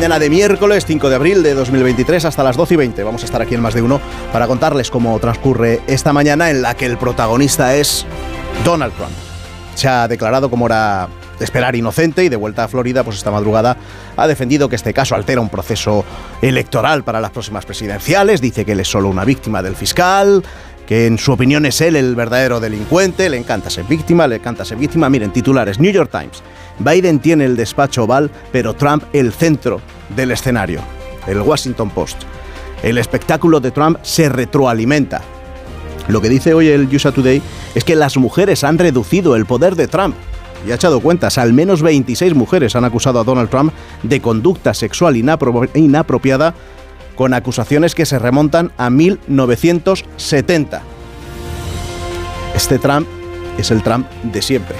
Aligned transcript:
Mañana 0.00 0.18
de 0.18 0.30
miércoles 0.30 0.86
5 0.86 1.10
de 1.10 1.14
abril 1.14 1.42
de 1.42 1.52
2023 1.52 2.24
hasta 2.24 2.42
las 2.42 2.56
12 2.56 2.72
y 2.72 2.76
20. 2.78 3.02
Vamos 3.02 3.20
a 3.20 3.26
estar 3.26 3.42
aquí 3.42 3.54
en 3.54 3.60
más 3.60 3.74
de 3.74 3.82
uno 3.82 4.00
para 4.32 4.46
contarles 4.46 4.90
cómo 4.90 5.18
transcurre 5.18 5.82
esta 5.88 6.14
mañana 6.14 6.48
en 6.48 6.62
la 6.62 6.74
que 6.74 6.86
el 6.86 6.96
protagonista 6.96 7.76
es 7.76 8.06
Donald 8.64 8.94
Trump. 8.94 9.12
Se 9.74 9.88
ha 9.88 10.08
declarado 10.08 10.48
como 10.48 10.64
era 10.64 11.06
de 11.38 11.44
esperar 11.44 11.76
inocente 11.76 12.24
y 12.24 12.30
de 12.30 12.36
vuelta 12.36 12.64
a 12.64 12.68
Florida, 12.68 13.04
pues 13.04 13.18
esta 13.18 13.30
madrugada 13.30 13.76
ha 14.16 14.26
defendido 14.26 14.70
que 14.70 14.76
este 14.76 14.94
caso 14.94 15.14
altera 15.14 15.42
un 15.42 15.50
proceso 15.50 16.02
electoral 16.40 17.04
para 17.04 17.20
las 17.20 17.32
próximas 17.32 17.66
presidenciales, 17.66 18.40
dice 18.40 18.64
que 18.64 18.72
él 18.72 18.80
es 18.80 18.88
solo 18.88 19.10
una 19.10 19.26
víctima 19.26 19.62
del 19.62 19.76
fiscal, 19.76 20.42
que 20.86 21.08
en 21.08 21.18
su 21.18 21.32
opinión 21.32 21.66
es 21.66 21.78
él 21.82 21.94
el 21.94 22.14
verdadero 22.14 22.58
delincuente, 22.58 23.28
le 23.28 23.36
encanta 23.36 23.68
ser 23.68 23.84
víctima, 23.84 24.26
le 24.26 24.36
encanta 24.36 24.64
ser 24.64 24.78
víctima. 24.78 25.10
Miren, 25.10 25.30
titulares, 25.30 25.78
New 25.78 25.92
York 25.92 26.10
Times. 26.10 26.42
Biden 26.80 27.20
tiene 27.20 27.44
el 27.44 27.56
despacho 27.56 28.04
oval, 28.04 28.30
pero 28.52 28.74
Trump 28.74 29.04
el 29.12 29.32
centro 29.32 29.80
del 30.16 30.30
escenario. 30.30 30.80
El 31.26 31.42
Washington 31.42 31.90
Post. 31.90 32.22
El 32.82 32.96
espectáculo 32.98 33.60
de 33.60 33.70
Trump 33.70 33.98
se 34.02 34.28
retroalimenta. 34.28 35.20
Lo 36.08 36.20
que 36.20 36.30
dice 36.30 36.54
hoy 36.54 36.68
el 36.68 36.88
USA 36.94 37.12
Today 37.12 37.42
es 37.74 37.84
que 37.84 37.94
las 37.94 38.16
mujeres 38.16 38.64
han 38.64 38.78
reducido 38.78 39.36
el 39.36 39.46
poder 39.46 39.76
de 39.76 39.86
Trump. 39.86 40.16
Y 40.66 40.72
ha 40.72 40.74
echado 40.74 41.00
cuentas, 41.00 41.38
al 41.38 41.52
menos 41.52 41.82
26 41.82 42.34
mujeres 42.34 42.74
han 42.74 42.84
acusado 42.84 43.20
a 43.20 43.24
Donald 43.24 43.50
Trump 43.50 43.72
de 44.02 44.20
conducta 44.20 44.74
sexual 44.74 45.16
inapropiada 45.16 46.54
con 47.14 47.34
acusaciones 47.34 47.94
que 47.94 48.06
se 48.06 48.18
remontan 48.18 48.72
a 48.78 48.88
1970. 48.90 50.82
Este 52.54 52.78
Trump 52.78 53.06
es 53.58 53.70
el 53.70 53.82
Trump 53.82 54.06
de 54.22 54.42
siempre. 54.42 54.76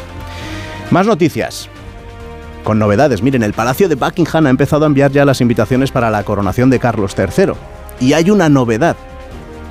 Más 0.90 1.06
noticias 1.06 1.68
con 2.64 2.78
novedades. 2.78 3.22
Miren, 3.22 3.42
el 3.42 3.52
Palacio 3.52 3.88
de 3.88 3.94
Buckingham 3.94 4.46
ha 4.46 4.50
empezado 4.50 4.84
a 4.84 4.86
enviar 4.86 5.10
ya 5.10 5.24
las 5.24 5.40
invitaciones 5.40 5.90
para 5.90 6.10
la 6.10 6.22
coronación 6.24 6.70
de 6.70 6.78
Carlos 6.78 7.14
III. 7.16 7.52
Y 8.00 8.12
hay 8.12 8.30
una 8.30 8.48
novedad, 8.48 8.96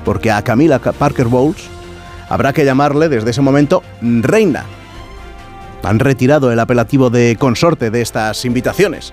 porque 0.04 0.30
a 0.30 0.42
Camila 0.42 0.78
Parker 0.78 1.26
Bowles 1.26 1.68
habrá 2.28 2.52
que 2.52 2.64
llamarle 2.64 3.08
desde 3.08 3.30
ese 3.30 3.40
momento 3.40 3.82
reina. 4.00 4.64
Han 5.82 5.98
retirado 5.98 6.52
el 6.52 6.60
apelativo 6.60 7.10
de 7.10 7.36
consorte 7.38 7.90
de 7.90 8.02
estas 8.02 8.44
invitaciones. 8.44 9.12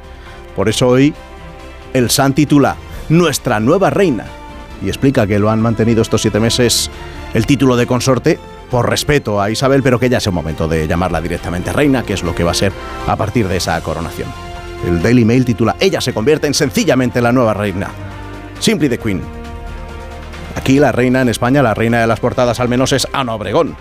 Por 0.55 0.69
eso 0.69 0.87
hoy 0.87 1.13
el 1.93 2.09
San 2.09 2.33
titula 2.33 2.75
Nuestra 3.09 3.59
nueva 3.59 3.89
reina. 3.89 4.25
Y 4.83 4.89
explica 4.89 5.25
que 5.25 5.39
lo 5.39 5.49
han 5.49 5.61
mantenido 5.61 6.01
estos 6.01 6.21
siete 6.21 6.39
meses 6.39 6.91
el 7.33 7.45
título 7.45 7.75
de 7.77 7.87
consorte 7.87 8.37
por 8.69 8.89
respeto 8.89 9.41
a 9.41 9.49
Isabel, 9.49 9.83
pero 9.83 9.99
que 9.99 10.09
ya 10.09 10.17
es 10.17 10.27
el 10.27 10.33
momento 10.33 10.67
de 10.67 10.87
llamarla 10.87 11.21
directamente 11.21 11.71
reina, 11.71 12.03
que 12.03 12.13
es 12.13 12.23
lo 12.23 12.35
que 12.35 12.43
va 12.43 12.51
a 12.51 12.55
ser 12.55 12.71
a 13.07 13.15
partir 13.15 13.47
de 13.47 13.57
esa 13.57 13.79
coronación. 13.81 14.29
El 14.85 15.01
Daily 15.01 15.25
Mail 15.25 15.45
titula 15.45 15.75
Ella 15.79 16.01
se 16.01 16.13
convierte 16.13 16.47
en 16.47 16.53
sencillamente 16.53 17.21
la 17.21 17.31
nueva 17.31 17.53
reina. 17.53 17.89
Simply 18.59 18.89
the 18.89 18.97
Queen. 18.97 19.21
Aquí 20.55 20.79
la 20.79 20.91
reina 20.91 21.21
en 21.21 21.29
España, 21.29 21.61
la 21.61 21.73
reina 21.73 22.01
de 22.01 22.07
las 22.07 22.19
portadas 22.19 22.59
al 22.59 22.69
menos 22.69 22.91
es 22.91 23.07
Ana 23.13 23.35
Obregón. 23.35 23.75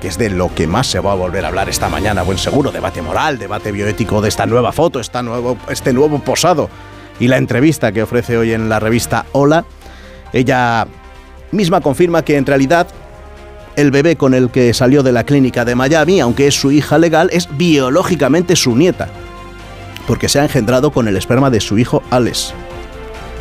Que 0.00 0.08
es 0.08 0.18
de 0.18 0.30
lo 0.30 0.54
que 0.54 0.66
más 0.66 0.86
se 0.86 1.00
va 1.00 1.12
a 1.12 1.16
volver 1.16 1.44
a 1.44 1.48
hablar 1.48 1.68
esta 1.68 1.88
mañana, 1.88 2.22
buen 2.22 2.38
seguro, 2.38 2.70
debate 2.70 3.02
moral, 3.02 3.38
debate 3.38 3.72
bioético 3.72 4.20
de 4.20 4.28
esta 4.28 4.46
nueva 4.46 4.72
foto, 4.72 5.00
esta 5.00 5.22
nuevo, 5.22 5.56
este 5.68 5.92
nuevo 5.92 6.18
posado 6.20 6.68
y 7.20 7.28
la 7.28 7.36
entrevista 7.36 7.92
que 7.92 8.02
ofrece 8.02 8.36
hoy 8.36 8.52
en 8.52 8.68
la 8.68 8.80
revista 8.80 9.26
Hola. 9.32 9.64
Ella 10.32 10.86
misma 11.54 11.80
confirma 11.80 12.22
que 12.22 12.36
en 12.36 12.44
realidad 12.44 12.88
el 13.76 13.90
bebé 13.90 14.16
con 14.16 14.34
el 14.34 14.50
que 14.50 14.72
salió 14.74 15.02
de 15.02 15.12
la 15.12 15.24
clínica 15.24 15.64
de 15.64 15.74
Miami, 15.74 16.20
aunque 16.20 16.46
es 16.46 16.54
su 16.54 16.70
hija 16.70 16.98
legal, 16.98 17.30
es 17.32 17.48
biológicamente 17.56 18.56
su 18.56 18.76
nieta, 18.76 19.08
porque 20.06 20.28
se 20.28 20.40
ha 20.40 20.44
engendrado 20.44 20.92
con 20.92 21.08
el 21.08 21.16
esperma 21.16 21.50
de 21.50 21.60
su 21.60 21.78
hijo 21.78 22.02
Alex. 22.10 22.52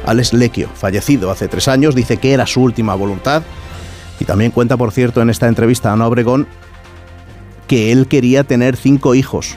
Alex 0.06 0.34
Lequio, 0.34 0.70
fallecido 0.74 1.32
hace 1.32 1.48
tres 1.48 1.68
años, 1.68 1.96
dice 1.96 2.18
que 2.18 2.34
era 2.34 2.48
su 2.48 2.62
última 2.62 2.96
voluntad 2.96 3.44
y 4.20 4.26
también 4.26 4.52
cuenta, 4.52 4.78
por 4.78 4.92
cierto, 4.92 5.22
en 5.22 5.30
esta 5.30 5.48
entrevista 5.48 5.90
a 5.90 5.94
Ana 5.94 6.08
Obregón 6.08 6.48
que 7.68 7.92
él 7.92 8.08
quería 8.08 8.44
tener 8.44 8.76
cinco 8.76 9.16
hijos 9.16 9.56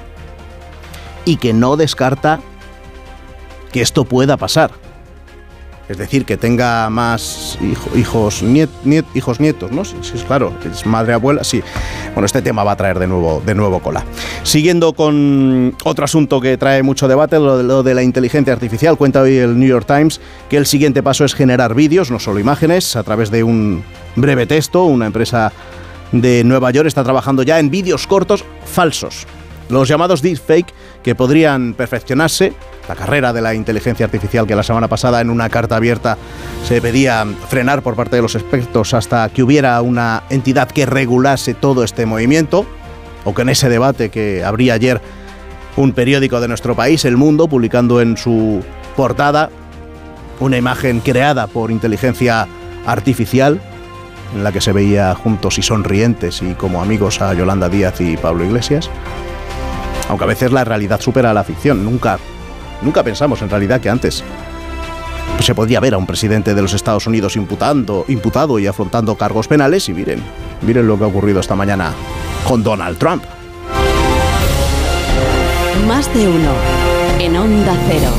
y 1.25 1.37
que 1.37 1.53
no 1.53 1.77
descarta 1.77 2.41
que 3.73 3.83
esto 3.83 4.05
pueda 4.05 4.37
pasar 4.37 4.71
es 5.89 5.99
decir, 5.99 6.25
que 6.25 6.37
tenga 6.37 6.91
más 6.91 7.59
hijos, 7.95 8.43
hijos 9.15 9.41
nietos, 9.41 9.71
¿no? 9.71 9.85
Sí, 9.85 9.97
sí, 10.03 10.13
claro, 10.27 10.53
es 10.71 10.85
madre 10.85 11.13
abuela, 11.13 11.45
sí. 11.45 11.63
Bueno, 12.15 12.27
este 12.27 12.43
tema 12.43 12.65
va 12.65 12.73
a 12.73 12.77
traer 12.77 12.99
de 12.99 13.07
nuevo, 13.07 13.43
de 13.45 13.55
nuevo 13.55 13.81
cola. 13.81 14.05
Siguiendo 14.43 14.95
con 14.95 15.77
otro 15.85 16.05
asunto 16.05 16.41
que 16.41 16.57
trae 16.57 16.83
mucho 16.83 17.07
debate, 17.07 17.39
lo 17.39 17.59
de, 17.59 17.65
lo 17.65 17.83
de 17.83 17.95
la 17.95 18.03
inteligencia 18.03 18.53
artificial, 18.53 18.97
cuenta 18.97 19.21
hoy 19.23 19.37
el 19.37 19.59
New 19.59 19.69
York 19.69 19.87
Times 19.87 20.21
que 20.49 20.57
el 20.57 20.67
siguiente 20.67 21.03
paso 21.03 21.25
es 21.25 21.35
generar 21.35 21.75
vídeos, 21.75 22.11
no 22.11 22.19
solo 22.19 22.41
imágenes, 22.41 22.97
a 22.97 23.03
través 23.03 23.31
de 23.31 23.45
un 23.45 23.85
breve 24.17 24.47
texto. 24.47 24.85
Una 24.85 25.07
empresa 25.07 25.53
de 26.13 26.43
Nueva 26.45 26.71
York 26.71 26.89
está 26.89 27.05
trabajando 27.05 27.43
ya 27.43 27.59
en 27.59 27.71
vídeos 27.71 28.07
cortos 28.07 28.45
falsos 28.65 29.27
los 29.69 29.89
llamados 29.89 30.23
deepfake 30.23 30.73
que 31.03 31.15
podrían 31.15 31.75
perfeccionarse, 31.75 32.53
la 32.89 32.95
carrera 32.95 33.33
de 33.33 33.43
la 33.43 33.55
inteligencia 33.55 34.07
artificial 34.07 34.47
que 34.47 34.55
la 34.55 34.63
semana 34.63 34.89
pasada 34.89 35.21
en 35.21 35.31
una 35.31 35.49
carta 35.49 35.77
abierta 35.77 36.17
se 36.65 36.81
pedía 36.81 37.27
frenar 37.49 37.83
por 37.83 37.97
parte 37.97 38.17
de 38.17 38.23
los 38.23 38.35
expertos 38.35 38.95
hasta 38.95 39.29
que 39.29 39.43
hubiera 39.43 39.81
una 39.83 40.23
entidad 40.31 40.71
que 40.71 40.87
regulase 40.87 41.55
todo 41.55 41.85
este 41.85 42.07
movimiento, 42.07 42.67
o 43.25 43.35
que 43.35 43.43
en 43.43 43.49
ese 43.49 43.69
debate 43.69 44.09
que 44.09 44.45
abría 44.45 44.75
ayer 44.75 45.01
un 45.77 45.93
periódico 45.93 46.41
de 46.41 46.49
nuestro 46.49 46.75
país, 46.75 47.05
El 47.05 47.17
Mundo, 47.17 47.49
publicando 47.49 48.01
en 48.01 48.17
su 48.17 48.63
portada 48.97 49.51
una 50.41 50.57
imagen 50.57 51.01
creada 51.01 51.47
por 51.47 51.71
inteligencia 51.71 52.47
artificial 52.87 53.61
en 54.35 54.45
la 54.45 54.53
que 54.53 54.61
se 54.61 54.73
veía 54.73 55.15
juntos 55.15 55.59
y 55.59 55.63
sonrientes 55.63 56.43
y 56.43 56.55
como 56.55 56.83
amigos 56.83 57.21
a 57.21 57.35
Yolanda 57.35 57.69
Díaz 57.69 58.01
y 58.01 58.17
Pablo 58.17 58.45
Iglesias. 58.45 58.91
Aunque 60.09 60.25
a 60.25 60.29
veces 60.29 60.53
la 60.53 60.65
realidad 60.65 61.01
supera 61.01 61.31
a 61.31 61.35
la 61.35 61.45
ficción. 61.45 61.85
Nunca, 61.85 62.19
nunca 62.83 63.03
pensamos 63.03 63.43
en 63.43 63.51
realidad 63.51 63.81
que 63.81 63.91
antes 63.91 64.23
se 65.41 65.55
podía 65.55 65.81
ver 65.81 65.95
a 65.95 65.99
un 65.99 66.07
presidente 66.07 66.55
de 66.55 66.63
los 66.63 66.73
Estados 66.73 67.07
Unidos 67.07 67.37
imputando, 67.37 68.05
imputado 68.09 68.59
y 68.59 68.67
afrontando 68.67 69.17
cargos 69.17 69.49
penales 69.49 69.89
y 69.89 69.93
miren, 69.93 70.23
miren 70.63 70.87
lo 70.87 70.99
que 70.99 71.05
ha 71.05 71.09
ocurrido 71.09 71.41
esta 71.41 71.55
mañana 71.55 71.93
con 72.47 72.63
Donald 72.63 72.99
Trump. 72.99 73.25
Más 75.87 76.13
de 76.15 76.27
uno 76.27 76.53
en 77.19 77.37
Onda 77.37 77.77
Cero. 77.89 78.11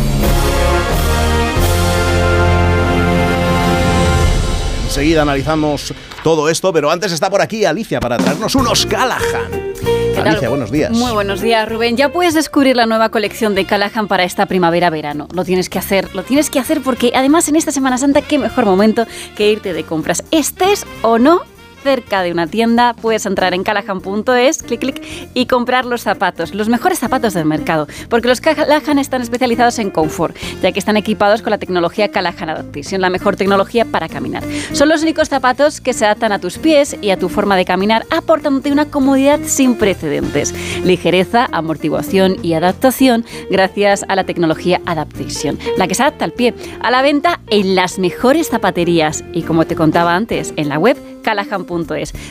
Enseguida 4.98 5.22
analizamos 5.22 5.94
todo 6.24 6.50
esto, 6.50 6.74
pero 6.74 6.90
antes 6.90 7.12
está 7.12 7.30
por 7.30 7.40
aquí 7.40 7.64
Alicia 7.66 8.00
para 8.00 8.18
traernos 8.18 8.56
unos 8.56 8.84
Callahan. 8.88 9.76
Alicia, 10.20 10.50
buenos 10.50 10.72
días. 10.72 10.90
Muy 10.90 11.12
buenos 11.12 11.40
días, 11.40 11.70
Rubén. 11.70 11.98
Ya 11.98 12.12
puedes 12.12 12.34
descubrir 12.34 12.76
la 12.76 12.88
nueva 12.88 13.10
colección 13.10 13.54
de 13.54 13.66
Callahan 13.66 14.08
para 14.08 14.24
esta 14.24 14.48
primavera-verano. 14.48 15.28
Lo 15.36 15.46
tienes 15.46 15.70
que 15.70 15.78
hacer, 15.78 16.16
lo 16.16 16.24
tienes 16.24 16.50
que 16.50 16.58
hacer 16.58 16.82
porque 16.82 17.12
además 17.14 17.48
en 17.48 17.58
esta 17.58 17.72
Semana 17.72 18.00
Santa 18.00 18.24
qué 18.24 18.40
mejor 18.40 18.66
momento 18.66 19.06
que 19.36 19.52
irte 19.52 19.72
de 19.74 19.84
compras. 19.84 20.24
Estés 20.32 20.84
o 21.04 21.20
no 21.20 21.44
cerca 21.88 22.22
de 22.22 22.34
una 22.34 22.48
tienda, 22.48 22.94
puedes 23.02 23.26
entrar 23.26 23.54
en 23.54 23.64
callahan.es, 23.64 24.62
clic, 24.62 24.82
clic, 24.82 25.02
y 25.34 25.46
comprar 25.46 25.86
los 25.86 26.02
zapatos, 26.02 26.54
los 26.54 26.68
mejores 26.68 27.00
zapatos 27.00 27.34
del 27.34 27.46
mercado, 27.46 27.88
porque 28.10 28.28
los 28.28 28.42
Callahan 28.42 29.00
están 29.00 29.22
especializados 29.22 29.80
en 29.80 29.90
confort, 29.90 30.36
ya 30.62 30.74
que 30.74 30.80
están 30.80 30.98
equipados 30.98 31.42
con 31.42 31.52
la 31.52 31.58
tecnología 31.58 32.12
Callahan 32.12 32.50
Adaptation, 32.50 33.00
la 33.00 33.10
mejor 33.10 33.38
tecnología 33.38 33.86
para 33.86 34.10
caminar. 34.10 34.44
Son 34.74 34.90
los 34.90 35.02
únicos 35.02 35.30
zapatos 35.30 35.80
que 35.80 35.94
se 35.94 36.04
adaptan 36.04 36.34
a 36.34 36.40
tus 36.40 36.58
pies 36.58 36.98
y 37.02 37.12
a 37.12 37.18
tu 37.18 37.30
forma 37.30 37.56
de 37.56 37.64
caminar, 37.64 38.06
aportándote 38.10 38.74
una 38.74 38.92
comodidad 38.92 39.40
sin 39.46 39.76
precedentes, 39.76 40.54
ligereza, 40.84 41.48
amortiguación 41.54 42.36
y 42.44 42.52
adaptación 42.52 43.24
gracias 43.50 44.04
a 44.10 44.18
la 44.18 44.26
tecnología 44.26 44.82
Adaptation, 44.86 45.58
la 45.78 45.88
que 45.88 45.96
se 45.96 46.04
adapta 46.04 46.26
al 46.26 46.34
pie, 46.34 46.54
a 46.82 46.92
la 46.92 47.02
venta 47.02 47.40
en 47.50 47.76
las 47.76 47.98
mejores 47.98 48.50
zapaterías 48.50 49.24
y 49.32 49.44
como 49.44 49.66
te 49.66 49.78
contaba 49.78 50.16
antes, 50.16 50.54
en 50.58 50.68
la 50.68 50.80
web 50.80 50.98
callahan.es, 51.28 51.77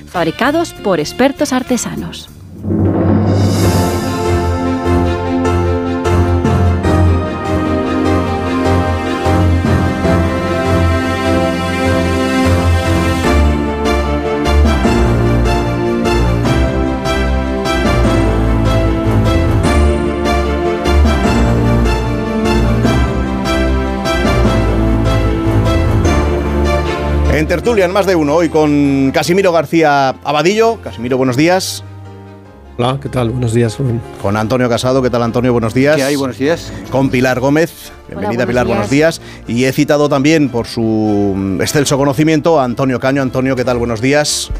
fabricados 0.06 0.72
por 0.72 1.00
expertos 1.00 1.52
artesanos. 1.52 2.28
En 27.46 27.48
tertulia, 27.48 27.84
en 27.84 27.92
más 27.92 28.06
de 28.06 28.16
uno, 28.16 28.34
hoy 28.34 28.48
con 28.48 29.12
Casimiro 29.14 29.52
García 29.52 30.16
Abadillo. 30.24 30.80
Casimiro, 30.82 31.16
buenos 31.16 31.36
días. 31.36 31.84
Hola, 32.76 32.98
¿qué 33.00 33.08
tal? 33.08 33.30
Buenos 33.30 33.54
días, 33.54 33.78
Rubén. 33.78 34.00
Con 34.20 34.36
Antonio 34.36 34.68
Casado, 34.68 35.00
¿qué 35.00 35.10
tal, 35.10 35.22
Antonio? 35.22 35.52
Buenos 35.52 35.72
días. 35.72 35.94
¿Qué 35.94 36.02
hay? 36.02 36.16
Buenos 36.16 36.38
días. 36.38 36.72
Con 36.90 37.08
Pilar 37.08 37.38
Gómez. 37.38 37.92
Bienvenida, 38.08 38.42
Hola, 38.42 38.46
buenos 38.46 38.48
Pilar, 38.48 38.66
buenos 38.66 38.90
días. 38.90 39.20
Y 39.46 39.62
he 39.64 39.72
citado 39.72 40.08
también, 40.08 40.48
por 40.48 40.66
su 40.66 41.56
excelso 41.60 41.96
conocimiento, 41.96 42.58
a 42.58 42.64
Antonio 42.64 42.98
Caño. 42.98 43.22
Antonio, 43.22 43.54
¿qué 43.54 43.64
tal? 43.64 43.78
Buenos 43.78 44.00
días. 44.00 44.50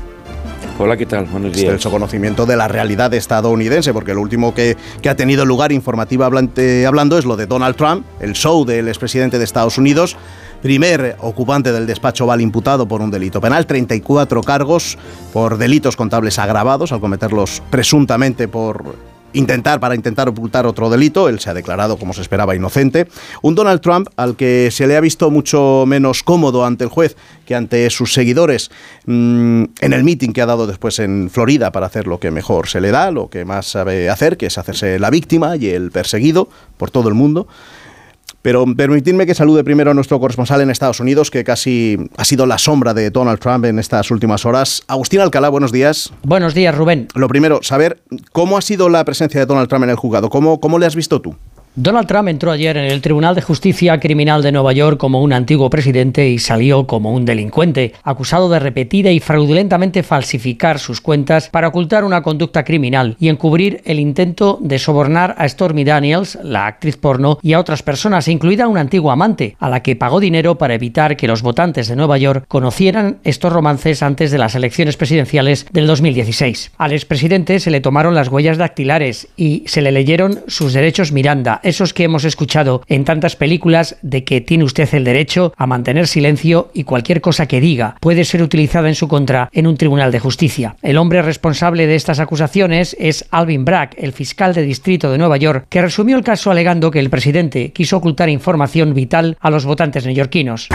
Hola, 0.79 0.97
¿qué 0.97 1.07
tal? 1.07 1.25
Buenos 1.25 1.55
días. 1.55 1.65
Excelso 1.65 1.91
conocimiento 1.91 2.47
de 2.47 2.55
la 2.57 2.69
realidad 2.69 3.13
estadounidense, 3.15 3.93
porque 3.95 4.15
lo 4.15 4.21
último 4.21 4.55
que, 4.55 4.77
que 5.03 5.09
ha 5.09 5.17
tenido 5.17 5.45
lugar 5.45 5.73
informativa 5.73 6.27
hablante- 6.27 6.87
hablando 6.87 7.19
es 7.19 7.25
lo 7.25 7.37
de 7.37 7.47
Donald 7.47 7.75
Trump, 7.75 8.07
el 8.21 8.35
show 8.35 8.65
del 8.65 8.87
expresidente 8.87 9.39
de 9.39 9.45
Estados 9.45 9.77
Unidos. 9.77 10.17
Primer 10.67 11.15
ocupante 11.21 11.71
del 11.71 11.87
despacho 11.87 12.25
Oval 12.25 12.41
imputado 12.41 12.89
por 12.89 13.01
un 13.01 13.09
delito 13.09 13.41
penal, 13.41 13.67
34 13.67 14.43
cargos 14.43 14.99
por 15.33 15.59
delitos 15.59 15.95
contables 15.95 16.41
agravados 16.41 16.91
al 16.91 16.99
cometerlos 16.99 17.63
presuntamente 17.71 18.49
por 18.49 18.97
intentar 19.33 19.79
para 19.79 19.95
intentar 19.95 20.29
ocultar 20.29 20.67
otro 20.67 20.91
delito, 20.91 21.29
él 21.29 21.39
se 21.39 21.51
ha 21.51 21.55
declarado 21.55 21.99
como 21.99 22.13
se 22.15 22.23
esperaba 22.23 22.57
inocente, 22.57 23.07
un 23.43 23.55
Donald 23.55 23.81
Trump 23.81 24.09
al 24.17 24.35
que 24.35 24.73
se 24.73 24.89
le 24.89 24.97
ha 24.97 25.01
visto 25.01 25.31
mucho 25.31 25.85
menos 25.87 26.25
cómodo 26.25 26.67
ante 26.67 26.83
el 26.83 26.91
juez 26.91 27.17
que 27.45 27.55
ante 27.55 27.89
sus 27.91 28.13
seguidores 28.13 28.73
mm, 29.05 29.65
en 29.81 29.93
el 29.93 30.03
meeting 30.03 30.33
que 30.33 30.43
ha 30.43 30.47
dado 30.47 30.67
después 30.67 30.99
en 30.99 31.31
Florida 31.31 31.71
para 31.71 31.87
hacer 31.87 32.09
lo 32.09 32.19
que 32.19 32.33
mejor 32.33 32.67
se 32.67 32.81
le 32.81 32.91
da, 32.91 33.13
lo 33.13 33.31
que 33.31 33.45
más 33.45 33.67
sabe 33.67 34.11
hacer, 34.11 34.37
que 34.37 34.47
es 34.47 34.59
hacerse 34.59 34.99
la 34.99 35.11
víctima 35.11 35.57
y 35.57 35.69
el 35.69 35.93
perseguido 35.93 36.49
por 36.77 36.91
todo 36.91 37.09
el 37.09 37.15
mundo. 37.15 37.47
Pero 38.47 38.65
permitidme 38.77 39.27
que 39.27 39.35
salude 39.35 39.65
primero 39.65 39.91
a 39.91 39.95
nuestro 39.95 40.21
corresponsal 40.21 40.61
en 40.61 40.71
Estados 40.71 41.01
Unidos, 41.01 41.33
que 41.33 41.43
casi 41.43 41.99
ha 42.17 42.25
sido 42.25 42.47
la 42.47 42.59
sombra 42.59 42.95
de 42.95 43.11
Donald 43.11 43.41
Trump 43.41 43.65
en 43.65 43.81
estas 43.81 44.09
últimas 44.13 44.47
horas. 44.47 44.85
Agustín 44.87 45.19
Alcalá, 45.19 45.49
buenos 45.49 45.73
días. 45.73 46.13
Buenos 46.23 46.55
días, 46.55 46.73
Rubén. 46.73 47.09
Lo 47.17 47.27
primero, 47.27 47.59
saber 47.65 48.05
cómo 48.31 48.57
ha 48.57 48.63
sido 48.63 48.89
la 48.89 49.05
presencia 49.05 49.41
de 49.41 49.47
Donald 49.47 49.69
Trump 49.69 49.83
en 49.83 49.91
el 49.91 49.97
juzgado. 49.97 50.31
¿Cómo, 50.31 50.61
cómo 50.61 50.79
le 50.79 50.87
has 50.87 50.95
visto 50.95 51.21
tú? 51.21 51.35
Donald 51.79 52.09
Trump 52.09 52.29
entró 52.31 52.53
ayer 52.53 52.75
en 52.79 52.91
el 52.91 53.03
Tribunal 53.03 53.35
de 53.35 53.43
Justicia 53.43 54.01
Criminal 54.01 54.43
de 54.43 54.51
Nueva 54.51 54.73
York 54.73 54.97
como 54.97 55.21
un 55.21 55.35
antiguo 55.35 55.69
presidente 55.69 56.27
y 56.27 56.39
salió 56.39 56.87
como 56.87 57.13
un 57.13 57.27
delincuente, 57.27 57.93
acusado 58.03 58.49
de 58.49 58.59
repetida 58.59 59.11
y 59.11 59.21
fraudulentamente 59.21 60.03
falsificar 60.03 60.79
sus 60.79 61.03
cuentas 61.03 61.51
para 61.51 61.69
ocultar 61.69 62.05
una 62.05 62.23
conducta 62.23 62.65
criminal 62.65 63.15
y 63.21 63.29
encubrir 63.29 63.83
el 63.85 64.01
intento 64.01 64.59
de 64.63 64.79
sobornar 64.79 65.35
a 65.37 65.47
Stormy 65.47 65.85
Daniels, 65.85 66.39
la 66.43 66.67
actriz 66.67 66.97
porno, 66.97 67.39
y 67.43 67.53
a 67.53 67.61
otras 67.61 67.83
personas, 67.83 68.27
incluida 68.29 68.69
una 68.69 68.81
antigua 68.81 69.13
amante, 69.13 69.55
a 69.61 69.69
la 69.69 69.83
que 69.83 69.97
pagó 69.97 70.19
dinero 70.19 70.57
para 70.57 70.73
evitar 70.73 71.15
que 71.15 71.29
los 71.29 71.43
votantes 71.43 71.89
de 71.89 71.97
Nueva 71.97 72.17
York 72.17 72.47
conocieran 72.49 73.19
estos 73.23 73.53
romances 73.53 74.03
antes 74.03 74.31
de 74.31 74.39
las 74.39 74.55
elecciones 74.55 74.97
presidenciales 74.97 75.67
del 75.73 75.87
2016. 75.87 76.73
Al 76.79 76.93
expresidente 76.93 77.61
se 77.61 77.71
le 77.71 77.83
tomaron 77.83 78.15
las 78.15 78.29
huellas 78.29 78.57
dactilares 78.57 79.29
y 79.37 79.65
se 79.67 79.83
le 79.83 79.93
leyeron 79.93 80.41
sus 80.47 80.73
derechos 80.73 81.13
Miranda, 81.13 81.61
esos 81.67 81.93
que 81.93 82.05
hemos 82.05 82.25
escuchado 82.25 82.83
en 82.87 83.05
tantas 83.05 83.37
películas 83.37 83.97
de 84.03 84.25
que 84.25 84.41
tiene 84.41 84.65
usted 84.65 84.89
el 84.95 85.05
derecho 85.05 85.53
a 85.57 85.67
mantener 85.67 86.07
silencio 86.07 86.71
y 86.73 86.85
cualquier 86.85 87.21
cosa 87.21 87.47
que 87.47 87.61
diga 87.61 87.97
puede 88.01 88.25
ser 88.25 88.43
utilizada 88.43 88.89
en 88.89 88.95
su 88.95 89.09
contra 89.09 89.51
en 89.53 89.67
un 89.67 89.77
tribunal 89.77 90.13
de 90.13 90.21
justicia. 90.21 90.77
El 90.83 90.97
hombre 90.97 91.23
responsable 91.23 91.87
de 91.87 91.97
estas 91.97 92.21
acusaciones 92.21 92.97
es 93.01 93.27
Alvin 93.31 93.65
Bragg, 93.65 93.91
el 93.97 94.13
fiscal 94.13 94.55
de 94.55 94.63
distrito 94.63 95.11
de 95.11 95.19
Nueva 95.19 95.37
York, 95.37 95.67
que 95.69 95.83
resumió 95.83 96.17
el 96.17 96.25
caso 96.25 96.51
alegando 96.51 96.91
que 96.91 97.01
el 97.01 97.11
presidente 97.11 97.73
quiso 97.73 97.97
ocultar 97.97 98.29
información 98.29 98.95
vital 98.95 99.37
a 99.41 99.51
los 99.51 99.65
votantes 99.65 100.05
neoyorquinos. 100.07 100.69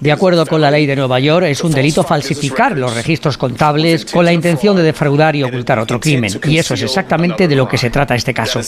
De 0.00 0.12
acuerdo 0.12 0.46
con 0.46 0.60
la 0.60 0.70
ley 0.70 0.86
de 0.86 0.96
Nueva 0.96 1.18
York, 1.18 1.46
es 1.46 1.64
un 1.64 1.72
delito 1.72 2.04
falsificar 2.04 2.76
los 2.76 2.94
registros 2.94 3.36
contables 3.36 4.04
con 4.04 4.24
la 4.24 4.32
intención 4.32 4.76
de 4.76 4.82
defraudar 4.82 5.34
y 5.34 5.42
ocultar 5.42 5.78
otro 5.78 5.98
crimen. 5.98 6.32
Y 6.44 6.58
eso 6.58 6.74
es 6.74 6.82
exactamente 6.82 7.48
de 7.48 7.56
lo 7.56 7.68
que 7.68 7.76
se 7.76 7.90
trata 7.90 8.14
este 8.14 8.32
caso. 8.32 8.60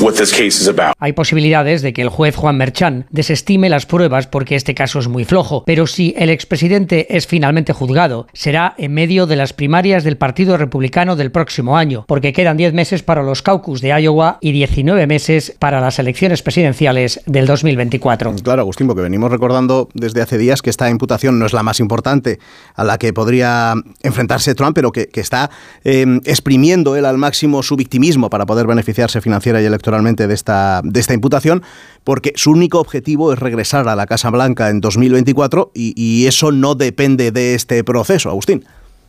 What 0.00 0.14
this 0.14 0.32
case 0.32 0.60
is 0.60 0.68
about. 0.68 0.94
Hay 0.98 1.12
posibilidades 1.12 1.82
de 1.82 1.92
que 1.92 2.02
el 2.02 2.08
juez 2.08 2.36
Juan 2.36 2.56
Merchan 2.56 3.06
desestime 3.10 3.68
las 3.68 3.86
pruebas 3.86 4.26
porque 4.26 4.56
este 4.56 4.74
caso 4.74 4.98
es 4.98 5.08
muy 5.08 5.24
flojo, 5.24 5.64
pero 5.64 5.86
si 5.86 6.14
el 6.16 6.30
expresidente 6.30 7.16
es 7.16 7.26
finalmente 7.26 7.72
juzgado, 7.72 8.26
será 8.32 8.74
en 8.78 8.92
medio 8.92 9.26
de 9.26 9.36
las 9.36 9.52
primarias 9.52 10.04
del 10.04 10.16
Partido 10.16 10.56
Republicano 10.56 11.16
del 11.16 11.30
próximo 11.30 11.76
año, 11.76 12.04
porque 12.06 12.32
quedan 12.32 12.56
10 12.56 12.72
meses 12.74 13.02
para 13.02 13.22
los 13.22 13.42
caucus 13.42 13.80
de 13.80 13.88
Iowa 14.00 14.38
y 14.40 14.52
19 14.52 15.06
meses 15.06 15.54
para 15.58 15.80
las 15.80 15.98
elecciones 15.98 16.42
presidenciales 16.42 17.20
del 17.26 17.46
2024. 17.46 18.34
Claro, 18.42 18.62
Agustín, 18.62 18.86
porque 18.86 19.02
venimos 19.02 19.30
recordando 19.30 19.88
desde 19.94 20.22
hace 20.22 20.38
días 20.38 20.62
que 20.62 20.70
esta 20.70 20.90
imputación 20.90 21.38
no 21.38 21.46
es 21.46 21.52
la 21.52 21.62
más 21.62 21.80
importante 21.80 22.38
a 22.74 22.84
la 22.84 22.98
que 22.98 23.12
podría 23.12 23.74
enfrentarse 24.02 24.54
Trump, 24.54 24.74
pero 24.74 24.92
que, 24.92 25.08
que 25.08 25.20
está 25.20 25.50
eh, 25.84 26.04
exprimiendo 26.24 26.96
él 26.96 27.04
al 27.04 27.18
máximo 27.18 27.62
su 27.62 27.76
victimismo 27.76 28.30
para 28.30 28.46
poder 28.46 28.66
beneficiarse 28.66 29.20
y 29.60 29.64
electoralmente 29.64 30.26
de 30.26 30.34
esta, 30.34 30.80
de 30.84 31.00
esta 31.00 31.14
imputación, 31.14 31.62
porque 32.04 32.32
su 32.36 32.52
único 32.52 32.80
objetivo 32.80 33.32
es 33.32 33.38
regresar 33.38 33.88
a 33.88 33.96
la 33.96 34.06
Casa 34.06 34.30
Blanca 34.30 34.70
en 34.70 34.80
2024 34.80 35.72
y, 35.74 35.92
y 35.96 36.26
eso 36.26 36.52
no 36.52 36.74
depende 36.74 37.32
de 37.32 37.54
este 37.54 37.82
proceso, 37.84 38.30
Agustín. 38.30 38.64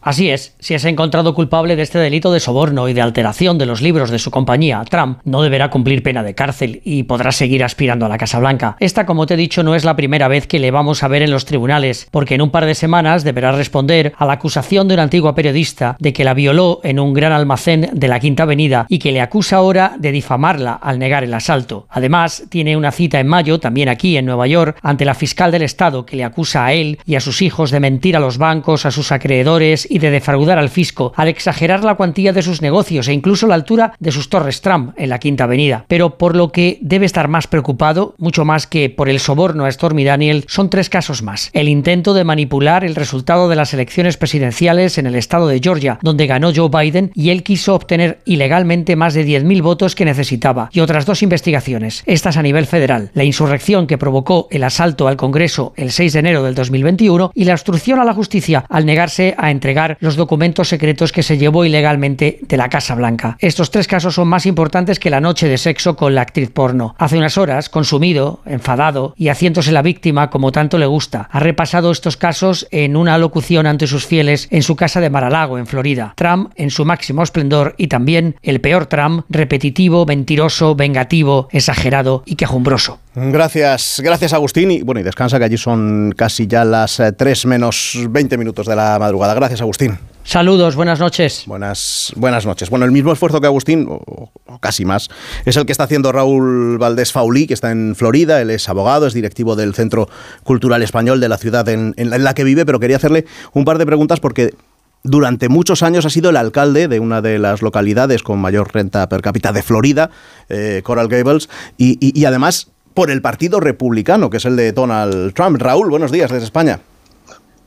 Así 0.07 0.29
es, 0.29 0.55
si 0.59 0.73
es 0.73 0.85
encontrado 0.85 1.35
culpable 1.35 1.75
de 1.75 1.81
este 1.81 1.99
delito 1.99 2.31
de 2.31 2.39
soborno 2.39 2.87
y 2.87 2.93
de 2.93 3.01
alteración 3.01 3.57
de 3.57 3.65
los 3.65 3.81
libros 3.81 4.09
de 4.09 4.19
su 4.19 4.31
compañía, 4.31 4.81
Trump 4.89 5.19
no 5.25 5.41
deberá 5.41 5.69
cumplir 5.69 6.01
pena 6.01 6.23
de 6.23 6.33
cárcel 6.33 6.79
y 6.85 7.03
podrá 7.03 7.33
seguir 7.33 7.61
aspirando 7.61 8.05
a 8.05 8.09
la 8.09 8.17
Casa 8.17 8.39
Blanca. 8.39 8.77
Esta, 8.79 9.05
como 9.05 9.25
te 9.25 9.33
he 9.33 9.37
dicho, 9.37 9.63
no 9.63 9.75
es 9.75 9.83
la 9.83 9.97
primera 9.97 10.29
vez 10.29 10.47
que 10.47 10.59
le 10.59 10.71
vamos 10.71 11.03
a 11.03 11.09
ver 11.09 11.23
en 11.23 11.31
los 11.31 11.43
tribunales, 11.43 12.07
porque 12.09 12.35
en 12.35 12.41
un 12.41 12.51
par 12.51 12.65
de 12.65 12.73
semanas 12.73 13.25
deberá 13.25 13.51
responder 13.51 14.13
a 14.17 14.25
la 14.25 14.31
acusación 14.31 14.87
de 14.87 14.93
una 14.93 15.03
antigua 15.03 15.35
periodista 15.35 15.97
de 15.99 16.13
que 16.13 16.23
la 16.23 16.33
violó 16.33 16.79
en 16.85 17.01
un 17.01 17.13
gran 17.13 17.33
almacén 17.33 17.89
de 17.91 18.07
la 18.07 18.21
Quinta 18.21 18.43
Avenida 18.43 18.85
y 18.87 18.99
que 18.99 19.11
le 19.11 19.19
acusa 19.19 19.57
ahora 19.57 19.97
de 19.99 20.13
difamarla 20.13 20.71
al 20.71 20.99
negar 20.99 21.25
el 21.25 21.33
asalto. 21.33 21.85
Además, 21.89 22.45
tiene 22.47 22.77
una 22.77 22.93
cita 22.93 23.19
en 23.19 23.27
mayo, 23.27 23.59
también 23.59 23.89
aquí 23.89 24.15
en 24.15 24.25
Nueva 24.25 24.47
York, 24.47 24.79
ante 24.81 25.03
la 25.03 25.15
fiscal 25.15 25.51
del 25.51 25.63
Estado 25.63 26.05
que 26.05 26.15
le 26.15 26.23
acusa 26.23 26.65
a 26.65 26.71
él 26.71 26.97
y 27.05 27.15
a 27.15 27.19
sus 27.19 27.41
hijos 27.41 27.71
de 27.71 27.81
mentir 27.81 28.15
a 28.15 28.21
los 28.21 28.37
bancos, 28.37 28.85
a 28.85 28.91
sus 28.91 29.11
acreedores 29.11 29.85
y 29.91 29.96
de 29.97 30.11
defraudar 30.11 30.57
al 30.57 30.69
fisco, 30.69 31.13
al 31.15 31.27
exagerar 31.27 31.83
la 31.83 31.95
cuantía 31.95 32.33
de 32.33 32.41
sus 32.41 32.61
negocios 32.61 33.07
e 33.07 33.13
incluso 33.13 33.47
la 33.47 33.55
altura 33.55 33.93
de 33.99 34.11
sus 34.11 34.29
torres 34.29 34.61
Trump 34.61 34.93
en 34.97 35.09
la 35.09 35.19
Quinta 35.19 35.45
Avenida. 35.45 35.85
Pero 35.87 36.17
por 36.17 36.35
lo 36.35 36.51
que 36.51 36.77
debe 36.81 37.05
estar 37.05 37.27
más 37.27 37.47
preocupado, 37.47 38.15
mucho 38.17 38.45
más 38.45 38.67
que 38.67 38.89
por 38.89 39.09
el 39.09 39.19
soborno 39.19 39.65
a 39.65 39.71
Stormy 39.71 40.03
Daniel, 40.03 40.45
son 40.47 40.69
tres 40.69 40.89
casos 40.89 41.23
más. 41.23 41.49
El 41.53 41.69
intento 41.69 42.13
de 42.13 42.23
manipular 42.23 42.83
el 42.83 42.95
resultado 42.95 43.49
de 43.49 43.55
las 43.55 43.73
elecciones 43.73 44.17
presidenciales 44.17 44.97
en 44.97 45.07
el 45.07 45.15
estado 45.15 45.47
de 45.47 45.59
Georgia, 45.59 45.99
donde 46.01 46.27
ganó 46.27 46.51
Joe 46.55 46.69
Biden 46.69 47.11
y 47.13 47.29
él 47.29 47.43
quiso 47.43 47.75
obtener 47.75 48.19
ilegalmente 48.25 48.95
más 48.95 49.13
de 49.13 49.25
10.000 49.25 49.61
votos 49.61 49.95
que 49.95 50.05
necesitaba, 50.05 50.69
y 50.71 50.79
otras 50.79 51.05
dos 51.05 51.23
investigaciones, 51.23 52.03
estas 52.05 52.37
a 52.37 52.41
nivel 52.41 52.65
federal, 52.65 53.11
la 53.13 53.23
insurrección 53.23 53.87
que 53.87 53.97
provocó 53.97 54.47
el 54.51 54.63
asalto 54.63 55.07
al 55.07 55.17
Congreso 55.17 55.73
el 55.75 55.91
6 55.91 56.13
de 56.13 56.19
enero 56.19 56.43
del 56.43 56.55
2021 56.55 57.31
y 57.33 57.45
la 57.45 57.53
obstrucción 57.53 57.99
a 57.99 58.05
la 58.05 58.13
justicia 58.13 58.65
al 58.69 58.85
negarse 58.85 59.35
a 59.37 59.51
entregar 59.51 59.86
los 59.99 60.15
documentos 60.15 60.67
secretos 60.67 61.11
que 61.11 61.23
se 61.23 61.37
llevó 61.37 61.63
ilegalmente 61.63 62.39
de 62.41 62.57
la 62.57 62.69
Casa 62.69 62.95
Blanca. 62.95 63.37
Estos 63.39 63.71
tres 63.71 63.87
casos 63.87 64.15
son 64.15 64.27
más 64.27 64.45
importantes 64.45 64.99
que 64.99 65.09
la 65.09 65.21
noche 65.21 65.47
de 65.47 65.57
sexo 65.57 65.95
con 65.95 66.15
la 66.15 66.21
actriz 66.21 66.49
porno. 66.51 66.95
Hace 66.97 67.17
unas 67.17 67.37
horas, 67.37 67.69
consumido, 67.69 68.41
enfadado 68.45 69.13
y 69.17 69.29
haciéndose 69.29 69.71
la 69.71 69.81
víctima 69.81 70.29
como 70.29 70.51
tanto 70.51 70.77
le 70.77 70.85
gusta, 70.85 71.29
ha 71.31 71.39
repasado 71.39 71.91
estos 71.91 72.17
casos 72.17 72.67
en 72.71 72.95
una 72.95 73.17
locución 73.17 73.67
ante 73.67 73.87
sus 73.87 74.05
fieles 74.05 74.47
en 74.51 74.63
su 74.63 74.75
casa 74.75 75.01
de 75.01 75.09
Maralago, 75.09 75.57
en 75.57 75.67
Florida. 75.67 76.13
Trump 76.15 76.51
en 76.55 76.71
su 76.71 76.85
máximo 76.85 77.23
esplendor 77.23 77.75
y 77.77 77.87
también 77.87 78.35
el 78.41 78.61
peor 78.61 78.87
Trump, 78.87 79.25
repetitivo, 79.29 80.05
mentiroso, 80.05 80.75
vengativo, 80.75 81.47
exagerado 81.51 82.23
y 82.25 82.35
quejumbroso. 82.35 82.99
Gracias, 83.19 83.99
gracias 84.03 84.31
Agustín. 84.33 84.69
Y 84.69 84.83
bueno, 84.83 85.01
y 85.01 85.03
descansa 85.03 85.39
que 85.39 85.45
allí 85.45 85.57
son 85.57 86.13
casi 86.15 86.45
ya 86.45 86.63
las 86.63 87.01
3 87.17 87.45
eh, 87.45 87.47
menos 87.47 87.97
20 88.07 88.37
minutos 88.37 88.67
de 88.67 88.75
la 88.75 88.99
madrugada. 88.99 89.33
Gracias, 89.33 89.59
Agustín. 89.59 89.97
Saludos, 90.23 90.75
buenas 90.75 90.99
noches. 90.99 91.45
Buenas, 91.47 92.13
buenas 92.15 92.45
noches. 92.45 92.69
Bueno, 92.69 92.85
el 92.85 92.91
mismo 92.91 93.11
esfuerzo 93.11 93.41
que 93.41 93.47
Agustín, 93.47 93.87
o, 93.89 94.29
casi 94.59 94.85
más, 94.85 95.09
es 95.45 95.57
el 95.57 95.65
que 95.65 95.71
está 95.71 95.85
haciendo 95.85 96.11
Raúl 96.11 96.77
Valdés 96.77 97.11
Faulí, 97.11 97.47
que 97.47 97.55
está 97.55 97.71
en 97.71 97.95
Florida. 97.95 98.39
Él 98.39 98.51
es 98.51 98.69
abogado, 98.69 99.07
es 99.07 99.15
directivo 99.15 99.55
del 99.55 99.73
Centro 99.73 100.07
Cultural 100.43 100.83
Español 100.83 101.19
de 101.19 101.27
la 101.27 101.39
ciudad 101.39 101.67
en, 101.69 101.95
la 101.97 102.35
que 102.35 102.43
vive, 102.43 102.67
pero 102.67 102.79
quería 102.79 102.97
hacerle 102.97 103.25
un 103.51 103.65
par 103.65 103.79
de 103.79 103.87
preguntas 103.87 104.19
porque 104.19 104.53
durante 105.01 105.49
muchos 105.49 105.81
años 105.81 106.05
ha 106.05 106.11
sido 106.11 106.29
el 106.29 106.37
alcalde 106.37 106.87
de 106.87 106.99
una 106.99 107.23
de 107.23 107.39
las 107.39 107.63
localidades 107.63 108.21
con 108.21 108.37
mayor 108.37 108.71
renta 108.75 109.09
per 109.09 109.21
cápita 109.21 109.53
de 109.53 109.63
Florida, 109.63 110.11
eh, 110.49 110.81
Coral 110.83 111.07
Gables, 111.07 111.49
y 111.77 112.25
además 112.25 112.67
por 112.97 113.11
el 113.11 113.21
Partido 113.21 113.59
Republicano, 113.59 114.31
que 114.31 114.37
es 114.37 114.45
el 114.45 114.55
de 114.55 114.71
Donald 114.71 115.31
Trump. 115.35 115.61
Raúl, 115.61 115.87
buenos 115.87 116.11
días 116.11 116.31
desde 116.31 116.45
España. 116.45 116.79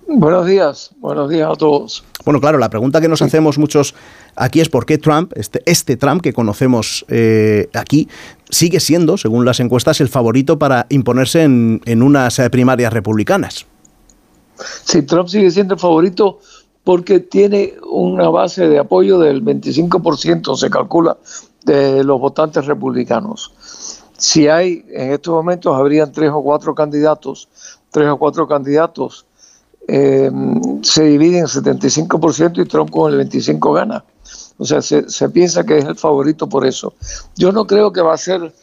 Buenos 0.09 0.45
días, 0.45 0.91
buenos 0.99 1.31
días 1.31 1.49
a 1.49 1.55
todos. 1.55 2.03
Bueno, 2.25 2.41
claro, 2.41 2.59
la 2.59 2.69
pregunta 2.69 3.01
que 3.01 3.07
nos 3.07 3.23
hacemos 3.23 3.57
muchos 3.57 3.95
aquí 4.35 4.61
es 4.61 4.69
por 4.69 4.87
qué 4.87 4.99
Trump, 4.99 5.33
este, 5.37 5.63
este 5.67 5.97
Trump 5.97 6.21
que 6.21 6.33
conocemos 6.33 7.05
eh, 7.07 7.69
aquí, 7.75 8.09
sigue 8.49 8.81
siendo, 8.81 9.17
según 9.17 9.45
las 9.45 9.61
encuestas, 9.61 10.01
el 10.01 10.09
favorito 10.09 10.59
para 10.59 10.87
imponerse 10.89 11.45
en, 11.45 11.81
en 11.85 12.03
unas 12.03 12.37
eh, 12.41 12.51
primarias 12.51 12.93
republicanas. 12.93 13.67
Sí, 14.83 15.03
Trump 15.03 15.29
sigue 15.29 15.53
siendo 15.53 15.75
el 15.75 15.81
favorito 15.81 16.41
porque 16.83 17.21
tiene 17.21 17.75
una 17.89 18.31
base 18.31 18.67
de 18.67 18.81
apoyo 18.81 19.21
del 19.21 19.45
25%, 19.45 20.57
se 20.57 20.71
calcula, 20.71 21.19
de 21.65 22.03
los 22.03 22.19
votantes 22.19 22.67
republicanos. 22.67 23.53
Si 24.21 24.49
hay, 24.49 24.85
en 24.91 25.13
estos 25.13 25.33
momentos 25.33 25.75
habrían 25.75 26.13
tres 26.13 26.31
o 26.31 26.43
cuatro 26.43 26.75
candidatos, 26.75 27.49
tres 27.91 28.07
o 28.11 28.19
cuatro 28.19 28.47
candidatos 28.47 29.25
eh, 29.89 30.31
se 30.83 31.05
divide 31.05 31.39
en 31.39 31.47
75% 31.47 32.63
y 32.63 32.69
Trump 32.69 32.91
con 32.91 33.13
el 33.13 33.27
25% 33.27 33.75
gana. 33.75 34.05
O 34.59 34.67
sea, 34.67 34.83
se, 34.83 35.29
piensa 35.31 35.65
que 35.65 35.79
es 35.79 35.87
el 35.87 35.97
favorito 35.97 36.49
por 36.51 36.67
eso. 36.67 36.93
Yo 37.35 37.51
no 37.51 37.67
creo 37.67 37.95
que 37.95 38.03
va 38.03 38.13
a 38.13 38.19
ser 38.19 38.55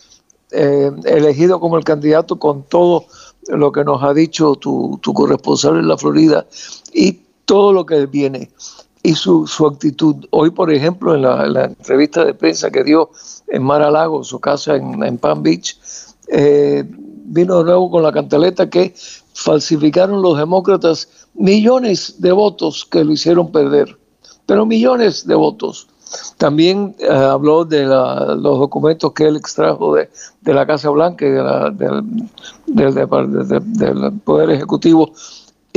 eh, 0.51 0.91
elegido 1.05 1.59
como 1.59 1.75
el 1.75 1.83
candidato 1.83 2.37
con 2.37 2.61
todo 2.61 3.05
lo 3.47 3.71
que 3.71 3.83
nos 3.83 4.03
ha 4.03 4.13
dicho 4.13 4.55
tu, 4.57 4.99
tu 5.01 5.11
corresponsal 5.11 5.77
en 5.77 5.87
la 5.87 5.97
Florida 5.97 6.45
y 6.93 7.13
todo 7.45 7.73
lo 7.73 7.83
que 7.83 8.05
viene 8.05 8.51
y 9.03 9.15
su, 9.15 9.47
su 9.47 9.65
actitud. 9.67 10.15
Hoy, 10.31 10.49
por 10.51 10.71
ejemplo, 10.71 11.15
en 11.15 11.21
la, 11.21 11.65
entrevista 11.65 12.25
de 12.25 12.33
prensa 12.33 12.69
que 12.71 12.83
dio 12.83 13.09
en 13.47 13.63
Mar 13.63 13.81
a 13.81 13.91
Lago, 13.91 14.23
su 14.23 14.39
casa 14.39 14.75
en, 14.75 15.03
en 15.03 15.17
Palm 15.17 15.43
Beach, 15.43 15.77
eh, 16.27 16.83
vino 17.27 17.59
de 17.59 17.63
nuevo 17.65 17.89
con 17.89 18.03
la 18.03 18.11
cantaleta 18.11 18.69
que 18.69 18.93
falsificaron 19.33 20.21
los 20.21 20.37
demócratas 20.37 21.09
millones 21.35 22.15
de 22.19 22.31
votos 22.31 22.85
que 22.85 23.03
lo 23.03 23.13
hicieron 23.13 23.51
perder, 23.51 23.97
pero 24.45 24.65
millones 24.65 25.27
de 25.27 25.35
votos. 25.35 25.87
También 26.37 26.95
eh, 26.99 27.07
habló 27.09 27.65
de 27.65 27.85
los 27.85 28.59
documentos 28.59 29.11
que 29.11 29.25
él 29.25 29.35
extrajo 29.35 29.95
de, 29.95 30.09
la 30.43 30.65
Casa 30.65 30.89
Blanca 30.89 31.25
y 31.25 31.31
del, 31.31 32.93
del, 32.93 34.13
Poder 34.23 34.49
Ejecutivo 34.51 35.11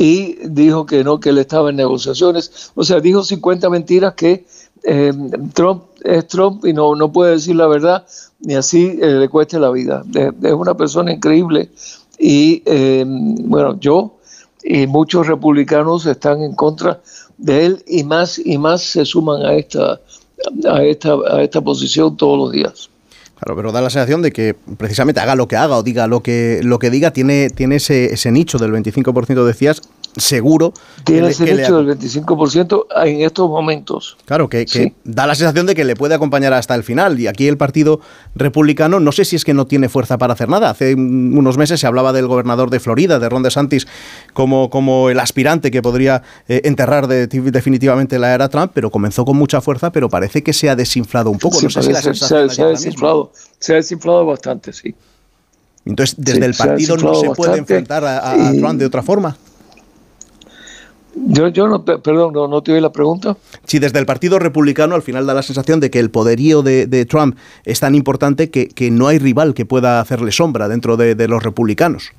y 0.01 0.39
dijo 0.49 0.87
que 0.87 1.05
no, 1.05 1.21
que 1.21 1.29
él 1.29 1.37
estaba 1.37 1.69
en 1.69 1.77
negociaciones. 1.77 2.73
O 2.75 2.85
sea, 2.85 3.01
dijo 3.01 3.23
50 3.23 3.69
mentiras 3.69 4.15
que 4.15 4.47
eh, 4.83 5.13
Trump 5.53 5.83
es 6.03 6.27
Trump 6.27 6.65
y 6.65 6.73
no, 6.73 6.95
no 6.95 7.13
puede 7.13 7.33
decir 7.33 7.55
la 7.55 7.67
verdad, 7.67 8.07
ni 8.41 8.55
así 8.55 8.99
eh, 8.99 9.07
le 9.07 9.29
cueste 9.29 9.61
la 9.61 9.71
vida. 9.71 10.03
Es 10.15 10.53
una 10.55 10.75
persona 10.75 11.13
increíble 11.13 11.71
y 12.19 12.63
eh, 12.65 13.05
bueno, 13.07 13.79
yo 13.79 14.17
y 14.65 14.87
muchos 14.87 15.27
republicanos 15.27 16.07
están 16.07 16.43
en 16.43 16.55
contra 16.55 17.03
de 17.37 17.67
él 17.67 17.85
y 17.87 18.03
más 18.03 18.39
y 18.39 18.57
más 18.57 18.81
se 18.81 19.05
suman 19.05 19.45
a 19.45 19.53
esta, 19.53 20.01
a 20.67 20.83
esta, 20.83 21.13
a 21.31 21.43
esta 21.43 21.61
posición 21.61 22.17
todos 22.17 22.39
los 22.39 22.53
días. 22.53 22.90
Claro, 23.41 23.57
pero 23.57 23.73
da 23.73 23.81
la 23.81 23.89
sensación 23.89 24.21
de 24.21 24.33
que 24.33 24.55
precisamente 24.77 25.21
haga 25.21 25.35
lo 25.35 25.49
que 25.49 25.57
haga 25.57 25.79
o 25.79 25.83
diga 25.83 26.07
lo 26.07 26.23
que, 26.23 26.61
lo 26.63 26.79
que 26.79 26.91
diga, 26.91 27.11
tiene, 27.13 27.49
tiene 27.49 27.77
ese, 27.77 28.31
nicho 28.31 28.59
del 28.59 28.71
25% 28.73 29.45
decías 29.45 29.81
seguro. 30.17 30.73
Tiene 31.05 31.29
ese 31.29 31.45
nicho 31.45 31.83
del 31.83 31.99
25% 31.99 32.87
en 33.05 33.21
estos 33.23 33.49
momentos. 33.49 34.17
Claro, 34.25 34.49
que, 34.49 34.95
da 35.05 35.27
la 35.27 35.35
sensación 35.35 35.67
de 35.67 35.75
que 35.75 35.85
le 35.85 35.97
puede 35.97 36.15
acompañar 36.15 36.53
hasta 36.53 36.75
el 36.75 36.83
final. 36.83 37.19
Y 37.19 37.27
aquí 37.27 37.49
el 37.49 37.57
Partido 37.57 38.01
Republicano, 38.35 39.01
no 39.01 39.13
sé 39.13 39.25
si 39.25 39.37
es 39.37 39.45
que 39.45 39.55
no 39.55 39.67
tiene 39.67 39.89
fuerza 39.89 40.19
para 40.19 40.33
hacer 40.35 40.49
nada. 40.49 40.71
Hace 40.71 40.95
unos 40.95 41.57
meses 41.59 41.81
se 41.81 41.87
hablaba 41.87 42.13
del 42.13 42.27
gobernador 42.27 42.71
de 42.71 42.81
Florida, 42.81 43.19
de 43.19 43.29
Ron 43.29 43.43
DeSantis, 43.43 43.87
como, 44.33 44.71
como 44.71 45.11
el 45.11 45.21
aspirante 45.21 45.71
que 45.71 45.83
podría 45.83 46.23
eh, 46.49 46.63
enterrar 46.65 47.07
definitivamente 47.07 48.19
la 48.19 48.35
era 48.35 48.49
Trump, 48.49 48.73
pero 48.75 48.91
comenzó 48.91 49.25
con 49.25 49.37
mucha 49.37 49.61
fuerza, 49.61 49.91
pero 49.91 50.09
parece 50.09 50.43
que 50.43 50.53
se 50.53 50.69
ha 50.69 50.77
desinflado 50.77 51.31
un 51.31 51.39
poco. 51.39 51.61
no 51.63 51.71
sé 51.71 51.83
si 51.83 51.93
se, 51.93 52.63
ha 52.63 52.67
desinflado, 52.67 53.33
se 53.59 53.73
ha 53.73 53.77
desinflado 53.77 54.27
bastante, 54.27 54.73
sí. 54.73 54.95
Entonces, 55.85 56.15
desde 56.19 56.45
el 56.45 56.55
partido 56.55 56.97
no 56.97 57.15
se 57.15 57.31
puede 57.31 57.59
enfrentar 57.59 58.05
a, 58.05 58.53
Trump 58.53 58.79
de 58.79 58.87
otra 58.87 59.03
forma. 59.03 59.37
Yo, 61.27 61.49
yo 61.49 61.69
no, 61.69 61.85
perdón, 61.85 62.33
no, 62.33 62.49
no 62.49 62.63
te 62.63 62.73
oí 62.73 62.81
la 62.81 62.93
pregunta. 62.93 63.37
Si 63.65 63.79
desde 63.79 63.99
el 63.99 64.07
Partido 64.07 64.39
Republicano 64.39 64.95
al 64.95 65.03
final 65.03 65.27
da 65.27 65.35
la 65.35 65.43
sensación 65.43 65.79
de 65.81 65.91
que 65.91 65.99
el 65.99 66.11
poderío 66.11 66.63
de, 66.63 67.07
Trump 67.07 67.37
es 67.65 67.81
tan 67.81 67.95
importante 67.95 68.51
que, 68.51 68.91
no 68.91 69.07
hay 69.07 69.19
rival 69.19 69.55
que 69.55 69.67
pueda 69.67 70.01
hacerle 70.01 70.33
sombra 70.33 70.69
dentro 70.69 70.97
de, 70.97 71.29
los 71.29 71.43
republicanos. 71.43 72.13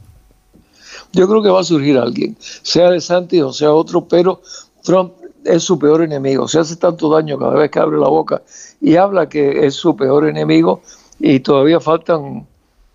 Yo 1.13 1.27
creo 1.27 1.41
que 1.41 1.49
va 1.49 1.61
a 1.61 1.63
surgir 1.63 1.97
alguien, 1.97 2.37
sea 2.39 2.91
de 2.91 3.01
Santi 3.01 3.41
o 3.41 3.51
sea 3.51 3.71
otro, 3.71 4.07
pero 4.07 4.41
Trump 4.83 5.13
es 5.43 5.63
su 5.63 5.77
peor 5.77 6.03
enemigo. 6.03 6.47
Se 6.47 6.59
hace 6.59 6.75
tanto 6.75 7.09
daño 7.09 7.37
cada 7.37 7.55
vez 7.55 7.71
que 7.71 7.79
abre 7.79 7.97
la 7.97 8.07
boca 8.07 8.41
y 8.79 8.95
habla 8.95 9.27
que 9.27 9.65
es 9.65 9.73
su 9.73 9.95
peor 9.95 10.27
enemigo 10.27 10.81
y 11.19 11.39
todavía 11.39 11.79
faltan 11.79 12.45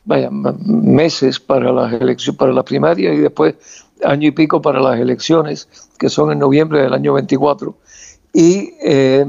vaya, 0.06 0.30
meses 0.30 1.38
para 1.38 1.72
las 1.72 1.92
elecciones, 1.92 2.38
para 2.38 2.52
la 2.52 2.64
primaria 2.64 3.12
y 3.12 3.18
después 3.18 3.56
año 4.04 4.28
y 4.28 4.32
pico 4.32 4.60
para 4.60 4.80
las 4.80 4.98
elecciones, 4.98 5.68
que 5.98 6.08
son 6.08 6.32
en 6.32 6.38
noviembre 6.38 6.82
del 6.82 6.92
año 6.92 7.14
24. 7.14 7.74
Y 8.32 8.74
eh, 8.82 9.24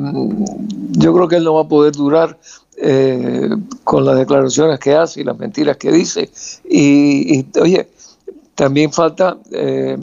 yo 0.92 1.14
creo 1.14 1.28
que 1.28 1.38
él 1.38 1.44
no 1.44 1.54
va 1.54 1.62
a 1.62 1.68
poder 1.68 1.94
durar 1.94 2.38
eh, 2.76 3.50
con 3.84 4.06
las 4.06 4.18
declaraciones 4.18 4.80
que 4.80 4.94
hace 4.94 5.22
y 5.22 5.24
las 5.24 5.38
mentiras 5.38 5.78
que 5.78 5.92
dice. 5.92 6.30
Y, 6.70 7.46
oye, 7.60 7.88
también 8.56 8.92
falta 8.92 9.38
eh, 9.52 9.98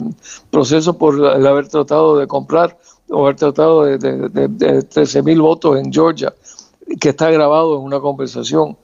proceso 0.49 0.97
por 0.97 1.15
el 1.15 1.45
haber 1.45 1.67
tratado 1.67 2.17
de 2.17 2.27
comprar 2.27 2.77
o 3.09 3.23
haber 3.25 3.35
tratado 3.35 3.83
de, 3.83 3.97
de, 3.97 4.47
de 4.47 4.81
13 4.81 5.21
mil 5.23 5.41
votos 5.41 5.77
en 5.77 5.93
Georgia, 5.93 6.33
que 6.99 7.09
está 7.09 7.29
grabado 7.29 7.77
en 7.77 7.83
una 7.83 7.99
conversación. 7.99 8.77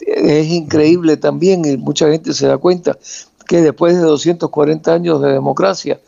Es 0.00 0.46
increíble 0.48 1.16
también, 1.16 1.64
y 1.64 1.76
mucha 1.76 2.08
gente 2.10 2.32
se 2.32 2.46
da 2.46 2.58
cuenta, 2.58 2.96
que 3.46 3.60
después 3.60 3.94
de 3.94 4.02
240 4.02 4.92
años 4.92 5.20
de 5.20 5.32
democracia, 5.32 6.00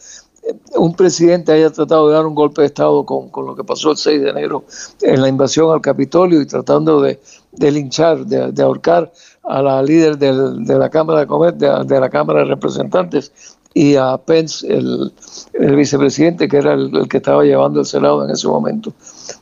un 0.76 0.95
presidente 0.95 1.52
haya 1.52 1.71
tratado 1.71 2.09
de 2.09 2.14
dar 2.14 2.26
un 2.26 2.35
golpe 2.35 2.62
de 2.62 2.69
Estado 2.69 3.05
con, 3.05 3.31
lo 3.47 3.57
que 3.57 3.64
pasó 3.64 3.90
el 3.90 3.97
6 3.97 4.23
de 4.23 4.31
enero 4.31 4.64
en 5.02 5.21
la 5.21 5.28
invasión 5.28 5.73
al 5.73 5.81
Capitolio 5.81 6.40
y 6.40 6.47
tratando 6.47 7.00
de, 7.00 7.19
linchar, 7.59 8.26
de, 8.26 8.62
ahorcar 8.62 9.12
a 9.43 9.62
la 9.62 9.83
líder 9.83 10.19
de 10.19 10.78
la 10.78 10.88
Cámara 10.88 11.21
de, 11.21 11.26
Comer, 11.26 11.55
de, 11.55 12.00
la 12.00 12.11
Cámara 12.11 12.40
de 12.40 12.47
Representantes 12.47 13.33
y 13.75 13.95
a 13.97 14.16
Pence, 14.16 14.66
el, 14.66 15.12
vicepresidente, 15.76 16.49
que 16.49 16.57
era 16.57 16.73
el, 16.73 17.09
que 17.09 17.19
estaba 17.19 17.45
llevando 17.45 17.81
el 17.81 17.87
Senado 17.87 18.25
en 18.25 18.31
ese 18.31 18.49
momento. 18.49 18.93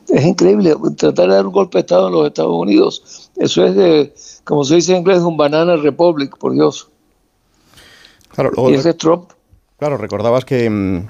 Es 0.09 0.25
increíble, 0.25 0.75
tratar 0.97 1.29
de 1.29 1.35
dar 1.35 1.45
un 1.45 1.53
golpe 1.53 1.77
de 1.77 1.81
Estado 1.81 2.07
en 2.07 2.13
los 2.13 2.27
Estados 2.27 2.53
Unidos, 2.53 3.31
eso 3.37 3.65
es 3.65 3.75
de, 3.75 4.13
como 4.43 4.65
se 4.65 4.75
dice 4.75 4.91
en 4.91 4.99
inglés, 4.99 5.19
un 5.19 5.37
banana 5.37 5.77
republic, 5.77 6.37
por 6.37 6.53
Dios. 6.53 6.89
Claro, 8.35 8.51
y 8.69 8.73
ese 8.75 8.93
Trump. 8.93 9.31
Claro, 9.79 9.97
recordabas 9.97 10.45
que, 10.45 10.69
mm, 10.69 11.07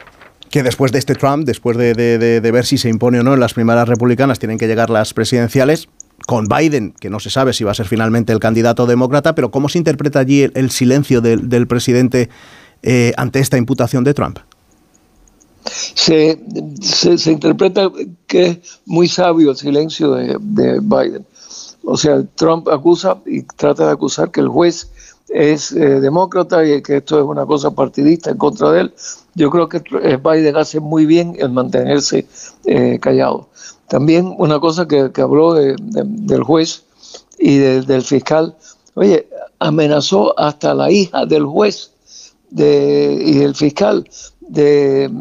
que 0.50 0.64
después 0.64 0.92
de 0.92 1.00
este 1.00 1.16
Trump, 1.16 1.46
después 1.46 1.78
de, 1.78 1.94
de, 1.94 2.52
ver 2.52 2.66
si 2.66 2.78
se 2.78 2.90
impone 2.90 3.20
o 3.20 3.24
no 3.24 3.34
en 3.34 3.40
las 3.40 3.54
primeras 3.54 3.88
republicanas, 3.88 4.40
tienen 4.40 4.58
que 4.58 4.68
llegar 4.68 4.90
las 4.90 5.14
presidenciales 5.14 5.90
con 6.28 6.48
Biden, 6.48 6.94
que 7.00 7.10
no 7.10 7.20
se 7.20 7.30
sabe 7.30 7.54
si 7.54 7.64
va 7.64 7.72
a 7.72 7.76
ser 7.76 7.88
finalmente 7.88 8.32
el 8.32 8.40
candidato 8.40 8.86
demócrata, 8.86 9.36
pero 9.36 9.52
¿cómo 9.52 9.70
se 9.70 9.78
interpreta 9.78 10.20
allí 10.20 10.50
el, 10.54 10.72
silencio 10.72 11.22
del, 11.22 11.50
del 11.50 11.68
presidente 11.68 12.30
eh, 12.84 13.14
ante 13.18 13.40
esta 13.40 13.58
imputación 13.58 14.04
de 14.04 14.14
Trump? 14.14 14.40
Se, 15.66 16.40
se, 16.82 17.32
interpreta 17.32 17.90
que 18.28 18.46
es 18.46 18.80
muy 18.86 19.08
sabio 19.08 19.52
el 19.52 19.58
silencio 19.58 20.12
de, 20.12 20.80
Biden. 20.80 21.26
O 21.84 21.98
sea, 21.98 22.24
Trump 22.36 22.68
acusa 22.70 23.18
y 23.26 23.42
trata 23.42 23.88
de 23.88 23.92
acusar 23.92 24.30
que 24.30 24.42
el 24.42 24.48
juez 24.48 24.92
es 25.36 25.74
eh, 25.74 26.00
demócrata 26.00 26.66
y 26.66 26.82
que 26.82 26.98
esto 26.98 27.20
es 27.20 27.26
una 27.26 27.46
cosa 27.46 27.70
partidista 27.72 28.32
en 28.32 28.38
contra 28.38 28.72
de 28.72 28.82
él. 28.82 28.94
Yo 29.36 29.50
creo 29.50 29.68
que 29.68 29.84
eh, 30.02 30.18
Biden 30.18 30.56
hace 30.56 30.80
muy 30.80 31.06
bien 31.06 31.36
en 31.40 31.54
mantenerse 31.54 32.26
eh, 32.64 32.98
callado. 33.02 33.50
También 33.90 34.34
una 34.38 34.60
cosa 34.62 34.88
que, 34.88 35.12
habló 35.18 35.54
del 35.54 36.44
juez 36.44 36.84
y 37.38 37.58
del 37.58 38.02
fiscal, 38.02 38.56
oye, 38.96 39.28
amenazó 39.60 40.38
hasta 40.40 40.74
la 40.74 40.90
hija 40.90 41.26
del 41.26 41.46
juez 41.46 41.92
de, 42.50 43.22
y 43.24 43.42
el 43.42 43.54
fiscal 43.56 44.10
de, 44.40 45.12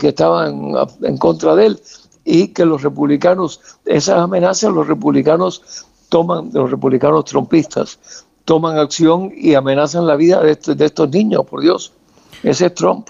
que 0.00 0.08
estaban 0.08 0.74
en 1.02 1.16
contra 1.16 1.54
de 1.54 1.66
él 1.66 1.80
y 2.24 2.48
que 2.48 2.66
los 2.66 2.82
republicanos, 2.82 3.60
esas 3.86 4.18
amenazas 4.18 4.72
los 4.72 4.86
republicanos 4.86 5.62
toman, 6.08 6.50
los 6.52 6.70
republicanos 6.70 7.24
trompistas, 7.24 7.98
toman 8.48 8.78
acción 8.78 9.30
y 9.36 9.52
amenazan 9.52 10.06
la 10.06 10.16
vida 10.16 10.42
de, 10.42 10.56
de 10.74 10.84
estos 10.86 11.10
niños, 11.10 11.44
por 11.44 11.60
Dios. 11.60 11.92
Ese 12.42 12.64
es 12.64 12.74
Trump. 12.74 13.08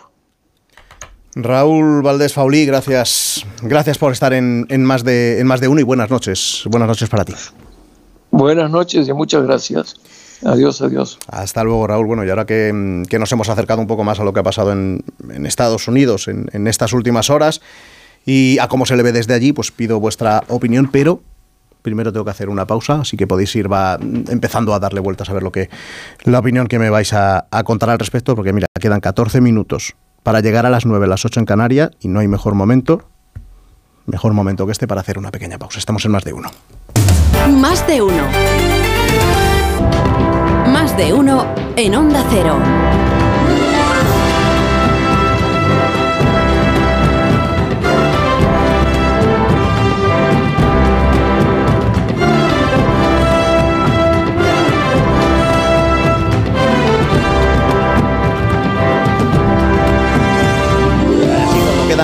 Raúl 1.37 2.03
Valdés 2.03 2.33
Faulí, 2.33 2.67
gracias, 2.67 3.47
gracias 3.63 3.99
por 3.99 4.11
estar 4.11 4.33
en, 4.33 4.67
más 4.83 5.05
de, 5.05 5.39
en 5.39 5.47
más 5.47 5.61
de 5.61 5.69
uno 5.69 5.81
y 5.81 5.85
buenas 5.85 6.11
noches. 6.11 6.65
Buenas 6.67 6.89
noches 6.89 7.09
para 7.09 7.25
ti. 7.25 7.35
Buenas 8.33 8.69
noches 8.69 9.07
y 9.07 9.13
muchas 9.13 9.45
gracias. 9.45 9.95
Adiós, 10.45 10.83
adiós. 10.83 11.21
Hasta 11.29 11.63
luego, 11.63 11.87
Raúl. 11.87 12.07
Bueno, 12.07 12.25
y 12.25 12.31
ahora 12.31 12.45
que, 12.45 12.73
nos 12.73 13.31
hemos 13.31 13.49
acercado 13.49 13.81
un 13.81 13.87
poco 13.87 14.03
más 14.03 14.19
a 14.19 14.25
lo 14.25 14.33
que 14.33 14.41
ha 14.41 14.43
pasado 14.43 14.73
en, 14.73 15.05
Estados 15.47 15.87
Unidos 15.87 16.27
en, 16.27 16.67
estas 16.67 16.93
últimas 16.93 17.31
horas 17.31 17.61
y 18.27 18.59
a 18.59 18.67
cómo 18.67 18.87
se 18.87 18.97
le 18.97 19.05
ve 19.05 19.13
desde 19.13 19.35
allí, 19.35 19.53
pues 19.53 19.71
pido 19.71 20.01
vuestra 20.01 20.43
opinión, 20.49 20.89
pero 20.91 21.21
primero 21.83 22.13
tengo 22.13 22.25
que 22.25 22.31
hacer 22.31 22.49
una 22.49 22.67
pausa, 22.67 23.01
así 23.01 23.17
que 23.17 23.27
podéis 23.27 23.55
ir 23.57 23.73
va, 23.73 23.99
empezando 24.01 24.75
a 24.75 24.79
darle 24.79 25.01
vueltas 25.01 25.29
a 25.31 25.33
ver 25.33 25.43
lo 25.43 25.53
que 25.53 25.69
la 26.25 26.39
opinión 26.39 26.67
que 26.67 26.79
me 26.79 26.91
vais 26.91 27.13
a, 27.13 27.47
a 27.51 27.65
contar 27.65 27.91
al 27.91 27.99
respecto, 27.99 28.35
porque 28.35 28.53
mira, 28.53 28.67
quedan 28.81 29.01
14 29.01 29.41
minutos 29.41 29.95
para 30.23 30.41
llegar 30.41 30.67
a 30.67 30.71
las 30.71 30.85
9, 30.85 31.07
las 31.07 31.25
8 31.25 31.41
en 31.41 31.47
Canarias 31.47 31.91
y 32.01 32.09
no 32.09 32.21
hay 32.21 32.29
mejor 32.29 32.55
momento, 32.55 33.09
mejor 34.07 34.33
momento 34.33 34.67
que 34.67 34.73
este 34.73 34.87
para 34.87 35.01
hacer 35.01 35.19
una 35.19 35.31
pequeña 35.31 35.59
pausa. 35.59 35.79
Estamos 35.79 36.05
en 36.05 36.13
más 36.13 36.25
de 36.25 36.33
uno. 36.33 36.51
Más 37.51 37.87
de 37.87 38.03
uno. 38.03 38.25
Más 40.73 40.97
de 40.97 41.13
uno 41.13 41.47
en 41.77 41.95
Onda 41.95 42.25
Cero. 42.31 42.59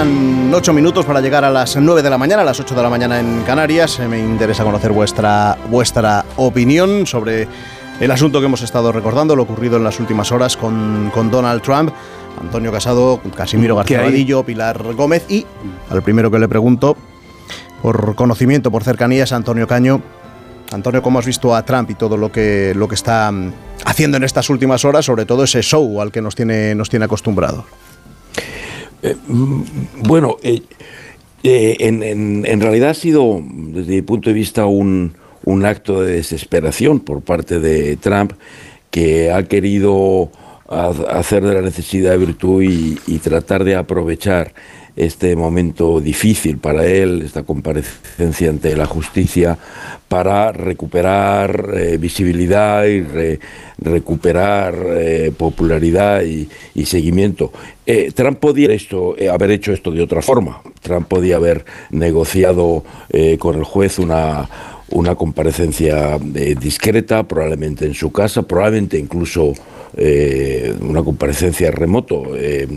Quedan 0.04 0.52
ocho 0.52 0.72
minutos 0.72 1.04
para 1.06 1.20
llegar 1.20 1.44
a 1.44 1.50
las 1.50 1.76
9 1.76 2.02
de 2.02 2.10
la 2.10 2.18
mañana, 2.18 2.42
a 2.42 2.44
las 2.44 2.60
8 2.60 2.74
de 2.74 2.82
la 2.82 2.90
mañana 2.90 3.20
en 3.20 3.42
Canarias. 3.42 3.98
Me 4.00 4.18
interesa 4.18 4.62
conocer 4.62 4.92
vuestra, 4.92 5.56
vuestra 5.70 6.24
opinión 6.36 7.06
sobre 7.06 7.48
el 8.00 8.10
asunto 8.10 8.40
que 8.40 8.46
hemos 8.46 8.62
estado 8.62 8.92
recordando, 8.92 9.34
lo 9.34 9.44
ocurrido 9.44 9.76
en 9.76 9.84
las 9.84 9.98
últimas 10.00 10.30
horas 10.30 10.56
con, 10.56 11.10
con 11.12 11.30
Donald 11.30 11.62
Trump. 11.62 11.90
Antonio 12.40 12.72
Casado, 12.72 13.20
Casimiro 13.36 13.76
García 13.76 14.02
Vadillo, 14.02 14.42
Pilar 14.44 14.94
Gómez 14.94 15.24
y 15.28 15.46
al 15.88 16.02
primero 16.02 16.30
que 16.30 16.38
le 16.38 16.48
pregunto, 16.48 16.96
por 17.80 18.14
conocimiento, 18.14 18.70
por 18.70 18.84
cercanías, 18.84 19.32
Antonio 19.32 19.66
Caño. 19.66 20.02
Antonio, 20.72 21.02
¿cómo 21.02 21.18
has 21.18 21.26
visto 21.26 21.54
a 21.54 21.64
Trump 21.64 21.90
y 21.90 21.94
todo 21.94 22.16
lo 22.16 22.32
que, 22.32 22.72
lo 22.74 22.88
que 22.88 22.96
está 22.96 23.30
mm, 23.30 23.52
haciendo 23.84 24.16
en 24.16 24.24
estas 24.24 24.50
últimas 24.50 24.84
horas, 24.84 25.04
sobre 25.04 25.24
todo 25.24 25.44
ese 25.44 25.62
show 25.62 26.00
al 26.00 26.10
que 26.10 26.20
nos 26.20 26.34
tiene, 26.34 26.74
nos 26.74 26.90
tiene 26.90 27.04
acostumbrados? 27.04 27.64
Eh, 29.04 29.16
mm, 29.28 29.62
bueno, 30.08 30.38
eh, 30.42 30.62
eh, 31.42 31.76
en, 31.78 32.60
realidad 32.60 32.90
ha 32.90 32.94
sido, 32.94 33.42
desde 33.44 33.96
mi 33.96 34.02
punto 34.02 34.30
de 34.30 34.34
vista, 34.34 34.64
un, 34.64 35.14
acto 35.66 36.00
de 36.02 36.14
desesperación 36.14 37.00
por 37.00 37.20
parte 37.20 37.60
de 37.60 37.96
Trump 37.96 38.32
que 38.90 39.30
ha 39.30 39.42
querido 39.42 40.30
hacer 41.10 41.44
de 41.44 41.54
la 41.54 41.60
necesidad 41.60 42.18
virtud 42.18 42.62
y 42.62 43.18
tratar 43.18 43.62
de 43.62 43.76
aprovechar 43.76 44.54
este 44.96 45.34
momento 45.34 46.00
difícil 46.00 46.58
para 46.58 46.86
él, 46.86 47.22
esta 47.22 47.42
comparecencia 47.42 48.48
ante 48.48 48.76
la 48.76 48.86
justicia, 48.86 49.58
para 50.08 50.52
recuperar 50.52 51.70
eh, 51.74 51.96
visibilidad 51.98 52.84
y 52.84 53.04
recuperar 53.78 54.76
eh, 54.90 55.32
popularidad 55.36 56.22
y, 56.22 56.48
seguimiento. 56.84 57.52
Eh, 57.86 58.12
Trump 58.14 58.38
podía 58.38 58.72
esto, 58.72 59.16
haber 59.32 59.50
hecho 59.50 59.72
esto 59.72 59.90
de 59.90 60.02
otra 60.02 60.22
forma. 60.22 60.62
Trump 60.82 61.08
podía 61.08 61.36
haber 61.36 61.64
negociado 61.90 62.84
con 63.38 63.56
el 63.56 63.64
juez 63.64 63.98
una 63.98 64.48
una 64.94 65.16
comparecencia 65.16 66.18
discreta, 66.18 67.24
probablemente 67.24 67.84
en 67.84 67.94
su 67.94 68.12
casa, 68.12 68.42
probablemente 68.42 68.96
incluso 68.96 69.52
eh, 69.96 70.74
una 70.80 71.02
comparecencia 71.02 71.70
remoto. 71.72 72.36
Eh, 72.36 72.68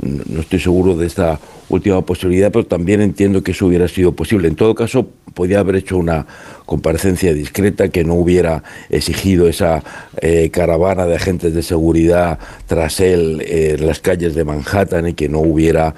no 0.00 0.40
estoy 0.40 0.60
seguro 0.60 0.96
de 0.96 1.06
esta 1.06 1.40
última 1.70 2.02
posibilidad, 2.02 2.52
pero 2.52 2.66
también 2.66 3.00
entiendo 3.00 3.42
que 3.42 3.52
eso 3.52 3.66
hubiera 3.66 3.88
sido 3.88 4.12
posible. 4.12 4.48
En 4.48 4.54
todo 4.54 4.74
caso, 4.74 5.08
podía 5.32 5.60
haber 5.60 5.76
hecho 5.76 5.96
una 5.96 6.26
comparecencia 6.66 7.32
discreta 7.32 7.88
que 7.88 8.04
no 8.04 8.14
hubiera 8.14 8.62
exigido 8.90 9.48
esa 9.48 9.82
eh, 10.20 10.50
caravana 10.50 11.06
de 11.06 11.16
agentes 11.16 11.54
de 11.54 11.62
seguridad 11.62 12.38
tras 12.66 13.00
él 13.00 13.42
en 13.46 13.86
las 13.86 14.00
calles 14.00 14.34
de 14.34 14.44
Manhattan 14.44 15.08
y 15.08 15.14
que 15.14 15.28
no 15.28 15.40
hubiera 15.40 15.94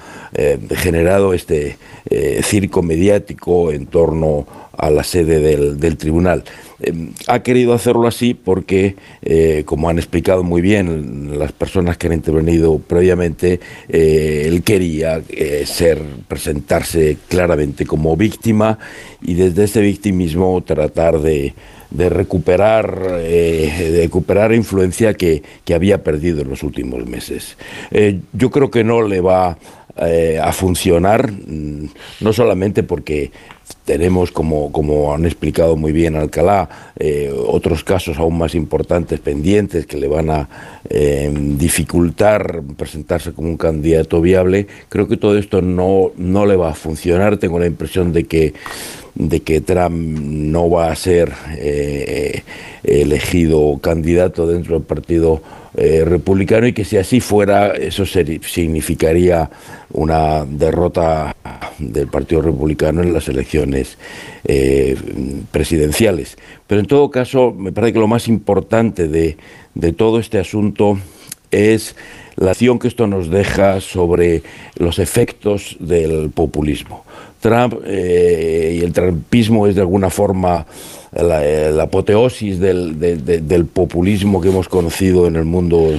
generado 0.75 1.33
este 1.33 1.77
circo 2.43 2.83
mediático 2.83 3.71
en 3.71 3.87
torno 3.87 4.45
a 4.77 4.89
la 4.89 5.03
sede 5.03 5.39
del, 5.39 5.97
tribunal. 5.97 6.43
Eh, 6.79 7.09
ha 7.27 7.39
querido 7.39 7.73
hacerlo 7.73 8.07
así 8.07 8.33
porque, 8.33 8.95
eh, 9.21 9.63
como 9.65 9.89
han 9.89 9.97
explicado 9.97 10.43
muy 10.43 10.61
bien 10.61 11.37
las 11.39 11.51
personas 11.51 11.97
que 11.97 12.07
han 12.07 12.13
intervenido 12.13 12.79
previamente, 12.79 13.59
eh, 13.89 14.43
él 14.47 14.63
quería 14.63 15.21
ser, 15.65 16.01
presentarse 16.27 17.17
claramente 17.27 17.85
como 17.85 18.15
víctima 18.17 18.79
y 19.21 19.35
desde 19.35 19.63
ese 19.65 19.81
victimismo 19.81 20.61
tratar 20.63 21.19
de, 21.19 21.53
recuperar, 21.91 23.21
recuperar 23.21 24.53
influencia 24.53 25.13
que, 25.13 25.43
que, 25.63 25.73
había 25.73 26.03
perdido 26.03 26.41
en 26.41 26.49
los 26.49 26.61
últimos 26.63 27.05
meses. 27.05 27.55
yo 28.33 28.51
creo 28.51 28.69
que 28.69 28.83
no 28.83 29.01
le 29.01 29.21
va 29.21 29.57
a 29.97 30.51
funcionar, 30.51 31.31
mm, 31.31 31.87
no 32.19 32.33
solamente 32.33 32.83
porque 32.83 33.31
tenemos, 33.85 34.31
como, 34.31 34.71
como 34.71 35.13
han 35.13 35.25
explicado 35.25 35.75
muy 35.75 35.91
bien 35.91 36.15
Alcalá, 36.15 36.69
eh, 36.97 37.31
otros 37.47 37.83
casos 37.83 38.17
aún 38.17 38.37
más 38.37 38.55
importantes 38.55 39.19
pendientes 39.19 39.85
que 39.85 39.97
le 39.97 40.07
van 40.07 40.29
a 40.29 40.49
eh, 40.89 41.31
dificultar 41.33 42.61
presentarse 42.77 43.33
como 43.33 43.49
un 43.49 43.57
candidato 43.57 44.21
viable. 44.21 44.67
Creo 44.89 45.07
que 45.07 45.17
todo 45.17 45.37
esto 45.37 45.61
no, 45.61 46.11
no 46.17 46.45
le 46.45 46.55
va 46.55 46.71
a 46.71 46.75
funcionar. 46.75 47.37
Tengo 47.37 47.59
la 47.59 47.67
impresión 47.67 48.11
de 48.11 48.25
que, 48.25 48.53
de 49.13 49.41
que 49.41 49.61
Trump 49.61 49.95
no 49.95 50.69
va 50.69 50.91
a 50.91 50.95
ser 50.95 51.31
eh, 51.57 52.41
elegido 52.83 53.77
candidato 53.81 54.47
dentro 54.47 54.75
del 54.75 54.83
Partido 54.83 55.41
Republicano 55.75 56.67
y 56.67 56.73
que 56.73 56.85
si 56.85 56.97
así 56.97 57.19
fuera, 57.19 57.71
eso 57.71 58.05
significaría 58.05 59.49
una 59.91 60.45
derrota 60.45 61.35
del 61.79 62.07
Partido 62.07 62.41
Republicano 62.41 63.01
en 63.01 63.13
las 63.13 63.27
elecciones 63.27 63.97
eh, 64.45 64.95
presidenciales. 65.51 66.37
Pero 66.67 66.81
en 66.81 66.87
todo 66.87 67.11
caso, 67.11 67.51
me 67.51 67.71
parece 67.71 67.93
que 67.93 67.99
lo 67.99 68.07
más 68.07 68.27
importante 68.27 69.07
de, 69.07 69.37
todo 69.93 70.19
este 70.19 70.39
asunto 70.39 70.97
es 71.51 71.95
la 72.37 72.51
acción 72.51 72.79
que 72.79 72.87
esto 72.87 73.07
nos 73.07 73.29
deja 73.29 73.81
sobre 73.81 74.43
los 74.77 74.99
efectos 74.99 75.77
del 75.79 76.29
populismo. 76.29 77.05
Trump 77.39 77.75
eh, 77.85 78.77
y 78.79 78.83
el 78.83 78.91
trumpismo 78.91 79.67
es 79.67 79.75
de 79.75 79.81
alguna 79.81 80.09
forma 80.09 80.65
la, 81.23 81.83
apoteosis 81.83 82.59
del, 82.59 82.99
del, 82.99 83.65
populismo 83.65 84.41
que 84.41 84.49
hemos 84.49 84.67
conocido 84.67 85.27
en 85.27 85.35
el 85.35 85.45
mundo 85.45 85.91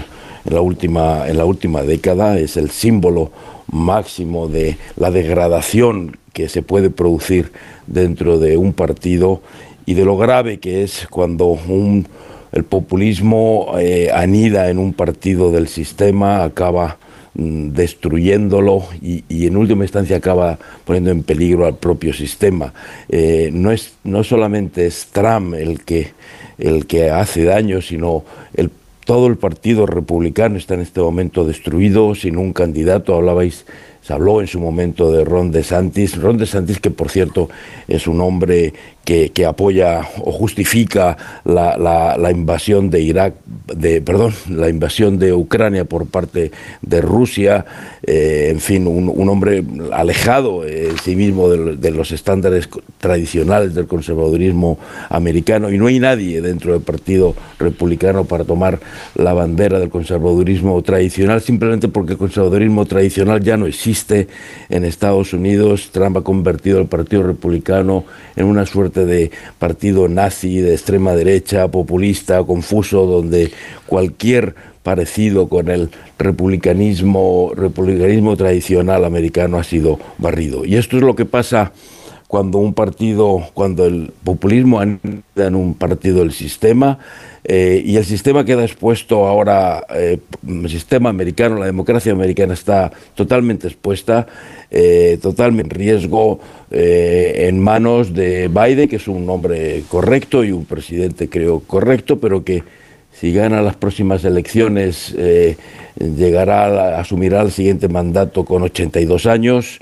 en 0.45 0.55
la 0.55 0.61
última, 0.61 1.27
en 1.27 1.39
la 1.39 1.45
última 1.45 1.83
década, 1.83 2.39
es 2.39 2.57
el 2.57 2.71
símbolo 2.71 3.31
máximo 3.71 4.49
de 4.49 4.77
la 4.97 5.11
degradación 5.11 6.19
que 6.33 6.49
se 6.49 6.63
puede 6.63 6.91
producir 6.91 7.51
dentro 7.87 8.39
de 8.39 8.57
un 8.57 8.73
partido 8.73 9.41
y 9.87 9.95
de 9.95 10.05
lo 10.05 10.17
grave 10.17 10.59
que 10.59 10.83
es 10.83 11.07
cuando 11.09 11.47
un, 11.47 12.07
el 12.53 12.65
populismo 12.65 13.75
eh, 13.79 14.11
anida 14.13 14.69
en 14.69 14.79
un 14.79 14.93
partido 14.93 15.51
del 15.51 15.69
sistema, 15.69 16.45
acaba 16.45 16.99
destruyéndolo 17.37 18.85
y, 19.03 19.47
en 19.47 19.57
última 19.57 19.85
instancia 19.85 20.17
acaba 20.17 20.59
poniendo 20.85 21.11
en 21.11 21.23
peligro 21.23 21.67
al 21.67 21.77
propio 21.77 22.13
sistema. 22.13 22.73
Eh, 23.09 23.51
no, 23.53 23.73
es, 23.73 23.95
no 24.05 24.25
solamente 24.25 24.87
es 24.87 25.09
Trump 25.13 25.55
el 25.55 25.85
que, 25.85 26.13
el 26.59 26.87
que 26.87 27.11
hace 27.11 27.45
daño, 27.45 27.83
sino 27.83 28.25
el, 28.55 28.71
todo 29.05 29.27
el 29.27 29.37
partido 29.37 29.87
republicano 29.87 30.57
está 30.57 30.75
en 30.75 30.81
este 30.81 31.01
momento 31.01 31.45
destruido, 31.45 32.15
sin 32.15 32.39
un 32.39 32.53
candidato. 32.53 33.15
Hablabais 33.15 33.67
se 34.07 34.13
habló 34.13 34.41
en 34.41 34.47
su 34.47 34.61
momento 34.61 35.11
de 35.11 35.25
Ron 35.25 35.51
DeSantis, 35.51 36.17
Ron 36.17 36.39
DeSantis 36.39 36.79
que 36.79 36.93
por 36.93 37.11
cierto 37.11 37.49
es 37.89 38.07
un 38.07 38.21
hombre 38.21 38.73
que, 39.07 39.47
apoya 39.47 40.01
o 40.21 40.33
justifica 40.33 41.17
la, 41.45 42.31
invasión 42.33 42.91
de 42.91 43.01
Irak, 43.01 43.35
de, 43.73 44.01
perdón, 44.01 44.35
la 44.51 44.69
invasión 44.69 45.19
de 45.19 45.33
Ucrania 45.33 45.85
por 45.85 46.07
parte 46.07 46.51
de 46.83 47.01
Rusia, 47.01 47.65
eh, 48.03 48.49
en 48.51 48.59
fin, 48.59 48.87
un, 48.89 49.29
hombre 49.29 49.65
alejado 49.93 50.67
en 50.67 50.99
sí 50.99 51.15
mismo 51.15 51.49
de, 51.49 51.91
los 51.93 52.11
estándares 52.11 52.69
tradicionales 52.99 53.77
del 53.77 53.87
conservadurismo 53.87 54.77
americano. 55.09 55.71
Y 55.71 55.79
no 55.79 55.87
hay 55.87 56.01
nadie 56.01 56.41
dentro 56.41 56.73
del 56.73 56.83
Partido 56.83 57.37
Republicano 57.61 58.25
para 58.25 58.45
tomar 58.45 58.81
la 59.15 59.33
bandera 59.35 59.79
del 59.79 59.89
conservadurismo 59.89 60.83
tradicional 60.83 61.41
simplemente 61.41 61.87
porque 61.87 62.13
el 62.13 62.19
conservadurismo 62.19 62.85
tradicional 62.87 63.41
ya 63.41 63.57
no 63.57 63.67
existe 63.67 63.96
en 64.69 64.85
Estados 64.85 65.33
Unidos. 65.33 65.91
Trump 65.93 66.19
ha 66.19 66.23
convertido 66.23 66.79
al 66.79 66.87
Partido 66.87 67.23
Republicano 67.23 68.05
en 68.37 68.47
una 68.47 68.67
suerte 68.67 69.07
de 69.07 69.31
partido 69.59 70.09
nazi, 70.09 70.61
de 70.61 70.75
extrema 70.75 71.15
derecha, 71.15 71.69
populista, 71.69 72.43
confuso, 72.45 73.07
donde 73.07 73.53
cualquier 73.87 74.55
parecido 74.83 75.49
con 75.49 75.69
el 75.69 75.91
republicanismo, 76.19 77.53
republicanismo 77.57 78.37
tradicional 78.37 79.05
americano 79.05 79.59
ha 79.59 79.65
sido 79.65 79.99
barrido. 80.19 80.65
Y 80.65 80.77
esto 80.77 80.97
es 80.97 81.03
lo 81.03 81.17
que 81.17 81.25
pasa 81.25 81.73
cuando 82.29 82.59
un 82.59 82.75
partido, 82.75 83.43
cuando 83.55 83.87
el 83.87 84.13
populismo 84.25 84.81
anda 84.81 85.23
en 85.37 85.55
un 85.55 85.75
partido 85.75 86.19
del 86.19 86.33
sistema 86.33 86.99
eh, 87.45 87.81
y 87.85 87.97
el 87.97 88.05
sistema 88.05 88.45
queda 88.45 88.65
expuesto 88.65 89.27
ahora, 89.27 89.85
eh, 89.95 90.19
el 90.47 90.69
sistema 90.69 91.11
americano, 91.11 91.59
la 91.59 91.67
democracia 91.67 92.11
americana 92.11 92.55
está 92.55 92.91
totalmente 93.15 93.69
expuesta, 93.69 94.27
eh, 94.71 95.19
totalmente 95.23 95.75
en 95.75 95.81
riesgo 95.81 96.41
en 96.69 97.61
manos 97.61 98.13
de 98.13 98.49
Biden, 98.49 98.89
que 98.89 98.97
es 98.97 99.07
un 99.07 99.31
hombre 99.31 99.85
correcto 99.89 100.43
y 100.43 100.51
un 100.51 100.65
presidente 100.65 101.29
creo 101.29 101.61
correcto, 101.61 102.19
pero 102.19 102.43
que 102.43 102.65
si 103.13 103.33
gana 103.33 103.63
las 103.63 103.77
próximas 103.77 104.25
elecciones 104.25 105.15
llegará, 105.97 106.99
asumirá 106.99 107.43
el 107.43 107.53
siguiente 107.53 107.89
mandato 107.89 108.45
con 108.45 108.63
82 108.63 109.27
años. 109.27 109.79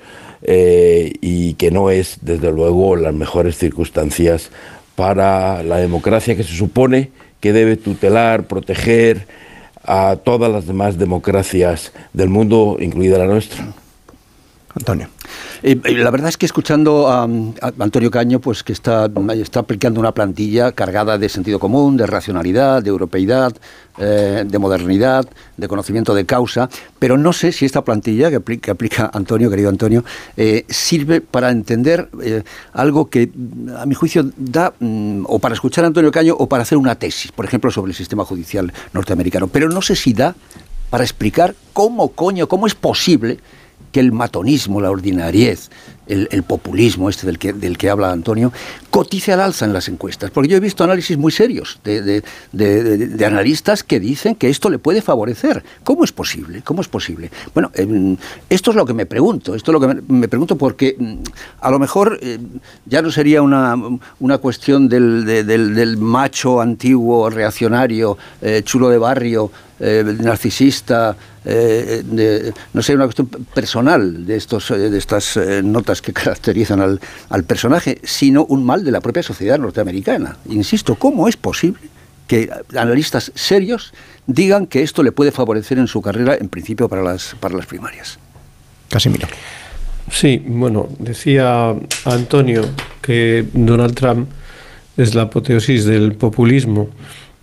Y 0.46 1.54
que 1.54 1.70
no 1.70 1.90
es, 1.90 2.18
desde 2.20 2.52
luego, 2.52 2.96
las 2.96 3.14
mejores 3.14 3.56
circunstancias 3.56 4.50
para 4.94 5.62
la 5.62 5.78
democracia 5.78 6.36
que 6.36 6.44
se 6.44 6.54
supone 6.54 7.10
que 7.40 7.52
debe 7.52 7.76
tutelar, 7.76 8.46
proteger 8.46 9.26
a 9.82 10.16
todas 10.16 10.50
las 10.50 10.66
demás 10.66 10.98
democracias 10.98 11.92
del 12.12 12.28
mundo, 12.28 12.78
incluida 12.80 13.18
la 13.18 13.26
nuestra. 13.26 13.74
Antonio. 14.74 15.08
Eh, 15.62 15.78
eh, 15.84 15.92
la 15.92 16.10
verdad 16.10 16.28
es 16.28 16.36
que 16.36 16.46
escuchando 16.46 17.08
a, 17.08 17.22
Antonio 17.78 18.10
Caño, 18.10 18.40
pues 18.40 18.62
que 18.62 18.72
está, 18.72 19.08
está 19.34 19.60
aplicando 19.60 20.00
una 20.00 20.12
plantilla 20.12 20.72
cargada 20.72 21.16
de 21.16 21.28
sentido 21.28 21.58
común, 21.60 21.96
de 21.96 22.06
racionalidad, 22.06 22.82
de 22.82 22.90
europeidad, 22.90 23.54
eh, 23.98 24.44
de 24.44 24.58
modernidad, 24.58 25.28
de 25.56 25.68
conocimiento 25.68 26.14
de 26.14 26.26
causa, 26.26 26.68
pero 26.98 27.16
no 27.16 27.32
sé 27.32 27.52
si 27.52 27.64
esta 27.64 27.84
plantilla 27.84 28.30
que 28.30 28.70
aplica, 28.70 29.10
Antonio, 29.12 29.48
querido 29.48 29.68
Antonio, 29.68 30.04
sirve 30.68 31.20
para 31.20 31.50
entender 31.50 32.08
algo 32.72 33.08
que, 33.08 33.30
a 33.78 33.86
mi 33.86 33.94
juicio, 33.94 34.30
da, 34.36 34.74
mm, 34.80 35.24
o 35.28 35.38
para 35.38 35.54
escuchar 35.54 35.84
a 35.84 35.86
Antonio 35.86 36.10
Caño, 36.10 36.34
o 36.36 36.48
para 36.48 36.64
hacer 36.64 36.78
una 36.78 36.96
tesis, 36.96 37.30
por 37.30 37.44
ejemplo, 37.44 37.70
sobre 37.70 37.90
el 37.90 37.96
sistema 37.96 38.24
judicial 38.24 38.72
norteamericano. 38.92 39.46
Pero 39.46 39.68
no 39.68 39.82
sé 39.82 39.94
si 39.94 40.12
da 40.12 40.34
para 40.90 41.04
explicar 41.04 41.54
cómo, 41.72 42.08
coño, 42.08 42.48
cómo 42.48 42.66
es 42.66 42.74
posible 42.74 43.38
que 43.94 44.00
el 44.00 44.10
matonismo, 44.10 44.80
la 44.80 44.90
ordinariez, 44.90 45.70
el, 46.08 46.42
populismo 46.42 47.08
este 47.08 47.26
del 47.28 47.38
que, 47.38 47.52
del 47.52 47.78
que 47.78 47.88
habla 47.88 48.10
Antonio, 48.10 48.52
cotice 48.90 49.32
al 49.32 49.40
alza 49.40 49.66
en 49.66 49.72
las 49.72 49.88
encuestas. 49.88 50.32
Porque 50.32 50.48
yo 50.48 50.56
he 50.56 50.60
visto 50.60 50.82
análisis 50.82 51.16
muy 51.16 51.30
serios 51.30 51.78
de, 51.84 52.24
analistas 53.24 53.84
que 53.84 54.00
dicen 54.00 54.34
que 54.34 54.50
esto 54.50 54.68
le 54.68 54.80
puede 54.80 55.00
favorecer. 55.00 55.62
¿Cómo 55.84 56.02
es 56.02 56.10
posible? 56.10 56.62
¿Cómo 56.62 56.80
es 56.80 56.88
posible? 56.88 57.30
Bueno, 57.54 57.70
em, 57.74 58.16
esto 58.50 58.72
es 58.72 58.76
lo 58.76 58.84
que 58.84 58.94
me 58.94 59.06
pregunto. 59.06 59.54
Esto 59.54 59.70
es 59.70 59.72
lo 59.74 59.80
que 59.80 60.02
me, 60.08 60.26
pregunto 60.26 60.56
porque 60.56 60.96
mm, 60.98 61.14
a 61.60 61.70
lo 61.70 61.78
mejor 61.78 62.18
eh, 62.20 62.40
ya 62.86 63.00
no 63.00 63.12
sería 63.12 63.42
una, 63.42 63.76
una 64.18 64.38
cuestión 64.38 64.88
del, 64.88 65.96
macho 66.00 66.60
antiguo, 66.60 67.30
reaccionario, 67.30 68.18
eh, 68.42 68.62
chulo 68.64 68.88
de 68.88 68.98
barrio, 68.98 69.52
eh, 69.78 70.04
narcisista, 70.20 71.16
eh, 71.44 72.52
no 72.72 72.82
sé, 72.82 72.94
una 72.94 73.04
cuestión 73.04 73.28
personal 73.54 74.26
de, 74.26 74.36
estos, 74.36 74.70
eh, 74.70 74.90
de 74.90 74.98
estas 74.98 75.38
notas 75.62 76.00
que 76.02 76.12
caracterizan 76.14 76.80
al, 76.80 77.00
al, 77.28 77.44
personaje, 77.44 77.98
sino 78.02 78.44
un 78.44 78.64
mal 78.64 78.84
de 78.84 78.90
la 78.90 79.00
propia 79.00 79.22
sociedad 79.22 79.58
norteamericana. 79.58 80.36
Insisto, 80.48 80.94
¿cómo 80.94 81.28
es 81.28 81.36
posible 81.36 81.82
que 82.26 82.50
analistas 82.76 83.30
serios 83.34 83.92
digan 84.26 84.66
que 84.66 84.82
esto 84.82 85.02
le 85.02 85.12
puede 85.12 85.30
favorecer 85.30 85.78
en 85.78 85.86
su 85.86 86.00
carrera, 86.00 86.34
en 86.34 86.48
principio, 86.48 86.88
para 86.88 87.02
las, 87.02 87.36
para 87.40 87.54
las 87.56 87.66
primarias? 87.66 88.18
Casimiro. 88.88 89.28
Sí, 90.10 90.42
bueno, 90.46 90.88
decía 90.98 91.74
Antonio 92.04 92.64
que 93.00 93.46
Donald 93.52 93.94
Trump 93.94 94.28
es 94.96 95.14
la 95.14 95.22
apoteosis 95.22 95.84
del 95.84 96.14
populismo. 96.14 96.88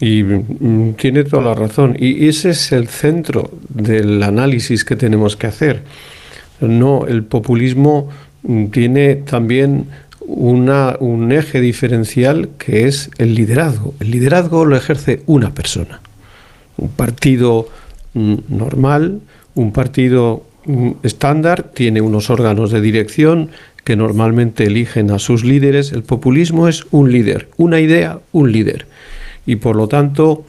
Y 0.02 0.24
mm, 0.24 0.96
tiene 0.96 1.24
toda 1.24 1.44
la 1.44 1.54
razón. 1.54 1.96
Y 1.98 2.28
ese 2.28 2.50
es 2.50 2.72
el 2.74 2.88
centro 2.90 3.52
del 3.70 4.22
análisis 4.24 4.84
que 4.84 4.98
tenemos 4.98 5.38
que 5.38 5.48
hacer. 5.48 5.84
No, 6.60 7.06
el 7.08 7.24
populismo 7.24 8.10
mm, 8.42 8.66
tiene 8.68 9.16
también 9.16 9.86
una, 10.26 10.98
un 11.00 11.32
eje 11.32 11.62
diferencial 11.62 12.50
que 12.58 12.88
es 12.88 13.12
el 13.20 13.36
liderazgo. 13.36 13.94
El 14.00 14.10
liderazgo 14.12 14.66
lo 14.66 14.76
ejerce 14.76 15.22
una 15.28 15.54
persona. 15.54 16.02
Un 16.78 16.90
partido 16.90 17.70
mm, 18.16 18.36
normal, 18.50 19.22
un 19.54 19.72
partido 19.72 20.46
estándar, 21.04 21.72
tiene 21.76 22.02
unos 22.02 22.30
órganos 22.30 22.72
de 22.72 22.82
dirección 22.82 23.50
que 23.84 23.96
normalmente 23.96 24.64
eligen 24.64 25.12
a 25.12 25.20
sus 25.20 25.44
líderes. 25.44 25.92
El 25.92 26.04
populismo 26.04 26.68
es 26.68 26.86
un 26.90 27.12
líder, 27.12 27.50
una 27.58 27.80
idea, 27.80 28.20
un 28.32 28.52
líder 28.52 28.88
y 29.45 29.58
por 29.58 29.75
lo 29.75 29.88
tanto 29.88 30.45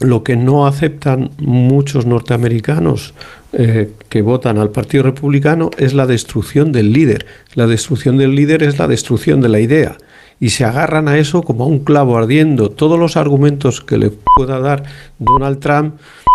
lo 0.00 0.24
que 0.24 0.36
no 0.36 0.66
aceptan 0.66 1.30
muchos 1.38 2.06
norteamericanos 2.06 3.14
eh, 3.52 3.92
que 4.08 4.22
votan 4.22 4.58
al 4.58 4.70
Partido 4.70 5.04
Republicano 5.04 5.70
es 5.78 5.94
la 5.94 6.06
destrucción 6.06 6.72
del 6.72 6.92
líder. 6.92 7.26
La 7.54 7.66
destrucción 7.66 8.16
del 8.16 8.34
líder 8.34 8.64
es 8.64 8.78
la 8.78 8.88
destrucción 8.88 9.40
de 9.40 9.48
la 9.48 9.60
idea. 9.60 9.96
Y 10.40 10.50
se 10.50 10.64
agarran 10.64 11.06
a 11.06 11.18
eso 11.18 11.42
como 11.42 11.64
a 11.64 11.68
un 11.68 11.84
clavo 11.84 12.18
ardiendo. 12.18 12.70
Todos 12.70 12.98
los 12.98 13.16
argumentos 13.16 13.80
que 13.80 13.98
le 13.98 14.10
pueda 14.10 14.58
dar 14.58 14.82
Donald 15.20 15.60
Trump 15.60 15.94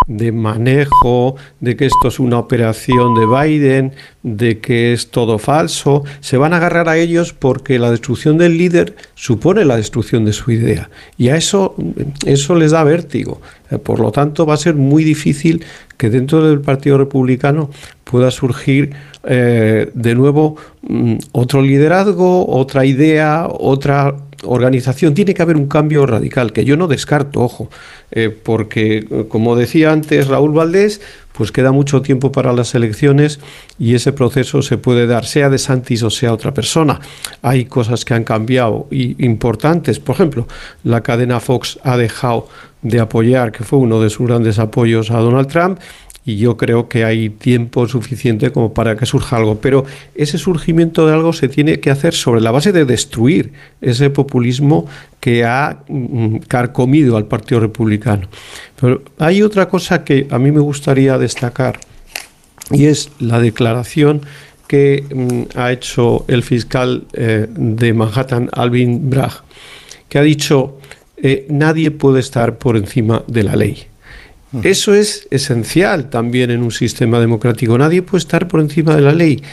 de 0.09 0.31
manejo, 0.31 1.35
de 1.59 1.77
que 1.77 1.85
esto 1.85 2.07
es 2.07 2.19
una 2.19 2.39
operación 2.39 3.13
de 3.13 3.25
Biden, 3.27 3.93
de 4.23 4.59
que 4.59 4.91
es 4.91 5.11
todo 5.11 5.37
falso, 5.37 6.03
se 6.19 6.35
van 6.35 6.51
a 6.53 6.57
agarrar 6.57 6.89
a 6.89 6.97
ellos 6.97 7.31
porque 7.31 7.77
la 7.77 7.91
destrucción 7.91 8.37
del 8.37 8.57
líder 8.57 8.95
supone 9.13 9.63
la 9.65 9.77
destrucción 9.77 10.25
de 10.25 10.33
su 10.33 10.51
idea. 10.51 10.89
Y 11.17 11.29
a 11.29 11.37
eso, 11.37 11.75
eso 12.25 12.55
les 12.55 12.71
da 12.71 12.83
vértigo. 12.83 13.39
Eh, 13.69 13.77
por 13.77 13.99
lo 13.99 14.11
tanto, 14.11 14.47
va 14.47 14.55
a 14.55 14.57
ser 14.57 14.73
muy 14.73 15.03
difícil 15.03 15.63
que 15.95 16.09
dentro 16.09 16.43
del 16.43 16.59
Partido 16.59 16.97
Republicano 16.97 17.69
pueda 18.03 18.31
surgir 18.31 18.91
eh, 19.23 19.91
de 19.93 20.15
nuevo 20.15 20.55
mm, 20.81 21.15
otro 21.33 21.61
liderazgo, 21.61 22.49
otra 22.49 22.83
idea, 22.83 23.47
otra 23.47 24.15
organización. 24.43 25.13
Tiene 25.13 25.33
que 25.33 25.41
haber 25.41 25.57
un 25.57 25.67
cambio 25.67 26.05
radical, 26.05 26.53
que 26.53 26.65
yo 26.65 26.77
no 26.77 26.87
descarto, 26.87 27.41
ojo, 27.41 27.69
eh, 28.11 28.29
porque 28.29 29.05
como 29.29 29.55
decía 29.55 29.91
antes 29.91 30.27
Raúl 30.27 30.51
Valdés, 30.51 31.01
pues 31.39 31.53
queda 31.53 31.71
mucho 31.71 32.01
tiempo 32.01 32.33
para 32.33 32.51
las 32.51 32.75
elecciones 32.75 33.39
y 33.79 33.95
ese 33.95 34.11
proceso 34.11 34.61
se 34.61 34.77
puede 34.77 35.07
dar, 35.07 35.25
sea 35.25 35.49
de 35.49 35.57
Santis 35.57 36.03
o 36.03 36.09
sea 36.09 36.33
otra 36.33 36.53
persona. 36.53 36.99
Hay 37.41 37.63
cosas 37.63 38.03
que 38.03 38.13
han 38.13 38.25
cambiado 38.25 38.87
y 38.91 39.23
importantes. 39.25 39.99
Por 39.99 40.15
ejemplo, 40.15 40.47
la 40.83 41.01
cadena 41.01 41.39
Fox 41.39 41.79
ha 41.83 41.95
dejado 41.95 42.49
de 42.81 42.99
apoyar, 42.99 43.53
que 43.53 43.63
fue 43.63 43.79
uno 43.79 44.01
de 44.01 44.09
sus 44.09 44.27
grandes 44.27 44.59
apoyos 44.59 45.11
a 45.11 45.19
Donald 45.19 45.47
Trump, 45.47 45.79
y 46.29 46.37
yo 46.37 46.57
creo 46.57 46.87
que 46.87 47.05
hay 47.05 47.31
tiempo 47.31 47.87
suficiente 47.87 48.51
como 48.51 48.71
para 48.71 48.95
que 48.95 49.07
surja 49.07 49.37
algo. 49.37 49.59
Pero 49.59 49.85
ese 50.13 50.37
surgimiento 50.37 51.07
de 51.07 51.13
algo 51.13 51.33
se 51.33 51.49
tiene 51.49 51.79
que 51.79 51.89
hacer 51.89 52.13
sobre 52.13 52.39
la 52.39 52.51
base 52.51 52.71
de 52.71 52.85
destruir 52.85 53.51
ese 53.81 54.11
populismo 54.11 54.85
que 55.19 55.43
ha 55.43 55.79
mm, 55.87 56.37
carcomido 56.47 57.17
al 57.17 57.25
Partido 57.25 57.61
Republicano. 57.61 58.27
Pero 58.79 59.01
hay 59.17 59.41
otra 59.41 59.67
cosa 59.69 60.03
que 60.03 60.27
a 60.29 60.37
mí 60.37 60.51
me 60.51 60.59
gustaría 60.59 61.17
destacar 61.17 61.79
y 62.69 62.85
es 62.85 63.09
la 63.17 63.39
declaración 63.39 64.21
que 64.67 65.03
mm, 65.11 65.57
ha 65.57 65.71
hecho 65.71 66.25
el 66.27 66.43
fiscal 66.43 67.07
eh, 67.13 67.47
de 67.49 67.91
Manhattan, 67.91 68.51
Alvin 68.53 69.09
Bragg, 69.09 69.41
que 70.07 70.19
ha 70.19 70.21
dicho, 70.21 70.77
eh, 71.17 71.47
nadie 71.49 71.89
puede 71.89 72.19
estar 72.19 72.59
por 72.59 72.77
encima 72.77 73.23
de 73.25 73.43
la 73.43 73.55
ley. 73.55 73.87
Eso 74.63 74.95
es 74.95 75.27
esencial 75.29 76.09
también 76.09 76.49
en 76.49 76.63
un 76.63 76.71
sistema 76.71 77.19
democrático. 77.19 77.77
Nadie 77.77 78.01
puede 78.01 78.19
estar 78.19 78.47
por 78.47 78.61
encima 78.61 78.95
de 78.95 79.01
la 79.01 79.13
ley. 79.13 79.43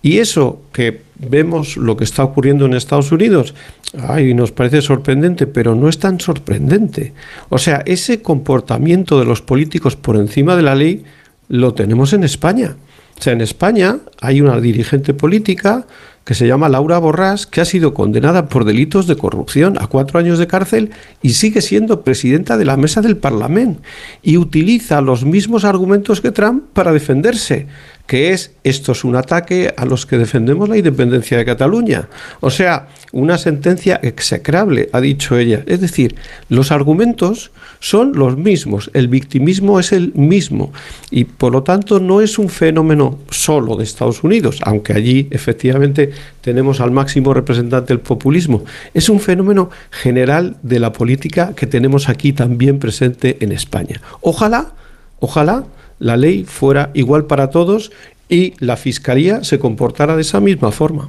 Y 0.00 0.18
eso 0.18 0.62
que 0.72 1.02
vemos 1.18 1.76
lo 1.76 1.96
que 1.96 2.04
está 2.04 2.24
ocurriendo 2.24 2.64
en 2.64 2.74
Estados 2.74 3.12
Unidos, 3.12 3.54
ay, 3.98 4.32
nos 4.34 4.52
parece 4.52 4.80
sorprendente, 4.80 5.46
pero 5.46 5.74
no 5.74 5.88
es 5.88 5.98
tan 5.98 6.20
sorprendente. 6.20 7.12
O 7.50 7.58
sea, 7.58 7.82
ese 7.84 8.22
comportamiento 8.22 9.18
de 9.18 9.26
los 9.26 9.42
políticos 9.42 9.96
por 9.96 10.16
encima 10.16 10.56
de 10.56 10.62
la 10.62 10.74
ley 10.74 11.04
lo 11.48 11.74
tenemos 11.74 12.12
en 12.12 12.24
España. 12.24 12.76
O 13.18 13.22
sea, 13.22 13.32
en 13.32 13.40
España 13.40 13.98
hay 14.20 14.40
una 14.40 14.60
dirigente 14.60 15.12
política 15.12 15.86
que 16.26 16.34
se 16.34 16.48
llama 16.48 16.68
Laura 16.68 16.98
Borrás, 16.98 17.46
que 17.46 17.60
ha 17.60 17.64
sido 17.64 17.94
condenada 17.94 18.48
por 18.48 18.64
delitos 18.64 19.06
de 19.06 19.16
corrupción 19.16 19.78
a 19.80 19.86
cuatro 19.86 20.18
años 20.18 20.40
de 20.40 20.48
cárcel 20.48 20.90
y 21.22 21.30
sigue 21.34 21.62
siendo 21.62 22.02
presidenta 22.02 22.56
de 22.56 22.64
la 22.64 22.76
mesa 22.76 23.00
del 23.00 23.16
Parlamento 23.16 23.80
y 24.22 24.36
utiliza 24.36 25.00
los 25.00 25.24
mismos 25.24 25.64
argumentos 25.64 26.20
que 26.20 26.32
Trump 26.32 26.64
para 26.72 26.92
defenderse 26.92 27.68
que 28.06 28.32
es 28.32 28.52
esto 28.64 28.92
es 28.92 29.04
un 29.04 29.16
ataque 29.16 29.72
a 29.76 29.84
los 29.84 30.06
que 30.06 30.18
defendemos 30.18 30.68
la 30.68 30.76
independencia 30.76 31.38
de 31.38 31.44
Cataluña. 31.44 32.08
O 32.40 32.50
sea, 32.50 32.88
una 33.12 33.38
sentencia 33.38 34.00
execrable, 34.02 34.88
ha 34.92 35.00
dicho 35.00 35.36
ella. 35.36 35.62
Es 35.66 35.80
decir, 35.80 36.16
los 36.48 36.72
argumentos 36.72 37.50
son 37.80 38.12
los 38.14 38.36
mismos, 38.36 38.90
el 38.94 39.08
victimismo 39.08 39.78
es 39.78 39.92
el 39.92 40.12
mismo 40.14 40.72
y 41.10 41.24
por 41.24 41.52
lo 41.52 41.62
tanto 41.62 42.00
no 42.00 42.20
es 42.20 42.38
un 42.38 42.48
fenómeno 42.48 43.18
solo 43.30 43.76
de 43.76 43.84
Estados 43.84 44.24
Unidos, 44.24 44.58
aunque 44.62 44.92
allí 44.92 45.28
efectivamente 45.30 46.10
tenemos 46.40 46.80
al 46.80 46.90
máximo 46.90 47.34
representante 47.34 47.88
del 47.88 48.00
populismo. 48.00 48.64
Es 48.94 49.08
un 49.08 49.20
fenómeno 49.20 49.70
general 49.90 50.56
de 50.62 50.80
la 50.80 50.92
política 50.92 51.54
que 51.54 51.66
tenemos 51.66 52.08
aquí 52.08 52.32
también 52.32 52.78
presente 52.78 53.38
en 53.40 53.52
España. 53.52 54.00
Ojalá, 54.20 54.72
ojalá 55.20 55.64
la 55.98 56.16
ley 56.16 56.44
fuera 56.44 56.90
igual 56.94 57.26
para 57.26 57.50
todos 57.50 57.92
y 58.28 58.54
la 58.58 58.76
Fiscalía 58.76 59.44
se 59.44 59.58
comportara 59.58 60.16
de 60.16 60.22
esa 60.22 60.40
misma 60.40 60.72
forma. 60.72 61.08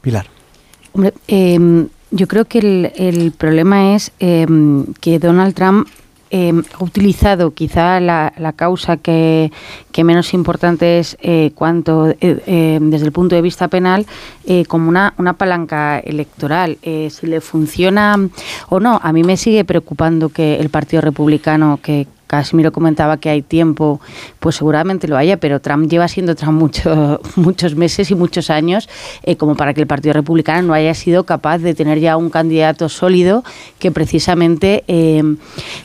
Pilar. 0.00 0.26
Hombre, 0.92 1.14
em, 1.28 1.88
yo 2.10 2.28
creo 2.28 2.44
que 2.44 2.58
el, 2.58 3.32
problema 3.32 3.94
es 3.94 4.12
em, 4.18 4.86
que 5.00 5.18
Donald 5.18 5.54
Trump 5.54 5.88
em, 6.30 6.62
ha 6.78 6.84
utilizado 6.84 7.52
quizá 7.52 8.00
la, 8.00 8.52
causa 8.54 8.96
que, 8.96 9.50
menos 9.96 10.34
importante 10.34 10.98
es 10.98 11.16
eh, 11.20 11.52
cuanto 11.54 12.14
eh, 12.20 12.78
desde 12.80 13.06
el 13.06 13.12
punto 13.12 13.34
de 13.34 13.42
vista 13.42 13.68
penal 13.68 14.06
eh, 14.44 14.64
como 14.66 14.88
una, 14.88 15.14
una 15.18 15.32
palanca 15.34 15.98
electoral. 15.98 16.78
si 16.82 17.26
le 17.26 17.40
funciona 17.40 18.16
o 18.68 18.80
no, 18.80 19.00
a 19.02 19.12
mí 19.12 19.22
me 19.24 19.36
sigue 19.36 19.64
preocupando 19.64 20.28
que 20.28 20.56
el 20.56 20.68
Partido 20.68 21.00
Republicano, 21.00 21.78
que, 21.82 22.06
Casimiro 22.38 22.72
comentaba 22.72 23.16
que 23.18 23.30
hay 23.30 23.42
tiempo, 23.42 24.00
pues 24.40 24.56
seguramente 24.56 25.08
lo 25.08 25.16
haya, 25.16 25.36
pero 25.36 25.60
Trump 25.60 25.88
lleva 25.88 26.08
siendo 26.08 26.34
Trump 26.34 26.58
mucho, 26.58 27.20
muchos 27.36 27.74
meses 27.76 28.10
y 28.10 28.14
muchos 28.14 28.50
años 28.50 28.88
eh, 29.22 29.36
como 29.36 29.54
para 29.54 29.74
que 29.74 29.80
el 29.80 29.86
Partido 29.86 30.14
Republicano 30.14 30.68
no 30.68 30.74
haya 30.74 30.94
sido 30.94 31.24
capaz 31.24 31.58
de 31.58 31.74
tener 31.74 32.00
ya 32.00 32.16
un 32.16 32.30
candidato 32.30 32.88
sólido 32.88 33.44
que 33.78 33.90
precisamente 33.90 34.84
eh, 34.88 35.22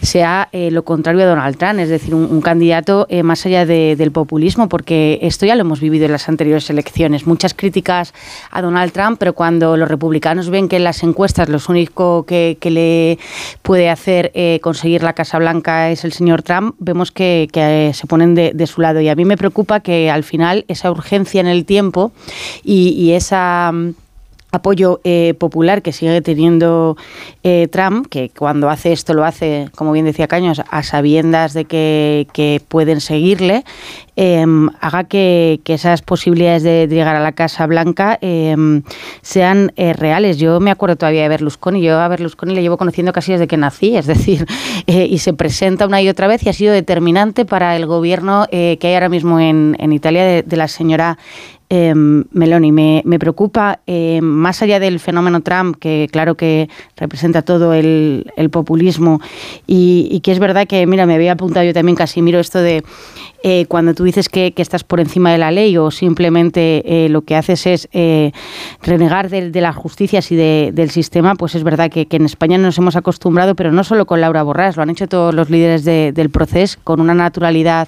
sea 0.01 0.49
eh, 0.51 0.71
lo 0.71 0.83
contrario 0.83 1.23
a 1.23 1.25
Donald 1.27 1.57
Trump, 1.57 1.79
es 1.79 1.89
decir, 1.89 2.15
un, 2.15 2.39
candidato 2.41 3.05
más 3.23 3.45
allá 3.45 3.65
del 3.65 4.11
populismo, 4.11 4.69
porque 4.69 5.19
esto 5.21 5.45
ya 5.45 5.55
lo 5.55 5.61
hemos 5.61 5.81
vivido 5.81 6.05
en 6.05 6.13
las 6.13 6.29
anteriores 6.29 6.69
elecciones. 6.69 7.27
Muchas 7.27 7.53
críticas 7.53 8.13
a 8.49 8.61
Donald 8.61 8.93
Trump, 8.93 9.17
pero 9.19 9.33
cuando 9.33 9.75
los 9.75 9.89
republicanos 9.89 10.49
ven 10.49 10.69
que 10.69 10.77
en 10.77 10.85
las 10.85 11.03
encuestas 11.03 11.49
lo 11.49 11.59
único 11.67 12.25
que, 12.25 12.57
que 12.61 12.71
le 12.71 13.19
puede 13.61 13.89
hacer 13.89 14.31
conseguir 14.61 15.03
la 15.03 15.13
Casa 15.13 15.37
Blanca 15.37 15.89
es 15.91 16.05
el 16.05 16.13
señor 16.13 16.38
Trump, 16.41 16.75
vemos 16.79 17.11
que, 17.11 17.47
eh, 17.53 17.91
se 17.93 18.07
ponen 18.07 18.35
de, 18.35 18.67
su 18.67 18.81
lado. 18.81 19.01
Y 19.01 19.09
a 19.09 19.15
mí 19.15 19.25
me 19.25 19.37
preocupa 19.37 19.79
que 19.79 20.09
al 20.09 20.23
final 20.23 20.65
esa 20.67 20.91
urgencia 20.91 21.41
en 21.41 21.47
el 21.47 21.65
tiempo 21.65 22.11
y, 22.63 22.89
y 22.89 23.13
esa 23.13 23.71
mm, 23.73 23.93
apoyo 24.51 24.99
eh, 25.03 25.35
popular 25.37 25.81
que 25.81 25.93
sigue 25.93 26.21
teniendo 26.21 26.97
eh, 27.43 27.67
Trump, 27.71 28.07
que 28.09 28.29
cuando 28.29 28.69
hace 28.69 28.91
esto 28.91 29.13
lo 29.13 29.23
hace, 29.23 29.69
como 29.75 29.91
bien 29.91 30.05
decía 30.05 30.27
Caños, 30.27 30.61
a 30.69 30.83
sabiendas 30.83 31.53
de 31.53 31.65
que, 31.65 32.61
pueden 32.67 32.99
seguirle, 32.99 33.63
em, 34.15 34.69
haga 34.81 35.03
que, 35.03 35.61
esas 35.65 36.01
posibilidades 36.01 36.63
de, 36.63 36.87
llegar 36.87 37.15
a 37.15 37.19
la 37.19 37.33
Casa 37.33 37.67
Blanca 37.67 38.17
em, 38.21 38.81
sean 39.21 39.71
eh, 39.75 39.93
reales. 39.93 40.37
Yo 40.37 40.59
me 40.59 40.71
acuerdo 40.71 40.95
todavía 40.95 41.21
de 41.21 41.29
Berlusconi, 41.29 41.81
yo 41.81 41.99
a 41.99 42.07
Berlusconi 42.07 42.55
le 42.55 42.63
llevo 42.63 42.77
conociendo 42.77 43.13
casi 43.13 43.33
desde 43.33 43.47
que 43.47 43.55
nací, 43.55 43.95
es 43.95 44.07
decir, 44.07 44.47
y 44.87 45.19
se 45.19 45.33
presenta 45.33 45.85
una 45.85 46.01
y 46.01 46.09
otra 46.09 46.27
vez 46.27 46.43
y 46.43 46.49
ha 46.49 46.53
sido 46.53 46.73
determinante 46.73 47.45
para 47.45 47.75
el 47.75 47.85
gobierno 47.85 48.47
que 48.49 48.79
hay 48.81 48.93
ahora 48.95 49.09
mismo 49.09 49.39
en, 49.39 49.75
Italia 49.91 50.43
de 50.43 50.57
la 50.57 50.67
señora 50.67 51.17
eh, 51.69 51.93
Meloni, 51.95 52.71
me, 52.71 53.19
preocupa, 53.19 53.79
em, 53.85 54.23
más 54.23 54.61
allá 54.63 54.79
del 54.79 54.99
fenómeno 54.99 55.41
Trump, 55.41 55.77
que 55.79 56.07
claro 56.11 56.35
que 56.35 56.67
representa 56.97 57.43
todo 57.43 57.73
el, 57.73 58.25
populismo, 58.51 59.21
y, 59.67 60.19
que 60.21 60.31
es 60.31 60.39
verdad 60.39 60.67
que, 60.67 60.87
mira, 60.87 61.05
me 61.05 61.13
había 61.13 61.33
apuntado 61.33 61.65
yo 61.65 61.73
también, 61.73 61.95
casi 61.95 62.21
miro 62.23 62.39
esto 62.39 62.59
de 62.59 62.83
eh, 63.43 63.65
cuando 63.67 63.93
tú 63.93 64.03
dices 64.03 64.27
que, 64.27 64.53
estás 64.57 64.83
por 64.83 64.99
encima 64.99 65.31
de 65.31 65.37
la 65.37 65.51
ley 65.51 65.77
o 65.77 65.91
simplemente 65.91 66.83
eh, 66.85 67.07
lo 67.07 67.21
que 67.21 67.35
haces 67.37 67.65
es 67.65 67.89
eh, 67.93 68.31
renegar 68.81 69.29
de, 69.29 69.61
las 69.61 69.75
justicias 69.75 70.31
y 70.31 70.35
del 70.35 70.89
sistema, 70.89 71.35
pues 71.35 71.55
es 71.55 71.63
verdad 71.63 71.89
que, 71.89 72.07
en 72.09 72.25
España 72.25 72.57
nos 72.57 72.77
hemos 72.77 72.95
acostumbrado, 72.95 73.55
pero 73.55 73.71
no 73.71 73.83
solo 73.83 74.05
con 74.05 74.19
Laura 74.21 74.43
Borrás, 74.43 74.75
lo 74.75 74.83
han 74.83 74.89
hecho 74.89 75.07
todos 75.07 75.33
los 75.33 75.49
líderes 75.49 75.85
del 75.85 76.29
proceso 76.29 76.79
con 76.83 76.99
una 76.99 77.13
naturalidad 77.13 77.87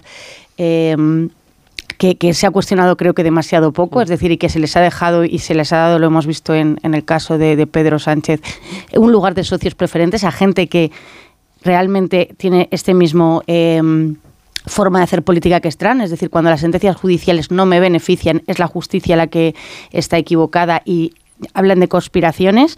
que, 2.01 2.33
se 2.33 2.47
ha 2.47 2.51
cuestionado 2.51 2.97
creo 2.97 3.13
que 3.13 3.23
demasiado 3.23 3.73
poco, 3.73 4.01
es 4.01 4.09
decir, 4.09 4.31
y 4.31 4.37
que 4.37 4.49
se 4.49 4.57
les 4.57 4.75
ha 4.75 4.81
dejado 4.81 5.23
y 5.23 5.37
se 5.37 5.53
les 5.53 5.71
ha 5.71 5.77
dado, 5.77 5.99
lo 5.99 6.07
hemos 6.07 6.25
visto 6.25 6.55
en, 6.55 6.79
el 6.81 7.05
caso 7.05 7.37
de, 7.37 7.67
Pedro 7.67 7.99
Sánchez, 7.99 8.41
un 8.95 9.11
lugar 9.11 9.35
de 9.35 9.43
socios 9.43 9.75
preferentes 9.75 10.23
a 10.23 10.31
gente 10.31 10.67
que 10.67 10.91
realmente 11.63 12.33
tiene 12.37 12.67
este 12.71 12.93
mismo... 12.93 13.43
Em, 13.47 14.15
forma 14.67 14.99
de 14.99 15.05
hacer 15.05 15.23
política 15.23 15.59
que 15.59 15.69
es 15.69 15.77
es 15.81 16.09
decir, 16.11 16.29
cuando 16.29 16.51
las 16.51 16.61
sentencias 16.61 16.95
judiciales 16.95 17.49
no 17.49 17.65
me 17.65 17.79
benefician, 17.79 18.43
es 18.45 18.59
la 18.59 18.67
justicia 18.67 19.15
la 19.15 19.25
que 19.25 19.55
está 19.89 20.19
equivocada 20.19 20.83
y 20.85 21.15
hablan 21.53 21.79
de 21.79 21.87
conspiraciones 21.87 22.77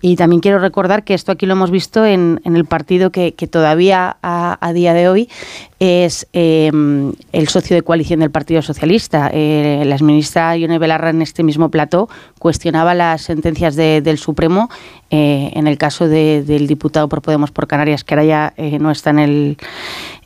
y 0.00 0.16
también 0.16 0.40
quiero 0.40 0.58
recordar 0.58 1.04
que 1.04 1.14
esto 1.14 1.32
aquí 1.32 1.46
lo 1.46 1.52
hemos 1.52 1.70
visto 1.70 2.04
en, 2.04 2.40
el 2.44 2.64
partido 2.64 3.10
que, 3.10 3.32
todavía 3.50 4.16
a, 4.22 4.72
día 4.72 4.94
de 4.94 5.08
hoy 5.08 5.28
es 5.78 6.26
em, 6.32 7.12
el 7.32 7.48
socio 7.48 7.76
de 7.76 7.82
coalición 7.82 8.20
del 8.20 8.30
Partido 8.30 8.62
Socialista. 8.62 9.30
Eh, 9.32 9.82
la 9.86 9.94
exministra 9.94 10.56
Ione 10.56 10.78
Belarra 10.78 11.10
en 11.10 11.22
este 11.22 11.42
mismo 11.42 11.70
plató 11.70 12.08
cuestionaba 12.38 12.94
las 12.94 13.22
sentencias 13.22 13.76
del 13.76 14.18
Supremo 14.18 14.68
eh, 15.10 15.52
en 15.54 15.66
el 15.66 15.78
caso 15.78 16.08
del 16.08 16.66
diputado 16.66 17.08
por 17.08 17.22
Podemos 17.22 17.50
por 17.50 17.66
Canarias, 17.66 18.04
que 18.04 18.14
ahora 18.14 18.24
ya 18.24 18.54
eh, 18.56 18.78
no 18.78 18.90
está 18.90 19.10
en 19.10 19.18
el 19.18 19.58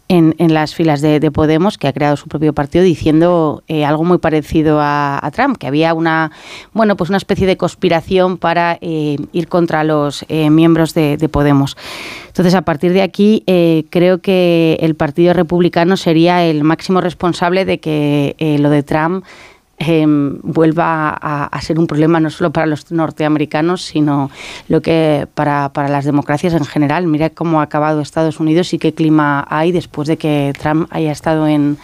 en, 0.09 0.35
las 0.55 0.75
filas 0.75 1.01
de, 1.01 1.31
Podemos, 1.31 1.77
que 1.77 1.87
ha 1.89 1.93
creado 1.93 2.17
su 2.17 2.29
propio 2.29 2.53
partido, 2.55 2.83
diciendo 2.83 3.63
eh, 3.69 3.85
algo 3.85 4.05
muy 4.05 4.19
parecido 4.19 4.79
a, 4.81 5.31
Trump, 5.33 5.59
que 5.59 5.67
había 5.67 5.93
una, 5.95 6.33
bueno, 6.73 6.97
pues 6.97 7.11
una 7.11 7.19
especie 7.19 7.47
de 7.47 7.57
conspiración 7.57 8.39
para 8.39 8.79
eh, 8.81 9.17
ir 9.33 9.49
contra 9.49 9.85
los 9.85 10.25
eh, 10.29 10.51
miembros 10.51 10.95
de, 10.95 11.29
Podemos. 11.29 11.77
Entonces, 12.29 12.55
a 12.55 12.63
partir 12.63 12.93
de 12.93 13.03
aquí, 13.03 13.45
creo 13.91 14.19
que 14.19 14.79
el 14.81 14.95
Partido 14.95 15.35
Republicano 15.35 15.97
sería 15.97 16.45
el 16.45 16.65
máximo 16.65 17.01
responsable 17.01 17.67
de 17.67 17.79
que 17.79 18.57
lo 18.61 18.71
de 18.71 18.83
Trump 18.83 19.25
Em, 19.81 20.41
vuelva 20.43 21.11
a, 21.11 21.61
ser 21.63 21.79
un 21.79 21.87
problema 21.87 22.19
no 22.19 22.31
solo 22.31 22.51
para 22.51 22.67
los 22.67 22.91
norteamericanos, 22.91 23.83
sino 23.83 24.29
lo 24.67 24.83
que 24.83 25.29
para, 25.35 25.69
para, 25.73 25.89
las 25.89 26.05
democracias 26.05 26.53
en 26.53 26.65
general. 26.65 27.07
Mira 27.07 27.31
cómo 27.31 27.61
ha 27.61 27.65
acabado 27.65 28.01
Estados 28.01 28.41
Unidos 28.41 28.75
y 28.75 28.79
qué 28.79 28.93
clima 28.93 29.47
hay 29.49 29.71
después 29.71 30.09
de 30.09 30.17
que 30.17 30.53
Trump 30.61 30.89
haya 30.91 31.13
estado 31.13 31.47
en, 31.47 31.79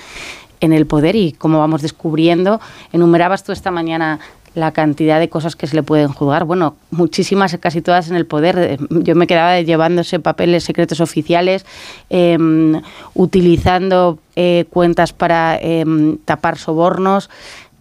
en 0.60 0.72
el 0.72 0.86
poder 0.86 1.14
y 1.14 1.32
cómo 1.32 1.60
vamos 1.60 1.82
descubriendo. 1.82 2.60
Enumerabas 2.92 3.44
tú 3.44 3.52
esta 3.52 3.70
mañana 3.70 4.18
la 4.54 4.72
cantidad 4.72 5.18
de 5.18 5.28
cosas 5.28 5.56
que 5.56 5.66
se 5.66 5.74
le 5.74 5.82
pueden 5.82 6.08
juzgar. 6.08 6.44
Bueno, 6.44 6.76
muchísimas, 6.90 7.56
casi 7.58 7.82
todas 7.82 8.08
en 8.08 8.16
el 8.16 8.26
poder. 8.26 8.78
Yo 8.90 9.14
me 9.14 9.26
quedaba 9.26 9.60
llevándose 9.60 10.20
papeles 10.20 10.64
secretos 10.64 11.00
oficiales, 11.00 11.66
em, 12.08 12.80
utilizando 13.14 14.18
eh, 14.36 14.64
cuentas 14.70 15.12
para 15.12 15.56
em, 15.60 16.18
tapar 16.24 16.58
sobornos 16.58 17.30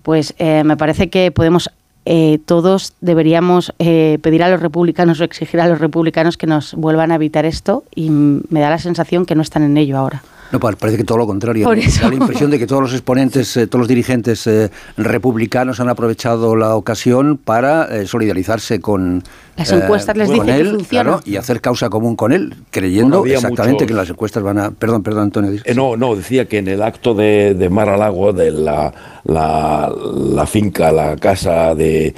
pues 0.03 0.35
eh, 0.37 0.63
me 0.63 0.77
parece 0.77 1.09
que 1.09 1.31
podemos 1.31 1.69
eh, 2.05 2.39
todos 2.45 2.93
deberíamos 2.99 3.73
eh, 3.79 4.19
pedir 4.21 4.43
a 4.43 4.49
los 4.49 4.59
republicanos 4.59 5.21
o 5.21 5.23
exigir 5.23 5.61
a 5.61 5.67
los 5.67 5.79
republicanos 5.79 6.35
que 6.35 6.47
nos 6.47 6.73
vuelvan 6.73 7.11
a 7.11 7.15
evitar 7.15 7.45
esto 7.45 7.85
y 7.95 8.09
me 8.09 8.59
da 8.59 8.69
la 8.69 8.77
sensación 8.77 9.25
que 9.25 9.35
no 9.35 9.41
están 9.41 9.63
en 9.63 9.77
ello 9.77 9.97
ahora. 9.97 10.21
No, 10.53 10.59
parece 10.59 10.97
que 10.97 11.03
todo 11.03 11.17
lo 11.17 11.27
contrario. 11.27 11.65
Por 11.65 11.77
eso. 11.79 12.01
Da 12.03 12.09
la 12.09 12.15
impresión 12.15 12.49
de 12.51 12.59
que 12.59 12.67
todos 12.67 12.81
los 12.81 12.93
exponentes, 12.93 13.57
eh, 13.57 13.67
todos 13.67 13.79
los 13.81 13.87
dirigentes 13.87 14.47
eh, 14.47 14.69
republicanos 14.95 15.79
han 15.79 15.89
aprovechado 15.89 16.55
la 16.55 16.75
ocasión 16.75 17.37
para 17.37 17.85
eh, 17.85 18.05
solidarizarse 18.07 18.79
con, 18.79 19.23
Las 19.57 19.71
encuestas 19.71 20.15
les 20.15 20.29
dicen 20.29 20.45
que 20.45 20.55
él 20.59 20.69
funciona. 20.75 21.03
claro, 21.03 21.21
y 21.25 21.35
hacer 21.37 21.59
causa 21.59 21.89
común 21.89 22.15
con 22.15 22.31
él, 22.31 22.55
creyendo 22.71 23.19
Bueno, 23.19 23.33
exactamente 23.33 23.73
muchos- 23.83 23.87
que 23.87 23.93
las 23.95 24.09
encuestas 24.09 24.43
van 24.43 24.59
a... 24.59 24.71
Perdón, 24.71 25.03
perdón, 25.03 25.23
Antonio. 25.23 25.59
Eh, 25.65 25.73
no, 25.75 25.97
no, 25.97 26.15
decía 26.15 26.47
que 26.47 26.59
en 26.59 26.67
el 26.67 26.81
acto 26.83 27.13
de, 27.13 27.53
de 27.55 27.69
Mar 27.69 27.89
a 27.89 27.97
Lago, 27.97 28.31
de 28.31 28.51
la, 28.51 28.93
la, 29.23 29.91
la 29.91 30.45
finca, 30.45 30.91
la 30.91 31.15
casa 31.17 31.73
de, 31.75 32.13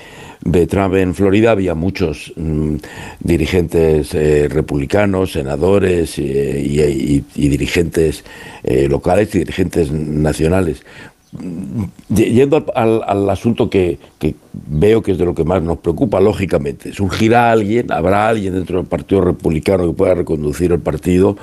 Trump 0.70 0.94
en 0.96 1.16
Florida, 1.16 1.52
había 1.52 1.74
muchos 1.74 2.32
mm, 2.36 2.76
dirigentes 3.20 4.14
eh, 4.14 4.48
republicanos, 4.50 5.32
senadores 5.32 6.20
eh, 6.20 6.62
y, 6.64 7.50
dirigentes 7.50 8.24
eh, 8.64 8.88
locales 8.88 9.34
y 9.34 9.40
dirigentes 9.40 9.92
nacionales. 9.92 10.84
Mm, 11.32 11.86
Yendo 12.10 12.66
al 12.76 13.30
asunto 13.30 13.70
que, 13.70 13.98
que 14.20 14.36
veo 14.54 15.02
que 15.02 15.14
es 15.14 15.18
de 15.18 15.26
lo 15.26 15.34
que 15.34 15.44
más 15.44 15.62
nos 15.64 15.80
preocupa, 15.80 16.20
lógicamente, 16.20 16.94
surgirá 16.94 17.52
alguien, 17.52 17.92
habrá 17.92 18.30
alguien 18.30 18.54
dentro 18.54 18.78
del 18.78 18.86
Partido 18.86 19.22
Republicano 19.22 19.88
que 19.88 19.94
pueda 19.94 20.14
reconducir 20.14 20.72
el 20.72 20.80
partido 20.80 21.38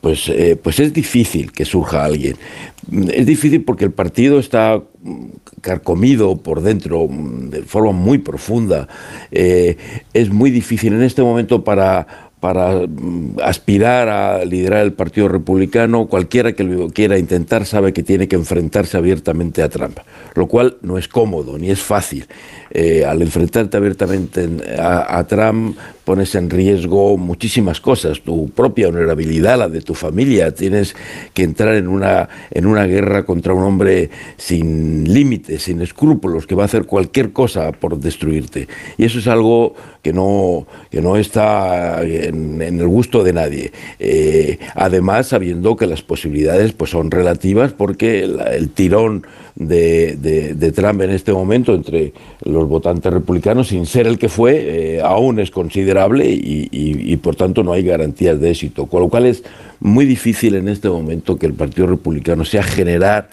pues, 0.00 0.28
eh, 0.28 0.56
pues 0.62 0.80
es 0.80 0.92
difícil 0.92 1.52
que 1.52 1.64
surja 1.64 2.04
alguien. 2.04 2.36
Es 3.12 3.26
difícil 3.26 3.62
porque 3.64 3.84
el 3.84 3.92
partido 3.92 4.38
está 4.38 4.80
carcomido 5.60 6.36
por 6.38 6.62
dentro 6.62 7.06
mm, 7.08 7.50
de 7.50 7.62
forma 7.62 7.92
muy 7.92 8.18
profunda. 8.18 8.88
Eh, 9.30 9.76
es 10.14 10.30
muy 10.30 10.50
difícil 10.50 10.94
en 10.94 11.02
este 11.02 11.22
momento 11.22 11.62
para, 11.64 12.06
para 12.40 12.86
mm, 12.86 13.36
aspirar 13.44 14.08
a 14.08 14.44
liderar 14.46 14.82
el 14.84 14.94
Partido 14.94 15.28
Republicano. 15.28 16.06
Cualquiera 16.06 16.54
que 16.54 16.64
lo 16.64 16.88
quiera 16.88 17.18
intentar 17.18 17.66
sabe 17.66 17.92
que 17.92 18.02
tiene 18.02 18.26
que 18.26 18.36
enfrentarse 18.36 18.96
abiertamente 18.96 19.62
a 19.62 19.68
Trump, 19.68 19.98
lo 20.34 20.46
cual 20.48 20.78
no 20.80 20.96
es 20.96 21.08
cómodo 21.08 21.58
ni 21.58 21.70
es 21.70 21.80
fácil. 21.80 22.24
Eh, 22.70 23.04
al 23.04 23.20
enfrentarte 23.20 23.76
abiertamente 23.76 24.44
en- 24.44 24.62
a, 24.78 25.18
a 25.18 25.26
Trump 25.26 25.76
pones 26.10 26.34
en 26.34 26.50
riesgo 26.50 27.16
muchísimas 27.16 27.80
cosas, 27.80 28.20
tu 28.22 28.50
propia 28.50 28.88
honorabilidad, 28.88 29.56
la 29.56 29.68
de 29.68 29.80
tu 29.80 29.94
familia. 29.94 30.52
Tienes 30.52 30.96
que 31.32 31.44
entrar 31.44 31.76
en 31.76 31.86
una, 31.86 32.28
en 32.50 32.66
una 32.66 32.84
guerra 32.86 33.24
contra 33.24 33.54
un 33.54 33.62
hombre 33.62 34.10
sin 34.36 35.14
límites, 35.14 35.62
sin 35.62 35.80
escrúpulos, 35.80 36.48
que 36.48 36.56
va 36.56 36.64
a 36.64 36.66
hacer 36.66 36.86
cualquier 36.86 37.32
cosa 37.32 37.70
por 37.70 37.96
destruirte. 37.96 38.66
Y 38.98 39.04
eso 39.04 39.20
es 39.20 39.28
algo 39.28 39.76
que 40.02 40.12
no, 40.12 40.66
que 40.90 41.00
no 41.00 41.16
está 41.16 42.02
en, 42.02 42.60
el 42.60 42.88
gusto 42.88 43.22
de 43.22 43.32
nadie. 43.32 43.70
Eh, 44.00 44.58
además, 44.74 45.28
sabiendo 45.28 45.76
que 45.76 45.86
las 45.86 46.02
posibilidades 46.02 46.72
pues, 46.72 46.90
son 46.90 47.12
relativas 47.12 47.72
porque 47.72 48.24
el 48.24 48.70
tirón 48.70 49.24
de, 49.54 50.16
de- 50.16 50.72
Trump 50.72 51.02
en 51.02 51.10
este 51.10 51.32
momento 51.32 51.74
entre 51.74 52.12
los 52.44 52.68
votantes 52.68 53.12
republicanos, 53.12 53.68
sin 53.68 53.86
ser 53.86 54.06
el 54.06 54.18
que 54.18 54.28
fue, 54.28 54.96
eh, 54.96 55.00
aún 55.02 55.40
es 55.40 55.50
considerable 55.50 56.30
y- 56.30 56.68
y, 56.70 57.16
por 57.16 57.36
tanto 57.36 57.62
no 57.62 57.72
hay 57.72 57.82
garantías 57.82 58.40
de 58.40 58.50
éxito. 58.50 58.86
Con 58.86 59.02
lo 59.02 59.08
cual 59.08 59.26
es 59.26 59.42
muy 59.80 60.04
difícil 60.06 60.54
en 60.54 60.68
este 60.68 60.88
momento 60.88 61.36
que 61.36 61.46
el 61.46 61.54
Partido 61.54 61.86
Republicano 61.86 62.44
sea 62.44 62.62
generar 62.62 63.28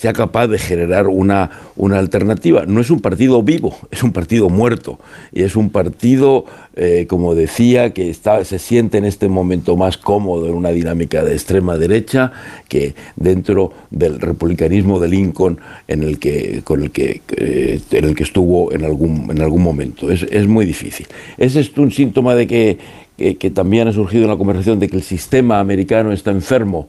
sea 0.00 0.14
capaz 0.14 0.46
de 0.46 0.58
generar 0.58 1.08
una, 1.08 1.50
una 1.76 1.98
alternativa. 1.98 2.64
No 2.64 2.80
es 2.80 2.88
un 2.88 3.00
partido 3.00 3.42
vivo, 3.42 3.76
es 3.90 4.02
un 4.02 4.12
partido 4.12 4.48
muerto. 4.48 4.98
Y 5.30 5.42
es 5.42 5.56
un 5.56 5.68
partido, 5.68 6.46
eh, 6.74 7.04
como 7.06 7.34
decía, 7.34 7.92
que 7.92 8.08
está, 8.08 8.42
se 8.46 8.58
siente 8.58 8.96
en 8.96 9.04
este 9.04 9.28
momento 9.28 9.76
más 9.76 9.98
cómodo 9.98 10.46
en 10.46 10.54
una 10.54 10.70
dinámica 10.70 11.22
de 11.22 11.34
extrema 11.34 11.76
derecha 11.76 12.32
que 12.66 12.94
dentro 13.16 13.74
del 13.90 14.20
republicanismo 14.20 15.00
de 15.00 15.08
Lincoln 15.08 15.60
en 15.86 16.02
el 16.02 16.18
que, 16.18 16.62
con 16.64 16.82
el 16.82 16.92
que, 16.92 17.20
eh, 17.36 17.78
en 17.90 18.04
el 18.06 18.14
que 18.14 18.22
estuvo 18.22 18.72
en 18.72 18.86
algún, 18.86 19.30
en 19.30 19.42
algún 19.42 19.62
momento. 19.62 20.10
Es, 20.10 20.22
es 20.22 20.46
muy 20.46 20.64
difícil. 20.64 21.06
¿Es 21.36 21.56
esto 21.56 21.82
un 21.82 21.92
síntoma 21.92 22.34
de 22.34 22.46
que, 22.46 22.78
que, 23.18 23.36
que 23.36 23.50
también 23.50 23.86
ha 23.86 23.92
surgido 23.92 24.24
en 24.24 24.30
la 24.30 24.38
conversación 24.38 24.80
de 24.80 24.88
que 24.88 24.96
el 24.96 25.02
sistema 25.02 25.60
americano 25.60 26.10
está 26.10 26.30
enfermo? 26.30 26.88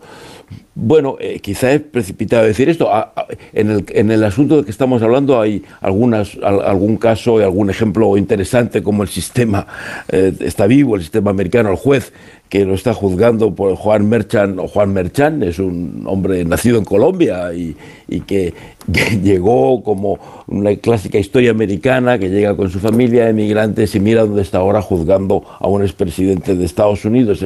Bueno, 0.73 1.17
eh, 1.19 1.39
quizá 1.39 1.71
es 1.73 1.81
precipitado 1.81 2.45
decir 2.45 2.69
esto. 2.69 2.93
A- 2.93 3.11
a- 3.15 3.25
en, 3.53 3.69
el, 3.71 3.85
en 3.89 4.09
el 4.11 4.23
asunto 4.23 4.57
de 4.57 4.63
que 4.65 4.71
estamos 4.71 5.01
hablando 5.01 5.39
hay 5.39 5.63
algunas, 5.81 6.37
al- 6.41 6.61
algún 6.61 6.97
caso 6.97 7.39
y 7.39 7.43
algún 7.43 7.69
ejemplo 7.69 8.15
interesante 8.17 8.81
como 8.81 9.03
el 9.03 9.09
sistema 9.09 9.67
eh, 10.09 10.33
está 10.39 10.67
vivo, 10.67 10.95
el 10.95 11.01
sistema 11.01 11.29
americano, 11.31 11.69
el 11.71 11.75
juez 11.75 12.13
que 12.51 12.65
lo 12.65 12.73
está 12.73 12.93
juzgando 12.93 13.55
por 13.55 13.75
Juan 13.77 14.09
Merchan 14.09 14.57
Juan 14.57 14.93
es 15.41 15.57
un 15.57 16.03
hombre 16.05 16.43
nacido 16.43 16.77
en 16.79 16.83
Colombia 16.83 17.53
y, 17.53 17.77
y 18.09 18.19
que, 18.19 18.53
llegó 19.23 19.81
como 19.83 20.19
una 20.47 20.75
clásica 20.75 21.17
historia 21.17 21.51
americana, 21.51 22.19
que 22.19 22.29
llega 22.29 22.57
con 22.57 22.69
su 22.69 22.79
familia 22.79 23.23
de 23.23 23.29
emigrantes 23.29 23.95
y 23.95 24.01
mira 24.01 24.25
dónde 24.25 24.41
está 24.41 24.57
ahora 24.57 24.81
juzgando 24.81 25.45
a 25.59 25.67
un 25.69 25.81
expresidente 25.81 26.57
de 26.57 26.65
Estados 26.65 27.05
Unidos. 27.05 27.41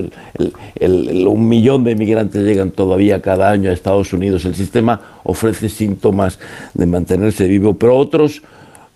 Un 0.79 1.47
millón 1.49 1.83
de 1.83 1.91
emigrantes 1.91 2.41
llegan 2.41 2.71
todavía 2.71 3.21
cada 3.21 3.51
año 3.51 3.69
a 3.69 3.73
Estados 3.73 4.11
Unidos. 4.11 4.43
El 4.45 4.55
sistema 4.55 5.19
ofrece 5.23 5.69
síntomas 5.69 6.39
de 6.73 6.87
mantenerse 6.87 7.47
vivo, 7.47 7.75
pero 7.75 7.95
otros 7.95 8.41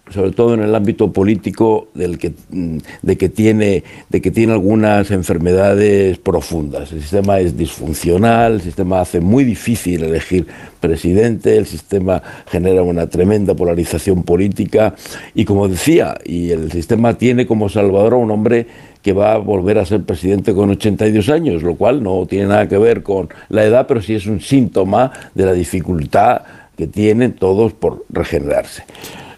sobre 0.10 0.32
todo 0.32 0.54
en 0.54 0.62
el 0.62 0.74
ámbito 0.74 1.12
político 1.12 1.89
del 1.93 2.17
que, 2.17 2.34
mm, 2.50 2.78
de, 3.02 3.17
que 3.17 3.30
tiene, 3.30 3.84
de 4.10 4.22
que 4.22 4.32
tiene 4.32 4.54
algunas 4.54 5.12
enfermedades 5.12 6.17
profundas. 6.17 6.91
El 6.91 7.02
sistema 7.02 7.39
es 7.39 7.58
disfuncional, 7.58 8.54
el 8.54 8.62
sistema 8.62 9.02
hace 9.02 9.19
muy 9.19 9.43
difícil 9.43 10.04
elegir 10.04 10.48
presidente, 10.80 11.58
el 11.58 11.65
sistema 11.65 12.22
genera 12.50 12.82
una 12.84 13.08
tremenda 13.08 13.54
polarización 13.54 14.24
política 14.24 14.95
y 15.36 15.45
como 15.45 15.67
decía, 15.67 16.17
y 16.24 16.52
el 16.52 16.72
sistema 16.72 17.17
tiene 17.17 17.45
como 17.45 17.69
salvador 17.69 18.13
a 18.13 18.17
un 18.17 18.32
hombre 18.32 18.67
que 19.02 19.13
va 19.13 19.34
a 19.34 19.38
volver 19.38 19.78
a 19.78 19.86
ser 19.86 20.04
presidente 20.04 20.54
con 20.54 20.69
82 20.69 21.30
años, 21.30 21.63
lo 21.63 21.76
cual 21.76 22.04
no 22.04 22.26
tiene 22.26 22.48
nada 22.48 22.67
que 22.67 22.78
ver 22.78 23.04
con 23.04 23.30
la 23.50 23.63
edad, 23.63 23.88
pero 23.88 24.02
sí 24.02 24.15
es 24.15 24.26
un 24.26 24.41
síntoma 24.41 25.12
de 25.34 25.45
la 25.45 25.54
dificultad 25.54 26.41
que 26.76 26.88
tienen 26.88 27.34
todos 27.34 27.74
por 27.74 28.06
regenerarse. 28.10 28.84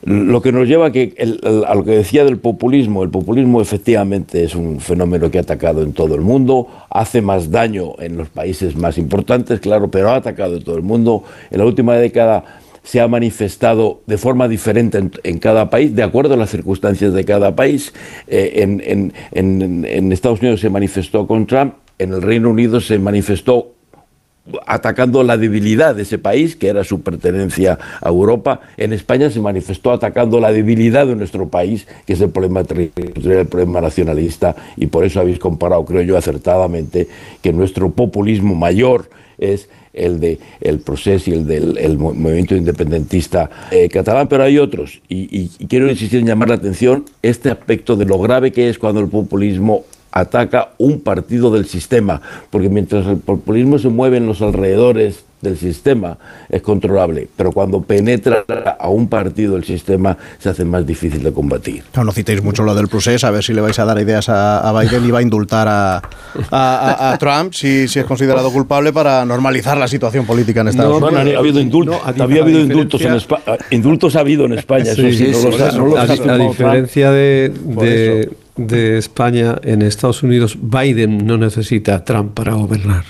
Lo 0.03 0.41
que 0.41 0.51
nos 0.51 0.67
lleva 0.67 0.87
a, 0.87 0.91
que 0.91 1.13
el- 1.17 1.39
a 1.67 1.75
lo 1.75 1.83
que 1.83 1.91
decía 1.91 2.25
del 2.25 2.37
populismo, 2.37 3.03
el 3.03 3.09
populismo 3.09 3.61
efectivamente 3.61 4.43
es 4.43 4.55
un 4.55 4.79
fenómeno 4.79 5.29
que 5.29 5.37
ha 5.37 5.41
atacado 5.41 5.83
en 5.83 5.93
todo 5.93 6.15
el 6.15 6.21
mundo, 6.21 6.67
hace 6.89 7.21
más 7.21 7.51
daño 7.51 7.93
en 7.99 8.17
los 8.17 8.29
países 8.29 8.75
más 8.75 8.97
importantes, 8.97 9.59
claro, 9.59 9.91
pero 9.91 10.09
ha 10.09 10.15
atacado 10.15 10.55
en 10.57 10.63
todo 10.63 10.75
el 10.75 10.81
mundo. 10.83 11.23
En 11.51 11.59
la 11.59 11.65
última 11.65 11.95
década 11.95 12.43
se 12.83 12.99
ha 12.99 13.07
manifestado 13.07 14.01
de 14.07 14.17
forma 14.17 14.47
diferente 14.47 14.97
en, 15.23 15.37
cada 15.37 15.69
país, 15.69 15.95
de 15.95 16.01
acuerdo 16.01 16.33
a 16.33 16.37
las 16.37 16.49
circunstancias 16.49 17.13
de 17.13 17.23
cada 17.23 17.55
país. 17.55 17.93
Eh, 18.27 18.53
en- 18.55 19.13
en 19.31 20.11
Estados 20.11 20.41
Unidos 20.41 20.61
se 20.61 20.69
manifestó 20.71 21.27
con 21.27 21.45
Trump, 21.45 21.75
en 21.99 22.13
el 22.13 22.23
Reino 22.23 22.49
Unido 22.49 22.81
se 22.81 22.97
manifestó 22.97 23.73
atacando 24.65 25.23
la 25.23 25.37
debilidad 25.37 25.95
de 25.95 26.01
ese 26.01 26.17
país, 26.17 26.55
que 26.55 26.67
era 26.67 26.83
su 26.83 27.01
pertenencia 27.01 27.77
a 28.01 28.09
Europa. 28.09 28.61
En 28.77 28.91
España 28.91 29.29
se 29.29 29.39
manifestó 29.39 29.91
atacando 29.91 30.39
la 30.39 30.51
debilidad 30.51 31.05
de 31.05 31.15
nuestro 31.15 31.47
país, 31.47 31.87
que 32.05 32.13
es 32.13 32.21
el 32.21 32.29
problema 32.29 32.61
el 32.61 33.47
problema 33.47 33.81
nacionalista, 33.81 34.55
y 34.77 34.87
por 34.87 35.05
eso 35.05 35.19
habéis 35.19 35.39
comparado, 35.39 35.85
creo 35.85 36.01
yo, 36.01 36.17
acertadamente, 36.17 37.07
que 37.41 37.53
nuestro 37.53 37.91
populismo 37.91 38.55
mayor 38.55 39.09
es 39.37 39.69
el 39.93 40.19
de 40.19 40.39
el 40.61 40.79
proceso 40.79 41.29
y 41.29 41.33
el 41.33 41.45
del 41.45 41.77
el 41.77 41.97
mo- 41.97 42.13
movimiento 42.13 42.55
independentista 42.55 43.49
eh, 43.71 43.89
catalán, 43.89 44.27
pero 44.27 44.43
hay 44.43 44.57
otros. 44.57 45.01
Y 45.09 45.49
quiero 45.67 45.89
insistir 45.89 46.19
en 46.21 46.27
llamar 46.27 46.49
la 46.49 46.55
atención 46.55 47.05
este 47.21 47.51
aspecto 47.51 47.95
de 47.95 48.05
lo 48.05 48.17
grave 48.19 48.51
que 48.51 48.69
es 48.69 48.79
cuando 48.79 49.01
el 49.01 49.07
populismo 49.07 49.83
ataca 50.11 50.69
un 50.77 51.01
partido 51.01 51.51
del 51.51 51.65
sistema, 51.67 52.21
porque 52.49 52.69
mientras 52.69 53.05
el 53.07 53.17
populismo 53.17 53.79
se 53.79 53.89
mueve 53.89 54.17
en 54.17 54.27
los 54.27 54.41
alrededores 54.41 55.23
del 55.41 55.57
sistema 55.57 56.19
es 56.49 56.61
controlable, 56.61 57.27
pero 57.35 57.51
cuando 57.51 57.81
penetra 57.81 58.45
a 58.79 58.89
un 58.89 59.07
partido 59.07 59.55
del 59.55 59.63
sistema 59.63 60.15
se 60.37 60.49
hace 60.49 60.63
más 60.65 60.85
difícil 60.85 61.23
de 61.23 61.31
combatir. 61.33 61.81
Claro, 61.91 62.05
no 62.05 62.11
citéis 62.11 62.43
mucho 62.43 62.61
lo 62.61 62.75
del 62.75 62.87
procés, 62.87 63.23
a 63.23 63.31
ver 63.31 63.43
si 63.43 63.51
le 63.51 63.61
vais 63.61 63.79
a 63.79 63.85
dar 63.85 63.99
ideas 63.99 64.29
a, 64.29 64.59
a 64.59 64.79
Biden 64.79 65.03
y 65.03 65.09
va 65.09 65.17
a 65.17 65.21
indultar 65.23 65.67
a, 65.67 65.95
a- 65.97 66.01
a- 66.51 67.13
a 67.13 67.17
Trump 67.17 67.53
si, 67.53 67.87
si 67.87 67.97
es 67.97 68.05
considerado 68.05 68.51
culpable 68.51 68.93
para 68.93 69.25
normalizar 69.25 69.77
la 69.77 69.87
situación 69.87 70.27
política 70.27 70.61
en 70.61 70.67
Estados 70.67 70.91
No, 71.01 71.07
Unidos. 71.07 71.23
Bueno, 71.23 71.35
ha 71.37 71.39
habido 71.39 71.59
indultos, 71.59 71.95
no, 72.03 72.07
a 72.07 72.13
di- 72.13 72.21
había 72.21 72.43
habido 72.43 72.59
indultos 72.59 73.01
en 73.01 73.13
España, 73.15 73.43
indultos 73.71 74.15
ha 74.15 74.19
habido 74.19 74.45
en 74.45 74.53
España, 74.53 74.91
eso 74.91 75.01
Sí, 75.01 75.07
no 75.07 75.11
sí, 75.39 75.45
los 75.45 75.75
no 75.75 75.97
a, 75.97 76.37
diferencia 76.37 77.09
de, 77.09 77.51
de, 78.67 78.97
España, 78.97 79.57
en 79.63 79.81
Estados 79.81 80.23
Unidos 80.23 80.57
Biden 80.61 81.25
no 81.25 81.37
necesita 81.37 81.95
a 81.95 82.03
Trump 82.03 82.33
para 82.33 82.53
gobernar. 82.53 83.05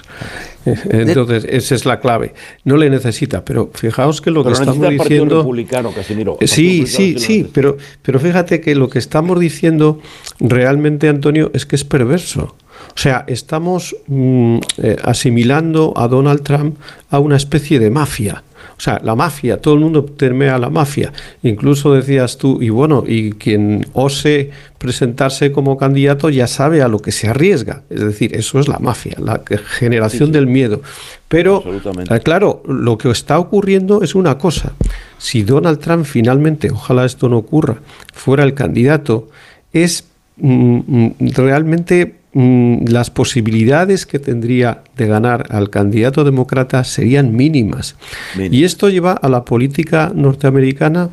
Eh, 0.66 0.76
Entonces, 0.92 1.46
esa 1.50 1.76
es 1.76 1.86
la 1.86 2.00
clave. 2.00 2.34
No 2.64 2.78
le 2.78 2.90
necesita, 2.90 3.44
pero 3.44 3.72
fijaos 3.74 4.22
que 4.22 4.32
lo 4.32 4.44
Pero 4.44 4.56
que 4.56 4.62
estamos 4.62 4.88
el 4.88 4.98
diciendo... 4.98 5.38
Republicano, 5.40 5.92
Casimiro. 5.92 6.38
Eh, 6.40 6.48
Sí, 6.48 6.86
sí, 6.86 7.16
sí, 7.18 7.50
pero, 7.52 7.78
pero 8.02 8.20
fíjate 8.20 8.62
que 8.62 8.76
lo 8.76 8.90
que 8.90 9.00
estamos 9.00 9.40
diciendo 9.40 10.00
realmente, 10.40 11.10
Antonio, 11.10 11.52
es 11.54 11.66
que 11.66 11.76
es 11.76 11.84
perverso. 11.84 12.56
O 12.96 12.98
sea, 12.98 13.24
estamos 13.28 13.96
mm, 14.08 14.58
eh, 14.84 14.98
asimilando 15.04 15.94
a 15.96 16.08
Donald 16.08 16.44
Trump 16.44 16.78
a 17.10 17.20
una 17.20 17.38
especie 17.38 17.80
de 17.80 17.90
mafia. 17.90 18.44
O 18.82 18.84
sea, 18.84 19.00
la 19.04 19.14
mafia, 19.14 19.62
todo 19.62 19.76
el 19.76 19.80
mundo 19.80 20.04
teme 20.04 20.50
a 20.50 20.58
la 20.58 20.72
mafia. 20.72 21.14
Incluso 21.44 21.94
decías 21.94 22.40
tú, 22.40 22.64
y 22.64 22.70
bueno, 22.70 23.04
y 23.06 23.34
quien 23.34 23.86
ose 23.94 24.50
presentarse 24.80 25.52
como 25.52 25.78
candidato 25.78 26.32
ya 26.32 26.48
sabe 26.48 26.82
a 26.82 26.88
lo 26.88 26.98
que 26.98 27.12
se 27.12 27.28
arriesga. 27.28 27.84
Es 27.92 28.00
decir, 28.00 28.36
eso 28.36 28.60
es 28.60 28.68
la 28.68 28.80
mafia, 28.80 29.18
la 29.20 29.44
generación 29.78 30.32
del 30.32 30.48
miedo. 30.48 30.82
Pero, 31.28 31.64
eh, 31.64 32.20
claro, 32.22 32.64
lo 32.68 32.98
que 32.98 33.12
está 33.12 33.38
ocurriendo 33.38 34.02
es 34.02 34.16
una 34.16 34.40
cosa. 34.40 34.74
Si 35.20 35.44
Donald 35.44 35.78
Trump 35.78 36.06
finalmente, 36.06 36.72
ojalá 36.72 37.06
esto 37.06 37.30
no 37.30 37.38
ocurra, 37.38 37.78
fuera 38.12 38.44
el 38.44 38.56
candidato, 38.56 39.30
es 39.74 40.06
mm, 40.38 40.80
mm, 40.88 41.14
realmente 41.36 42.21
Mm, 42.34 42.86
las 42.88 43.10
posibilidades 43.10 44.06
que 44.06 44.18
tendría 44.18 44.84
de 44.96 45.06
ganar 45.06 45.48
al 45.50 45.70
candidato 45.70 46.24
demócrata 46.24 46.86
serían 46.86 47.36
mínimas. 47.36 47.98
Y 48.38 48.64
esto 48.64 48.88
lleva 48.88 49.12
a 49.12 49.28
la 49.28 49.44
política 49.44 50.14
norteamericana 50.16 51.10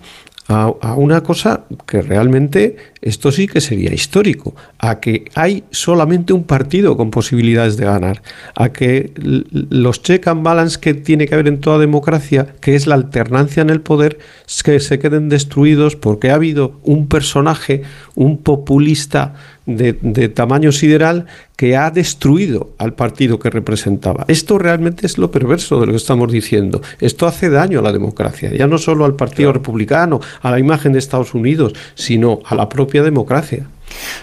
a, 0.48 0.94
una 0.94 1.22
cosa 1.22 1.64
que 1.86 2.00
realmente 2.00 2.76
esto 3.02 3.30
sí 3.30 3.46
que 3.46 3.60
sería 3.60 3.92
histórico, 3.92 4.54
a 4.78 4.98
que 4.98 5.26
hay 5.34 5.64
solamente 5.70 6.32
un 6.32 6.44
partido 6.44 6.96
con 6.96 7.10
posibilidades 7.10 7.76
de 7.76 7.84
ganar, 7.84 8.22
a 8.54 8.70
que 8.70 9.12
los 9.18 10.02
check 10.02 10.26
and 10.26 10.42
balance 10.42 10.80
que 10.80 10.94
tiene 10.94 11.26
que 11.26 11.34
haber 11.34 11.48
en 11.48 11.60
toda 11.60 11.78
democracia, 11.78 12.54
que 12.60 12.74
es 12.74 12.86
la 12.86 12.94
alternancia 12.94 13.60
en 13.60 13.70
el 13.70 13.82
poder, 13.82 14.18
que 14.64 14.80
se 14.80 14.98
queden 14.98 15.28
destruidos 15.28 15.96
porque 15.96 16.30
ha 16.30 16.36
habido 16.36 16.80
un 16.82 17.08
personaje, 17.08 17.82
un 18.14 18.38
populista 18.38 19.34
de, 19.68 20.28
tamaño 20.30 20.72
sideral 20.72 21.26
que 21.54 21.76
ha 21.76 21.90
destruido 21.90 22.70
al 22.78 22.94
partido 22.94 23.38
que 23.38 23.50
representaba. 23.50 24.24
Esto 24.28 24.58
realmente 24.58 25.06
es 25.06 25.18
lo 25.18 25.30
perverso 25.30 25.78
de 25.78 25.86
lo 25.86 25.92
que 25.92 25.98
estamos 25.98 26.32
diciendo. 26.32 26.80
Esto 27.00 27.26
hace 27.26 27.50
daño 27.50 27.80
a 27.80 27.82
la 27.82 27.92
democracia, 27.92 28.50
ya 28.52 28.66
no 28.66 28.78
solo 28.78 29.04
al 29.04 29.14
Partido 29.14 29.52
Republicano, 29.52 30.20
a 30.40 30.50
la 30.50 30.58
imagen 30.58 30.92
de 30.92 30.98
Estados 30.98 31.34
Unidos, 31.34 31.74
sino 31.94 32.40
a 32.46 32.54
la 32.54 32.68
propia 32.68 33.02
democracia. 33.02 33.66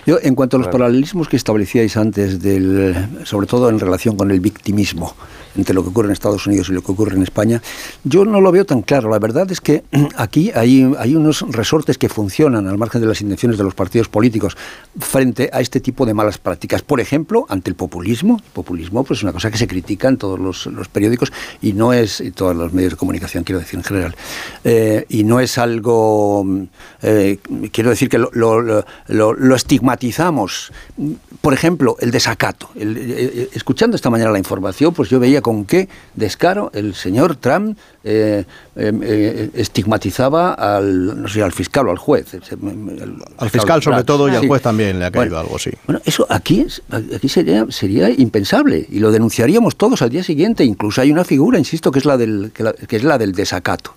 Yo, 0.06 0.18
en 0.22 0.36
cuanto 0.36 0.58
a 0.58 0.60
los 0.60 0.70
paralelismos 0.70 1.28
que 1.28 1.38
establecíais 1.38 1.98
antes, 1.98 2.42
del, 2.42 2.96
sobre 3.24 3.48
todo 3.48 3.70
en 3.70 3.80
relación 3.80 4.16
con 4.16 4.32
el 4.32 4.40
victimismo, 4.40 5.16
entre 5.56 5.74
lo 5.74 5.84
que 5.84 5.90
ocurre 5.90 6.08
en 6.08 6.14
Estados 6.14 6.48
Unidos 6.48 6.70
y 6.70 6.74
lo 6.74 6.82
que 6.82 6.92
ocurre 6.92 7.16
en 7.16 7.24
España, 7.24 7.62
yo 8.04 8.26
no 8.26 8.42
lo 8.42 8.52
veo 8.52 8.66
tan 8.66 8.82
claro. 8.82 9.10
La 9.10 9.20
verdad 9.20 9.52
es 9.52 9.62
que 9.62 9.84
aquí 10.16 10.52
hay, 10.54 10.84
unos 11.16 11.42
resortes 11.50 11.98
que 11.98 12.10
funcionan 12.10 12.68
al 12.68 12.78
margen 12.78 13.02
de 13.02 13.08
las 13.08 13.22
intenciones 13.22 13.58
de 13.58 13.64
los 13.64 13.74
partidos 13.74 14.08
políticos 14.08 14.58
frente 15.00 15.50
a 15.52 15.62
este 15.62 15.80
tipo 15.80 16.06
de 16.06 16.14
malas 16.14 16.38
prácticas. 16.38 16.82
Por 16.82 17.00
ejemplo, 17.00 17.46
ante 17.50 17.70
el 17.70 17.76
populismo. 17.76 18.42
El 18.44 18.52
populismo 18.52 19.04
pues, 19.04 19.20
es 19.20 19.24
una 19.24 19.34
cosa 19.34 19.52
que 19.52 19.58
se 19.58 19.68
critica 19.68 20.08
en 20.08 20.18
todos 20.18 20.40
los, 20.40 20.88
periódicos 20.90 21.32
y 21.62 21.74
no 21.74 21.94
es, 21.94 22.22
y 22.22 22.32
todos 22.32 22.56
los 22.56 22.74
medios 22.74 22.94
de 22.94 22.98
comunicación, 22.98 23.44
quiero 23.44 23.60
decir 23.60 23.80
en 23.80 23.84
general, 23.84 24.16
eh, 24.64 25.06
y 25.10 25.24
no 25.24 25.40
es 25.40 25.58
algo, 25.58 26.46
eh, 27.02 27.40
quiero 27.72 27.90
decir 27.90 28.10
que 28.10 28.18
lo, 28.18 28.32
lo, 28.32 29.56
estigmatizamos. 29.56 30.72
Por 31.42 31.54
ejemplo, 31.54 31.98
el 32.00 32.12
desacato. 32.12 32.70
Eh, 32.76 33.50
escuchando 33.54 33.96
esta 33.96 34.10
mañana 34.10 34.32
la 34.32 34.40
información, 34.40 34.94
pues 34.94 35.10
yo 35.10 35.20
veía 35.20 35.42
con 35.46 35.66
qué 35.66 35.88
descaro 36.16 36.72
el 36.74 36.96
señor 36.96 37.36
Trump 37.36 37.78
eh, 38.04 38.46
eh, 38.76 38.92
eh, 39.04 39.50
estigmatizaba 39.54 40.56
al, 40.56 41.22
no 41.22 41.28
sé, 41.28 41.44
al 41.44 41.52
fiscal 41.52 41.88
o 41.88 41.92
al 41.92 42.00
juez. 42.00 42.34
al 43.38 43.50
fiscal 43.52 43.80
sobre 43.84 44.04
todo 44.04 44.28
y 44.28 44.32
al 44.32 44.48
juez 44.48 44.64
también 44.64 44.98
le 44.98 45.06
ha 45.06 45.12
caído 45.12 45.38
algo, 45.38 45.60
sí. 45.60 45.70
Bueno, 45.86 46.02
eso 46.04 46.26
aquí, 46.32 46.66
aquí 47.16 47.30
sería, 47.30 47.68
sería 47.70 48.10
impensable 48.10 48.88
y 48.90 48.98
lo 48.98 49.12
denunciaríamos 49.12 49.76
todos 49.76 50.02
al 50.02 50.10
día 50.10 50.24
siguiente. 50.24 50.64
Incluso 50.64 51.02
hay 51.02 51.12
una 51.12 51.24
figura, 51.24 51.60
insisto, 51.60 51.92
que 51.92 52.00
es 52.00 52.06
la 52.06 52.18
del, 52.18 52.52
que, 52.52 52.96
es 52.96 53.04
la 53.04 53.20
del 53.20 53.34
desacato. 53.34 53.94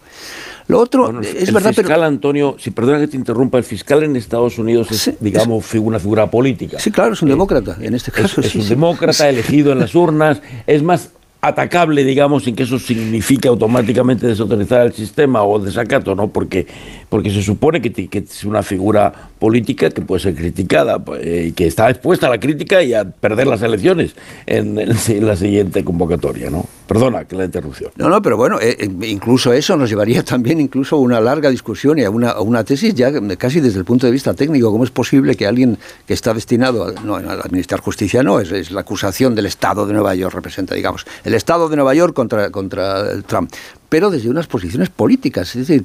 Lo 0.66 0.78
otro 0.80 1.18
es 1.22 1.48
el 1.48 1.54
verdad, 1.54 1.72
fiscal 1.72 2.04
Antonio, 2.04 2.56
si 2.58 2.72
perdona 2.72 2.98
que 2.98 3.08
te 3.08 3.16
interrumpa, 3.16 3.56
el 3.56 3.64
fiscal 3.64 4.02
en 4.02 4.16
Estados 4.16 4.58
Unidos 4.58 4.90
es, 4.90 5.12
digamos, 5.18 5.64
una 5.76 5.98
figura 5.98 6.30
política. 6.30 6.78
Sí, 6.78 6.90
claro, 6.90 7.14
es 7.14 7.22
un 7.22 7.30
demócrata, 7.30 7.78
en 7.80 7.94
este 7.94 8.12
caso. 8.12 8.42
Es, 8.42 8.54
un 8.54 8.68
demócrata 8.68 9.30
elegido 9.30 9.72
en 9.72 9.78
las 9.78 9.94
urnas. 9.94 10.42
Es 10.66 10.82
más, 10.82 11.08
atacable, 11.40 12.04
digamos, 12.04 12.44
sin 12.44 12.56
que 12.56 12.64
eso 12.64 12.78
signifique 12.78 13.48
automáticamente 13.48 14.26
desautorizar 14.26 14.86
el 14.86 14.92
sistema 14.92 15.42
o 15.44 15.58
desacato, 15.58 16.14
¿no? 16.14 16.28
Porque, 16.28 16.66
porque 17.08 17.30
se 17.30 17.42
supone 17.42 17.80
que, 17.80 18.08
es 18.12 18.44
una 18.44 18.62
figura 18.62 19.12
política 19.38 19.90
que 19.90 20.02
puede 20.02 20.20
ser 20.20 20.34
criticada 20.34 20.98
pues, 20.98 21.24
eh, 21.24 21.46
y 21.48 21.52
que 21.52 21.66
está 21.66 21.88
expuesta 21.90 22.26
a 22.26 22.30
la 22.30 22.38
crítica 22.38 22.82
y 22.82 22.94
a 22.94 23.04
perder 23.04 23.46
las 23.46 23.62
elecciones 23.62 24.14
en, 24.46 24.74
la 24.74 25.36
siguiente 25.36 25.84
convocatoria, 25.84 26.50
¿no? 26.50 26.66
Perdona 26.86 27.24
que 27.24 27.36
la 27.36 27.44
interrupción. 27.44 27.92
No, 27.96 28.08
no, 28.08 28.22
pero 28.22 28.36
bueno, 28.36 28.58
eh, 28.60 28.76
eh, 28.78 29.06
incluso 29.06 29.52
eso 29.52 29.76
nos 29.76 29.90
llevaría 29.90 30.22
también 30.24 30.60
incluso 30.60 30.96
a 30.96 30.98
una 30.98 31.20
larga 31.20 31.50
discusión 31.50 31.98
y 31.98 32.04
a 32.04 32.10
una, 32.10 32.40
una, 32.40 32.64
tesis 32.64 32.94
ya 32.94 33.12
casi 33.36 33.60
desde 33.60 33.78
el 33.78 33.84
punto 33.84 34.06
de 34.06 34.12
vista 34.12 34.34
técnico. 34.34 34.70
¿Cómo 34.70 34.84
es 34.84 34.90
posible 34.90 35.36
que 35.36 35.46
alguien 35.46 35.78
que 36.06 36.14
está 36.14 36.34
destinado 36.34 36.86
a, 36.86 36.92
no, 37.02 37.16
a 37.16 37.18
administrar 37.18 37.80
justicia, 37.80 38.22
no, 38.22 38.40
es, 38.40 38.50
es 38.52 38.70
la 38.70 38.80
acusación 38.80 39.34
del 39.34 39.46
Estado 39.46 39.86
de 39.86 39.92
Nueva 39.92 40.14
York, 40.14 40.34
representa, 40.34 40.74
digamos, 40.74 41.06
el 41.24 41.34
Estado 41.34 41.68
de 41.68 41.76
Nueva 41.76 41.94
York 41.94 42.14
contra, 42.14 42.50
contra 42.50 43.22
Trump, 43.22 43.52
pero 43.88 44.10
desde 44.10 44.28
unas 44.28 44.46
posiciones 44.46 44.90
políticas, 44.90 45.54
es 45.56 45.66
decir, 45.66 45.84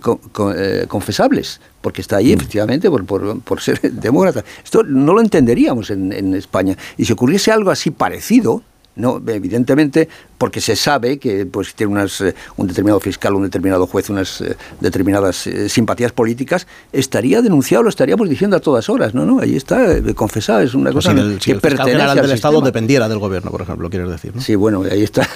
eh, 0.57 0.85
confesables, 0.87 1.61
porque 1.81 2.01
está 2.01 2.17
ahí 2.17 2.31
mm. 2.31 2.37
efectivamente 2.37 2.89
por, 2.89 3.05
por, 3.41 3.61
ser 3.61 3.79
demócrata. 3.91 4.43
Esto 4.63 4.83
no 4.83 5.13
lo 5.13 5.21
entenderíamos 5.21 5.89
en, 5.89 6.11
en 6.11 6.33
España. 6.33 6.77
Y 6.97 7.05
si 7.05 7.13
ocurriese 7.13 7.51
algo 7.51 7.71
así 7.71 7.91
parecido, 7.91 8.61
no, 8.95 9.21
evidentemente, 9.27 10.07
porque 10.37 10.61
se 10.61 10.75
sabe 10.75 11.17
que 11.17 11.45
pues, 11.45 11.73
tiene 11.73 11.93
unas, 11.93 12.21
eh, 12.21 12.35
un 12.57 12.67
determinado 12.67 12.99
fiscal, 12.99 13.33
un 13.33 13.43
determinado 13.43 13.87
juez, 13.87 14.09
unas 14.09 14.41
eh, 14.41 14.55
determinadas 14.79 15.47
eh, 15.47 15.67
simpatías 15.67 16.11
políticas, 16.11 16.67
estaría 16.91 17.41
denunciado, 17.41 17.83
lo 17.83 17.89
estaríamos 17.89 18.29
diciendo 18.29 18.55
a 18.57 18.59
todas 18.59 18.89
horas. 18.89 19.15
No, 19.15 19.25
no, 19.25 19.39
ahí 19.39 19.55
está, 19.55 20.01
confesado, 20.13 20.61
es 20.61 20.75
una 20.75 20.91
cosa 20.91 21.11
el, 21.11 21.39
que 21.39 21.55
pertenece 21.55 22.21
del 22.21 22.31
Estado 22.31 22.61
dependiera 22.61 23.09
del 23.09 23.17
gobierno, 23.19 23.49
por 23.49 23.61
ejemplo, 23.61 23.89
quieres 23.89 24.09
decir. 24.09 24.35
¿no? 24.35 24.41
Sí, 24.41 24.55
bueno, 24.55 24.83
ahí 24.83 25.03
está. 25.03 25.27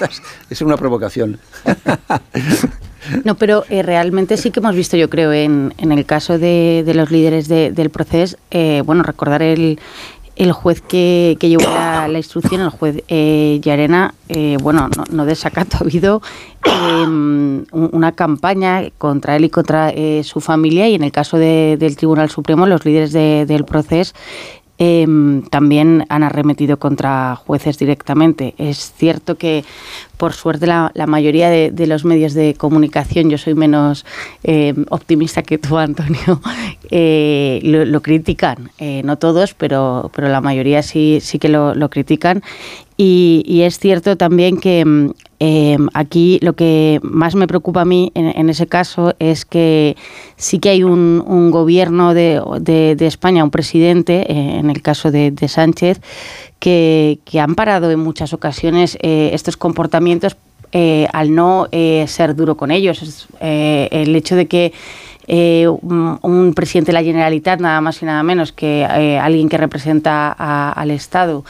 es 0.50 0.60
una 0.60 0.76
provocación. 0.76 1.38
No, 3.22 3.36
pero 3.36 3.62
realmente 3.68 4.36
sí 4.36 4.50
que 4.50 4.58
hemos 4.58 4.74
visto, 4.74 4.96
yo 4.96 5.08
creo, 5.08 5.32
en, 5.32 5.72
en 5.78 5.92
el 5.92 6.04
caso 6.06 6.40
de, 6.40 6.82
de 6.84 6.92
los 6.92 7.12
líderes 7.12 7.46
del 7.46 7.88
proceso, 7.90 8.36
bueno, 8.84 9.04
recordar 9.04 9.42
el, 9.42 9.78
el 10.36 10.52
juez 10.52 10.82
que, 10.82 11.36
que 11.40 11.48
llevó 11.48 11.64
la, 11.64 12.12
instrucción, 12.12 12.60
el 12.60 12.68
juez 12.68 13.02
eh, 13.08 13.58
Yarena, 13.62 14.14
eh, 14.28 14.58
bueno, 14.62 14.88
no, 14.96 15.04
no, 15.10 15.24
desacato, 15.24 15.76
ha 15.80 15.80
habido 15.80 16.22
em, 16.64 17.64
una 17.72 18.12
campaña 18.12 18.90
contra 18.98 19.36
él 19.36 19.46
y 19.46 19.50
contra 19.50 19.90
eh, 19.90 20.22
su 20.24 20.40
familia 20.40 20.88
y 20.88 20.94
en 20.94 21.02
el 21.02 21.12
caso 21.12 21.38
del 21.38 21.96
Tribunal 21.96 22.30
Supremo, 22.30 22.66
los 22.66 22.84
líderes 22.84 23.12
del 23.12 23.64
proceso 23.64 24.14
Em, 24.78 25.42
también 25.42 26.04
han 26.10 26.22
arremetido 26.22 26.78
contra 26.78 27.34
jueces 27.36 27.78
directamente. 27.78 28.54
Es 28.58 28.92
cierto 28.94 29.36
que, 29.36 29.64
por 30.18 30.34
suerte, 30.34 30.66
la, 30.66 30.92
mayoría 31.06 31.48
de, 31.48 31.86
los 31.86 32.04
medios 32.04 32.34
de 32.34 32.54
comunicación, 32.54 33.30
yo 33.30 33.38
soy 33.38 33.54
menos 33.54 34.04
em, 34.42 34.84
optimista 34.90 35.42
que 35.42 35.56
tú, 35.56 35.78
Antonio, 35.78 36.40
eh, 36.90 37.60
lo, 37.62 38.02
critican. 38.02 38.70
Eh, 38.78 39.00
no 39.02 39.16
todos, 39.16 39.54
pero, 39.54 40.10
pero 40.14 40.28
la 40.28 40.42
mayoría 40.42 40.82
sí, 40.82 41.20
sí 41.22 41.38
que 41.38 41.48
lo, 41.48 41.74
lo 41.74 41.88
critican. 41.88 42.42
Y, 42.98 43.60
es 43.62 43.78
cierto 43.78 44.16
también 44.16 44.56
que 44.56 45.12
em, 45.38 45.88
aquí 45.92 46.38
lo 46.40 46.54
que 46.54 46.98
más 47.02 47.34
me 47.34 47.46
preocupa 47.46 47.82
a 47.82 47.84
mí 47.84 48.10
en, 48.14 48.48
ese 48.48 48.66
caso 48.66 49.14
es 49.18 49.44
que 49.44 49.96
sí 50.36 50.58
que 50.58 50.70
hay 50.70 50.82
un, 50.82 51.50
gobierno 51.50 52.14
de, 52.14 52.96
España, 53.00 53.44
un 53.44 53.50
presidente, 53.50 54.24
eh, 54.32 54.58
en 54.58 54.70
el 54.70 54.80
caso 54.80 55.10
de, 55.10 55.34
Sánchez, 55.46 56.00
que, 56.58 57.18
han 57.38 57.54
parado 57.54 57.90
en 57.90 58.00
muchas 58.00 58.32
ocasiones 58.32 58.96
eh, 59.02 59.30
estos 59.34 59.58
comportamientos 59.58 60.36
eh, 60.72 61.06
al 61.12 61.34
no 61.34 61.68
ser 62.06 62.34
duro 62.34 62.56
con 62.56 62.70
ellos. 62.70 63.28
el 63.40 64.16
hecho 64.16 64.36
de 64.36 64.46
que 64.46 64.72
un, 65.68 66.52
presidente 66.56 66.92
de 66.92 66.94
la 66.94 67.02
Generalitat, 67.02 67.60
nada 67.60 67.82
más 67.82 68.00
y 68.00 68.06
nada 68.06 68.22
menos 68.22 68.52
que 68.52 68.86
alguien 68.86 69.50
que 69.50 69.58
representa 69.58 70.32
al 70.32 70.90
Estado, 70.90 71.44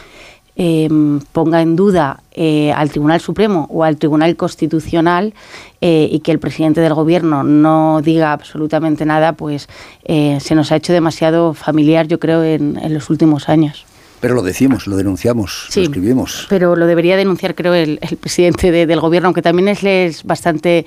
Em, 0.59 1.21
ponga 1.33 1.61
en 1.61 1.77
duda 1.77 2.23
eh, 2.33 2.73
al 2.73 2.89
Tribunal 2.89 3.21
Supremo 3.21 3.67
o 3.71 3.85
al 3.85 3.99
Tribunal 3.99 4.37
Constitucional 4.37 5.35
eh, 5.83 6.09
y 6.11 6.21
que 6.21 6.33
el 6.33 6.39
presidente 6.39 6.81
del 6.81 6.95
Gobierno 6.95 7.45
no 7.45 8.01
diga 8.03 8.33
absolutamente 8.33 9.05
nada, 9.05 9.35
pues 9.35 9.69
eh, 10.05 10.39
se 10.41 10.55
nos 10.55 10.73
ha 10.73 10.77
hecho 10.77 10.95
demasiado 10.95 11.53
familiar, 11.53 12.09
yo 12.09 12.19
creo, 12.19 12.43
en, 12.43 12.79
los 12.89 13.11
últimos 13.11 13.51
años. 13.51 13.85
Pero 14.21 14.35
lo 14.35 14.41
decimos, 14.41 14.87
lo 14.87 14.97
denunciamos, 14.97 15.69
lo 15.77 15.83
escribimos. 15.83 16.47
Pero 16.49 16.75
lo 16.75 16.87
debería 16.87 17.19
denunciar, 17.19 17.55
creo, 17.55 17.75
el, 17.75 17.99
presidente 18.19 18.87
del 18.87 19.01
Gobierno, 19.01 19.27
aunque 19.27 19.43
también 19.43 19.69
es, 19.69 20.25
bastante 20.25 20.87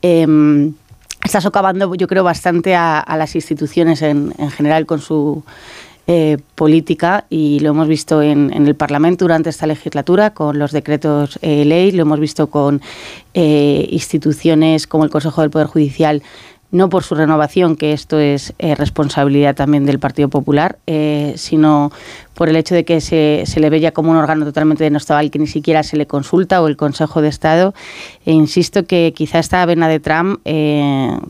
em, 0.00 0.74
está 1.24 1.40
socavando, 1.40 1.92
yo 1.96 2.06
creo, 2.06 2.22
bastante 2.22 2.76
a, 2.76 3.04
las 3.18 3.34
instituciones 3.34 4.00
en, 4.00 4.32
en, 4.38 4.52
general 4.52 4.86
con 4.86 5.00
su 5.00 5.42
eh, 6.10 6.38
política 6.54 7.26
y 7.28 7.60
lo 7.60 7.68
hemos 7.68 7.86
visto 7.86 8.22
en, 8.22 8.50
el 8.50 8.74
Parlamento 8.74 9.26
durante 9.26 9.50
esta 9.50 9.66
legislatura 9.66 10.32
con 10.32 10.58
los 10.58 10.72
decretos 10.72 11.38
eh, 11.42 11.66
ley, 11.66 11.92
lo 11.92 12.00
hemos 12.00 12.18
visto 12.18 12.46
con 12.46 12.80
eh, 13.34 13.86
instituciones 13.90 14.86
como 14.86 15.04
el 15.04 15.10
Consejo 15.10 15.42
del 15.42 15.50
Poder 15.50 15.66
Judicial 15.66 16.22
no 16.70 16.88
por 16.88 17.02
su 17.02 17.14
renovación, 17.14 17.76
que 17.76 17.92
esto 17.92 18.18
es 18.18 18.52
responsabilidad 18.58 19.54
también 19.54 19.86
del 19.86 19.98
Partido 19.98 20.28
Popular, 20.28 20.78
sino 21.36 21.90
por 22.34 22.50
el 22.50 22.56
hecho 22.56 22.74
de 22.74 22.84
que 22.84 23.00
se, 23.00 23.44
se, 23.46 23.58
le 23.58 23.70
veía 23.70 23.92
como 23.92 24.10
un 24.10 24.16
órgano 24.16 24.44
totalmente 24.44 24.84
denostado 24.84 25.28
que 25.30 25.38
ni 25.38 25.46
siquiera 25.46 25.82
se 25.82 25.96
le 25.96 26.06
consulta 26.06 26.60
o 26.60 26.66
el 26.68 26.76
Consejo 26.76 27.22
de 27.22 27.28
Estado. 27.28 27.74
E 28.26 28.32
insisto 28.32 28.84
que 28.84 29.14
quizá 29.16 29.38
esta 29.38 29.64
vena 29.64 29.88
de 29.88 29.98
Trump 29.98 30.40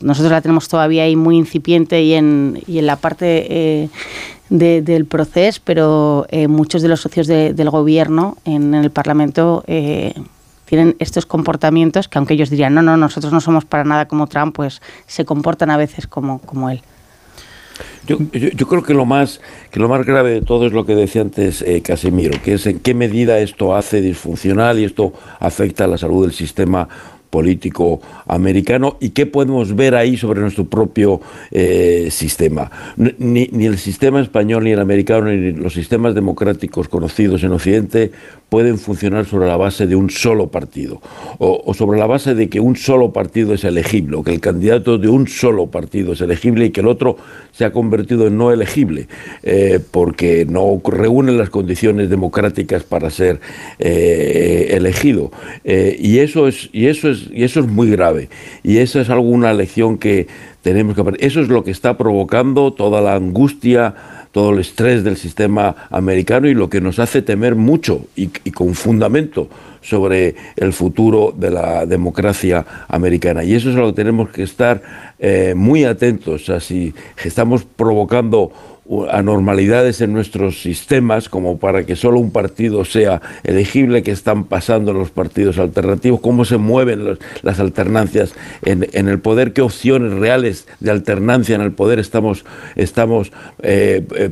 nosotros 0.01 0.31
la 0.31 0.41
tenemos 0.41 0.67
todavía 0.67 1.03
ahí 1.03 1.15
muy 1.15 1.37
incipiente 1.37 2.01
y 2.03 2.13
en, 2.15 2.61
y 2.67 2.79
en 2.79 2.85
la 2.85 2.97
parte 2.97 3.89
del 4.49 5.05
proceso, 5.05 5.61
pero 5.63 6.25
eh, 6.29 6.47
muchos 6.47 6.81
de 6.81 6.87
los 6.87 7.01
socios 7.01 7.27
del 7.27 7.69
gobierno 7.69 8.37
en, 8.45 8.73
el 8.73 8.89
Parlamento 8.91 9.63
eh, 9.67 10.13
tienen 10.69 10.95
estos 10.99 11.25
comportamientos 11.25 12.07
que 12.07 12.19
aunque 12.19 12.35
ellos 12.35 12.51
dirían, 12.51 12.75
no, 12.75 12.83
no, 12.83 12.95
nosotros 12.95 13.33
no 13.33 13.41
somos 13.41 13.65
para 13.65 13.83
nada 13.83 14.07
como 14.07 14.27
Trump, 14.27 14.55
pues 14.55 14.83
se 15.07 15.25
comportan 15.25 15.71
a 15.71 15.77
veces 15.77 16.05
como, 16.05 16.39
como 16.39 16.69
él. 16.69 16.81
Yo, 18.05 18.17
yo, 18.31 18.67
creo 18.67 18.83
que 18.83 18.93
lo 18.93 19.05
más 19.05 19.39
que 19.71 19.79
lo 19.79 19.87
más 19.87 20.05
grave 20.05 20.31
de 20.31 20.41
todo 20.41 20.67
es 20.67 20.73
lo 20.73 20.85
que 20.85 20.95
decía 20.95 21.21
antes 21.21 21.61
eh, 21.61 21.81
Casimiro, 21.81 22.39
que 22.43 22.53
es 22.53 22.67
en 22.67 22.79
qué 22.79 22.93
medida 22.93 23.39
esto 23.39 23.75
hace 23.75 24.01
disfuncional 24.01 24.79
y 24.79 24.83
esto 24.83 25.13
afecta 25.39 25.85
a 25.85 25.87
la 25.87 25.97
salud 25.97 26.25
del 26.25 26.33
sistema 26.33 26.87
político 27.29 28.01
americano 28.27 28.97
y 28.99 29.09
qué 29.11 29.25
podemos 29.25 29.75
ver 29.75 29.95
ahí 29.95 30.17
sobre 30.17 30.41
nuestro 30.41 30.65
propio 30.65 31.21
eh, 31.51 32.09
sistema. 32.11 32.71
Ni, 32.97 33.49
ni, 33.51 33.65
el 33.65 33.77
sistema 33.77 34.19
español, 34.21 34.63
ni 34.63 34.71
el 34.71 34.79
americano, 34.79 35.27
ni 35.27 35.51
los 35.51 35.73
sistemas 35.73 36.15
democráticos 36.15 36.89
conocidos 36.89 37.43
en 37.43 37.51
Occidente 37.51 38.11
pueden 38.49 38.79
funcionar 38.79 39.25
sobre 39.25 39.47
la 39.47 39.57
base 39.57 39.85
de 39.85 39.95
un 39.95 40.09
solo 40.09 40.47
partido 40.47 41.01
o, 41.37 41.71
sobre 41.75 41.99
la 41.99 42.07
base 42.07 42.33
de 42.33 42.49
que 42.49 42.59
un 42.59 42.75
solo 42.75 43.13
partido 43.13 43.53
es 43.53 43.63
elegible 43.63 44.17
o 44.17 44.23
que 44.23 44.31
el 44.31 44.39
candidato 44.39 44.97
de 44.97 45.07
un 45.07 45.27
solo 45.27 45.67
partido 45.67 46.13
es 46.13 46.21
elegible 46.21 46.65
y 46.65 46.69
que 46.71 46.81
el 46.81 46.87
otro 46.87 47.17
se 47.51 47.63
ha 47.63 47.71
convertido 47.71 48.25
en 48.25 48.37
no 48.37 48.51
elegible 48.51 49.07
eh, 49.43 49.79
porque 49.91 50.45
no 50.49 50.81
reúne 50.83 51.31
las 51.33 51.51
condiciones 51.51 52.09
democráticas 52.09 52.83
para 52.83 53.11
ser 53.11 53.39
eh, 53.77 54.69
elegido 54.71 55.31
y 55.63 56.17
eso 56.17 56.47
es 56.47 56.69
y 56.73 56.87
eso 56.87 57.09
es 57.09 57.18
y 57.31 57.43
eso 57.43 57.59
es 57.59 57.67
muy 57.67 57.89
grave. 57.89 58.29
Y 58.63 58.77
esa 58.77 59.01
es 59.01 59.09
alguna 59.09 59.53
lección 59.53 59.97
que 59.97 60.27
tenemos 60.61 60.95
que 60.95 61.01
aprender. 61.01 61.25
Eso 61.25 61.41
es 61.41 61.49
lo 61.49 61.63
que 61.63 61.71
está 61.71 61.97
provocando 61.97 62.73
toda 62.73 63.01
la 63.01 63.15
angustia, 63.15 63.95
todo 64.31 64.51
el 64.51 64.59
estrés 64.59 65.03
del 65.03 65.17
sistema 65.17 65.75
americano 65.89 66.47
y 66.47 66.53
lo 66.53 66.69
que 66.69 66.81
nos 66.81 66.99
hace 66.99 67.21
temer 67.21 67.55
mucho 67.55 68.05
y, 68.15 68.27
con 68.51 68.75
fundamento 68.75 69.49
sobre 69.81 70.35
el 70.55 70.73
futuro 70.73 71.33
de 71.35 71.51
la 71.51 71.85
democracia 71.85 72.65
americana. 72.87 73.43
Y 73.43 73.55
eso 73.55 73.69
es 73.71 73.75
a 73.75 73.79
lo 73.79 73.87
que 73.87 73.93
tenemos 73.93 74.29
que 74.29 74.43
estar 74.43 74.81
eh, 75.17 75.53
muy 75.55 75.85
atentos. 75.85 76.49
Así 76.49 76.93
estamos 77.23 77.63
provocando 77.63 78.51
anormalidades 79.11 80.01
en 80.01 80.13
nuestros 80.13 80.61
sistemas 80.61 81.29
como 81.29 81.59
para 81.59 81.85
que 81.85 81.95
solo 81.95 82.19
un 82.19 82.31
partido 82.31 82.85
sea 82.85 83.21
elegible, 83.43 84.01
que 84.01 84.11
están 84.11 84.45
pasando 84.45 84.93
los 84.93 85.11
partidos 85.11 85.59
alternativos, 85.59 86.19
cómo 86.21 86.43
se 86.43 86.57
mueven 86.57 87.19
las 87.43 87.59
alternancias 87.59 88.33
en, 88.63 89.07
el 89.07 89.19
poder, 89.19 89.53
qué 89.53 89.61
opciones 89.61 90.13
reales 90.13 90.67
de 90.79 90.89
alternancia 90.89 91.55
en 91.55 91.61
el 91.61 91.71
poder 91.71 91.99
estamos, 91.99 92.45
estamos 92.75 93.31
eh, 93.61 94.03
eh, 94.15 94.31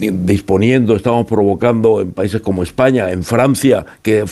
disponiendo, 0.00 0.96
estamos 0.96 1.26
provocando 1.26 2.00
en 2.00 2.10
países 2.10 2.40
como 2.40 2.64
España, 2.64 3.12
en 3.12 3.22
Francia, 3.22 3.86
qué, 4.02 4.24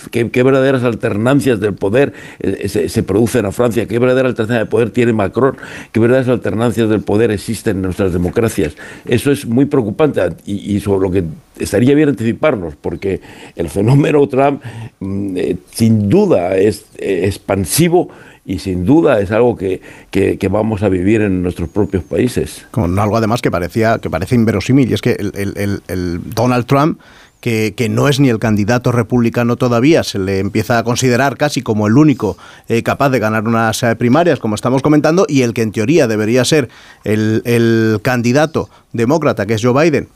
verdaderas 0.42 0.82
alternancias 0.82 1.60
del 1.60 1.74
poder 1.74 2.12
eh, 2.40 2.68
se, 2.68 2.88
se, 2.88 3.02
producen 3.04 3.46
a 3.46 3.52
Francia, 3.52 3.86
qué 3.86 3.98
verdadera 4.00 4.28
alternancia 4.28 4.58
de 4.58 4.66
poder 4.66 4.90
tiene 4.90 5.12
Macron, 5.12 5.56
qué 5.92 6.00
verdaderas 6.00 6.28
alternancias 6.28 6.88
del 6.88 7.02
poder 7.02 7.30
existen 7.30 7.76
en 7.76 7.82
nuestras 7.82 8.12
democracias. 8.12 8.74
Eso 9.06 9.30
es 9.30 9.46
muy 9.52 9.66
preocupante 9.66 10.20
y, 10.44 10.80
sobre 10.80 11.08
lo 11.08 11.12
que 11.12 11.24
estaría 11.58 11.94
bien 11.94 12.10
anticiparnos, 12.10 12.74
porque 12.76 13.20
el 13.56 13.68
fenómeno 13.68 14.26
Trump 14.28 14.62
mm, 15.00 15.36
eh, 15.36 15.56
sin 15.72 16.08
duda 16.08 16.56
es 16.56 16.86
eh, 16.98 17.22
expansivo 17.24 18.08
y 18.44 18.58
sin 18.58 18.84
duda 18.84 19.20
es 19.20 19.30
algo 19.30 19.56
que, 19.56 19.80
que, 20.10 20.48
vamos 20.48 20.82
a 20.82 20.88
vivir 20.88 21.20
en 21.20 21.42
nuestros 21.42 21.68
propios 21.68 22.02
países. 22.02 22.66
Con 22.72 22.98
algo 22.98 23.16
además 23.16 23.40
que 23.40 23.52
parecía 23.52 23.98
que 23.98 24.10
parece 24.10 24.34
inverosímil, 24.34 24.90
y 24.90 24.94
es 24.94 25.00
que 25.00 25.12
el, 25.12 25.80
el 25.86 26.34
Donald 26.34 26.66
Trump 26.66 26.98
que, 27.42 27.88
no 27.90 28.06
es 28.06 28.20
ni 28.20 28.28
el 28.28 28.38
candidato 28.38 28.92
republicano 28.92 29.56
todavía, 29.56 30.04
se 30.04 30.20
le 30.20 30.38
empieza 30.38 30.78
a 30.78 30.84
considerar 30.84 31.36
casi 31.36 31.60
como 31.60 31.88
el 31.88 31.98
único 31.98 32.38
eh, 32.68 32.84
capaz 32.84 33.10
de 33.10 33.18
ganar 33.18 33.48
unas 33.48 33.82
eh, 33.82 33.96
primarias, 33.96 34.38
como 34.38 34.54
estamos 34.54 34.80
comentando, 34.80 35.26
y 35.28 35.42
el 35.42 35.52
que 35.52 35.62
en 35.62 35.72
teoría 35.72 36.06
debería 36.06 36.44
ser 36.44 36.68
el, 37.02 37.98
candidato 38.02 38.70
demócrata, 38.92 39.44
que 39.44 39.54
es 39.54 39.62
Joe 39.62 39.72
Biden, 39.82 40.08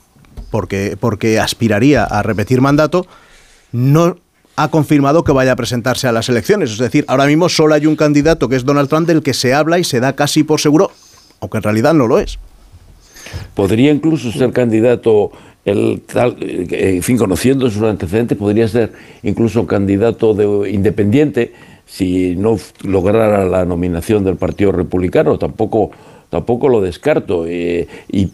porque, 0.52 0.96
porque 1.00 1.40
aspiraría 1.40 2.04
a 2.04 2.22
repetir 2.22 2.60
mandato, 2.60 3.08
no 3.72 4.18
ha 4.54 4.68
confirmado 4.68 5.24
que 5.24 5.32
vaya 5.32 5.52
a 5.52 5.56
presentarse 5.56 6.06
a 6.06 6.12
las 6.12 6.28
elecciones. 6.28 6.70
Es 6.70 6.78
decir, 6.78 7.04
ahora 7.08 7.26
mismo 7.26 7.48
solo 7.48 7.74
hay 7.74 7.86
un 7.86 7.96
candidato 7.96 8.48
que 8.48 8.54
es 8.54 8.64
Donald 8.64 8.88
Trump 8.88 9.08
del 9.08 9.24
que 9.24 9.34
se 9.34 9.52
habla 9.52 9.80
y 9.80 9.84
se 9.84 9.98
da 9.98 10.14
casi 10.14 10.44
por 10.44 10.60
seguro, 10.60 10.92
aunque 11.40 11.56
en 11.56 11.64
realidad 11.64 11.92
no 11.92 12.06
lo 12.06 12.20
es. 12.20 12.38
Podría 13.54 13.90
incluso 13.90 14.30
ser 14.30 14.52
candidato 14.52 15.32
el 15.66 16.00
tal, 16.06 16.36
en 16.40 17.02
fin, 17.02 17.18
conociendo 17.18 17.68
sus 17.68 17.82
antecedentes, 17.82 18.38
podría 18.38 18.68
ser 18.68 18.92
incluso 19.24 19.66
candidato 19.66 20.32
de, 20.32 20.70
independiente 20.70 21.52
si 21.84 22.36
no 22.36 22.56
lograra 22.84 23.44
la 23.44 23.64
nominación 23.64 24.24
del 24.24 24.36
Partido 24.36 24.70
Republicano. 24.70 25.38
Tampoco, 25.38 25.90
tampoco 26.30 26.68
lo 26.68 26.80
descarto. 26.80 27.46
Eh, 27.48 27.88
y, 28.10 28.30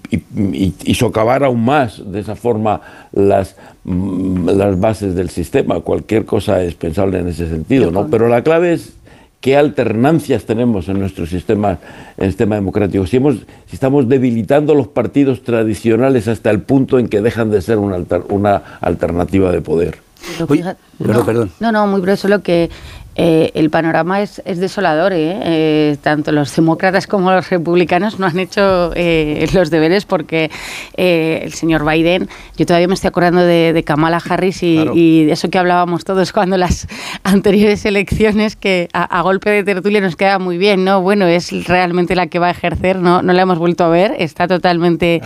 y, 0.85 0.95
socavar 0.95 1.43
aún 1.43 1.65
más 1.65 2.03
de 2.13 2.21
esa 2.21 2.37
forma 2.37 2.83
las, 3.13 3.57
mm, 3.85 4.51
las 4.51 4.79
bases 4.79 5.15
del 5.15 5.31
sistema. 5.31 5.81
Cualquier 5.81 6.27
cosa 6.27 6.63
es 6.63 6.75
pensable 6.75 7.19
en 7.19 7.29
ese 7.29 7.49
sentido, 7.49 7.91
¿no? 7.91 8.09
Pero 8.09 8.29
la 8.29 8.43
clave 8.43 8.75
es 8.75 8.95
qué 9.43 9.57
alternancias 9.57 10.45
tenemos 10.45 10.89
en 10.89 11.01
nuestro 11.01 11.27
sistema, 11.27 11.73
en 12.17 12.25
el 12.25 12.31
sistema 12.31 12.55
democrático. 12.55 13.07
Si, 13.07 13.17
hemos, 13.17 13.35
si 13.67 13.75
estamos 13.75 14.09
debilitando 14.09 14.75
los 14.75 14.87
partidos 14.87 15.43
tradicionales 15.43 16.29
hasta 16.29 16.49
el 16.51 16.63
punto 16.63 16.99
en 16.99 17.09
que 17.09 17.21
dejan 17.21 17.51
de 17.51 17.61
ser 17.61 17.77
una, 17.77 17.99
una 18.29 18.63
alternativa 18.81 19.51
de 19.51 19.61
poder. 19.61 19.99
perdón, 20.39 21.27
perdón. 21.27 21.51
No, 21.59 21.73
no, 21.73 21.89
muy 21.89 22.01
breve, 22.01 22.17
solo 22.17 22.41
que 22.41 22.71
eh, 23.15 23.51
el 23.55 23.71
panorama 23.71 24.23
es, 24.23 24.43
desolador. 24.45 25.13
¿eh? 25.13 25.39
¿eh? 25.43 25.97
tanto 26.03 26.33
los 26.33 26.55
demócratas 26.55 27.07
como 27.07 27.31
los 27.31 27.51
republicanos 27.51 28.19
no 28.19 28.27
han 28.27 28.39
hecho 28.39 28.93
eh, 28.95 29.47
los 29.53 29.71
deberes 29.71 30.05
porque 30.05 30.51
el 30.97 31.53
señor 31.53 31.85
Biden, 31.89 32.29
yo 32.57 32.67
todavía 32.67 32.89
me 32.89 32.95
estoy 32.95 33.09
acordando 33.09 33.43
de, 33.43 33.83
Kamala 33.85 34.23
Harris 34.27 34.63
y, 34.63 35.25
de 35.25 35.33
eso 35.33 35.51
que 35.51 35.59
hablábamos 35.59 36.05
todos 36.05 36.33
cuando 36.33 36.57
las 36.57 36.87
anteriores 37.25 37.85
elecciones, 37.85 38.57
que 38.57 38.89
a, 38.93 39.21
golpe 39.23 39.51
de 39.51 39.65
tertulia 39.65 40.01
nos 40.01 40.17
queda 40.17 40.39
muy 40.39 40.59
bien, 40.59 40.85
¿no? 40.85 41.01
Bueno, 41.03 41.27
es 41.27 41.67
realmente 41.67 42.17
la 42.17 42.27
que 42.27 42.39
va 42.39 42.49
a 42.49 42.51
ejercer, 42.51 42.97
no, 42.97 43.23
no 43.23 43.33
la 43.33 43.43
hemos 43.43 43.59
vuelto 43.59 43.85
a 43.85 43.89
ver, 43.89 44.15
está 44.19 44.49
totalmente 44.49 45.21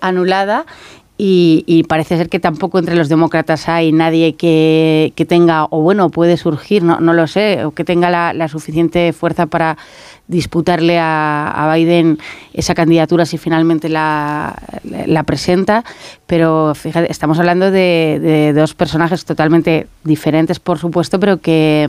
anulada. 0.00 0.66
Y, 1.18 1.84
parece 1.88 2.18
ser 2.18 2.28
que 2.28 2.38
tampoco 2.38 2.78
entre 2.78 2.94
los 2.94 3.08
demócratas 3.08 3.68
hay 3.68 3.90
nadie 3.90 4.34
que, 4.34 5.12
tenga, 5.28 5.66
o 5.70 5.80
bueno, 5.80 6.10
puede 6.10 6.36
surgir, 6.36 6.82
no, 6.82 7.00
no 7.00 7.14
lo 7.14 7.26
sé, 7.26 7.64
o 7.64 7.70
que 7.70 7.84
tenga 7.84 8.10
la, 8.10 8.34
la 8.34 8.48
suficiente 8.48 9.12
fuerza 9.14 9.46
para 9.46 9.78
disputarle 10.28 10.98
a, 10.98 11.72
Biden 11.74 12.18
esa 12.52 12.74
candidatura 12.74 13.26
si 13.26 13.38
finalmente 13.38 13.88
la, 13.88 14.56
la 15.06 15.22
presenta, 15.24 15.84
pero 16.26 16.74
fíjate, 16.74 17.10
estamos 17.10 17.38
hablando 17.38 17.70
de, 17.70 18.52
dos 18.54 18.74
personajes 18.74 19.24
totalmente 19.24 19.86
diferentes, 20.04 20.58
por 20.58 20.78
supuesto, 20.78 21.20
pero 21.20 21.38
que 21.38 21.86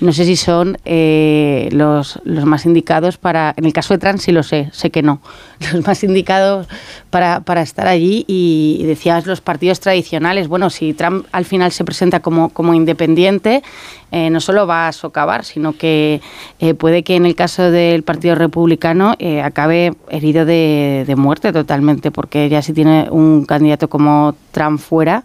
no 0.00 0.12
sé 0.12 0.24
si 0.24 0.36
son 0.36 0.78
eh, 0.84 1.68
los, 1.72 2.20
los 2.24 2.44
más 2.44 2.66
indicados 2.66 3.18
para, 3.18 3.54
en 3.56 3.64
el 3.64 3.72
caso 3.72 3.94
de 3.94 3.98
Trump 3.98 4.18
sí 4.18 4.32
lo 4.32 4.42
sé, 4.42 4.70
sé 4.72 4.90
que 4.90 5.02
no, 5.02 5.20
los 5.72 5.86
más 5.86 6.02
indicados 6.02 6.66
para, 7.10 7.40
para 7.40 7.62
estar 7.62 7.86
allí 7.86 8.24
y, 8.26 8.84
decías 8.86 9.26
los 9.26 9.40
partidos 9.40 9.80
tradicionales, 9.80 10.48
bueno, 10.48 10.70
si 10.70 10.94
Trump 10.94 11.26
al 11.32 11.44
final 11.44 11.72
se 11.72 11.84
presenta 11.84 12.20
como, 12.20 12.48
como 12.48 12.74
independiente, 12.74 13.62
eh, 14.10 14.30
no 14.30 14.40
solo 14.40 14.66
va 14.66 14.88
a 14.88 14.92
socavar, 14.92 15.44
sino 15.44 15.74
que 15.74 16.22
eh, 16.58 16.74
puede 16.74 17.02
que 17.02 17.16
en 17.16 17.26
el 17.26 17.34
caso 17.34 17.67
del 17.70 18.02
Partido 18.02 18.34
Republicano 18.34 19.14
eh, 19.18 19.42
acabe 19.42 19.94
herido 20.08 20.44
de, 20.44 21.14
muerte 21.16 21.52
totalmente, 21.52 22.10
porque 22.10 22.48
ya 22.48 22.62
si 22.62 22.72
tiene 22.72 23.08
un 23.10 23.44
candidato 23.44 23.88
como 23.88 24.34
Trump 24.52 24.78
fuera, 24.78 25.24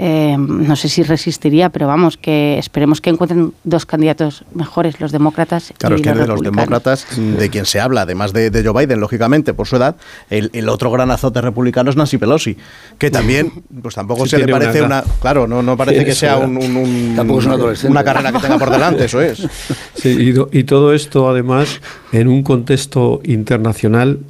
eh, 0.00 0.36
no 0.38 0.76
sé 0.76 0.88
si 0.88 1.02
resistiría, 1.02 1.70
pero 1.70 1.88
vamos, 1.88 2.16
que 2.16 2.56
esperemos 2.56 3.00
que 3.00 3.10
encuentren 3.10 3.52
dos 3.64 3.84
candidatos 3.84 4.44
mejores, 4.54 5.00
los 5.00 5.10
demócratas. 5.10 5.72
Claro, 5.76 5.96
y 5.96 6.00
es 6.00 6.02
que 6.04 6.10
los 6.10 6.18
de 6.20 6.26
los 6.28 6.40
demócratas, 6.40 7.04
de 7.16 7.50
quien 7.50 7.66
se 7.66 7.80
habla, 7.80 8.02
además 8.02 8.32
de, 8.32 8.50
de, 8.50 8.62
Joe 8.62 8.86
Biden, 8.86 9.00
lógicamente, 9.00 9.54
por 9.54 9.66
su 9.66 9.74
edad, 9.74 9.96
el, 10.30 10.50
el, 10.52 10.68
otro 10.68 10.92
gran 10.92 11.10
azote 11.10 11.40
republicano 11.40 11.90
es 11.90 11.96
Nancy 11.96 12.16
Pelosi, 12.16 12.56
que 12.96 13.10
también, 13.10 13.52
pues 13.82 13.96
tampoco 13.96 14.22
sí, 14.22 14.30
se 14.30 14.38
le 14.38 14.46
parece 14.46 14.82
una, 14.82 15.02
una, 15.02 15.14
Claro, 15.20 15.48
no, 15.48 15.64
no 15.64 15.76
parece 15.76 16.04
que 16.04 16.14
sea 16.14 16.36
un, 16.38 16.56
un, 16.56 16.76
un, 16.76 17.14
tampoco 17.16 17.40
es 17.72 17.82
un 17.82 17.90
una 17.90 18.04
carrera 18.04 18.30
que 18.30 18.38
tenga 18.38 18.56
por 18.56 18.70
delante, 18.70 19.06
eso 19.06 19.20
es. 19.20 19.48
Sí, 19.94 20.32
y, 20.52 20.58
y 20.58 20.62
todo 20.62 20.94
esto, 20.94 21.28
además, 21.28 21.80
en 22.12 22.28
un 22.28 22.44
contexto 22.44 23.20
internacional 23.24 24.20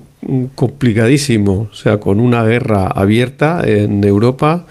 complicadísimo, 0.54 1.68
o 1.70 1.74
sea, 1.74 1.98
con 1.98 2.20
una 2.20 2.42
guerra 2.42 2.86
abierta 2.86 3.62
en 3.64 4.02
Europa, 4.02 4.64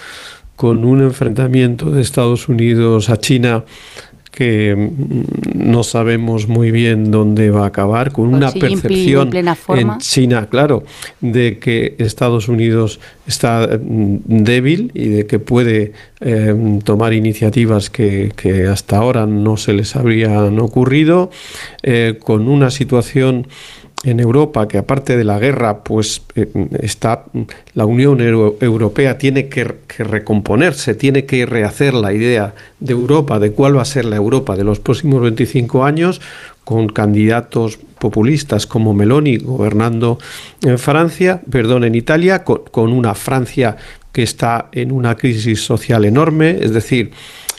con 0.58 0.84
un 0.84 1.01
enfrentamiento 1.01 1.91
de 1.91 2.01
Estados 2.01 2.49
Unidos 2.49 3.10
a 3.10 3.18
China 3.18 3.64
que 4.38 4.76
mm, 4.76 5.72
no 5.72 5.84
sabemos 5.84 6.47
muy 6.47 6.70
bien 6.70 7.10
dónde 7.10 7.49
va 7.49 7.64
a 7.64 7.68
acabar, 7.68 8.12
con 8.12 8.34
una 8.34 8.51
Xi 8.51 8.60
percepción 8.60 9.36
en, 9.36 9.47
en, 9.47 9.97
China, 9.97 10.47
claro, 10.47 10.84
de 11.22 11.58
que 11.58 11.95
Estados 11.97 12.47
Unidos 12.47 12.99
está 13.26 13.68
mm, 13.68 14.18
débil 14.26 14.91
y 14.93 15.08
de 15.08 15.26
que 15.26 15.39
puede 15.39 15.93
eh, 16.22 16.80
tomar 16.84 17.14
iniciativas 17.14 17.89
que, 17.89 18.32
que, 18.36 18.68
hasta 18.68 18.97
ahora 18.97 19.26
no 19.26 19.58
se 19.58 19.74
les 19.74 19.95
habrían 19.95 20.60
ocurrido, 20.60 21.32
eh, 21.82 22.20
con 22.24 22.47
una 22.47 22.70
situación 22.70 23.47
en 24.03 24.19
Europa, 24.19 24.67
que 24.67 24.77
aparte 24.77 25.17
de 25.17 25.23
la 25.23 25.39
guerra, 25.39 25.83
pues 25.83 26.21
eh, 26.35 26.47
está 26.81 27.25
la 27.73 27.85
Unión 27.85 28.21
Euro 28.21 28.57
Europea 28.61 29.17
tiene 29.17 29.49
que, 29.49 29.75
que, 29.87 30.03
recomponerse, 30.03 30.93
tiene 30.93 31.25
que 31.25 31.45
rehacer 31.45 31.93
la 31.93 32.13
idea 32.13 32.53
de 32.79 32.93
Europa, 32.93 33.39
de 33.39 33.51
cuál 33.51 33.77
va 33.77 33.81
a 33.81 33.85
ser 33.85 34.05
la 34.05 34.15
Europa 34.15 34.55
de 34.55 34.63
los 34.63 34.79
próximos 34.79 35.21
25 35.21 35.83
años, 35.83 36.21
con 36.63 36.89
candidatos 36.89 37.79
populistas 37.97 38.67
como 38.67 38.93
Meloni 38.93 39.37
gobernando 39.37 40.19
en 40.61 40.77
Francia, 40.77 41.41
perdón, 41.49 41.83
en 41.83 41.95
Italia, 41.95 42.43
con, 42.43 42.63
con 42.69 42.91
una 42.91 43.15
Francia 43.15 43.77
que 44.11 44.21
está 44.21 44.69
en 44.71 44.91
una 44.91 45.15
crisis 45.15 45.63
social 45.63 46.05
enorme, 46.05 46.57
es 46.61 46.71
decir, 46.71 47.11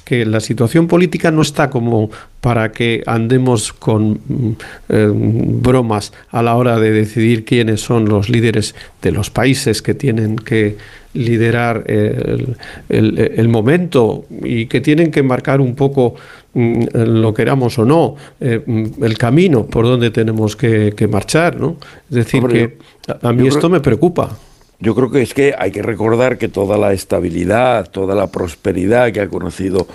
que 0.09 0.25
la 0.25 0.41
situación 0.41 0.87
política 0.87 1.31
no 1.31 1.43
está 1.43 1.69
como 1.69 2.11
para 2.41 2.73
que 2.73 3.03
andemos 3.05 3.75
con 3.75 4.57
eh, 4.89 5.11
bromas 5.13 6.15
a 6.31 6.43
la 6.43 6.57
hora 6.57 6.81
de 6.81 6.93
decidir 6.93 7.45
quiénes 7.45 7.83
son 7.83 8.09
los 8.09 8.31
líderes 8.31 8.75
de 9.03 9.13
los 9.13 9.29
países 9.29 9.83
que 9.83 9.93
tienen 9.93 10.37
que 10.37 10.79
liderar 11.13 11.85
el, 11.89 12.57
el, 12.89 13.19
el 13.19 13.49
momento 13.51 14.25
y 14.43 14.65
que 14.65 14.81
tienen 14.81 15.11
que 15.11 15.23
marcar 15.23 15.61
un 15.61 15.75
poco 15.75 16.15
mm, 16.55 16.85
lo 16.95 17.35
queramos 17.35 17.79
o 17.79 17.85
no, 17.85 18.17
eh, 18.41 18.63
el 19.03 19.19
camino 19.19 19.67
por 19.67 19.85
donde 19.85 20.11
tenemos 20.11 20.57
que, 20.57 20.95
que 20.97 21.07
marchar, 21.07 21.61
¿no? 21.61 21.77
Es 22.09 22.17
decir, 22.17 22.43
Hombre, 22.43 22.79
que 23.05 23.13
a, 23.13 23.29
a 23.29 23.33
mí 23.35 23.47
esto 23.47 23.69
me 23.69 23.81
preocupa. 23.81 24.39
Yo 24.81 24.95
creo 24.95 25.11
que 25.11 25.23
es 25.23 25.35
que 25.35 25.55
hay 25.59 25.73
que 25.73 25.83
recordar 25.83 26.39
que 26.39 26.49
toda 26.49 26.79
la 26.79 26.93
estabilidad, 26.93 27.91
toda 27.91 28.15
la 28.15 28.29
prosperidad 28.29 29.13
que 29.13 29.21
ha 29.21 29.29
conocido 29.29 29.87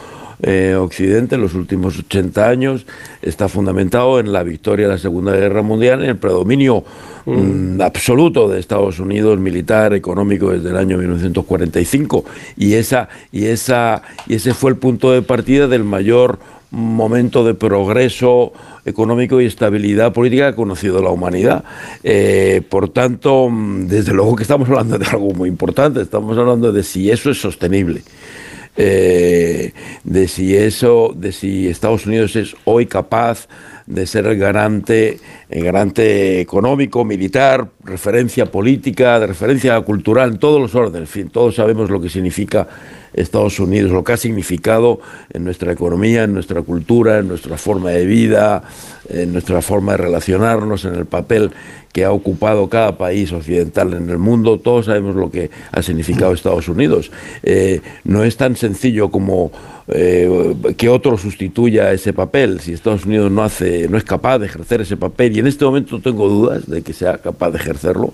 eh, 0.41 0.75
Occidente 0.75 1.35
en 1.35 1.41
los 1.41 1.53
últimos 1.53 1.97
80 1.97 2.49
años 2.49 2.85
está 3.21 3.47
fundamentado 3.47 4.19
en 4.19 4.33
la 4.33 4.43
victoria 4.43 4.87
de 4.87 4.93
la 4.93 4.99
Segunda 4.99 5.31
Guerra 5.31 5.61
Mundial, 5.61 6.03
en 6.03 6.09
el 6.09 6.17
predominio 6.17 6.83
mm. 7.25 7.79
absoluto 7.79 8.49
de 8.49 8.59
Estados 8.59 8.99
Unidos 8.99 9.39
militar, 9.39 9.93
económico 9.93 10.51
desde 10.51 10.71
el 10.71 10.77
año 10.77 10.97
1945 10.97 12.25
y 12.57 12.73
esa 12.73 13.07
y 13.31 13.45
esa 13.45 14.01
y 14.27 14.35
ese 14.35 14.53
fue 14.53 14.71
el 14.71 14.77
punto 14.77 15.13
de 15.13 15.21
partida 15.21 15.67
del 15.67 15.85
mayor 15.85 16.39
momento 16.71 17.45
de 17.45 17.53
progreso 17.53 18.51
económico 18.85 19.39
y 19.39 19.45
estabilidad 19.45 20.13
política 20.13 20.49
ha 20.49 20.55
conocido 20.55 21.01
la 21.01 21.09
humanidad. 21.09 21.63
Eh, 22.03 22.61
por 22.69 22.89
tanto, 22.89 23.49
desde 23.51 24.13
luego 24.13 24.35
que 24.35 24.43
estamos 24.43 24.67
hablando 24.69 24.97
de 24.97 25.05
algo 25.05 25.31
muy 25.33 25.49
importante, 25.49 26.01
estamos 26.01 26.37
hablando 26.37 26.71
de 26.71 26.83
si 26.83 27.09
eso 27.09 27.29
es 27.31 27.39
sostenible. 27.39 28.03
Eh, 28.75 29.71
de 30.03 30.27
si 30.27 30.55
eso, 30.55 31.13
de 31.15 31.31
si 31.31 31.67
Estados 31.67 32.07
Unidos 32.07 32.35
es 32.35 32.55
hoy 32.65 32.87
capaz 32.87 33.47
de 33.85 34.07
ser 34.07 34.25
el 34.27 34.37
garante, 34.37 35.19
el 35.49 35.63
garante 35.63 36.39
económico, 36.39 37.03
militar, 37.03 37.69
referencia 37.83 38.45
política, 38.45 39.19
de 39.19 39.27
referencia 39.27 39.79
cultural, 39.81 40.33
en 40.33 40.39
todos 40.39 40.61
los 40.61 40.75
órdenes. 40.75 41.09
En 41.09 41.13
fin, 41.13 41.29
todos 41.29 41.55
sabemos 41.55 41.89
lo 41.89 42.01
que 42.01 42.09
significa 42.09 42.67
Estados 43.13 43.59
Unidos, 43.59 43.91
lo 43.91 44.03
que 44.03 44.13
ha 44.13 44.17
significado 44.17 44.99
en 45.31 45.43
nuestra 45.43 45.71
economía, 45.71 46.23
en 46.23 46.33
nuestra 46.33 46.61
cultura, 46.61 47.19
en 47.19 47.27
nuestra 47.27 47.57
forma 47.57 47.91
de 47.91 48.05
vida, 48.05 48.63
en 49.09 49.31
nuestra 49.31 49.61
forma 49.61 49.93
de 49.93 49.97
relacionarnos, 49.99 50.85
en 50.85 50.95
el 50.95 51.05
papel 51.05 51.51
que 51.91 52.05
ha 52.05 52.11
ocupado 52.11 52.69
cada 52.69 52.97
país 52.97 53.31
occidental 53.31 53.93
en 53.93 54.09
el 54.09 54.17
mundo, 54.17 54.59
todos 54.59 54.87
sabemos 54.87 55.15
lo 55.15 55.29
que 55.29 55.51
ha 55.71 55.83
significado 55.83 56.33
Estados 56.33 56.67
Unidos. 56.67 57.11
Eh, 57.43 57.81
no 58.03 58.23
es 58.23 58.35
tan 58.35 58.55
sencillo 58.55 59.11
como 59.11 59.51
eh, 59.87 60.55
que 60.77 60.89
otro 60.89 61.17
sustituya 61.17 61.91
ese 61.91 62.13
papel. 62.13 62.59
Si 62.59 62.73
Estados 62.73 63.05
Unidos 63.05 63.31
no 63.31 63.43
hace, 63.43 63.87
no 63.89 63.97
es 63.97 64.03
capaz 64.03 64.39
de 64.39 64.45
ejercer 64.45 64.81
ese 64.81 64.97
papel, 64.97 65.35
y 65.35 65.39
en 65.39 65.47
este 65.47 65.65
momento 65.65 65.99
tengo 65.99 66.29
dudas 66.29 66.69
de 66.69 66.81
que 66.81 66.93
sea 66.93 67.17
capaz 67.17 67.51
de 67.51 67.57
ejercerlo, 67.57 68.13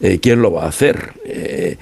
eh, 0.00 0.18
¿quién 0.20 0.42
lo 0.42 0.52
va 0.52 0.64
a 0.64 0.68
hacer? 0.68 1.12
Eh, 1.24 1.76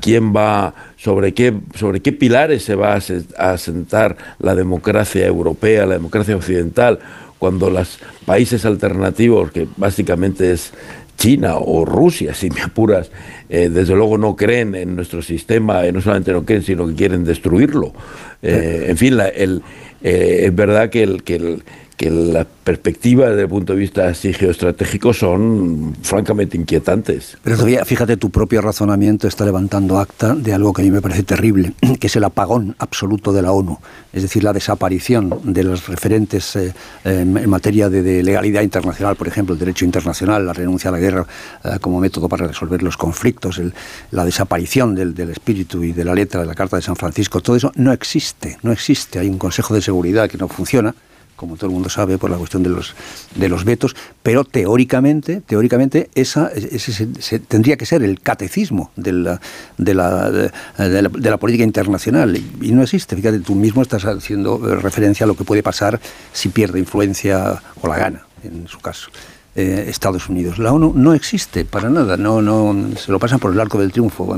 ¿Quién 0.00 0.34
va 0.34 0.74
sobre 0.96 1.34
qué 1.34 1.52
sobre 1.74 2.00
qué 2.00 2.12
pilares 2.12 2.62
se 2.62 2.74
va 2.74 2.94
a 2.94 3.52
asentar 3.52 4.16
la 4.38 4.54
democracia 4.54 5.26
europea, 5.26 5.84
la 5.84 5.94
democracia 5.94 6.34
occidental? 6.34 7.00
cuando 7.40 7.70
los 7.70 7.98
países 8.26 8.66
alternativos, 8.66 9.50
que 9.50 9.66
básicamente 9.78 10.52
es 10.52 10.72
China 11.20 11.58
o 11.58 11.84
Rusia, 11.84 12.32
si 12.32 12.48
me 12.48 12.62
apuras, 12.62 13.10
eh, 13.50 13.68
desde 13.68 13.94
luego 13.94 14.16
no 14.16 14.34
creen 14.34 14.74
en 14.74 14.96
nuestro 14.96 15.20
sistema, 15.20 15.84
eh, 15.84 15.92
no 15.92 16.00
solamente 16.00 16.32
no 16.32 16.46
creen, 16.46 16.62
sino 16.62 16.86
que 16.86 16.94
quieren 16.94 17.24
destruirlo. 17.24 17.92
Eh, 18.40 18.86
en 18.88 18.96
fin, 18.96 19.18
la, 19.18 19.28
el, 19.28 19.62
es 20.00 20.54
verdad 20.54 20.88
que 20.88 21.02
el, 21.02 21.22
que 21.22 21.36
el 21.36 21.62
que 22.00 22.08
las 22.08 22.46
perspectivas 22.64 23.28
desde 23.28 23.42
el 23.42 23.48
punto 23.50 23.74
de 23.74 23.78
vista 23.78 24.08
así 24.08 24.32
geoestratégico 24.32 25.12
son 25.12 25.94
francamente 26.00 26.56
inquietantes. 26.56 27.36
Pero 27.44 27.56
todavía, 27.56 27.84
fíjate, 27.84 28.16
tu 28.16 28.30
propio 28.30 28.62
razonamiento 28.62 29.28
está 29.28 29.44
levantando 29.44 29.98
acta 29.98 30.34
de 30.34 30.54
algo 30.54 30.72
que 30.72 30.80
a 30.80 30.84
mí 30.86 30.90
me 30.90 31.02
parece 31.02 31.24
terrible, 31.24 31.74
que 32.00 32.06
es 32.06 32.16
el 32.16 32.24
apagón 32.24 32.74
absoluto 32.78 33.34
de 33.34 33.42
la 33.42 33.52
ONU, 33.52 33.78
es 34.14 34.22
decir, 34.22 34.42
la 34.42 34.54
desaparición 34.54 35.42
de 35.44 35.62
los 35.62 35.88
referentes 35.88 36.56
eh, 36.56 36.72
en 37.04 37.50
materia 37.50 37.90
de, 37.90 38.02
de, 38.02 38.22
legalidad 38.22 38.62
internacional, 38.62 39.14
por 39.16 39.28
ejemplo, 39.28 39.52
el 39.52 39.58
derecho 39.58 39.84
internacional, 39.84 40.46
la 40.46 40.54
renuncia 40.54 40.88
a 40.88 40.92
la 40.94 41.00
guerra 41.00 41.26
eh, 41.62 41.76
como 41.82 42.00
método 42.00 42.30
para 42.30 42.46
resolver 42.46 42.82
los 42.82 42.96
conflictos, 42.96 43.58
el, 43.58 43.74
la 44.10 44.24
desaparición 44.24 44.94
del, 44.94 45.12
del 45.12 45.28
espíritu 45.28 45.84
y 45.84 45.92
de 45.92 46.06
la 46.06 46.14
letra 46.14 46.40
de 46.40 46.46
la 46.46 46.54
Carta 46.54 46.76
de 46.76 46.82
San 46.82 46.96
Francisco, 46.96 47.42
todo 47.42 47.56
eso 47.56 47.70
no 47.74 47.92
existe, 47.92 48.56
no 48.62 48.72
existe. 48.72 49.18
Hay 49.18 49.28
un 49.28 49.36
Consejo 49.36 49.74
de 49.74 49.82
Seguridad 49.82 50.30
que 50.30 50.38
no 50.38 50.48
funciona 50.48 50.94
como 51.40 51.56
todo 51.56 51.68
el 51.68 51.72
mundo 51.72 51.88
sabe, 51.88 52.18
por 52.18 52.30
la 52.30 52.36
cuestión 52.36 52.62
de 52.62 52.68
los, 52.68 52.94
de 53.34 53.48
los 53.48 53.64
vetos, 53.64 53.96
pero 54.22 54.44
teóricamente, 54.44 55.40
teóricamente 55.40 56.10
esa, 56.14 56.48
ese, 56.48 56.76
ese, 56.76 57.08
ese 57.18 57.38
tendría 57.38 57.78
que 57.78 57.86
ser 57.86 58.02
el 58.02 58.20
catecismo 58.20 58.90
de 58.94 59.12
la, 59.12 59.40
de 59.78 59.94
la, 59.94 60.30
de, 60.30 61.30
la, 61.30 61.36
política 61.38 61.64
internacional 61.64 62.36
y, 62.36 62.72
no 62.72 62.82
existe. 62.82 63.16
Fíjate, 63.16 63.40
tú 63.40 63.54
mismo 63.54 63.80
estás 63.80 64.04
haciendo 64.04 64.58
referencia 64.76 65.24
a 65.24 65.26
lo 65.26 65.34
que 65.34 65.44
puede 65.44 65.62
pasar 65.62 65.98
si 66.34 66.50
pierde 66.50 66.78
influencia 66.78 67.62
o 67.80 67.88
la 67.88 67.96
gana, 67.96 68.26
en 68.44 68.68
su 68.68 68.78
caso 68.78 69.08
eh, 69.56 69.86
Estados 69.88 70.28
Unidos. 70.28 70.58
La 70.58 70.72
ONU 70.72 70.92
no 70.94 71.12
existe 71.12 71.64
para 71.64 71.90
nada, 71.90 72.16
no, 72.16 72.40
no, 72.40 72.96
se 72.96 73.10
lo 73.10 73.18
pasan 73.18 73.40
por 73.40 73.52
el 73.52 73.58
arco 73.58 73.78
del 73.78 73.90
triunfo, 73.90 74.32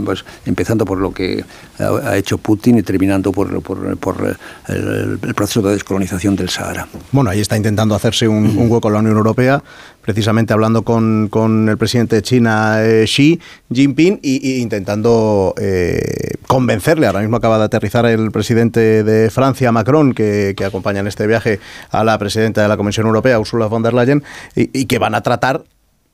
empezando 0.46 0.84
por 0.84 0.98
lo 0.98 1.12
que 1.12 1.44
ha, 1.78 2.16
hecho 2.16 2.38
Putin 2.38 2.78
y 2.78 2.82
terminando 2.82 3.30
por, 3.30 3.60
por 3.62 4.36
el, 4.68 5.18
proceso 5.34 5.60
de 5.62 5.72
descolonización 5.72 6.34
del 6.34 6.48
Sahara. 6.48 6.88
Bueno, 7.10 7.28
ahí 7.28 7.40
está 7.40 7.56
intentando 7.56 7.94
hacerse 7.94 8.26
un, 8.26 8.70
hueco 8.70 8.88
la 8.88 9.00
Unión 9.00 9.16
Europea, 9.16 9.62
precisamente 10.02 10.52
hablando 10.52 10.82
con, 10.82 11.28
con 11.28 11.68
el 11.68 11.78
presidente 11.78 12.16
de 12.16 12.22
China, 12.22 12.84
eh, 12.84 13.04
Xi 13.06 13.40
Jinping, 13.72 14.20
y, 14.22 14.60
intentando 14.60 15.54
eh, 15.58 16.34
convencerle. 16.46 17.06
Ahora 17.06 17.20
mismo 17.20 17.36
acaba 17.36 17.58
de 17.58 17.64
aterrizar 17.64 18.04
el 18.06 18.30
presidente 18.30 19.04
de 19.04 19.30
Francia, 19.30 19.72
Macron, 19.72 20.12
que, 20.12 20.54
que, 20.56 20.64
acompaña 20.64 21.00
en 21.00 21.06
este 21.06 21.26
viaje 21.26 21.60
a 21.90 22.04
la 22.04 22.18
presidenta 22.18 22.62
de 22.62 22.68
la 22.68 22.76
Comisión 22.76 23.06
Europea, 23.06 23.38
Ursula 23.38 23.66
von 23.66 23.82
der 23.82 23.94
Leyen, 23.94 24.22
y, 24.54 24.84
que 24.86 24.98
van 24.98 25.14
a 25.14 25.22
tratar 25.22 25.64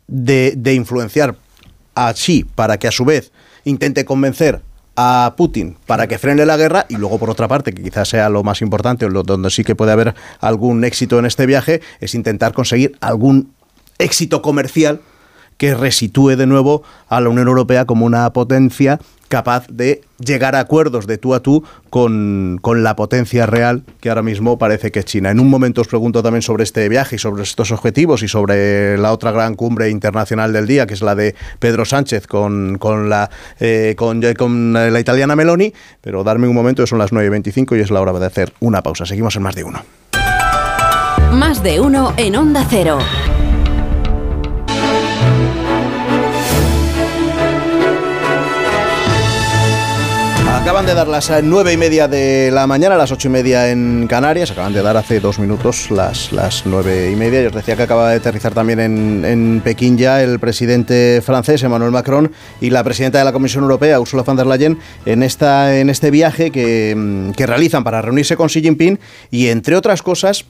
de, 0.06 0.54
de 0.56 0.74
influenciar 0.74 1.36
a 1.94 2.12
Xi 2.12 2.44
para 2.54 2.78
que 2.78 2.88
a 2.88 2.92
su 2.92 3.04
vez 3.04 3.32
intente 3.64 4.04
convencer 4.04 4.60
a 5.00 5.34
Putin 5.36 5.76
para 5.86 6.08
que 6.08 6.18
frene 6.18 6.44
la 6.44 6.56
guerra 6.56 6.84
y 6.88 6.96
luego 6.96 7.18
por 7.18 7.30
otra 7.30 7.46
parte, 7.46 7.72
que 7.72 7.84
quizás 7.84 8.08
sea 8.08 8.28
lo 8.28 8.42
más 8.42 8.62
importante 8.62 9.06
o 9.06 9.22
donde 9.22 9.48
sí 9.50 9.62
que 9.62 9.76
puede 9.76 9.92
haber 9.92 10.16
algún 10.40 10.82
éxito 10.82 11.20
en 11.20 11.24
este 11.24 11.46
viaje, 11.46 11.80
es 12.00 12.16
intentar 12.16 12.52
conseguir 12.52 12.96
algún 13.00 13.52
éxito 13.98 14.42
comercial 14.42 15.00
que 15.58 15.74
resitúe 15.74 16.36
de 16.36 16.46
nuevo 16.46 16.82
a 17.08 17.20
la 17.20 17.28
Unión 17.28 17.48
Europea 17.48 17.84
como 17.84 18.06
una 18.06 18.32
potencia 18.32 18.98
capaz 19.28 19.66
de 19.68 20.00
llegar 20.18 20.54
a 20.54 20.60
acuerdos 20.60 21.06
de 21.06 21.18
tú 21.18 21.34
a 21.34 21.40
tú 21.40 21.62
con, 21.90 22.58
con, 22.62 22.82
la 22.82 22.96
potencia 22.96 23.44
real 23.44 23.82
que 24.00 24.08
ahora 24.08 24.22
mismo 24.22 24.58
parece 24.58 24.90
que 24.90 25.00
es 25.00 25.04
China. 25.04 25.30
En 25.30 25.38
un 25.38 25.50
momento 25.50 25.82
os 25.82 25.88
pregunto 25.88 26.22
también 26.22 26.42
sobre 26.42 26.64
este 26.64 26.88
viaje 26.88 27.16
y 27.16 27.18
sobre 27.18 27.42
estos 27.42 27.70
objetivos 27.70 28.22
y 28.22 28.28
sobre 28.28 28.96
la 28.96 29.12
otra 29.12 29.30
gran 29.30 29.54
cumbre 29.54 29.90
internacional 29.90 30.52
del 30.52 30.66
día, 30.66 30.86
que 30.86 30.94
es 30.94 31.02
la 31.02 31.14
de 31.14 31.34
Pedro 31.58 31.84
Sánchez 31.84 32.26
con, 32.26 32.78
con 32.78 33.10
la, 33.10 33.30
eh, 33.60 33.94
con, 33.98 34.72
la 34.72 35.00
italiana 35.00 35.36
Meloni, 35.36 35.74
pero 36.00 36.24
darme 36.24 36.48
un 36.48 36.54
momento, 36.54 36.86
son 36.86 36.98
las 36.98 37.12
9.25 37.12 37.76
y 37.76 37.80
es 37.80 37.90
la 37.90 38.00
hora 38.00 38.12
de 38.18 38.26
hacer 38.26 38.52
una 38.60 38.82
pausa. 38.82 39.04
Seguimos 39.04 39.36
en 39.36 39.42
más 39.42 39.54
de 39.54 39.64
uno. 39.64 39.82
Más 41.32 41.62
de 41.62 41.80
uno 41.80 42.14
en 42.16 42.36
Onda 42.36 42.66
Cero. 42.68 42.98
Acaban 50.68 50.84
de 50.84 50.92
dar 50.92 51.08
las 51.08 51.32
nueve 51.42 51.72
y 51.72 51.78
media 51.78 52.08
de 52.08 52.50
la 52.52 52.66
mañana, 52.66 52.94
las 52.98 53.10
ocho 53.10 53.28
y 53.28 53.30
media 53.30 53.70
en 53.70 54.06
Canarias. 54.06 54.50
Acaban 54.50 54.74
de 54.74 54.82
dar 54.82 54.98
hace 54.98 55.18
dos 55.18 55.38
minutos 55.38 55.90
las, 55.90 56.30
nueve 56.66 57.10
y 57.10 57.16
media. 57.16 57.40
Yo 57.40 57.48
os 57.48 57.54
decía 57.54 57.74
que 57.74 57.84
acaba 57.84 58.10
de 58.10 58.16
aterrizar 58.16 58.52
también 58.52 58.78
en, 58.78 59.62
Pekín 59.64 59.96
ya 59.96 60.22
el 60.22 60.38
presidente 60.38 61.22
francés 61.24 61.62
Emmanuel 61.62 61.90
Macron 61.90 62.32
y 62.60 62.68
la 62.68 62.84
presidenta 62.84 63.16
de 63.16 63.24
la 63.24 63.32
Comisión 63.32 63.62
Europea 63.62 63.98
Ursula 63.98 64.24
von 64.24 64.36
der 64.36 64.46
Leyen 64.46 64.78
en, 65.06 65.22
esta, 65.22 65.74
en 65.78 65.88
este 65.88 66.10
viaje 66.10 66.50
que, 66.50 67.32
que 67.34 67.46
realizan 67.46 67.82
para 67.82 68.02
reunirse 68.02 68.36
con 68.36 68.48
Xi 68.48 68.60
Jinping 68.60 69.00
y 69.30 69.48
entre 69.48 69.74
otras 69.74 70.02
cosas 70.02 70.44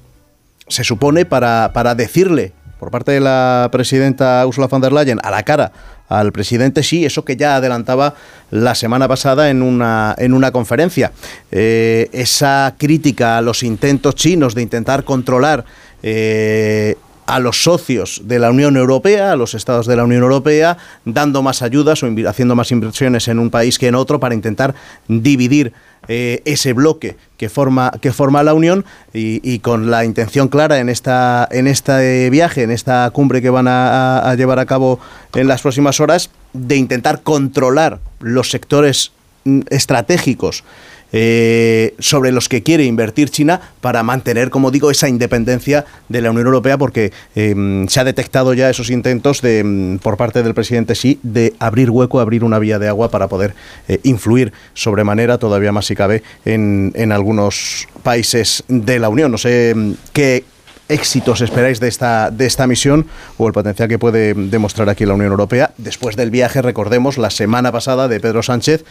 se 0.66 0.83
supone 0.83 1.27
para, 1.27 1.71
para 1.73 1.95
decirle 1.95 2.55
por 2.81 2.91
parte 2.91 3.12
de 3.12 3.21
la 3.21 3.69
presidenta 3.71 4.45
Ursula 4.49 4.66
von 4.66 4.81
der 4.81 4.93
Leyen 4.93 5.21
a 5.23 5.31
la 5.31 5.45
cara 5.45 5.71
al 6.09 6.33
presidente 6.33 6.83
sí, 6.83 7.05
eso 7.05 7.25
que 7.25 7.37
ya 7.37 7.57
adelantaba 7.57 8.15
la 8.51 8.75
semana 8.75 9.09
pasada 9.09 9.51
en 9.51 9.63
una, 9.63 10.15
en 10.19 10.33
una 10.33 10.51
conferencia. 10.51 11.13
Eh, 11.51 12.09
esa 12.13 12.75
crítica 12.79 13.39
a 13.39 13.43
los 13.43 13.63
intentos 13.63 14.15
chinos 14.15 14.55
de 14.55 14.63
intentar 14.63 15.05
controlar 15.05 15.65
eh, 16.03 16.97
a 17.27 17.39
los 17.41 17.63
socios 17.63 18.23
de 18.25 18.39
la 18.39 18.51
Unión 18.51 18.79
Europea, 18.79 19.33
a 19.33 19.37
los 19.37 19.53
estados 19.53 19.87
de 19.87 19.97
la 19.97 20.05
Unión 20.05 20.23
Europea, 20.23 20.79
dando 21.05 21.43
más 21.43 21.61
ayudas 21.61 22.03
o 22.03 22.09
haciendo 22.27 22.57
más 22.57 22.73
inversiones 22.73 23.29
en 23.29 23.39
un 23.39 23.51
país 23.51 23.79
que 23.79 23.89
en 23.89 23.97
otro 23.97 24.19
para 24.19 24.35
intentar 24.35 24.75
dividir 25.09 25.75
eh, 26.09 26.43
ese 26.45 26.73
bloque 26.73 27.17
que 27.37 27.49
forma, 27.49 27.93
que 28.01 28.13
forma 28.13 28.43
la 28.43 28.55
Unión 28.55 28.85
y, 29.13 29.59
con 29.61 29.91
la 29.91 30.05
intención 30.05 30.49
clara 30.49 30.79
en, 30.79 30.89
esta, 30.89 31.47
en 31.51 31.67
este 31.67 32.31
viaje, 32.31 32.63
en 32.63 32.71
esta 32.71 33.11
cumbre 33.11 33.43
que 33.43 33.51
van 33.51 33.69
a, 33.69 34.19
a 34.21 34.35
llevar 34.35 34.59
a 34.59 34.67
cabo 34.67 34.99
en 35.35 35.47
las 35.49 35.63
próximas 35.63 36.01
horas, 36.01 36.31
de 36.53 36.77
intentar 36.77 37.23
controlar 37.23 38.01
los 38.21 38.51
sectores 38.51 39.13
mm, 39.45 39.61
estratégicos 39.71 40.65
eh, 41.13 41.95
sobre 41.99 42.33
los 42.33 42.49
que 42.49 42.63
quiere 42.63 42.85
invertir 42.85 43.31
China 43.31 43.61
para 43.81 44.03
mantener, 44.03 44.51
como 44.51 44.71
digo, 44.71 44.91
esa 44.91 45.09
independencia 45.09 45.85
de 46.09 46.21
la 46.21 46.31
Unión 46.31 46.47
Europea, 46.47 46.79
porque 46.79 47.13
eh, 47.35 47.85
se 47.89 48.01
ha 48.01 48.05
detectado 48.05 48.55
ya 48.55 48.71
esos 48.71 48.91
intentos 48.91 49.41
de, 49.41 49.65
mm, 49.65 49.99
por 49.99 50.17
parte 50.17 50.43
del 50.43 50.55
presidente 50.55 50.95
Xi 50.95 51.19
de 51.23 51.55
abrir 51.59 51.91
hueco, 51.91 52.21
abrir 52.21 52.45
una 52.45 52.59
vía 52.59 52.79
de 52.79 52.89
agua 52.89 53.11
para 53.11 53.29
poder 53.29 53.55
eh, 53.89 54.01
influir 54.03 54.53
sobremanera, 54.75 55.39
todavía 55.39 55.73
más 55.73 55.87
si 55.87 55.95
cabe, 55.95 56.23
en, 56.45 56.93
en 56.95 57.13
algunos 57.13 57.89
países 58.03 58.65
de 58.69 58.99
la 58.99 59.09
Unión. 59.09 59.31
No 59.31 59.39
sé 59.39 59.75
mm, 59.75 59.93
qué 60.13 60.45
éxitos 60.89 61.41
esperáis 61.43 61.81
de 61.81 61.89
esta, 61.89 62.31
de 62.31 62.47
esta 62.47 62.67
misión 62.67 63.07
o 63.37 63.47
el 63.47 63.53
potencial 63.53 63.89
que 63.89 63.99
puede 63.99 64.35
demostrar 64.35 64.89
aquí 64.89 65.05
la 65.05 65.15
Unión 65.15 65.31
Europea 65.31 65.73
después 65.77 66.17
del 66.17 66.31
viaje, 66.31 66.63
recordemos, 66.63 67.19
la 67.19 67.31
semana 67.31 67.71
pasada 67.73 68.09
de 68.09 68.21
Pedro 68.21 68.43
Sánchez 68.43 68.85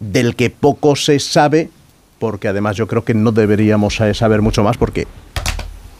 del 0.00 0.34
que 0.34 0.50
poco 0.50 0.96
se 0.96 1.20
sabe, 1.20 1.70
porque 2.18 2.48
además 2.48 2.76
yo 2.76 2.86
creo 2.86 3.04
que 3.04 3.14
no 3.14 3.32
deberíamos 3.32 4.00
saber 4.14 4.42
mucho 4.42 4.64
más, 4.64 4.76
porque 4.76 5.06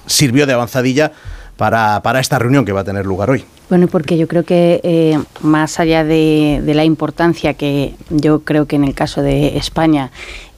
sirvió 0.06 0.46
de 0.46 0.54
avanzadilla 0.54 1.12
para, 1.56 2.00
para 2.02 2.20
esta 2.20 2.38
reunión 2.38 2.64
que 2.64 2.72
va 2.72 2.80
a 2.80 2.84
tener 2.84 3.06
lugar 3.06 3.30
hoy. 3.30 3.44
Bueno, 3.68 3.86
porque 3.86 4.16
yo 4.18 4.26
creo 4.26 4.44
que 4.44 4.80
eh, 4.82 5.18
más 5.42 5.78
allá 5.78 6.04
de, 6.04 6.62
la 6.66 6.84
importancia 6.84 7.54
que 7.54 7.94
yo 8.08 8.40
creo 8.40 8.66
que 8.66 8.76
en 8.76 8.84
el 8.84 8.94
caso 8.94 9.22
de 9.22 9.56
España 9.58 10.10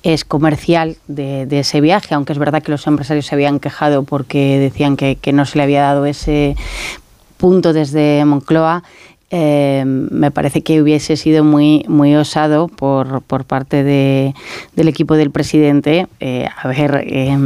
es 0.02 0.24
comercial 0.24 0.96
de, 1.08 1.46
de, 1.46 1.60
ese 1.60 1.80
viaje, 1.80 2.14
aunque 2.14 2.32
es 2.32 2.38
verdad 2.38 2.62
que 2.62 2.70
los 2.70 2.86
empresarios 2.86 3.26
se 3.26 3.34
habían 3.34 3.60
quejado 3.60 4.04
porque 4.04 4.58
decían 4.58 4.96
que, 4.96 5.16
que 5.16 5.32
no 5.32 5.44
se 5.44 5.58
le 5.58 5.64
había 5.64 5.82
dado 5.82 6.06
ese 6.06 6.56
punto 7.36 7.72
desde 7.72 8.24
Moncloa, 8.24 8.84
eh, 9.34 9.82
me 9.86 10.30
parece 10.30 10.60
que 10.60 10.82
hubiese 10.82 11.16
sido 11.16 11.42
muy, 11.42 11.84
muy 11.88 12.14
osado 12.14 12.68
por, 12.68 13.22
por 13.22 13.46
parte 13.46 13.82
de, 13.82 14.34
del 14.76 14.88
equipo 14.88 15.16
del 15.16 15.30
presidente 15.30 16.06
eh, 16.20 16.48
haber 16.62 17.02
eh, 17.06 17.36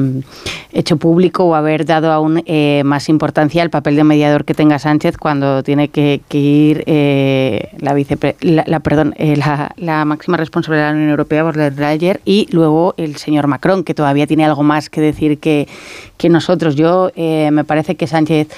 hecho 0.73 0.97
público 0.97 1.45
o 1.45 1.55
haber 1.55 1.87
dado 1.87 2.11
aún 2.11 2.43
eh, 2.47 2.83
más 2.85 3.09
importancia 3.09 3.63
al 3.63 3.71
papel 3.71 3.95
de 3.95 4.03
mediador 4.03 4.45
que 4.45 4.53
tenga 4.53 4.81
Sánchez 4.81 5.17
cuando 5.17 5.63
tiene 5.63 5.89
que, 5.89 6.21
ir 6.33 6.83
eh, 6.87 7.71
la, 7.79 7.95
vicepre, 7.95 8.35
la, 8.41 10.05
máxima 10.05 10.37
responsable 10.37 10.81
de 10.81 10.87
la 10.87 10.93
Unión 10.93 11.11
Europea, 11.11 11.45
por 11.45 11.57
der 11.57 11.79
Leyen, 11.79 12.19
y 12.25 12.49
luego 12.51 12.95
el 12.97 13.17
señor 13.17 13.47
Macron, 13.47 13.85
que 13.85 13.95
todavía 13.95 14.27
tiene 14.27 14.45
algo 14.45 14.65
más 14.65 14.91
que 14.91 15.01
decir 15.01 15.39
que, 15.39 15.69
que 16.17 16.29
nosotros. 16.29 16.75
Yo 16.75 17.13
me 17.17 17.65
parece 17.65 17.95
que 17.95 18.07
Sánchez 18.07 18.49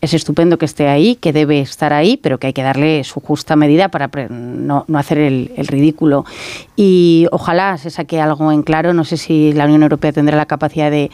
es 0.00 0.14
estupendo 0.14 0.58
que 0.58 0.64
esté 0.64 0.88
ahí, 0.88 1.16
que 1.16 1.32
debe 1.32 1.60
estar 1.60 1.92
ahí, 1.92 2.16
pero 2.16 2.38
que 2.38 2.48
hay 2.48 2.52
que 2.52 2.62
darle 2.62 3.02
su 3.04 3.20
justa 3.20 3.56
medida 3.56 3.88
para 3.88 4.08
no, 4.28 4.84
no 4.86 4.98
hacer 4.98 5.18
el, 5.18 5.52
el, 5.56 5.66
ridículo. 5.66 6.24
Y 6.76 7.26
ojalá 7.32 7.76
se 7.78 7.90
saque 7.90 8.20
algo 8.20 8.52
en 8.52 8.62
claro. 8.62 8.94
No 8.94 9.04
sé 9.04 9.16
si 9.16 9.52
la 9.52 9.64
Unión 9.64 9.82
Europea 9.82 10.12
tendrá 10.12 10.36
la 10.36 10.46
capacidad 10.46 10.90
de, 10.90 11.10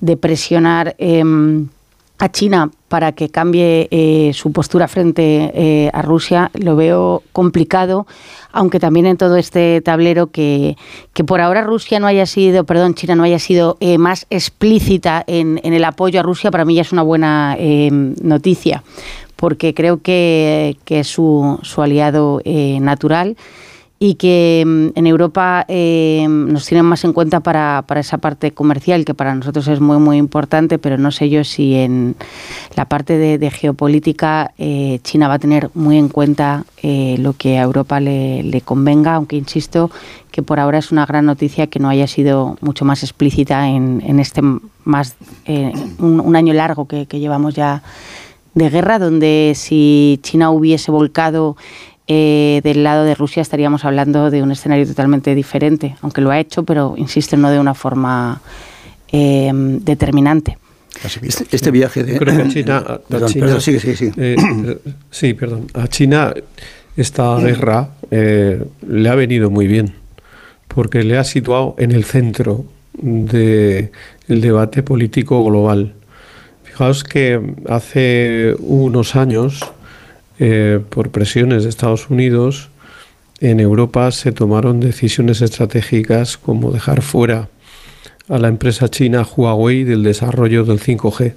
de 0.00 0.16
presionar. 0.16 0.94
Eh, 0.98 1.22
a 2.22 2.30
China 2.30 2.70
para 2.86 3.10
que 3.10 3.30
cambie 3.30 3.88
eh, 3.90 4.30
su 4.32 4.52
postura 4.52 4.86
frente 4.86 5.50
eh, 5.54 5.90
a 5.92 6.02
Rusia 6.02 6.52
lo 6.54 6.76
veo 6.76 7.24
complicado, 7.32 8.06
aunque 8.52 8.78
también 8.78 9.06
en 9.06 9.16
todo 9.16 9.36
este 9.36 9.80
tablero 9.80 10.28
que, 10.28 10.76
que, 11.14 11.24
por 11.24 11.40
ahora 11.40 11.62
Rusia 11.62 11.98
no 11.98 12.06
haya 12.06 12.26
sido, 12.26 12.62
perdón, 12.62 12.94
China 12.94 13.16
no 13.16 13.24
haya 13.24 13.40
sido 13.40 13.76
eh, 13.80 13.98
más 13.98 14.26
explícita 14.30 15.24
en, 15.26 15.60
en, 15.64 15.72
el 15.72 15.82
apoyo 15.82 16.20
a 16.20 16.22
Rusia, 16.22 16.52
para 16.52 16.64
mí 16.64 16.76
ya 16.76 16.82
es 16.82 16.92
una 16.92 17.02
buena 17.02 17.56
eh, 17.58 17.90
noticia, 17.90 18.84
porque 19.34 19.74
creo 19.74 20.00
que, 20.00 20.76
que 20.84 21.00
es 21.00 21.08
su, 21.08 21.58
su 21.62 21.82
aliado 21.82 22.40
eh, 22.44 22.78
natural 22.80 23.36
y 24.04 24.16
que 24.16 24.64
mm, 24.66 24.98
en 24.98 25.06
Europa 25.06 25.64
eh, 25.68 26.26
nos 26.28 26.66
tienen 26.66 26.84
más 26.86 27.04
en 27.04 27.12
cuenta 27.12 27.38
para, 27.38 27.84
para, 27.86 28.00
esa 28.00 28.18
parte 28.18 28.50
comercial, 28.50 29.04
que 29.04 29.14
para 29.14 29.32
nosotros 29.32 29.68
es 29.68 29.78
muy, 29.78 29.98
muy 29.98 30.16
importante, 30.16 30.80
pero 30.80 30.98
no 30.98 31.12
sé 31.12 31.30
yo 31.30 31.44
si 31.44 31.76
en 31.76 32.16
la 32.74 32.86
parte 32.86 33.16
de, 33.16 33.50
geopolítica 33.52 34.50
eh, 34.58 34.98
China 35.04 35.28
va 35.28 35.34
a 35.34 35.38
tener 35.38 35.70
muy 35.74 35.98
en 35.98 36.08
cuenta 36.08 36.64
eh, 36.82 37.14
lo 37.20 37.34
que 37.34 37.58
a 37.58 37.62
Europa 37.62 38.00
le, 38.00 38.42
le, 38.42 38.60
convenga, 38.60 39.14
aunque 39.14 39.36
insisto 39.36 39.88
que 40.32 40.42
por 40.42 40.58
ahora 40.58 40.78
es 40.78 40.90
una 40.90 41.06
gran 41.06 41.24
noticia 41.24 41.68
que 41.68 41.78
no 41.78 41.88
haya 41.88 42.08
sido 42.08 42.58
mucho 42.60 42.84
más 42.84 43.04
explícita 43.04 43.68
en, 43.68 44.02
en 44.04 44.18
este 44.18 44.42
más 44.82 45.14
eh, 45.44 45.72
un, 46.00 46.18
un, 46.18 46.34
año 46.34 46.52
largo 46.54 46.88
que, 46.88 47.06
que 47.06 47.20
llevamos 47.20 47.54
ya 47.54 47.84
de 48.54 48.68
guerra, 48.68 48.98
donde 48.98 49.52
si 49.54 50.18
China 50.22 50.50
hubiese 50.50 50.90
volcado 50.90 51.56
eh, 52.08 52.60
del 52.64 52.82
lado 52.82 53.04
de 53.04 53.14
Rusia 53.14 53.42
estaríamos 53.42 53.84
hablando 53.84 54.30
de 54.30 54.42
un 54.42 54.52
escenario 54.52 54.86
totalmente 54.86 55.34
diferente, 55.34 55.96
aunque 56.02 56.20
lo 56.20 56.30
ha 56.30 56.38
hecho, 56.38 56.64
pero 56.64 56.94
insisto, 56.96 57.36
no 57.36 57.50
de 57.50 57.58
una 57.58 57.74
forma 57.74 58.40
eh, 59.10 59.50
determinante. 59.52 60.58
Este, 61.22 61.46
este, 61.50 61.70
viaje 61.70 62.04
de... 62.04 62.18
Creo 62.18 62.36
que 62.36 62.42
a 62.42 62.48
China... 62.52 62.76
A 62.78 62.98
perdón, 62.98 63.28
China 63.28 63.46
perdón, 63.46 63.60
sigue, 63.60 63.80
sigue, 63.80 63.96
sigue. 63.96 64.12
Eh, 64.16 64.78
sí, 65.10 65.34
perdón. 65.34 65.66
A 65.74 65.88
China 65.88 66.34
esta 66.96 67.38
guerra 67.38 67.90
eh, 68.10 68.62
le 68.86 69.08
ha 69.08 69.14
venido 69.14 69.50
muy 69.50 69.66
bien, 69.66 69.94
porque 70.68 71.02
le 71.02 71.18
ha 71.18 71.24
situado 71.24 71.74
en 71.78 71.92
el 71.92 72.04
centro 72.04 72.64
del 72.92 73.90
de 74.28 74.40
debate 74.40 74.82
político 74.82 75.42
global. 75.44 75.94
Fijaos 76.64 77.04
que 77.04 77.40
hace 77.68 78.54
unos 78.58 79.16
años 79.16 79.72
eh, 80.44 80.80
por 80.88 81.10
presiones 81.10 81.62
de 81.62 81.68
Estados 81.68 82.10
Unidos, 82.10 82.68
en 83.38 83.60
Europa 83.60 84.10
se 84.10 84.32
tomaron 84.32 84.80
decisiones 84.80 85.40
estratégicas 85.40 86.36
como 86.36 86.72
dejar 86.72 87.00
fuera 87.00 87.48
a 88.28 88.38
la 88.38 88.48
empresa 88.48 88.88
china 88.88 89.24
Huawei 89.24 89.84
del 89.84 90.02
desarrollo 90.02 90.64
del 90.64 90.80
5G. 90.80 91.34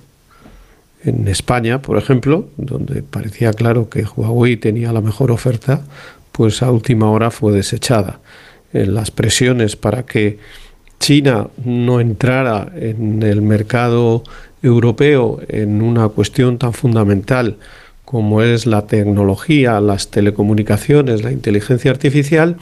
En 1.03 1.27
España, 1.27 1.83
por 1.83 1.99
ejemplo, 1.99 2.49
donde 2.57 3.03
parecía 3.03 3.53
claro 3.53 3.89
que 3.89 4.05
Huawei 4.05 4.57
tenía 4.57 4.91
la 4.91 5.01
mejor 5.01 5.29
oferta, 5.29 5.83
pues 6.31 6.63
a 6.63 6.71
última 6.71 7.11
hora 7.11 7.29
fue 7.29 7.53
desechada. 7.53 8.21
En 8.73 8.95
las 8.95 9.11
presiones 9.11 9.75
para 9.75 10.01
que 10.01 10.39
China 10.99 11.49
no 11.63 11.99
entrara 11.99 12.71
en 12.75 13.21
el 13.21 13.43
mercado 13.43 14.23
europeo 14.63 15.41
en 15.47 15.83
una 15.83 16.09
cuestión 16.09 16.57
tan 16.57 16.73
fundamental 16.73 17.57
como 18.15 18.41
es 18.41 18.65
la 18.65 18.87
tecnología, 18.87 19.81
las 19.81 20.09
telecomunicaciones, 20.09 21.21
la 21.21 21.33
inteligencia 21.33 21.91
artificial, 21.91 22.55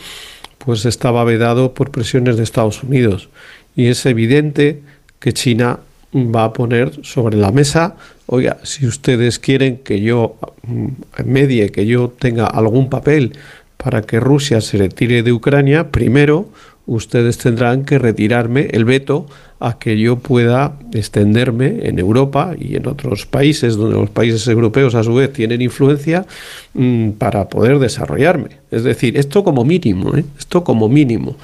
pues 0.57 0.83
estaba 0.85 1.23
vedado 1.25 1.75
por 1.75 1.91
presiones 1.91 2.37
de 2.37 2.43
Estados 2.43 2.81
Unidos. 2.81 3.29
Y 3.75 3.85
es 3.85 4.03
evidente 4.07 4.81
que 5.19 5.31
China 5.31 5.77
va 6.11 6.45
a 6.45 6.53
poner 6.53 7.05
sobre 7.05 7.37
la 7.37 7.51
mesa, 7.51 7.97
oiga, 8.25 8.57
si 8.63 8.87
ustedes 8.87 9.37
quieren 9.37 9.77
que 9.77 10.01
yo 10.01 10.37
mm, 10.63 10.87
medie, 11.23 11.69
que 11.69 11.85
yo 11.85 12.09
tenga 12.09 12.47
algún 12.47 12.89
papel 12.89 13.33
para 13.77 14.01
que 14.01 14.19
Rusia 14.19 14.59
se 14.59 14.79
retire 14.79 15.21
de 15.21 15.33
Ucrania, 15.33 15.91
primero 15.91 16.49
ustedes 16.85 17.37
tendrán 17.37 17.85
que 17.85 17.97
retirarme 17.97 18.67
el 18.71 18.85
veto 18.85 19.25
a 19.59 19.79
que 19.79 19.97
yo 19.97 20.17
pueda 20.17 20.77
extenderme 20.93 21.87
en 21.87 21.97
Europa 21.97 22.53
y 22.59 22.75
en 22.75 22.87
otros 22.87 23.25
países 23.25 23.77
donde 23.77 23.97
los 23.97 24.09
países 24.09 24.45
europeos 24.47 24.93
a 24.95 25.03
su 25.03 25.13
vez 25.13 25.31
tienen 25.31 25.61
influencia 25.61 26.25
mm, 26.73 27.11
para 27.11 27.47
poder 27.47 27.79
desarrollarme. 27.79 28.49
Es 28.71 28.83
decir, 28.83 29.17
esto 29.17 29.43
como 29.43 29.63
mínimo, 29.63 30.15
¿eh? 30.15 30.25
esto 30.37 30.63
como 30.63 30.89
mínimo, 30.89 31.37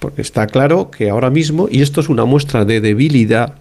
porque 0.00 0.22
está 0.22 0.48
claro 0.48 0.90
que 0.90 1.10
ahora 1.10 1.30
mismo, 1.30 1.68
y 1.70 1.82
esto 1.82 2.00
es 2.00 2.08
una 2.08 2.24
muestra 2.24 2.64
de 2.64 2.80
debilidad, 2.80 3.54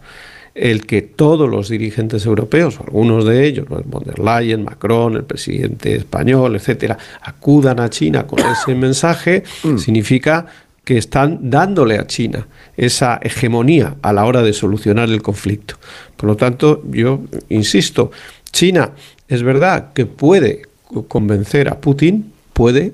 el 0.55 0.85
que 0.85 1.01
todos 1.01 1.49
los 1.49 1.69
dirigentes 1.69 2.25
europeos, 2.25 2.79
algunos 2.79 3.25
de 3.25 3.45
ellos, 3.45 3.67
von 3.69 4.03
der 4.03 4.19
Leyen, 4.19 4.63
Macron, 4.63 5.15
el 5.15 5.23
presidente 5.23 5.95
español, 5.95 6.55
etcétera, 6.55 6.97
acudan 7.21 7.79
a 7.79 7.89
China 7.89 8.27
con 8.27 8.39
ese 8.39 8.75
mensaje, 8.75 9.43
mm. 9.63 9.77
significa 9.77 10.47
que 10.83 10.97
están 10.97 11.49
dándole 11.49 11.97
a 11.97 12.07
China 12.07 12.47
esa 12.75 13.19
hegemonía 13.21 13.95
a 14.01 14.13
la 14.13 14.25
hora 14.25 14.41
de 14.41 14.53
solucionar 14.53 15.09
el 15.09 15.21
conflicto. 15.21 15.75
Por 16.17 16.27
lo 16.27 16.35
tanto, 16.35 16.83
yo 16.89 17.21
insisto, 17.49 18.11
China 18.51 18.91
es 19.27 19.43
verdad 19.43 19.93
que 19.93 20.05
puede 20.05 20.63
convencer 21.07 21.69
a 21.69 21.79
Putin, 21.79 22.33
puede, 22.53 22.93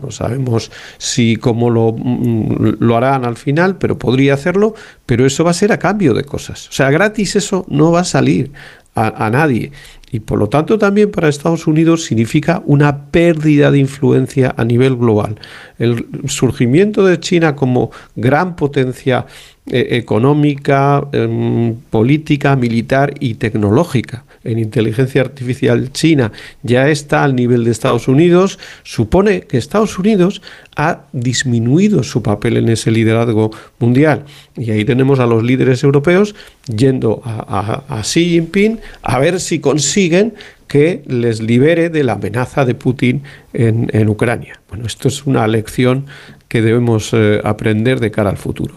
no 0.00 0.10
sabemos 0.10 0.70
si 0.98 1.36
cómo 1.36 1.70
lo, 1.70 1.92
mm, 1.92 2.76
lo, 2.78 2.96
harán 2.96 3.24
al 3.24 3.36
final, 3.36 3.76
pero 3.76 3.98
podría 3.98 4.34
hacerlo, 4.34 4.74
pero 5.06 5.26
eso 5.26 5.42
va 5.42 5.50
a 5.50 5.54
ser 5.54 5.72
a 5.72 5.78
cambio 5.78 6.14
de 6.14 6.24
cosas. 6.24 6.68
O 6.68 6.72
sea, 6.72 6.90
gratis 6.90 7.36
eso 7.36 7.64
no 7.68 7.90
va 7.90 8.00
a 8.00 8.04
salir 8.04 8.52
a, 8.94 9.26
a 9.26 9.30
nadie 9.30 9.72
y 10.12 10.20
por 10.20 10.38
lo 10.38 10.48
tanto 10.48 10.78
también 10.78 11.10
para 11.10 11.28
Estados 11.28 11.66
Unidos 11.66 12.04
significa 12.04 12.62
una 12.66 13.06
pérdida 13.06 13.70
de 13.70 13.78
influencia 13.78 14.54
a 14.56 14.64
nivel 14.64 14.96
global. 14.96 15.40
El 15.78 16.06
surgimiento 16.26 17.04
de 17.04 17.18
China 17.18 17.56
como 17.56 17.90
gran 18.14 18.54
potencia 18.54 19.26
eh, 19.66 19.88
económica, 19.92 21.06
em, 21.12 21.74
política, 21.90 22.56
militar 22.56 23.14
y 23.20 23.34
tecnológica 23.34 24.24
en 24.44 24.58
inteligencia 24.58 25.20
artificial 25.20 25.92
china 25.92 26.32
ya 26.62 26.88
está 26.88 27.24
al 27.24 27.36
nivel 27.36 27.64
de 27.64 27.70
Estados 27.70 28.08
Unidos, 28.08 28.58
supone 28.82 29.42
que 29.42 29.58
Estados 29.58 29.98
Unidos 29.98 30.42
ha 30.76 31.02
disminuido 31.12 32.02
su 32.02 32.22
papel 32.22 32.56
en 32.56 32.68
ese 32.68 32.90
liderazgo 32.90 33.50
mundial. 33.78 34.24
Y 34.56 34.70
ahí 34.70 34.84
tenemos 34.84 35.20
a 35.20 35.26
los 35.26 35.42
líderes 35.42 35.82
europeos 35.84 36.34
yendo 36.66 37.22
a, 37.24 38.02
Xi 38.02 38.30
Jinping 38.30 38.80
a 39.02 39.18
ver 39.18 39.40
si 39.40 39.60
consiguen 39.60 40.34
que 40.66 41.02
les 41.06 41.42
libere 41.42 41.90
de 41.90 42.02
la 42.02 42.14
amenaza 42.14 42.64
de 42.64 42.74
Putin 42.74 43.22
en, 43.52 43.90
en 43.92 44.08
Ucrania. 44.08 44.60
Bueno, 44.70 44.86
esto 44.86 45.08
es 45.08 45.26
una 45.26 45.46
lección 45.46 46.06
que 46.48 46.62
debemos 46.62 47.10
eh, 47.12 47.40
aprender 47.44 48.00
de 48.00 48.10
cara 48.10 48.30
al 48.30 48.38
futuro. 48.38 48.74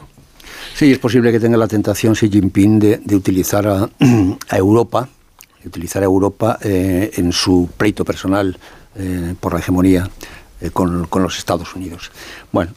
Sí, 0.76 0.92
es 0.92 1.00
posible 1.00 1.32
que 1.32 1.40
tenga 1.40 1.56
la 1.56 1.70
tentación 1.70 2.16
Xi 2.16 2.30
Jinping 2.30 2.80
de, 2.80 3.16
utilizar 3.16 3.66
a, 4.50 4.58
Europa, 4.58 5.08
de 5.64 5.70
utilizar 5.70 6.04
Europa 6.04 6.60
eh, 6.62 7.12
en 7.16 7.32
su 7.32 7.70
pleito 7.78 8.04
personal 8.04 8.58
eh, 8.98 9.36
por 9.40 9.54
la 9.54 9.60
hegemonía 9.60 10.10
eh, 10.60 10.72
con, 10.72 11.08
los 11.10 11.38
Estados 11.38 11.74
Unidos. 11.78 12.12
Bueno, 12.52 12.74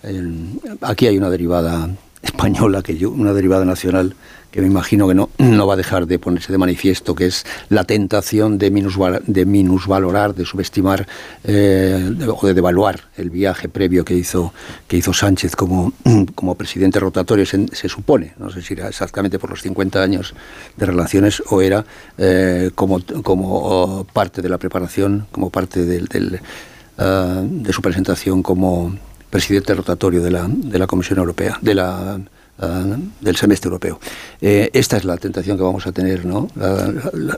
aquí 0.80 1.08
hay 1.08 1.18
una 1.18 1.28
derivada 1.28 1.90
española, 2.22 2.84
que 2.84 2.96
yo, 2.96 3.10
una 3.10 3.32
derivada 3.32 3.64
nacional 3.64 4.14
que 4.50 4.60
me 4.60 4.66
imagino 4.66 5.06
que 5.06 5.14
no, 5.14 5.28
no 5.38 5.66
va 5.66 5.74
a 5.74 5.76
dejar 5.76 6.06
de 6.06 6.18
ponerse 6.18 6.52
de 6.52 6.58
manifiesto, 6.58 7.14
que 7.14 7.26
es 7.26 7.44
la 7.68 7.84
tentación 7.84 8.58
de, 8.58 8.70
de 9.26 9.46
minusvalorar, 9.46 10.34
de 10.34 10.44
subestimar 10.44 11.06
eh, 11.44 12.14
o 12.26 12.46
de 12.46 12.54
devaluar 12.54 13.00
el 13.16 13.30
viaje 13.30 13.68
previo 13.68 14.04
que 14.04 14.14
hizo, 14.14 14.52
que 14.86 14.96
hizo 14.96 15.12
Sánchez 15.12 15.54
como, 15.54 15.92
como 16.34 16.54
presidente 16.54 16.98
rotatorio, 16.98 17.44
se, 17.44 17.88
supone, 17.88 18.34
no 18.38 18.50
sé 18.50 18.62
si 18.62 18.74
era 18.74 18.88
exactamente 18.88 19.38
por 19.38 19.50
los 19.50 19.62
50 19.62 20.02
años 20.02 20.34
de 20.76 20.86
relaciones 20.86 21.42
o 21.50 21.60
era 21.60 21.84
eh, 22.16 22.70
como, 22.74 23.00
como 23.22 24.06
parte 24.12 24.40
de 24.40 24.48
la 24.48 24.58
preparación, 24.58 25.26
como 25.30 25.50
parte 25.50 25.84
del, 25.84 26.40
ah, 26.96 27.42
de 27.44 27.72
su 27.72 27.82
presentación 27.82 28.42
como 28.42 28.96
presidente 29.28 29.74
rotatorio 29.74 30.22
de 30.22 30.30
la, 30.30 30.46
de 30.48 30.78
la 30.78 30.86
Comisión 30.86 31.18
Europea, 31.18 31.58
de 31.60 31.74
la 31.74 32.18
Ah, 32.60 32.84
del 33.20 33.36
semestre 33.36 33.68
europeo. 33.68 34.00
Eh, 34.40 34.68
esta 34.72 34.96
es 34.96 35.04
la 35.04 35.16
tentación 35.16 35.56
que 35.56 35.62
vamos 35.62 35.86
a 35.86 35.92
tener, 35.92 36.24
¿no? 36.24 36.48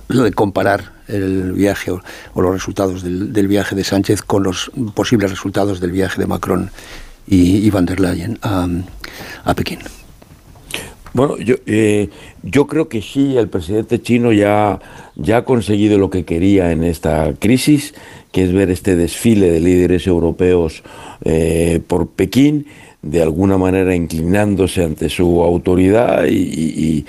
Lo 0.08 0.24
de 0.24 0.32
comparar 0.32 0.92
el 1.08 1.52
viaje 1.52 1.90
o, 1.90 2.00
los 2.36 2.52
resultados 2.52 3.02
del, 3.02 3.46
viaje 3.46 3.76
de 3.76 3.84
Sánchez 3.84 4.22
con 4.22 4.42
los 4.42 4.70
posibles 4.94 5.30
resultados 5.30 5.78
del 5.78 5.92
viaje 5.92 6.18
de 6.18 6.26
Macron 6.26 6.70
y, 7.26 7.68
Van 7.68 7.84
der 7.84 8.00
Leyen 8.00 8.38
a, 8.40 9.54
Pekín. 9.54 9.80
Bueno, 11.12 11.36
yo, 11.36 11.56
eh, 11.66 12.08
yo 12.42 12.66
creo 12.66 12.88
que 12.88 13.02
sí, 13.02 13.36
el 13.36 13.48
presidente 13.48 14.00
chino 14.00 14.32
ya, 14.32 14.80
ya 15.16 15.38
ha 15.38 15.44
conseguido 15.44 15.98
lo 15.98 16.08
que 16.08 16.24
quería 16.24 16.72
en 16.72 16.82
esta 16.82 17.34
crisis, 17.38 17.94
que 18.32 18.44
es 18.44 18.54
ver 18.54 18.70
este 18.70 18.96
desfile 18.96 19.50
de 19.50 19.60
líderes 19.60 20.06
europeos 20.06 20.82
eh, 21.24 21.82
por 21.86 22.08
Pekín 22.08 22.66
de 23.02 23.22
alguna 23.22 23.56
manera 23.56 23.94
inclinándose 23.94 24.84
ante 24.84 25.08
su 25.08 25.42
autoridad 25.42 26.24
y, 26.28 27.04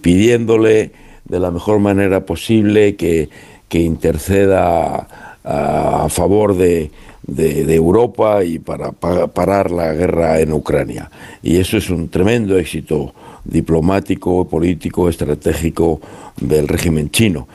pidiéndole 0.00 0.90
de 1.24 1.40
la 1.40 1.50
mejor 1.50 1.78
manera 1.78 2.24
posible 2.24 2.96
que, 2.96 3.28
interceda 3.70 5.06
a, 5.44 6.08
favor 6.08 6.56
de, 6.56 6.90
Europa 7.28 8.42
y 8.44 8.58
para, 8.58 8.92
parar 8.92 9.70
la 9.70 9.92
guerra 9.92 10.40
en 10.40 10.52
Ucrania. 10.52 11.10
Y 11.42 11.58
eso 11.58 11.76
es 11.76 11.90
un 11.90 12.08
tremendo 12.08 12.58
éxito 12.58 13.12
diplomático, 13.44 14.48
político, 14.48 15.08
estratégico 15.08 16.00
del 16.40 16.66
régimen 16.68 17.10
chino. 17.10 17.46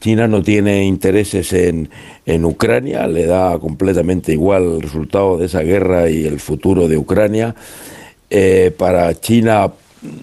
China 0.00 0.28
no 0.28 0.42
tiene 0.42 0.84
intereses 0.84 1.52
en, 1.52 1.90
en, 2.26 2.44
Ucrania, 2.44 3.06
le 3.06 3.26
da 3.26 3.58
completamente 3.58 4.32
igual 4.32 4.62
el 4.76 4.82
resultado 4.82 5.36
de 5.36 5.46
esa 5.46 5.62
guerra 5.62 6.08
y 6.10 6.26
el 6.26 6.40
futuro 6.40 6.88
de 6.88 6.96
Ucrania. 6.96 7.54
Eh, 8.28 8.72
para 8.76 9.18
China 9.18 9.72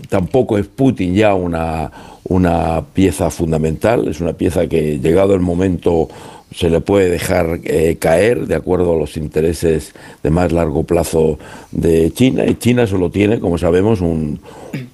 tampoco 0.09 0.57
es 0.57 0.67
Putin 0.67 1.13
ya 1.13 1.35
una, 1.35 1.91
una 2.23 2.83
pieza 2.93 3.29
fundamental, 3.29 4.07
es 4.07 4.21
una 4.21 4.33
pieza 4.33 4.67
que 4.67 4.99
llegado 4.99 5.33
el 5.33 5.41
momento 5.41 6.09
se 6.53 6.69
le 6.69 6.79
puede 6.79 7.09
dejar 7.09 7.59
eh, 7.65 7.97
caer 7.99 8.47
de 8.47 8.55
acuerdo 8.55 8.93
a 8.93 8.97
los 8.97 9.17
intereses 9.17 9.93
de 10.23 10.29
más 10.29 10.51
largo 10.51 10.83
plazo 10.83 11.37
de 11.71 12.11
China. 12.11 12.45
Y 12.45 12.55
China 12.55 12.87
solo 12.87 13.09
tiene, 13.09 13.39
como 13.39 13.57
sabemos, 13.57 14.01
un, 14.01 14.39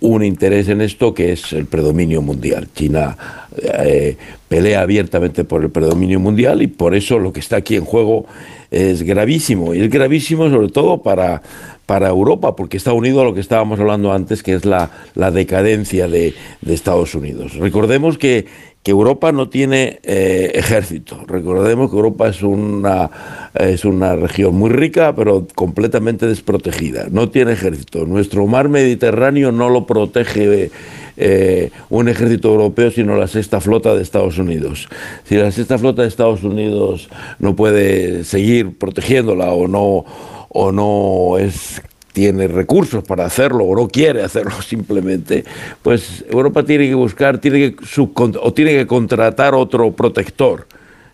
un 0.01 0.23
interés 0.23 0.67
en 0.69 0.81
esto 0.81 1.13
que 1.13 1.31
es 1.31 1.53
el 1.53 1.65
predominio 1.65 2.21
mundial. 2.21 2.69
China 2.73 3.15
eh, 3.61 4.17
pelea 4.47 4.81
abiertamente 4.81 5.43
por 5.43 5.63
el 5.63 5.69
predominio 5.69 6.19
mundial 6.19 6.61
y 6.61 6.67
por 6.67 6.95
eso 6.95 7.19
lo 7.19 7.31
que 7.31 7.39
está 7.39 7.57
aquí 7.57 7.75
en 7.75 7.85
juego 7.85 8.25
es 8.71 9.03
gravísimo. 9.03 9.75
Y 9.75 9.81
es 9.81 9.89
gravísimo 9.91 10.49
sobre 10.49 10.69
todo 10.69 11.03
para, 11.03 11.43
para 11.85 12.09
Europa, 12.09 12.55
porque 12.55 12.77
está 12.77 12.93
unido 12.93 13.21
a 13.21 13.25
lo 13.25 13.35
que 13.35 13.41
estábamos 13.41 13.79
hablando 13.79 14.11
antes, 14.11 14.41
que 14.41 14.53
es 14.55 14.65
la, 14.65 14.89
la 15.13 15.29
decadencia 15.29 16.07
de, 16.07 16.33
de 16.61 16.73
Estados 16.73 17.13
Unidos. 17.13 17.53
Recordemos 17.55 18.17
que 18.17 18.47
que 18.83 18.91
Europa 18.91 19.31
no 19.31 19.47
tiene 19.47 19.99
eh, 20.03 20.51
ejército. 20.55 21.23
Recordemos 21.25 21.89
que 21.89 21.95
Europa 21.95 22.27
es 22.27 22.43
una, 22.43 23.09
es 23.55 23.85
una 23.85 24.17
región 24.17 24.55
muy 24.55 24.69
rica, 24.69 25.15
pero 25.15 25.47
completamente 25.55 26.27
desprotegida. 26.27 27.07
No 27.09 27.29
tiene 27.29 27.53
ejército. 27.53 28.05
Nuestro 28.05 28.45
mar 28.45 28.67
Mediterráneo 28.67 29.53
no 29.53 29.69
lo 29.69 29.85
protege 29.85 30.69
eh, 31.15 31.71
un 31.89 32.09
ejército 32.09 32.49
europeo, 32.49 32.91
sino 32.91 33.15
la 33.15 33.27
sexta 33.27 33.61
flota 33.61 33.95
de 33.95 34.03
Estados 34.03 34.37
Unidos. 34.37 34.89
Si 35.23 35.35
la 35.35 35.51
sexta 35.51 35.77
flota 35.77 36.01
de 36.01 36.09
Estados 36.09 36.43
Unidos 36.43 37.07
no 37.39 37.55
puede 37.55 38.25
seguir 38.25 38.77
protegiéndola 38.77 39.53
o 39.53 39.69
no, 39.69 40.03
o 40.49 40.71
no 40.73 41.37
es 41.37 41.81
tiene 42.13 42.47
recursos 42.47 43.03
para 43.03 43.25
hacerlo 43.25 43.65
o 43.65 43.75
no 43.75 43.87
quiere 43.89 44.23
hacerlo 44.23 44.61
simplemente, 44.67 45.43
pues 45.81 46.23
Europa 46.29 46.63
tiene 46.63 46.87
que 46.87 46.95
buscar, 46.95 47.39
tiene 47.39 47.75
que 47.75 47.75
o 48.15 48.53
tiene 48.53 48.71
que 48.71 48.87
contratar 48.87 49.53
otro 49.55 49.91
protector 49.91 50.65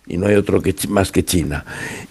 y 0.10 0.18
no 0.18 0.26
hay 0.26 0.36
otro 0.36 0.62
que, 0.62 0.76
más 0.90 1.12
que 1.12 1.24
China. 1.24 1.64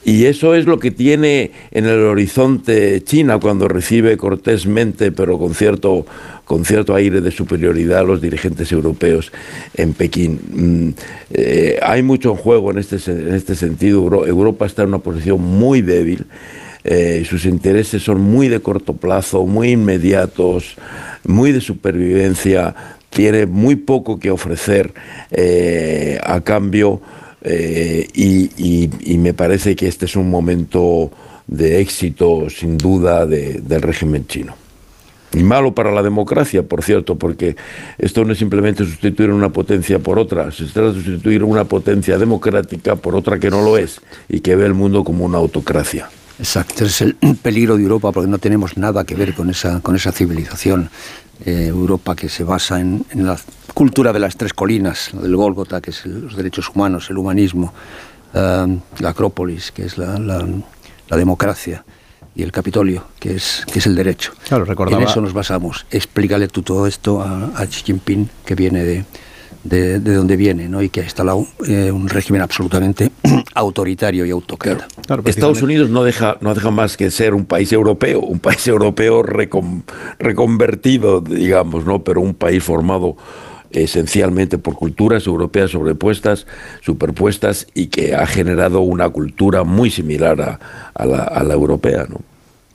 Y 0.05 0.27
eso 0.27 0.55
es 0.55 0.67
lo 0.67 0.79
que 0.79 0.93
tiene 0.93 1.51
en 1.73 1.85
el 1.85 1.99
horizonte 2.05 3.03
China 3.03 3.39
cuando 3.41 3.67
recibe 3.67 4.17
cortésmente, 4.17 5.11
pero 5.11 5.37
con 5.37 5.53
cierto, 5.55 6.07
con 6.45 6.65
cierto 6.65 6.95
aire 6.95 7.21
de 7.21 7.33
superioridad 7.33 7.99
a 7.99 8.05
los 8.05 8.21
dirigentes 8.21 8.71
europeos 8.71 9.33
en 9.75 9.95
Pekín. 9.95 10.41
Mm, 10.53 10.89
eh, 11.33 11.79
hay 11.83 12.03
mucho 12.05 12.31
en 12.31 12.37
juego 12.37 12.71
en 12.71 12.79
este, 12.79 12.99
en 13.11 13.35
este 13.35 13.57
sentido. 13.57 14.25
Europa 14.25 14.65
está 14.65 14.83
en 14.83 14.91
una 14.91 14.99
posición 15.01 15.43
muy 15.43 15.83
débil. 15.83 16.27
Eh, 16.85 17.25
sus 17.29 17.45
intereses 17.45 18.03
son 18.03 18.21
muy 18.21 18.49
de 18.49 18.61
corto 18.61 18.95
plazo, 18.95 19.47
muy 19.47 19.73
inmediatos, 19.73 20.77
muy 21.25 21.53
de 21.53 21.61
supervivencia, 21.61 22.75
tiene 23.11 23.47
muy 23.47 23.77
poco 23.77 24.19
que 24.19 24.31
ofrecer 24.31 24.93
eh, 25.31 26.19
a 26.23 26.41
cambio 26.41 27.01
eh, 27.43 28.07
y, 28.15 29.19
me 29.19 29.35
parece 29.35 29.75
que 29.77 29.89
este 29.89 30.07
es 30.07 30.17
un 30.17 30.31
momento 30.31 31.11
de 31.47 31.81
éxito, 31.81 32.49
sin 32.51 32.79
duda, 32.79 33.27
del 33.27 33.83
régimen 33.83 34.27
chino. 34.27 34.55
Y 35.33 35.43
malo 35.43 35.75
para 35.75 35.91
la 35.93 36.03
democracia, 36.03 36.63
por 36.63 36.83
cierto, 36.83 37.17
porque 37.17 37.57
esto 37.99 38.25
no 38.25 38.33
es 38.33 38.39
simplemente 38.39 38.85
sustituir 38.85 39.31
una 39.31 39.51
potencia 39.51 39.99
por 39.99 40.19
otra, 40.19 40.51
se 40.51 40.65
trata 40.65 40.93
de 40.93 41.03
sustituir 41.03 41.45
una 41.45 41.65
potencia 41.65 42.17
democrática 42.17 42.97
por 42.97 43.15
otra 43.15 43.39
que 43.39 43.51
no 43.51 43.63
lo 43.63 43.77
es 43.77 44.01
y 44.29 44.41
que 44.41 44.57
ve 44.57 44.65
el 44.65 44.75
mundo 44.75 45.05
como 45.05 45.25
una 45.25 45.39
autocracia. 45.39 46.09
Exacto, 46.39 46.85
es 46.85 47.01
el 47.01 47.15
peligro 47.43 47.77
de 47.77 47.83
Europa 47.83 48.13
porque 48.13 48.29
no 48.29 48.39
tenemos 48.39 48.77
nada 48.77 49.05
que 49.05 49.15
ver 49.15 49.35
con 49.35 49.51
esa, 49.51 49.81
con 49.81 49.97
esa 49.97 50.13
civilización. 50.13 50.91
Eh, 51.45 51.67
Europa 51.69 52.17
que 52.17 52.29
se 52.29 52.43
basa 52.43 52.81
en, 52.81 53.05
la 53.15 53.39
cultura 53.73 54.13
de 54.13 54.19
las 54.19 54.37
tres 54.37 54.53
colinas, 54.53 55.11
del 55.13 55.37
Gólgota, 55.37 55.81
que 55.81 55.91
es 55.91 56.05
los 56.05 56.37
derechos 56.37 56.69
humanos, 56.75 57.11
el 57.11 57.19
humanismo, 57.19 57.73
eh, 58.35 58.79
la 58.99 59.09
Acrópolis, 59.09 59.71
que 59.71 59.85
es 59.85 59.99
la, 59.99 60.19
la, 60.19 61.17
democracia, 61.17 61.85
y 62.35 62.43
el 62.43 62.51
Capitolio, 62.51 63.05
que 63.21 63.37
es, 63.37 63.65
que 63.73 63.79
es 63.79 63.87
el 63.87 63.95
derecho. 63.95 64.33
Claro, 64.49 64.65
recordaba... 64.65 65.01
En 65.01 65.09
eso 65.09 65.21
nos 65.21 65.33
basamos. 65.33 65.87
Explícale 65.93 66.49
tú 66.49 66.63
todo 66.63 66.89
esto 66.89 67.23
a, 67.23 67.53
a 67.55 67.67
Xi 67.67 67.85
Jinping, 67.85 68.29
que 68.45 68.57
viene 68.57 68.83
de, 68.83 69.05
de, 69.65 70.01
de 70.01 70.15
dónde 70.15 70.37
viene, 70.37 70.69
¿no? 70.69 70.83
y 70.83 70.89
que 70.89 71.01
ha 71.01 71.05
instalado 71.05 71.47
eh, 71.67 71.91
un 71.91 72.09
régimen 72.09 72.43
absolutamente 72.43 73.11
autoritario 73.55 74.25
y 74.25 74.31
autócrata. 74.31 74.87
Estados 75.25 75.63
Unidos 75.63 75.91
no 75.91 76.05
deja, 76.05 76.39
no 76.41 76.55
deja 76.55 76.71
más 76.71 76.97
que 76.97 77.11
ser 77.11 77.35
un 77.35 77.45
país 77.45 77.73
europeo, 77.73 78.21
un 78.21 78.39
país 78.39 78.67
europeo 78.69 79.23
reconvertido, 79.23 81.21
digamos, 81.21 81.85
¿no? 81.85 82.05
pero 82.05 82.21
un 82.21 82.35
país 82.35 82.63
formado 82.63 83.17
esencialmente 83.71 84.57
por 84.57 84.75
culturas 84.75 85.27
europeas 85.27 85.73
sobrepuestas, 85.73 86.47
superpuestas 86.81 87.67
y 87.75 87.89
que 87.89 88.15
ha 88.15 88.27
generado 88.27 88.81
una 88.81 89.11
cultura 89.11 89.63
muy 89.63 89.91
similar 89.91 90.41
a, 90.41 90.61
a, 90.95 91.05
la, 91.05 91.25
a 91.25 91.43
la 91.45 91.55
europea. 91.55 92.07
¿no? 92.09 92.21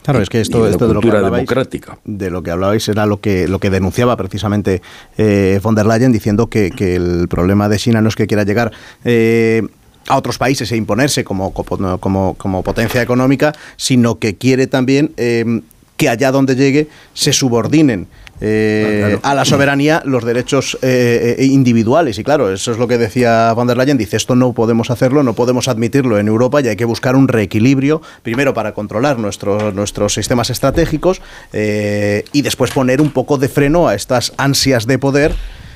Claro, 0.04 0.22
es 0.22 0.30
que 0.30 0.41
esto, 0.41 0.68
esto 0.68 0.88
de 0.88 0.93
lo 0.93 0.99
que 0.99 1.08
hablabais, 1.10 1.41
democrática. 1.41 1.97
de 2.04 2.30
lo 2.30 2.43
que 2.43 2.51
hablabais 2.51 2.88
era 2.89 3.06
lo 3.06 3.22
que 3.22 3.47
lo 3.47 3.60
que 3.60 3.70
denunciaba 3.70 4.18
precisamente 4.18 4.82
eh, 5.18 5.60
von 5.64 5.76
der 5.76 5.86
Leyen 5.86 6.12
diciendo 6.12 6.47
que, 6.47 6.72
que, 6.72 6.95
el 6.95 7.28
problema 7.30 7.70
de 7.70 7.78
China 7.78 8.01
no 8.01 8.10
es 8.10 8.16
que 8.16 8.28
quiera 8.28 8.43
llegar 8.43 8.72
eh, 9.06 9.64
a 10.08 10.18
otros 10.18 10.38
países 10.38 10.72
e 10.72 10.76
imponerse 10.76 11.24
como, 11.24 11.54
como, 11.54 12.34
como, 12.36 12.64
potencia 12.64 13.01
económica, 13.01 13.54
sino 13.78 14.20
que 14.20 14.36
quiere 14.36 14.68
también 14.68 15.14
eh, 15.16 15.62
que 15.95 16.10
allá 16.10 16.32
donde 16.32 16.56
llegue 16.56 16.89
se 17.14 17.32
subordinen 17.32 18.08
eh, 18.41 19.19
a 19.21 19.36
la 19.36 19.45
soberanía 19.45 20.01
los 20.05 20.25
derechos 20.25 20.77
eh, 20.81 21.36
eh, 21.38 21.45
individuales. 21.45 22.17
Y 22.19 22.23
claro, 22.23 22.51
eso 22.51 22.71
es 22.71 22.77
lo 22.77 22.88
que 22.88 22.97
decía 22.97 23.53
von 23.53 23.67
der 23.67 23.77
Leyen. 23.77 23.97
Dice, 23.97 24.17
esto 24.17 24.36
no 24.36 24.53
podemos 24.53 24.89
hacerlo, 24.89 25.23
no 25.23 25.34
podemos 25.34 25.67
admitirlo 25.67 26.17
en 26.19 26.27
Europa 26.27 26.61
y 26.61 26.67
hay 26.67 26.75
que 26.75 26.86
buscar 26.86 27.15
un 27.15 27.27
reequilibrio, 27.27 28.01
primero 28.21 28.53
para 28.53 28.73
controlar 28.73 29.19
nuestros 29.19 29.73
nuestros 29.73 30.13
sistemas 30.13 30.49
estratégicos 30.49 31.21
y 31.53 32.41
después 32.41 32.71
poner 32.71 33.01
un 33.01 33.11
poco 33.11 33.38
de 33.38 33.49
freno 33.49 33.88
a 33.88 33.95
estas 33.95 34.34
ansias 34.38 34.88
de 34.88 34.97
poder 34.99 35.34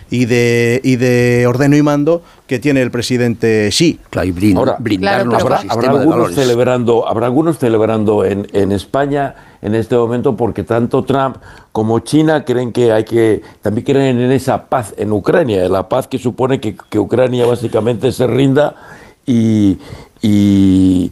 y 0.09 0.25
de, 0.25 0.81
y 0.83 0.95
de 0.95 1.45
ordeno 1.47 1.75
y 1.75 1.81
mando 1.81 2.21
que 2.47 2.59
tiene 2.59 2.81
el 2.81 2.91
presidente 2.91 3.69
Xi. 3.69 3.99
Ahora, 4.59 4.77
habrá, 5.39 5.89
algunos 5.89 6.33
celebrando, 6.33 7.07
habrá 7.07 7.25
algunos 7.25 7.57
celebrando 7.57 8.23
en, 8.23 8.47
en 8.53 8.71
España 8.71 9.35
en 9.61 9.75
este 9.75 9.95
momento 9.95 10.35
porque 10.35 10.63
tanto 10.63 11.03
Trump 11.03 11.37
como 11.71 11.99
China 11.99 12.45
creen 12.45 12.71
que 12.71 12.91
hay 12.91 13.03
que, 13.03 13.41
también 13.61 13.85
creen 13.85 14.19
en 14.19 14.31
esa 14.31 14.65
paz 14.65 14.93
en 14.97 15.11
Ucrania, 15.11 15.67
la 15.69 15.89
paz 15.89 16.07
que 16.07 16.17
supone 16.17 16.59
que, 16.59 16.75
que 16.89 16.99
Ucrania 16.99 17.45
básicamente 17.45 18.11
se 18.11 18.27
rinda 18.27 18.75
y, 19.27 19.77
y, 20.21 21.11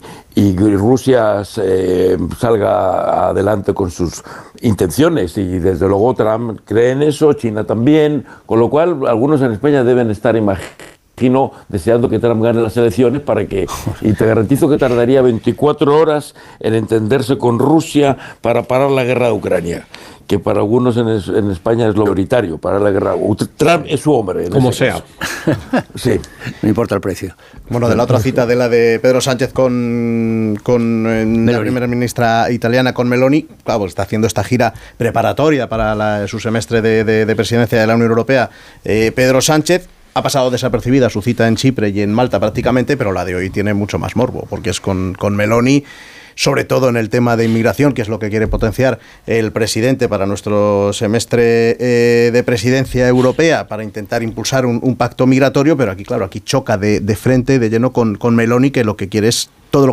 Rusia 0.57 1.43
salga 1.43 3.29
adelante 3.29 3.73
con 3.73 3.91
sus 3.91 4.23
intenciones. 4.61 5.37
Y 5.37 5.59
desde 5.59 5.87
luego 5.87 6.13
Trump 6.13 6.61
cree 6.65 6.91
en 6.91 7.03
eso, 7.03 7.33
China 7.33 7.65
también, 7.65 8.25
con 8.45 8.59
lo 8.59 8.69
cual 8.69 9.05
algunos 9.07 9.41
en 9.41 9.51
España 9.51 9.83
deben 9.83 10.09
estar 10.09 10.35
imagino 11.17 11.51
deseando 11.69 12.09
que 12.09 12.19
Trump 12.19 12.43
gane 12.43 12.61
las 12.61 12.75
elecciones 12.75 13.21
para 13.21 13.45
que, 13.45 13.67
y 14.01 14.13
te 14.13 14.25
garantizo 14.25 14.69
que 14.69 14.77
tardaría 14.77 15.21
24 15.21 15.97
horas 15.97 16.35
en 16.59 16.73
entenderse 16.73 17.37
con 17.37 17.57
Rusia 17.57 18.17
para 18.41 18.63
parar 18.63 18.91
la 18.91 19.03
guerra 19.03 19.27
de 19.27 19.31
Ucrania 19.31 19.87
que 20.27 20.39
para 20.39 20.59
algunos 20.59 20.97
en, 20.97 21.51
España 21.51 21.87
es 21.87 21.95
lo 21.95 22.03
prioritario 22.05 22.57
para 22.57 22.79
la 22.79 22.89
guerra. 22.89 23.13
Trump 23.57 23.85
es 23.87 23.99
su 23.99 24.11
hombre. 24.11 24.49
Como 24.49 24.71
sea. 24.71 25.03
sí. 25.95 26.19
No 26.61 26.69
importa 26.69 26.95
el 26.95 27.01
precio. 27.01 27.35
Bueno, 27.69 27.89
de 27.89 27.95
la 27.95 28.03
otra 28.03 28.19
cita 28.19 28.45
de 28.45 28.55
la 28.55 28.69
de 28.69 28.99
Pedro 28.99 29.21
Sánchez 29.21 29.53
con, 29.53 30.57
con 30.63 31.05
eh, 31.07 31.51
la 31.51 31.59
primera 31.59 31.85
ministra 31.85 32.51
italiana, 32.51 32.93
con 32.93 33.07
Meloni, 33.07 33.47
claro, 33.63 33.85
está 33.85 34.03
haciendo 34.03 34.25
esta 34.25 34.43
gira 34.43 34.73
preparatoria 34.97 35.69
para 35.69 36.27
su 36.27 36.39
semestre 36.39 36.81
de, 36.81 37.35
presidencia 37.35 37.79
de 37.79 37.85
la 37.85 37.95
Unión 37.95 38.09
Europea. 38.09 38.49
Eh, 38.83 39.11
Pedro 39.15 39.41
Sánchez, 39.41 39.87
ha 40.17 40.23
pasado 40.23 40.49
desapercibida 40.49 41.09
su 41.09 41.21
cita 41.21 41.45
en 41.45 41.57
Chipre 41.57 41.89
y 41.89 41.99
en 41.99 42.13
Malta 42.13 42.39
prácticamente, 42.39 42.95
pero 42.95 43.11
la 43.11 43.25
de 43.25 43.35
hoy 43.35 43.49
tiene 43.49 43.73
mucho 43.73 43.99
más 43.99 44.15
morbo, 44.15 44.47
porque 44.49 44.69
es 44.69 44.79
con, 44.79 45.13
con 45.13 45.35
Meloni 45.35 45.83
sobre 46.35 46.63
todo 46.63 46.89
en 46.89 46.97
el 46.97 47.09
tema 47.09 47.37
de 47.37 47.45
inmigración, 47.45 47.93
que 47.93 48.01
es 48.01 48.09
lo 48.09 48.19
que 48.19 48.29
quiere 48.29 48.47
potenciar 48.47 48.99
el 49.25 49.51
presidente 49.51 50.09
para 50.09 50.25
nuestro 50.25 50.91
semestre 50.93 51.77
eh, 51.79 52.31
de 52.31 52.43
presidencia 52.43 53.07
europea, 53.07 53.67
para 53.67 53.83
intentar 53.83 54.21
impulsar 54.21 54.65
un, 54.65 54.95
pacto 54.95 55.27
migratorio, 55.27 55.77
pero 55.77 55.91
aquí, 55.91 56.03
claro, 56.03 56.25
aquí 56.25 56.41
choca 56.41 56.77
de, 56.77 56.99
de 56.99 57.15
frente, 57.15 57.57
de 57.57 57.69
lleno 57.69 57.91
con, 57.93 58.15
con 58.15 58.35
Meloni, 58.35 58.71
que 58.71 58.83
lo 58.83 58.97
que 58.97 59.07
quiere 59.07 59.29
es 59.29 59.49
todo 59.75 59.87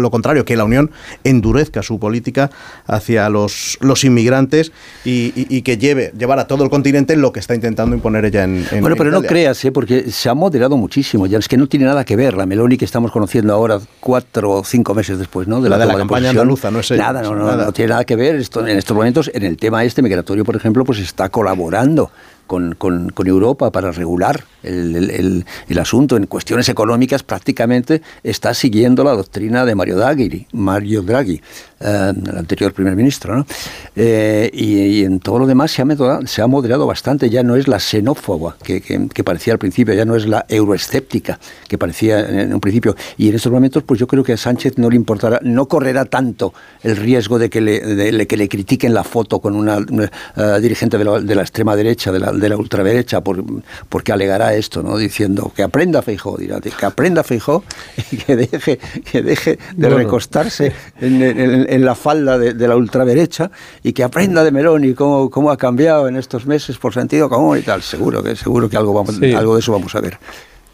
lo, 0.00 0.10
contrario, 0.12 0.44
que 0.44 0.56
la 0.56 0.62
Unión 0.62 0.92
endurezca 1.24 1.82
su 1.82 1.98
política 1.98 2.48
hacia 2.86 3.28
los, 3.28 3.76
los 3.80 4.04
inmigrantes 4.04 4.70
y, 5.04 5.62
que 5.62 5.78
lleve 5.78 6.12
llevar 6.16 6.38
a 6.38 6.46
todo 6.46 6.62
el 6.62 6.70
continente 6.70 7.16
lo 7.16 7.32
que 7.32 7.40
está 7.40 7.52
intentando 7.52 7.96
imponer 7.96 8.24
ella 8.26 8.44
en, 8.44 8.64
Bueno, 8.80 8.94
pero 8.94 9.10
no 9.10 9.22
creas, 9.22 9.64
¿eh? 9.64 9.72
porque 9.72 10.12
se 10.12 10.28
ha 10.28 10.34
moderado 10.34 10.76
muchísimo, 10.76 11.26
ya 11.26 11.38
es 11.38 11.48
que 11.48 11.56
no 11.56 11.66
tiene 11.66 11.86
nada 11.86 12.04
que 12.04 12.14
ver 12.14 12.34
la 12.34 12.46
Meloni 12.46 12.76
que 12.76 12.84
estamos 12.84 13.10
conociendo 13.10 13.52
ahora 13.52 13.80
cuatro 13.98 14.52
o 14.52 14.64
cinco 14.64 14.94
meses 14.94 15.18
después, 15.18 15.48
¿no? 15.48 15.60
De 15.60 15.70
la, 15.70 15.78
de 15.78 15.86
la 15.86 15.96
campaña 15.96 16.30
andaluza, 16.30 16.70
no 16.70 16.78
es 16.78 16.92
Nada, 16.92 17.20
no, 17.20 17.34
no, 17.34 17.56
no, 17.56 17.72
tiene 17.72 17.88
nada 17.88 18.04
que 18.04 18.14
ver. 18.14 18.36
Esto, 18.36 18.64
en 18.64 18.78
estos 18.78 18.96
momentos, 18.96 19.28
en 19.34 19.42
el 19.42 19.56
tema 19.56 19.82
este 19.82 20.02
migratorio, 20.02 20.44
por 20.44 20.54
ejemplo, 20.54 20.84
pues 20.84 21.00
está 21.00 21.30
colaborando 21.30 22.12
con, 22.46 22.74
con, 22.74 23.10
con 23.10 23.26
Europa 23.26 23.70
para 23.70 23.92
regular 23.92 24.44
el, 24.62 24.96
el, 24.96 25.44
el, 25.68 25.78
asunto. 25.78 26.16
En 26.16 26.26
cuestiones 26.26 26.68
económicas 26.68 27.22
prácticamente 27.22 28.02
está 28.22 28.54
siguiendo 28.54 29.04
la 29.04 29.12
doctrina 29.12 29.64
de 29.64 29.74
Mario 29.74 29.96
Draghi, 29.96 30.46
Mario 30.52 31.02
Draghi 31.02 31.40
eh, 31.80 32.12
el 32.14 32.38
anterior 32.38 32.72
primer 32.72 32.96
ministro. 32.96 33.36
¿no? 33.36 33.46
Eh, 33.94 34.50
y, 34.52 35.04
en 35.04 35.20
todo 35.20 35.38
lo 35.38 35.46
demás 35.46 35.70
se 35.70 35.82
ha, 35.82 35.84
moderado, 35.84 36.26
se 36.26 36.40
ha 36.40 36.46
moderado 36.46 36.86
bastante, 36.86 37.28
ya 37.28 37.42
no 37.42 37.56
es 37.56 37.68
la 37.68 37.78
xenófoba 37.78 38.56
que, 38.62 38.80
que, 38.80 39.24
parecía 39.24 39.52
al 39.52 39.58
principio, 39.58 39.92
ya 39.94 40.04
no 40.04 40.16
es 40.16 40.26
la 40.26 40.46
euroescéptica 40.48 41.38
que 41.68 41.76
parecía 41.76 42.20
en 42.20 42.54
un 42.54 42.60
principio. 42.60 42.96
Y 43.18 43.28
en 43.28 43.34
estos 43.34 43.52
momentos, 43.52 43.82
pues 43.82 44.00
yo 44.00 44.06
creo 44.06 44.24
que 44.24 44.32
a 44.32 44.36
Sánchez 44.36 44.78
no 44.78 44.88
le 44.88 44.96
importará, 44.96 45.40
no 45.42 45.66
correrá 45.66 46.06
tanto 46.06 46.54
el 46.82 46.96
riesgo 46.96 47.38
de 47.38 47.50
que 47.50 47.60
le, 47.60 47.80
de, 47.80 48.26
que 48.26 48.36
le 48.36 48.48
critiquen 48.48 48.94
la 48.94 49.04
foto 49.04 49.40
con 49.40 49.54
una, 49.54 49.78
eh, 49.78 50.60
dirigente 50.60 50.98
de 50.98 51.04
la, 51.04 51.20
de 51.20 51.34
la, 51.34 51.42
extrema 51.42 51.76
derecha, 51.76 52.10
de 52.12 52.20
la, 52.20 52.32
de 52.32 52.48
la 52.48 52.56
ultraderecha, 52.56 53.20
por, 53.20 53.44
porque 53.88 54.12
alegará 54.12 54.54
esto, 54.54 54.82
¿no? 54.82 54.96
Diciendo 54.96 55.52
que 55.54 55.62
aprenda 55.62 56.02
Feijó, 56.02 56.36
dirá, 56.38 56.60
que 56.60 56.86
aprenda 56.86 57.22
Feijó 57.22 57.64
y 58.10 58.16
que 58.16 58.36
deje, 58.36 58.78
que 59.10 59.22
deje 59.22 59.58
de 59.76 59.88
recostarse 59.90 60.72
en, 61.00 61.65
la 61.66 61.94
falda 61.94 62.38
de, 62.38 62.68
la 62.68 62.76
ultraderecha 62.76 63.50
y 63.82 63.92
que 63.92 64.02
aprenda 64.02 64.44
de 64.44 64.50
Meloni 64.50 64.94
cómo, 64.94 65.30
cómo 65.30 65.50
ha 65.50 65.56
cambiado 65.56 66.08
en 66.08 66.16
estos 66.16 66.46
meses 66.46 66.78
por 66.78 66.94
sentido 66.94 67.28
común 67.28 67.58
y 67.58 67.62
tal. 67.62 67.82
Seguro 67.82 68.22
que, 68.22 68.36
seguro 68.36 68.68
que 68.68 68.76
algo, 68.76 68.92
vamos, 68.92 69.20
algo 69.20 69.54
de 69.54 69.60
eso 69.60 69.72
vamos 69.72 69.94
a 69.94 70.00
ver. 70.00 70.18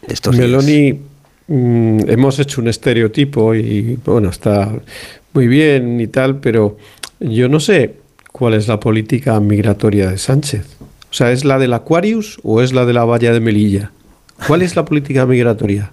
Estos 0.07 0.35
Meloni, 0.35 0.99
mm, 1.47 2.09
hemos 2.09 2.39
hecho 2.39 2.61
un 2.61 2.67
estereotipo 2.67 3.55
y 3.55 3.99
bueno, 4.03 4.29
está 4.29 4.71
muy 5.33 5.47
bien 5.47 5.99
y 5.99 6.07
tal, 6.07 6.39
pero 6.39 6.77
yo 7.19 7.49
no 7.49 7.59
sé 7.59 7.95
cuál 8.31 8.53
es 8.53 8.67
la 8.67 8.79
política 8.79 9.39
migratoria 9.39 10.09
de 10.09 10.17
Sánchez. 10.17 10.65
O 11.09 11.13
sea, 11.13 11.31
¿es 11.31 11.45
la 11.45 11.59
del 11.59 11.73
Aquarius 11.73 12.39
o 12.43 12.61
es 12.61 12.73
la 12.73 12.85
de 12.85 12.93
la 12.93 13.05
valla 13.05 13.31
de 13.31 13.39
Melilla? 13.39 13.91
¿Cuál 14.47 14.61
es 14.63 14.75
la 14.75 14.83
política 14.83 15.25
migratoria? 15.25 15.91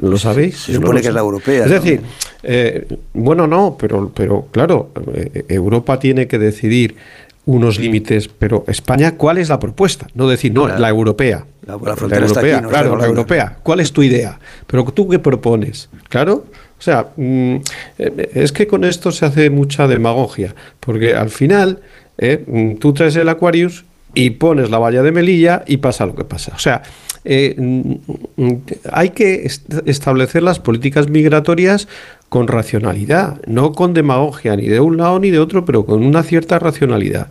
¿Lo 0.00 0.18
sabéis? 0.18 0.58
Se 0.58 0.74
supone 0.74 1.00
que 1.00 1.08
es 1.08 1.14
la 1.14 1.20
europea. 1.20 1.64
Es 1.64 1.70
decir, 1.70 2.00
eh, 2.42 2.86
bueno, 3.14 3.46
no, 3.46 3.76
pero, 3.78 4.10
pero 4.14 4.48
claro, 4.50 4.90
eh, 5.14 5.44
Europa 5.48 5.98
tiene 5.98 6.26
que 6.26 6.38
decidir 6.38 6.96
unos 7.44 7.78
límites, 7.78 8.28
pero 8.28 8.64
España, 8.66 9.16
¿cuál 9.16 9.38
es 9.38 9.48
la 9.48 9.60
propuesta? 9.60 10.08
No 10.14 10.28
decir, 10.28 10.52
no, 10.52 10.66
la, 10.66 10.88
europea. 10.88 11.44
La, 11.64 11.78
frontera 11.78 12.26
europea, 12.26 12.62
claro, 12.62 12.96
la 12.96 13.06
europea. 13.06 13.58
¿Cuál 13.62 13.80
es 13.80 13.92
tu 13.92 14.02
idea? 14.02 14.38
Pero 14.66 14.84
tú 14.86 15.08
qué 15.08 15.20
propones, 15.20 15.88
claro. 16.08 16.46
O 16.78 16.82
sea, 16.82 17.06
mm, 17.16 17.56
eh, 17.98 18.30
es 18.34 18.50
que 18.50 18.66
con 18.66 18.84
esto 18.84 19.12
se 19.12 19.26
hace 19.26 19.48
mucha 19.50 19.86
demagogia, 19.86 20.54
porque 20.80 21.14
al 21.14 21.30
final 21.30 21.80
mm, 22.18 22.74
tú 22.76 22.92
traes 22.92 23.14
el 23.14 23.28
Aquarius 23.28 23.84
y 24.12 24.30
pones 24.30 24.70
la 24.70 24.78
valla 24.78 25.02
de 25.02 25.12
Melilla 25.12 25.62
y 25.66 25.76
pasa 25.76 26.04
lo 26.04 26.16
que 26.16 26.24
pasa. 26.24 26.52
O 26.56 26.58
sea, 26.58 26.82
eh, 27.28 27.56
mm, 27.58 28.52
hay 28.92 29.10
que 29.10 29.50
establecer 29.84 30.44
las 30.44 30.60
políticas 30.60 31.08
migratorias 31.08 31.88
con 32.28 32.46
racionalidad, 32.46 33.40
no 33.46 33.72
con 33.72 33.94
demagogia 33.94 34.54
ni 34.54 34.68
de 34.68 34.78
un 34.78 34.96
lado 34.96 35.18
ni 35.18 35.30
de 35.30 35.40
otro, 35.40 35.64
pero 35.64 35.84
con 35.84 36.04
una 36.04 36.22
cierta 36.22 36.60
racionalidad. 36.60 37.28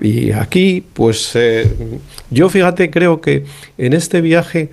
Y 0.00 0.32
aquí, 0.32 0.84
pues 0.92 1.32
eh, 1.34 1.70
yo 2.30 2.48
fíjate, 2.48 2.90
creo 2.90 3.20
que 3.20 3.44
en 3.78 3.92
este 3.92 4.20
viaje 4.20 4.70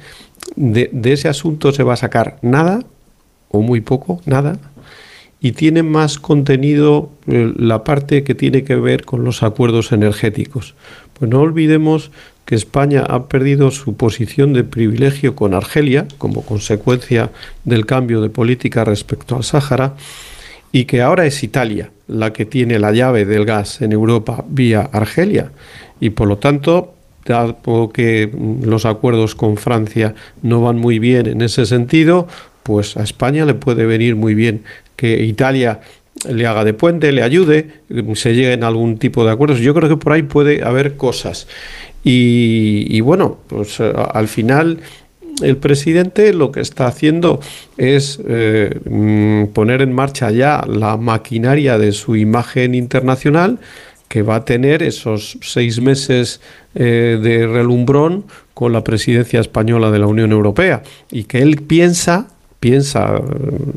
de, 0.56 0.90
ese 1.04 1.28
asunto 1.30 1.72
se 1.72 1.84
va 1.84 1.94
a 1.94 1.98
sacar 1.98 2.38
nada, 2.42 2.84
o 3.50 3.62
muy 3.62 3.82
poco, 3.82 4.20
nada, 4.26 4.58
y 5.40 5.52
tiene 5.52 5.84
más 5.84 6.18
contenido 6.18 7.12
eh, 7.28 7.54
la 7.56 7.84
parte 7.84 8.24
que 8.24 8.34
tiene 8.34 8.64
que 8.64 8.76
ver 8.76 9.06
con 9.06 9.24
los 9.24 9.44
acuerdos 9.44 9.92
energéticos. 9.92 10.74
Pues 11.14 11.30
no 11.30 11.42
olvidemos 11.42 12.12
que 12.46 12.56
España 12.56 13.04
ha 13.08 13.28
perdido 13.28 13.72
su 13.72 13.96
posición 13.96 14.54
de 14.54 14.64
privilegio 14.64 15.36
con 15.36 15.54
Argelia 15.54 16.08
como 16.18 16.44
consecuencia 16.44 17.32
del 17.64 17.86
cambio 17.86 18.22
de 18.22 18.30
política 18.30 18.84
respecto 18.84 19.36
al 19.36 19.44
Sáhara 19.44 19.96
y 20.72 20.86
que 20.86 21.02
ahora 21.02 21.26
es 21.26 21.44
Italia 21.44 21.92
la 22.08 22.34
que 22.34 22.46
tiene 22.46 22.80
la 22.80 22.92
llave 22.92 23.26
del 23.26 23.46
gas 23.46 23.82
en 23.82 23.92
Europa 23.92 24.46
vía 24.48 24.90
Argelia 24.92 25.52
y 26.00 26.12
por 26.12 26.28
lo 26.28 26.38
tanto 26.38 26.94
dado 27.26 27.90
que 27.92 28.30
los 28.62 28.86
acuerdos 28.86 29.36
con 29.36 29.58
Francia 29.58 30.14
no 30.44 30.62
van 30.62 30.78
muy 30.78 31.00
bien 31.00 31.26
en 31.26 31.42
ese 31.42 31.66
sentido, 31.66 32.28
pues 32.64 32.98
a 32.98 33.04
España 33.04 33.46
le 33.46 33.56
puede 33.56 33.86
venir 33.86 34.16
muy 34.16 34.36
bien 34.36 34.64
que 34.96 35.24
Italia 35.24 35.82
le 36.30 36.48
haga 36.48 36.64
de 36.64 36.74
puente, 36.74 37.12
le 37.12 37.24
ayude, 37.24 37.70
se 38.14 38.34
lleguen 38.34 38.64
a 38.64 38.68
algún 38.68 38.98
tipo 38.98 39.26
de 39.26 39.32
acuerdos. 39.32 39.60
Yo 39.60 39.74
creo 39.74 39.90
que 39.90 39.98
por 39.98 40.14
ahí 40.14 40.24
puede 40.24 40.64
haber 40.64 40.96
cosas. 40.96 41.48
Y, 42.08 43.02
bueno, 43.02 43.40
pues 43.48 43.80
eh, 43.80 43.92
al 44.14 44.28
final 44.28 44.80
el 45.42 45.58
presidente 45.58 46.34
lo 46.34 46.52
que 46.52 46.62
está 46.62 46.86
haciendo 46.86 47.40
es 47.78 48.22
eh, 48.28 48.80
mm, 48.86 49.48
poner 49.54 49.82
en 49.82 49.92
marcha 49.92 50.30
ya 50.30 50.64
la 50.68 50.98
maquinaria 50.98 51.80
de 51.80 51.92
su 51.94 52.16
imagen 52.16 52.76
internacional 52.76 53.58
que 54.08 54.22
va 54.22 54.36
a 54.36 54.46
tener 54.46 54.84
esos 54.84 55.40
seis 55.42 55.82
meses 55.82 56.42
eh, 56.76 57.20
de 57.22 57.48
relumbrón 57.48 58.26
con 58.54 58.72
la 58.72 58.84
presidencia 58.84 59.40
española 59.40 59.90
de 59.90 59.98
la 59.98 60.06
Unión 60.06 60.32
Europea 60.32 60.84
y 61.12 61.24
que 61.24 61.40
él 61.40 61.64
piensa 61.64 62.28
piensa, 62.66 63.22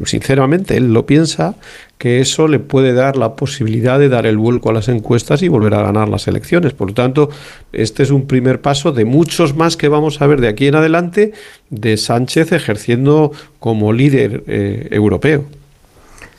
sinceramente, 0.06 0.74
él 0.78 0.94
lo 0.94 1.04
piensa, 1.04 1.56
que 1.98 2.20
eso 2.20 2.48
le 2.48 2.58
puede 2.58 2.94
dar 2.94 3.18
la 3.18 3.36
posibilidad 3.36 3.98
de 3.98 4.08
dar 4.08 4.24
el 4.24 4.38
vuelco 4.38 4.70
a 4.70 4.72
las 4.72 4.88
encuestas 4.88 5.42
y 5.42 5.48
volver 5.48 5.74
a 5.74 5.82
ganar 5.82 6.08
las 6.08 6.26
elecciones. 6.26 6.72
Por 6.72 6.88
lo 6.88 6.94
tanto, 6.94 7.28
este 7.74 8.02
es 8.02 8.10
un 8.10 8.26
primer 8.26 8.62
paso 8.62 8.92
de 8.92 9.04
muchos 9.04 9.54
más 9.54 9.76
que 9.76 9.88
vamos 9.88 10.22
a 10.22 10.26
ver 10.26 10.40
de 10.40 10.48
aquí 10.48 10.68
en 10.68 10.74
adelante 10.74 11.34
de 11.68 11.98
Sánchez 11.98 12.52
ejerciendo 12.52 13.30
como 13.60 13.92
líder 13.92 14.44
eh, 14.46 14.88
europeo. 14.90 15.44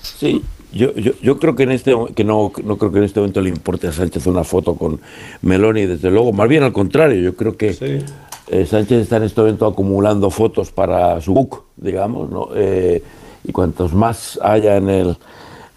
Sí, 0.01 0.41
yo, 0.73 0.95
yo, 0.95 1.11
yo, 1.21 1.37
creo 1.37 1.55
que 1.55 1.63
en 1.63 1.71
este 1.71 1.93
que 2.15 2.23
no, 2.23 2.51
no 2.63 2.77
creo 2.79 2.91
que 2.91 2.97
en 2.97 3.03
este 3.03 3.19
momento 3.19 3.41
le 3.41 3.49
importe 3.49 3.85
a 3.85 3.91
Sánchez 3.91 4.25
una 4.25 4.43
foto 4.43 4.73
con 4.73 4.99
Meloni, 5.43 5.85
desde 5.85 6.09
luego, 6.09 6.33
más 6.33 6.49
bien 6.49 6.63
al 6.63 6.73
contrario, 6.73 7.21
yo 7.21 7.35
creo 7.35 7.55
que 7.55 8.01
eh, 8.49 8.65
Sánchez 8.65 9.03
está 9.03 9.17
en 9.17 9.23
este 9.23 9.41
momento 9.41 9.67
acumulando 9.67 10.29
fotos 10.29 10.71
para 10.71 11.21
su 11.21 11.33
book, 11.33 11.63
digamos, 11.77 12.29
¿no? 12.29 12.49
Eh, 12.55 13.03
y 13.43 13.51
cuantos 13.51 13.93
más 13.93 14.39
haya 14.41 14.77
en, 14.77 14.89
el, 14.89 15.17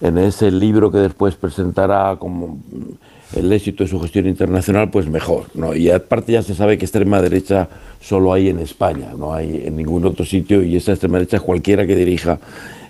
en 0.01 0.19
ese 0.19 0.51
libro 0.51 0.91
que 0.91 0.99
después 0.99 1.35
presentará 1.35 2.17
como 2.19 2.59
el 3.37 3.53
éxito 3.53 3.85
de 3.85 3.91
su 3.91 4.01
gestión 4.01 4.27
internacional, 4.27 4.91
pues 4.91 5.07
mejor. 5.09 5.45
Y 5.75 5.91
aparte 5.91 6.33
ya 6.33 6.43
se 6.43 6.55
sabe 6.55 6.77
que 6.79 6.85
extrema 6.85 7.23
derecha 7.23 7.69
solo 8.01 8.33
hay 8.33 8.49
en 8.49 8.59
España, 8.59 9.13
no 9.17 9.33
hay 9.33 9.63
en 9.67 9.77
ningún 9.77 10.05
otro 10.05 10.25
sitio, 10.25 10.63
y 10.63 10.77
esa 10.77 10.93
extrema 10.93 11.19
derecha 11.19 11.37
es 11.37 11.43
cualquiera 11.43 11.87
que 11.87 11.97
dirija 11.97 12.39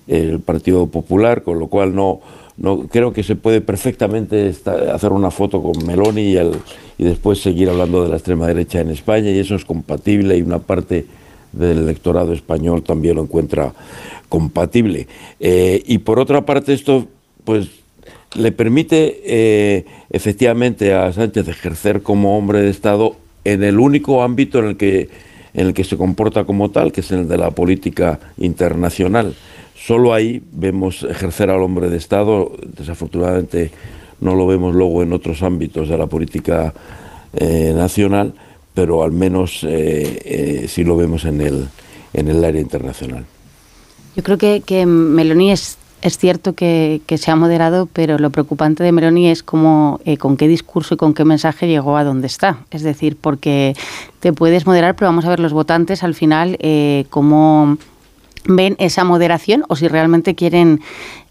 el 0.08 0.40
Partido 0.40 0.86
Popular, 0.86 1.42
con 1.42 1.58
lo 1.58 1.68
cual 1.68 1.94
no, 1.94 2.20
no 2.62 2.86
creo 2.86 3.12
que 3.12 3.24
se 3.24 3.34
puede 3.34 3.60
perfectamente 3.60 4.54
hacer 4.94 5.12
una 5.12 5.32
foto 5.32 5.60
con 5.60 5.84
Meloni 5.84 6.22
y, 6.22 6.36
el, 6.36 6.52
y 6.96 7.04
después 7.04 7.40
seguir 7.40 7.68
hablando 7.68 8.04
de 8.04 8.08
la 8.08 8.16
extrema 8.16 8.46
derecha 8.46 8.80
en 8.80 8.90
España 8.90 9.30
y 9.30 9.40
eso 9.40 9.56
es 9.56 9.64
compatible 9.64 10.38
y 10.38 10.42
una 10.42 10.60
parte 10.60 11.04
del 11.52 11.78
electorado 11.78 12.32
español 12.32 12.84
también 12.84 13.16
lo 13.16 13.22
encuentra 13.22 13.74
compatible. 14.28 15.08
Eh, 15.40 15.82
y 15.86 15.98
por 15.98 16.20
otra 16.20 16.46
parte 16.46 16.72
esto 16.72 17.08
pues 17.44 17.68
le 18.36 18.52
permite 18.52 19.20
eh, 19.24 19.84
efectivamente 20.10 20.94
a 20.94 21.12
Sánchez 21.12 21.48
ejercer 21.48 22.02
como 22.02 22.38
hombre 22.38 22.62
de 22.62 22.70
Estado 22.70 23.16
en 23.44 23.64
el 23.64 23.80
único 23.80 24.22
ámbito 24.22 24.60
en 24.60 24.66
el 24.66 24.76
que 24.76 25.10
en 25.54 25.66
el 25.66 25.74
que 25.74 25.84
se 25.84 25.96
comporta 25.98 26.44
como 26.44 26.70
tal, 26.70 26.92
que 26.92 27.02
es 27.02 27.10
el 27.10 27.28
de 27.28 27.36
la 27.36 27.50
política 27.50 28.20
internacional. 28.38 29.34
Solo 29.84 30.14
ahí 30.14 30.40
vemos 30.52 31.02
ejercer 31.02 31.50
al 31.50 31.60
hombre 31.60 31.90
de 31.90 31.96
Estado, 31.96 32.52
desafortunadamente 32.76 33.72
no 34.20 34.36
lo 34.36 34.46
vemos 34.46 34.76
luego 34.76 35.02
en 35.02 35.12
otros 35.12 35.42
ámbitos 35.42 35.88
de 35.88 35.98
la 35.98 36.06
política 36.06 36.72
eh, 37.32 37.72
nacional, 37.74 38.32
pero 38.74 39.02
al 39.02 39.10
menos 39.10 39.64
eh, 39.64 40.20
eh, 40.24 40.66
sí 40.68 40.84
lo 40.84 40.96
vemos 40.96 41.24
en 41.24 41.40
el, 41.40 41.68
en 42.14 42.28
el 42.28 42.44
área 42.44 42.60
internacional. 42.60 43.24
Yo 44.14 44.22
creo 44.22 44.38
que, 44.38 44.62
que 44.64 44.86
Meloni 44.86 45.50
es, 45.50 45.78
es 46.02 46.16
cierto 46.16 46.52
que, 46.52 47.00
que, 47.06 47.18
se 47.18 47.32
ha 47.32 47.36
moderado, 47.36 47.88
pero 47.92 48.20
lo 48.20 48.30
preocupante 48.30 48.84
de 48.84 48.92
Meloni 48.92 49.30
es 49.30 49.42
cómo, 49.42 49.98
con 50.20 50.36
qué 50.36 50.46
discurso 50.46 50.94
y 50.94 50.96
con 50.96 51.12
qué 51.12 51.24
mensaje 51.24 51.66
llegó 51.66 51.96
a 51.96 52.04
donde 52.04 52.28
está. 52.28 52.58
Es 52.70 52.82
decir, 52.82 53.16
porque 53.20 53.74
te 54.20 54.32
puedes 54.32 54.64
moderar, 54.64 54.94
pero 54.94 55.08
vamos 55.08 55.24
a 55.24 55.30
ver 55.30 55.40
los 55.40 55.52
votantes 55.52 56.04
al 56.04 56.14
final 56.14 56.56
cómo 57.10 57.78
ven 58.44 58.76
esa 58.78 59.04
moderación 59.04 59.64
o 59.68 59.76
si 59.76 59.88
realmente 59.88 60.34
quieren 60.34 60.80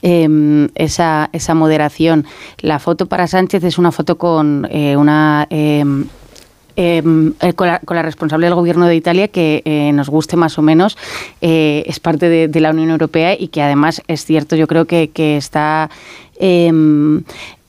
em, 0.02 0.70
esa, 0.76 1.30
esa 1.34 1.54
moderación. 1.54 2.26
La 2.60 2.80
foto 2.80 3.06
para 3.06 3.28
Sánchez 3.28 3.64
es 3.64 3.78
una 3.78 3.92
foto 3.92 4.18
con 4.18 4.68
eh, 4.72 4.96
una... 4.96 5.48
Em, 5.50 6.06
em, 6.78 7.34
eh, 7.42 7.54
con, 7.54 7.68
la, 7.68 8.02
responsable 8.02 8.46
del 8.46 8.56
gobierno 8.56 8.88
de 8.88 8.96
Italia 8.96 9.28
que 9.28 9.62
eh, 9.66 9.92
nos 9.94 10.10
guste 10.10 10.38
más 10.38 10.58
o 10.58 10.62
menos 10.62 10.98
es 11.42 12.00
parte 12.00 12.30
de, 12.48 12.60
la 12.62 12.72
Unión 12.72 12.92
Europea 12.92 13.36
y 13.38 13.50
que 13.50 13.62
además 13.62 14.02
es 14.08 14.24
cierto 14.24 14.56
yo 14.56 14.68
creo 14.68 14.86
que, 14.86 15.10
que 15.10 15.36
está 15.36 15.90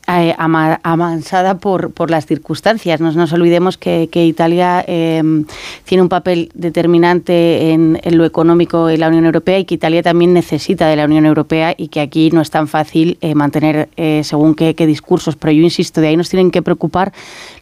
eh, 0.09 0.35
amansada 0.37 1.59
por, 1.59 1.93
por 1.93 2.11
las 2.11 2.27
circunstancias. 2.27 3.01
No 3.01 3.13
nos 3.13 3.33
olvidemos 3.33 3.79
que, 3.79 4.09
Italia 4.13 4.85
em, 4.89 5.45
tiene 5.85 6.03
un 6.03 6.09
papel 6.09 6.51
determinante 6.55 7.71
en, 7.71 8.01
lo 8.11 8.25
económico 8.25 8.91
en 8.91 8.99
la 9.01 9.09
Unión 9.09 9.27
Europea 9.27 9.61
y 9.61 9.65
que 9.65 9.77
Italia 9.77 10.03
también 10.03 10.33
necesita 10.33 10.89
de 10.89 10.97
la 10.97 11.05
Unión 11.05 11.25
Europea 11.25 11.75
y 11.77 11.89
que 11.89 12.01
aquí 12.01 12.31
no 12.31 12.41
es 12.41 12.51
tan 12.51 12.67
fácil 12.67 13.17
eh, 13.21 13.37
mantener 13.37 13.91
eh, 13.97 14.23
según 14.25 14.55
qué, 14.57 14.75
discursos. 14.75 15.37
Pero 15.37 15.53
yo 15.53 15.63
insisto, 15.63 16.01
de 16.01 16.09
ahí 16.09 16.17
nos 16.17 16.29
tienen 16.29 16.51
que 16.51 16.63
preocupar 16.63 17.13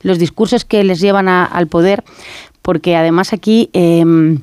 los 0.02 0.18
discursos 0.18 0.64
que 0.64 0.82
les 0.82 1.00
llevan 1.00 1.28
al 1.28 1.66
poder, 1.66 2.04
porque 2.62 2.96
además 2.96 3.34
aquí 3.34 3.68
em, 3.74 4.40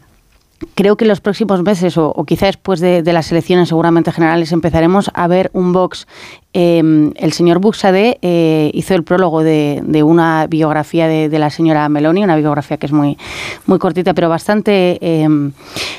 creo 0.76 0.97
que 0.97 1.05
en 1.05 1.10
los 1.10 1.22
próximos 1.22 1.64
meses 1.64 1.97
o, 1.97 2.14
quizá 2.26 2.47
después 2.47 2.80
de, 2.80 3.01
las 3.14 3.32
elecciones 3.32 3.70
seguramente 3.70 4.12
generales 4.12 4.51
empezaremos 4.51 5.12
a 5.14 5.28
ver 5.28 5.49
un 5.53 5.74
Vox. 5.74 6.08
Em, 6.53 7.14
el 7.18 7.34
señor 7.34 7.60
Buxade 7.60 8.18
eh, 8.22 8.72
hizo 8.74 8.95
el 8.95 9.03
prólogo 9.03 9.43
de, 9.43 10.03
una 10.03 10.47
biografía 10.47 11.08
de, 11.08 11.39
la 11.39 11.49
señora 11.49 11.88
Meloni, 11.89 12.24
una 12.24 12.36
biografía 12.36 12.78
que 12.78 12.88
es 12.88 12.91
muy, 12.91 13.18
muy 13.66 13.78
cortita 13.80 14.14
pero 14.14 14.30
bastante 14.30 14.97
em, 15.01 15.51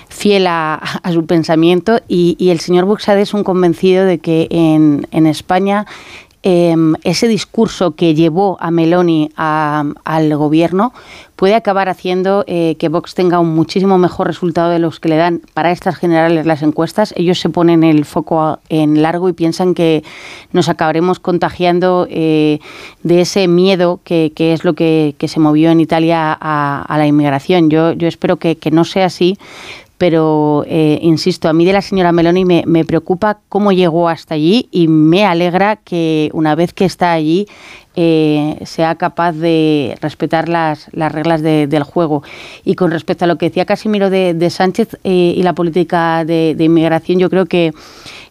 fiel 0.08 0.46
a, 0.48 0.80
su 1.12 1.26
pensamiento 1.26 2.00
y, 2.08 2.36
el 2.50 2.60
señor 2.60 2.86
Buxade 2.86 3.22
es 3.22 3.34
un 3.34 3.44
convencido 3.44 4.04
de 4.04 4.18
que 4.18 4.48
en 4.50 5.26
España 5.26 5.86
Em, 6.50 6.94
ese 7.04 7.28
discurso 7.28 7.90
que 7.94 8.14
llevó 8.14 8.56
a 8.58 8.70
Meloni 8.70 9.30
al 9.36 10.34
gobierno 10.34 10.94
puede 11.36 11.54
acabar 11.54 11.90
haciendo 11.90 12.42
eh, 12.46 12.76
que 12.78 12.88
Vox 12.88 13.14
tenga 13.14 13.38
un 13.38 13.54
muchísimo 13.54 13.98
mejor 13.98 14.28
resultado 14.28 14.70
de 14.70 14.78
los 14.78 14.98
que 14.98 15.10
le 15.10 15.16
dan 15.16 15.42
para 15.52 15.72
estas 15.72 15.96
generales 15.96 16.46
las 16.46 16.62
encuestas. 16.62 17.12
Ellos 17.18 17.38
se 17.38 17.50
ponen 17.50 17.84
el 17.84 18.06
foco 18.06 18.60
en 18.70 19.02
largo 19.02 19.28
y 19.28 19.34
piensan 19.34 19.74
que 19.74 20.02
nos 20.50 20.70
acabaremos 20.70 21.18
contagiando 21.18 22.06
eh, 22.08 22.60
de 23.02 23.20
ese 23.20 23.46
miedo 23.46 24.00
que, 24.02 24.32
es 24.34 24.64
lo 24.64 24.72
que, 24.72 25.14
se 25.22 25.40
movió 25.40 25.70
en 25.70 25.80
Italia 25.80 26.32
a, 26.32 26.96
la 26.96 27.06
inmigración. 27.06 27.68
Yo, 27.68 27.92
yo 27.92 28.08
espero 28.08 28.38
que, 28.38 28.56
que 28.56 28.70
no 28.70 28.86
sea 28.86 29.04
así 29.04 29.36
pero 29.98 30.64
eh, 30.68 31.00
insisto, 31.02 31.48
a 31.48 31.52
mí 31.52 31.64
de 31.64 31.72
la 31.72 31.82
señora 31.82 32.12
Meloni 32.12 32.44
me, 32.44 32.84
preocupa 32.84 33.40
cómo 33.48 33.72
llegó 33.72 34.08
hasta 34.08 34.34
allí 34.34 34.68
y 34.70 34.86
me 34.86 35.26
alegra 35.26 35.74
que 35.76 36.30
una 36.32 36.54
vez 36.54 36.72
que 36.72 36.84
está 36.84 37.12
allí 37.12 37.48
eh, 37.96 38.56
sea 38.64 38.94
capaz 38.94 39.32
de 39.32 39.98
respetar 40.00 40.48
las, 40.48 40.86
las 40.92 41.10
reglas 41.10 41.42
de, 41.42 41.66
del 41.66 41.82
juego. 41.82 42.22
Y 42.64 42.76
con 42.76 42.92
respecto 42.92 43.24
a 43.24 43.28
lo 43.28 43.38
que 43.38 43.48
decía 43.48 43.66
Casimiro 43.66 44.08
de, 44.08 44.50
Sánchez 44.50 44.96
eh, 45.02 45.34
y 45.36 45.42
la 45.42 45.52
política 45.52 46.24
de, 46.24 46.54
inmigración, 46.56 47.18
yo 47.18 47.28
creo 47.28 47.46
que 47.46 47.72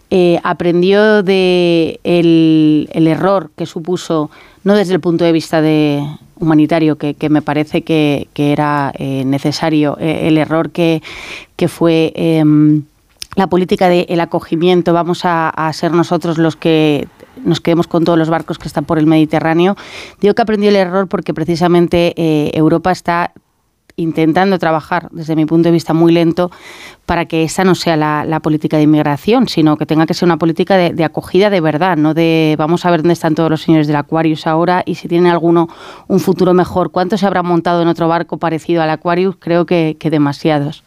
eh, 0.09 0.39
aprendió 0.43 1.21
de 1.21 1.99
el, 2.05 3.07
error 3.07 3.51
que 3.57 3.65
supuso, 3.65 4.31
no 4.63 4.73
desde 4.73 4.93
el 4.93 5.01
punto 5.01 5.25
de 5.25 5.34
vista 5.34 5.61
de 5.61 6.01
humanitario, 6.39 6.97
que, 6.97 7.15
me 7.29 7.41
parece 7.41 7.81
que, 7.81 8.29
que 8.34 8.53
era 8.53 8.93
eh, 8.97 9.25
necesario, 9.25 9.97
eh, 9.99 10.27
el 10.29 10.38
error 10.38 10.69
que, 10.69 11.01
fue 11.67 12.13
em, 12.15 12.84
la 13.35 13.47
política 13.47 13.89
del 13.89 14.19
acogimiento, 14.21 14.93
vamos 14.93 15.25
a, 15.25 15.49
a, 15.49 15.73
ser 15.73 15.91
nosotros 15.91 16.38
los 16.38 16.55
que 16.55 17.07
nos 17.43 17.59
quedemos 17.59 17.88
con 17.88 18.05
todos 18.05 18.17
los 18.17 18.29
barcos 18.29 18.59
que 18.59 18.67
están 18.69 18.85
por 18.85 18.99
el 18.99 19.07
Mediterráneo. 19.07 19.75
Digo 20.21 20.34
que 20.35 20.41
aprendió 20.41 20.69
el 20.69 20.77
error 20.77 21.07
porque 21.07 21.34
precisamente 21.34 22.13
Europa 22.57 22.91
está 22.91 23.34
intentando 23.98 24.60
trabajar, 24.60 25.10
desde 25.11 25.36
mi 25.36 25.45
punto 25.45 25.68
de 25.68 25.74
vista, 25.74 25.91
muy 25.91 26.14
lento 26.14 26.52
para 27.07 27.26
que 27.26 27.44
esa 27.44 27.64
no 27.64 27.74
sea 27.74 27.98
la, 27.98 28.40
política 28.41 28.78
de 28.78 28.84
inmigración, 28.84 29.48
sino 29.48 29.76
que 29.76 29.88
tenga 29.88 30.06
que 30.06 30.14
ser 30.14 30.28
una 30.28 30.38
política 30.38 30.78
de, 30.78 31.03
acogida 31.03 31.49
de 31.49 31.61
verdad, 31.61 31.98
no 31.98 32.14
de 32.14 32.56
vamos 32.57 32.86
a 32.86 32.91
ver 32.91 33.02
dónde 33.02 33.14
están 33.14 33.34
todos 33.34 33.49
los 33.49 33.64
señores 33.64 33.88
del 33.88 33.95
Aquarius 33.95 34.45
ahora 34.45 34.84
y 34.86 34.95
si 34.95 35.07
tienen 35.07 35.32
alguno 35.32 35.68
un 36.07 36.19
futuro 36.19 36.53
mejor. 36.53 36.91
¿Cuántos 36.91 37.22
se 37.22 37.26
habrán 37.26 37.48
montado 37.48 37.82
en 37.82 37.88
otro 37.88 38.07
barco 38.07 38.38
parecido 38.38 38.84
al 38.84 38.91
Aquarius? 38.91 39.36
Creo 39.40 39.65
que, 39.65 39.98
demasiados. 39.99 40.84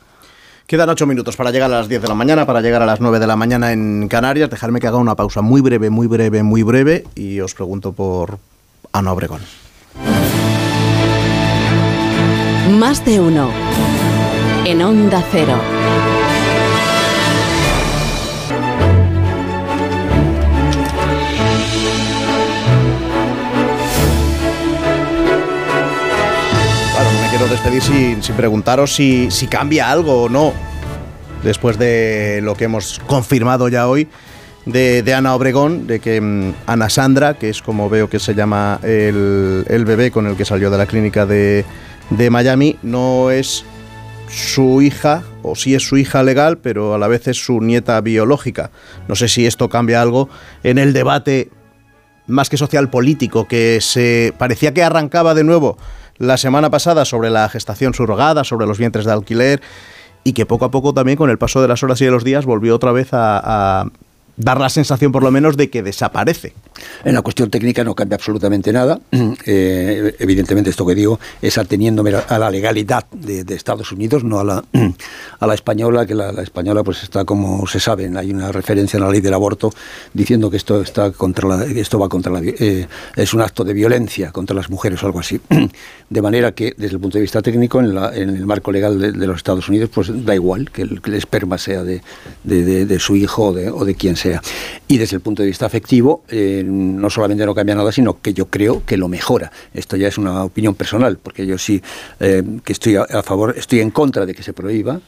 Quedan 0.66 0.88
ocho 0.88 1.04
minutos 1.04 1.36
para 1.36 1.50
llegar 1.50 1.72
a 1.72 1.78
las 1.78 1.88
10 1.88 2.02
de 2.02 2.08
la 2.08 2.14
mañana, 2.14 2.46
para 2.46 2.60
llegar 2.60 2.80
a 2.80 2.86
las 2.86 3.00
9 3.00 3.18
de 3.18 3.26
la 3.26 3.34
mañana 3.34 3.72
en 3.72 4.06
Canarias. 4.08 4.50
Dejarme 4.50 4.78
que 4.78 4.86
haga 4.86 4.98
una 4.98 5.16
pausa 5.16 5.42
muy 5.42 5.60
breve, 5.60 5.90
muy 5.90 6.06
breve, 6.06 6.44
muy 6.44 6.62
breve 6.62 7.04
y 7.16 7.40
os 7.40 7.54
pregunto 7.54 7.92
por 7.92 8.38
Ana 8.92 9.12
Obregón. 9.12 9.40
Más 12.80 13.04
de 13.04 13.20
uno. 13.20 13.50
En 14.64 14.80
Onda 14.80 15.22
Cero. 15.30 15.60
Me 27.22 27.28
quiero 27.28 27.48
despedir 27.48 27.82
sin, 27.82 28.34
preguntaros 28.34 28.94
si, 28.94 29.28
cambia 29.50 29.90
algo 29.90 30.22
o 30.22 30.28
no 30.30 30.54
después 31.44 31.78
de 31.78 32.40
lo 32.42 32.54
que 32.54 32.64
hemos 32.64 32.98
confirmado 33.00 33.68
ya 33.68 33.88
hoy 33.88 34.08
de, 34.64 35.14
Ana 35.14 35.34
Obregón, 35.34 35.86
de 35.86 36.00
que 36.00 36.18
um, 36.18 36.54
Ana 36.66 36.88
Sandra, 36.88 37.34
que 37.34 37.50
es 37.50 37.60
como 37.60 37.90
veo 37.90 38.08
que 38.08 38.18
se 38.18 38.34
llama 38.34 38.80
el 38.82 39.84
bebé 39.86 40.10
con 40.10 40.26
el 40.26 40.36
que 40.36 40.46
salió 40.46 40.70
de 40.70 40.78
la 40.78 40.86
clínica 40.86 41.26
de, 41.26 41.66
de, 42.10 42.30
Miami, 42.30 42.76
no 42.82 43.30
es 43.30 43.64
su 44.28 44.82
hija, 44.82 45.22
o 45.42 45.56
sí 45.56 45.74
es 45.74 45.82
su 45.82 45.96
hija 45.96 46.22
legal, 46.22 46.58
pero 46.58 46.94
a 46.94 46.98
la 46.98 47.08
vez 47.08 47.28
es 47.28 47.44
su 47.44 47.60
nieta 47.60 48.00
biológica. 48.00 48.70
No 49.08 49.16
sé 49.16 49.28
si 49.28 49.46
esto 49.46 49.68
cambia 49.68 50.00
algo 50.02 50.28
en 50.62 50.78
el 50.78 50.92
debate 50.92 51.50
más 52.26 52.48
que 52.48 52.56
social 52.56 52.90
político 52.90 53.48
que 53.48 53.78
se 53.80 54.32
parecía 54.38 54.72
que 54.72 54.84
arrancaba 54.84 55.34
de 55.34 55.42
nuevo 55.42 55.78
la 56.18 56.36
semana 56.36 56.70
pasada 56.70 57.04
sobre 57.04 57.30
la 57.30 57.48
gestación 57.48 57.94
subrogada, 57.94 58.44
sobre 58.44 58.66
los 58.66 58.78
vientres 58.78 59.04
de 59.04 59.12
alquiler 59.12 59.60
y 60.22 60.32
que 60.32 60.46
poco 60.46 60.66
a 60.66 60.70
poco 60.70 60.94
también 60.94 61.16
con 61.16 61.30
el 61.30 61.38
paso 61.38 61.60
de 61.62 61.68
las 61.68 61.82
horas 61.82 62.00
y 62.00 62.04
de 62.04 62.10
los 62.10 62.24
días 62.24 62.44
volvió 62.44 62.76
otra 62.76 62.92
vez 62.92 63.08
a 63.12 63.86
dar 64.36 64.60
la 64.60 64.68
sensación 64.68 65.12
por 65.12 65.22
lo 65.22 65.30
menos 65.30 65.56
de 65.56 65.70
que 65.70 65.82
desaparece. 65.82 66.54
En 67.04 67.14
la 67.14 67.22
cuestión 67.22 67.50
técnica 67.50 67.84
no 67.84 67.94
cambia 67.94 68.16
absolutamente 68.16 68.72
nada. 68.72 69.00
Eh, 69.46 70.14
evidentemente 70.18 70.70
esto 70.70 70.86
que 70.86 70.94
digo 70.94 71.18
es 71.40 71.58
ateniéndome 71.58 72.12
a 72.14 72.38
la 72.38 72.50
legalidad 72.50 73.06
de, 73.10 73.44
Estados 73.54 73.92
Unidos, 73.92 74.24
no 74.24 74.38
a 74.40 74.44
la, 74.44 74.64
a 75.38 75.46
la 75.46 75.54
española, 75.54 76.06
que 76.06 76.14
la, 76.14 76.32
la, 76.32 76.42
española 76.42 76.82
pues 76.82 77.02
está 77.02 77.24
como 77.24 77.66
se 77.66 77.80
sabe, 77.80 78.10
hay 78.16 78.30
una 78.30 78.52
referencia 78.52 78.96
en 78.96 79.04
la 79.04 79.10
ley 79.10 79.20
del 79.20 79.34
aborto 79.34 79.72
diciendo 80.14 80.50
que 80.50 80.56
esto 80.56 80.80
está 80.80 81.10
contra 81.10 81.48
la, 81.48 81.64
esto 81.64 81.98
va 81.98 82.08
contra 82.08 82.32
la 82.32 82.40
eh, 82.42 82.86
es 83.16 83.34
un 83.34 83.40
acto 83.40 83.64
de 83.64 83.72
violencia 83.72 84.32
contra 84.32 84.54
las 84.56 84.70
mujeres 84.70 85.02
o 85.02 85.06
algo 85.06 85.20
así. 85.20 85.40
De 86.10 86.22
manera 86.22 86.52
que 86.52 86.74
desde 86.76 86.94
el 86.94 87.00
punto 87.00 87.18
de 87.18 87.22
vista 87.22 87.40
técnico 87.40 87.78
en, 87.78 87.94
la, 87.94 88.08
el 88.08 88.44
marco 88.44 88.72
legal 88.72 88.98
de, 88.98 89.26
los 89.26 89.36
Estados 89.36 89.68
Unidos 89.68 89.90
pues 89.94 90.10
da 90.24 90.34
igual 90.34 90.70
que 90.70 90.82
el, 90.82 91.00
esperma 91.14 91.56
sea 91.56 91.84
de, 91.84 92.02
de, 92.42 92.98
su 92.98 93.14
hijo 93.14 93.48
o 93.48 93.52
de, 93.52 93.70
o 93.70 93.86
quien 93.96 94.16
sea. 94.16 94.42
Y 94.88 94.98
desde 94.98 95.16
el 95.16 95.22
punto 95.22 95.42
de 95.42 95.48
vista 95.48 95.66
afectivo, 95.66 96.24
eh, 96.28 96.64
no 96.70 97.10
solamente 97.10 97.44
no 97.44 97.54
cambia 97.54 97.74
nada, 97.74 97.92
sino 97.92 98.20
que 98.20 98.32
yo 98.32 98.46
creo 98.46 98.82
que 98.84 98.96
lo 98.96 99.08
mejora. 99.08 99.50
Esto 99.74 99.96
ya 99.96 100.08
es 100.08 100.18
una 100.18 100.44
opinión 100.44 100.74
personal, 100.74 101.18
porque 101.22 101.46
yo 101.46 101.58
sí 101.58 101.82
eh, 102.20 102.42
que 102.64 102.72
estoy 102.72 102.96
a, 102.96 103.22
favor, 103.22 103.54
estoy 103.56 103.80
en 103.80 103.90
contra 103.90 104.26
de 104.26 104.34
que 104.34 104.42
se 104.42 104.52
prohíba 104.52 105.00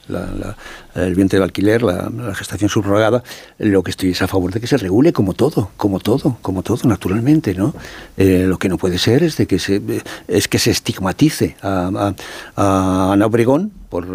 el 0.95 1.15
vientre 1.15 1.39
del 1.39 1.45
alquiler, 1.45 1.83
la, 1.83 2.11
la, 2.11 2.35
gestación 2.35 2.69
subrogada. 2.69 3.23
Lo 3.59 3.83
que 3.83 3.91
estoy 3.91 4.11
es 4.11 4.23
a 4.23 4.29
favor 4.29 4.53
de 4.53 4.61
que 4.61 4.67
se 4.67 4.77
regule 4.77 5.13
como 5.13 5.35
todo, 5.35 5.71
como 5.77 6.01
todo, 6.01 6.39
como 6.43 6.63
todo, 6.63 6.89
naturalmente, 6.89 7.55
¿no? 7.55 7.75
Eh, 8.17 8.45
lo 8.47 8.59
que 8.59 8.69
no 8.69 8.79
puede 8.79 8.99
ser 8.99 9.23
es 9.23 9.37
de 9.37 9.47
que 9.47 9.59
se 9.59 9.81
es 10.29 10.49
que 10.49 10.59
se 10.59 10.71
estigmatice 10.71 11.57
a, 11.63 11.91
a, 11.95 12.15
a 12.57 13.13
Ana 13.13 13.27
Obregón 13.27 13.73
por 13.93 14.07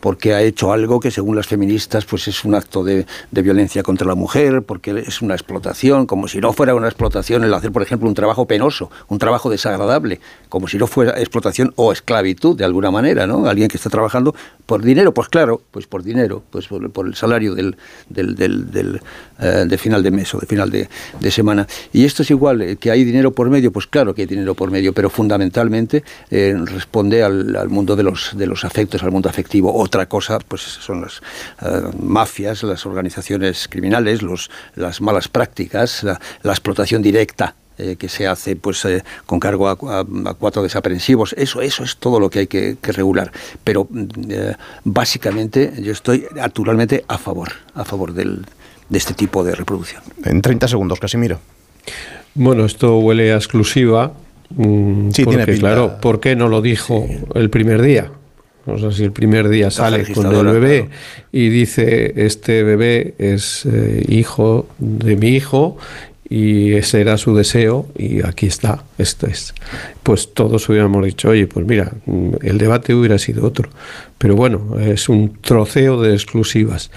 porque 0.00 0.34
ha 0.34 0.42
hecho 0.42 0.72
algo 0.72 1.00
que 1.00 1.10
según 1.10 1.36
las 1.36 1.46
feministas 1.46 2.04
pues 2.04 2.28
es 2.28 2.44
un 2.44 2.54
acto 2.54 2.84
de, 2.84 3.06
violencia 3.30 3.82
contra 3.82 4.06
la 4.06 4.14
mujer, 4.14 4.62
porque 4.62 5.04
es 5.06 5.22
una 5.22 5.34
explotación, 5.34 6.06
como 6.06 6.28
si 6.28 6.38
no 6.38 6.52
fuera 6.52 6.74
una 6.74 6.88
explotación 6.88 7.44
el 7.44 7.54
hacer, 7.54 7.72
por 7.72 7.82
ejemplo, 7.82 8.08
un 8.08 8.14
trabajo 8.14 8.46
penoso, 8.46 8.90
un 9.08 9.18
trabajo 9.18 9.50
desagradable, 9.50 10.20
como 10.48 10.68
si 10.68 10.78
no 10.78 10.86
fuera 10.86 11.18
explotación 11.20 11.72
o 11.76 11.92
esclavitud 11.92 12.56
de 12.56 12.64
alguna 12.64 12.90
manera, 12.90 13.26
¿no? 13.26 13.46
Alguien 13.46 13.68
que 13.68 13.76
está 13.76 13.90
trabajando 13.90 14.34
por 14.66 14.82
dinero, 14.82 15.12
pues 15.14 15.28
claro, 15.28 15.62
pues 15.70 15.86
por 15.86 16.02
dinero, 16.02 16.42
pues 16.50 16.66
por, 16.66 16.90
por 16.90 17.06
el 17.06 17.14
salario 17.14 17.54
del, 17.54 17.76
del, 18.08 18.34
del, 18.34 18.70
del 18.70 19.00
eh, 19.40 19.78
final 19.78 20.02
de 20.02 20.10
mes 20.10 20.34
o 20.34 20.38
de 20.38 20.46
final 20.46 20.70
de, 20.70 20.88
de, 21.20 21.30
semana. 21.30 21.66
Y 21.92 22.04
esto 22.04 22.22
es 22.22 22.30
igual, 22.30 22.62
eh, 22.62 22.76
que 22.76 22.90
hay 22.90 23.04
dinero 23.04 23.32
por 23.32 23.50
medio, 23.50 23.70
pues 23.72 23.86
claro 23.86 24.14
que 24.14 24.22
hay 24.22 24.26
dinero 24.26 24.54
por 24.54 24.70
medio, 24.70 24.92
pero 24.92 25.10
fundamentalmente 25.10 26.02
eh, 26.30 26.56
responde 26.64 27.22
al, 27.22 27.54
al, 27.54 27.68
mundo 27.68 27.96
de 27.96 28.02
los, 28.02 28.36
de 28.36 28.46
los 28.46 28.64
afectos, 28.64 29.02
al 29.02 29.12
mundo 29.12 29.28
afectivo. 29.28 29.72
Otra 29.86 30.06
cosa 30.06 30.40
pues 30.40 30.62
son 30.62 31.02
las 31.02 31.20
uh, 31.62 31.96
mafias, 32.02 32.64
las 32.64 32.86
organizaciones 32.86 33.68
criminales, 33.68 34.20
los, 34.20 34.50
las 34.74 35.00
malas 35.00 35.28
prácticas, 35.28 36.02
la, 36.02 36.20
la 36.42 36.52
explotación 36.52 37.02
directa 37.02 37.54
eh, 37.78 37.94
que 37.96 38.08
se 38.08 38.26
hace 38.26 38.56
pues 38.56 38.84
eh, 38.86 39.04
con 39.26 39.38
cargo 39.38 39.68
a, 39.68 39.72
a, 39.72 40.00
a, 40.00 40.34
cuatro 40.34 40.64
desaprensivos. 40.64 41.34
Eso, 41.38 41.60
eso 41.60 41.84
es 41.84 41.98
todo 41.98 42.18
lo 42.18 42.30
que 42.30 42.40
hay 42.40 42.46
que, 42.48 42.78
que 42.82 42.90
regular. 42.90 43.30
Pero 43.62 43.86
eh, 44.28 44.54
básicamente 44.82 45.72
yo 45.80 45.92
estoy 45.92 46.26
naturalmente 46.34 47.04
a 47.06 47.16
favor, 47.18 47.52
a 47.74 47.84
favor 47.84 48.12
del, 48.12 48.44
de 48.88 48.98
este 48.98 49.14
tipo 49.14 49.44
de 49.44 49.54
reproducción. 49.54 50.02
En 50.24 50.42
30 50.42 50.66
segundos, 50.66 50.98
Casimiro. 50.98 51.38
Bueno, 52.34 52.64
esto 52.64 52.98
huele 52.98 53.32
a 53.32 53.36
exclusiva. 53.36 54.14
Mmm, 54.50 55.10
sí, 55.10 55.24
porque, 55.24 55.44
tiene 55.44 55.60
claro, 55.60 56.00
¿por 56.00 56.18
qué 56.18 56.34
no 56.34 56.48
lo 56.48 56.62
dijo 56.62 57.04
sí. 57.06 57.18
el 57.34 57.50
primer 57.50 57.82
día? 57.82 58.10
O 58.66 58.78
sea, 58.78 58.90
si 58.90 59.04
el 59.04 59.12
primer 59.12 59.48
día 59.48 59.70
sale 59.70 60.04
con 60.12 60.26
el 60.26 60.46
bebé 60.46 60.86
claro. 60.86 60.94
y 61.32 61.48
dice, 61.48 62.12
este 62.16 62.62
bebé 62.64 63.14
es 63.18 63.64
eh, 63.66 64.04
hijo 64.08 64.66
de 64.78 65.16
mi 65.16 65.28
hijo 65.28 65.76
y 66.28 66.74
ese 66.74 67.00
era 67.00 67.16
su 67.18 67.34
deseo 67.34 67.86
y 67.96 68.24
aquí 68.24 68.46
está, 68.46 68.84
esto 68.98 69.26
es. 69.26 69.54
Pues 70.02 70.34
todos 70.34 70.68
hubiéramos 70.68 71.04
dicho, 71.04 71.28
oye, 71.28 71.46
pues 71.46 71.66
mira, 71.66 71.92
el 72.42 72.58
debate 72.58 72.94
hubiera 72.94 73.18
sido 73.18 73.46
otro. 73.46 73.68
Pero 74.18 74.34
bueno, 74.34 74.78
es 74.80 75.08
un 75.08 75.36
troceo 75.40 76.00
de 76.00 76.14
exclusivas. 76.14 76.90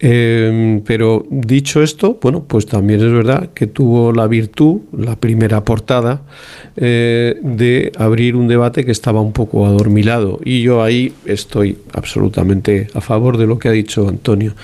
Eh, 0.00 0.82
pero 0.84 1.24
dicho 1.30 1.82
esto, 1.82 2.18
bueno, 2.20 2.44
pues 2.44 2.66
también 2.66 3.00
es 3.00 3.12
verdad 3.12 3.50
que 3.54 3.66
tuvo 3.66 4.12
la 4.12 4.26
virtud, 4.26 4.80
la 4.92 5.16
primera 5.16 5.62
portada, 5.64 6.22
eh, 6.76 7.38
de 7.42 7.92
abrir 7.96 8.36
un 8.36 8.48
debate 8.48 8.84
que 8.84 8.92
estaba 8.92 9.20
un 9.20 9.32
poco 9.32 9.66
adormilado. 9.66 10.40
Y 10.44 10.62
yo 10.62 10.82
ahí 10.82 11.14
estoy 11.24 11.78
absolutamente 11.92 12.88
a 12.92 13.00
favor 13.00 13.38
de 13.38 13.46
lo 13.46 13.58
que 13.58 13.68
ha 13.68 13.72
dicho 13.72 14.08
Antonio. 14.08 14.54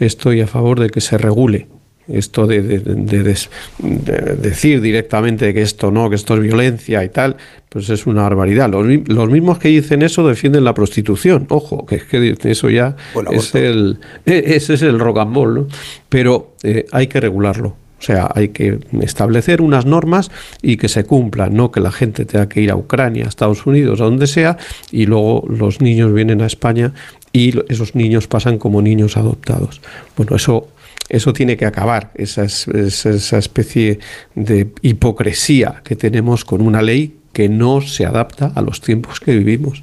Estoy 0.00 0.40
a 0.40 0.46
favor 0.46 0.80
de 0.80 0.88
que 0.88 1.02
se 1.02 1.18
regule 1.18 1.68
esto 2.12 2.46
de, 2.46 2.62
de, 2.62 2.78
de, 2.78 3.36
de, 3.78 4.36
decir 4.36 4.80
directamente 4.80 5.54
que 5.54 5.62
esto 5.62 5.90
no, 5.90 6.08
que 6.10 6.16
esto 6.16 6.34
es 6.34 6.40
violencia 6.40 7.04
y 7.04 7.08
tal, 7.08 7.36
pues 7.68 7.88
es 7.90 8.06
una 8.06 8.22
barbaridad. 8.22 8.68
Los, 8.68 8.86
los, 9.08 9.30
mismos 9.30 9.58
que 9.58 9.68
dicen 9.68 10.02
eso 10.02 10.26
defienden 10.26 10.64
la 10.64 10.74
prostitución. 10.74 11.46
Ojo, 11.48 11.86
que 11.86 11.96
es 11.96 12.04
que 12.04 12.36
eso 12.44 12.70
ya 12.70 12.96
bueno, 13.14 13.30
es 13.30 13.54
el, 13.54 13.98
ese 14.24 14.74
es 14.74 14.82
el 14.82 14.98
rock 14.98 15.18
and 15.18 15.34
roll, 15.34 15.54
¿no? 15.54 15.66
pero 16.08 16.54
eh, 16.62 16.86
hay 16.92 17.06
que 17.06 17.20
regularlo. 17.20 17.76
O 18.00 18.02
sea, 18.02 18.30
hay 18.34 18.48
que 18.48 18.78
establecer 19.02 19.60
unas 19.60 19.84
normas 19.84 20.30
y 20.62 20.78
que 20.78 20.88
se 20.88 21.04
cumplan, 21.04 21.54
no 21.54 21.70
que 21.70 21.80
la 21.80 21.92
gente 21.92 22.24
tenga 22.24 22.48
que 22.48 22.62
ir 22.62 22.70
a 22.70 22.76
Ucrania, 22.76 23.26
a 23.26 23.28
Estados 23.28 23.66
Unidos, 23.66 24.00
a 24.00 24.04
donde 24.04 24.26
sea, 24.26 24.56
y 24.90 25.04
luego 25.04 25.44
los 25.50 25.82
niños 25.82 26.10
vienen 26.14 26.40
a 26.40 26.46
España 26.46 26.94
y 27.30 27.52
esos 27.70 27.94
niños 27.94 28.26
pasan 28.26 28.56
como 28.56 28.80
niños 28.80 29.18
adoptados. 29.18 29.82
Bueno, 30.16 30.34
eso 30.34 30.68
eso 31.10 31.32
tiene 31.32 31.56
que 31.56 31.66
acabar, 31.66 32.12
esa, 32.14 32.44
esa, 32.44 33.38
especie 33.38 33.98
de 34.36 34.72
hipocresía 34.80 35.82
que 35.84 35.96
tenemos 35.96 36.44
con 36.44 36.62
una 36.62 36.82
ley 36.82 37.18
que 37.32 37.48
no 37.48 37.80
se 37.80 38.06
adapta 38.06 38.52
a 38.54 38.62
los 38.62 38.80
tiempos 38.80 39.18
que 39.20 39.32
vivimos. 39.32 39.82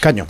Caño. 0.00 0.26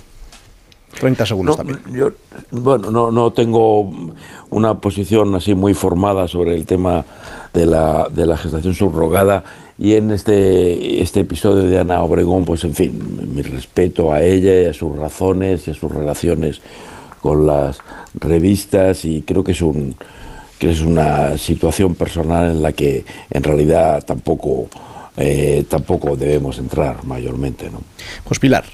30 0.98 1.26
segundos 1.26 1.56
también. 1.56 1.78
Yo, 1.92 2.10
bueno, 2.50 2.90
no, 2.90 3.10
no 3.10 3.32
tengo 3.32 4.14
una 4.50 4.80
posición 4.80 5.34
así 5.34 5.54
muy 5.54 5.74
formada 5.74 6.26
sobre 6.26 6.54
el 6.54 6.66
tema 6.66 7.04
de 7.52 7.66
la, 7.66 8.08
de 8.10 8.26
la 8.26 8.36
gestación 8.36 8.74
subrogada 8.74 9.44
y 9.78 9.94
en 9.94 10.10
este, 10.10 11.02
este 11.02 11.20
episodio 11.20 11.64
de 11.64 11.78
Ana 11.78 12.02
Obregón, 12.02 12.44
pues 12.44 12.64
en 12.64 12.74
fin, 12.74 13.34
mi 13.34 13.42
respeto 13.42 14.12
a 14.12 14.22
ella 14.22 14.62
y 14.62 14.64
a 14.66 14.72
sus 14.72 14.96
razones 14.96 15.68
y 15.68 15.72
a 15.72 15.74
sus 15.74 15.92
relaciones 15.92 16.62
con 17.26 17.44
las 17.44 17.78
revistas 18.14 19.04
y 19.04 19.22
creo 19.22 19.42
que 19.42 19.50
es 19.50 19.60
un 19.60 19.96
que 20.60 20.70
es 20.70 20.80
una 20.80 21.36
situación 21.36 21.96
personal 21.96 22.52
en 22.52 22.62
la 22.62 22.70
que 22.72 23.04
en 23.30 23.42
realidad 23.42 24.04
tampoco 24.04 24.68
eh, 25.16 25.64
tampoco 25.68 26.16
debemos 26.16 26.58
entrar 26.58 27.04
mayormente, 27.04 27.68
¿no? 27.68 27.80
Pues 28.22 28.38
Pilar. 28.38 28.64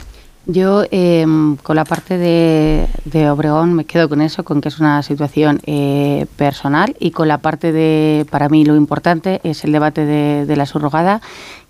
Yo 0.45 0.83
em, 0.91 1.57
con 1.57 1.77
la 1.77 1.85
parte 1.85 2.19
de, 2.19 3.31
Obregón 3.31 3.75
me 3.75 3.85
quedo 3.85 4.09
con 4.09 4.21
eso, 4.21 4.43
con 4.45 4.61
que 4.61 4.69
es 4.69 4.81
una 4.81 5.03
situación 5.05 5.61
eh, 5.67 6.27
personal 6.37 6.97
y 6.99 7.13
con 7.13 7.29
la 7.29 7.39
parte 7.39 7.71
de, 7.71 8.27
para 8.29 8.49
mí 8.49 8.65
lo 8.65 8.75
importante 8.75 9.41
es 9.45 9.63
el 9.65 9.71
debate 9.71 10.05
de, 10.05 10.45
de 10.45 10.57
la 10.57 10.67
subrogada, 10.67 11.21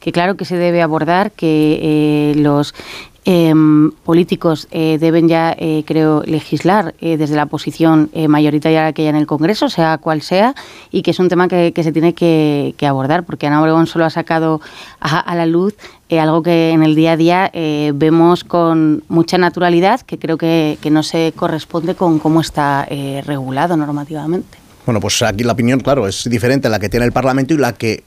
que 0.01 0.11
claro 0.11 0.37
que 0.37 0.47
se 0.47 0.57
debe 0.57 0.81
abordar, 0.81 1.33
que 1.33 1.79
eh, 1.83 2.35
los 2.37 2.75
Em, 3.25 3.93
políticos 4.05 4.67
eh, 4.73 4.99
deben 4.99 5.29
ya, 5.29 5.55
eh, 5.57 5.85
creo, 5.87 6.25
legislar 6.27 6.97
eh, 7.01 7.17
desde 7.17 7.37
la 7.37 7.47
posición 7.47 8.11
mayoritaria 8.27 8.93
que 8.93 9.03
haya 9.03 9.11
en 9.11 9.17
el 9.17 9.29
Congreso, 9.29 9.69
sea 9.69 9.99
cual 9.99 10.23
sea, 10.23 10.57
y 10.91 11.03
que 11.03 11.13
es 11.13 11.21
un 11.21 11.29
tema 11.29 11.47
que, 11.47 11.73
se 11.73 11.93
tiene 11.93 12.15
que, 12.15 12.75
abordar, 12.85 13.23
porque 13.23 13.47
Ana 13.47 13.61
Obregón 13.63 13.87
solo 13.87 14.07
ha 14.07 14.11
sacado 14.11 14.61
a, 14.99 15.35
la 15.37 15.47
luz 15.47 15.77
algo 16.11 16.43
que 16.43 16.71
en 16.71 16.83
el 16.83 16.97
día 16.97 17.13
a 17.13 17.17
día 17.17 17.51
vemos 17.95 18.43
con 18.43 19.05
mucha 19.09 19.39
naturalidad, 19.39 20.01
que 20.01 20.19
creo 20.19 20.37
que, 20.37 20.79
que 20.83 20.91
no 20.91 21.05
se 21.05 21.33
corresponde 21.37 21.95
con 21.95 22.19
cómo 22.19 22.41
está 22.41 22.87
regulado 23.25 23.77
normativamente. 23.77 24.59
Bueno, 24.85 25.01
pues 25.01 25.23
aquí 25.23 25.45
la 25.45 25.53
opinión, 25.53 25.79
claro, 25.79 26.09
es 26.09 26.29
diferente 26.29 26.67
a 26.67 26.71
la 26.71 26.81
que 26.81 26.89
tiene 26.89 27.07
el 27.07 27.13
Parlamento 27.13 27.55
y 27.55 27.59
la 27.59 27.73
que 27.73 28.03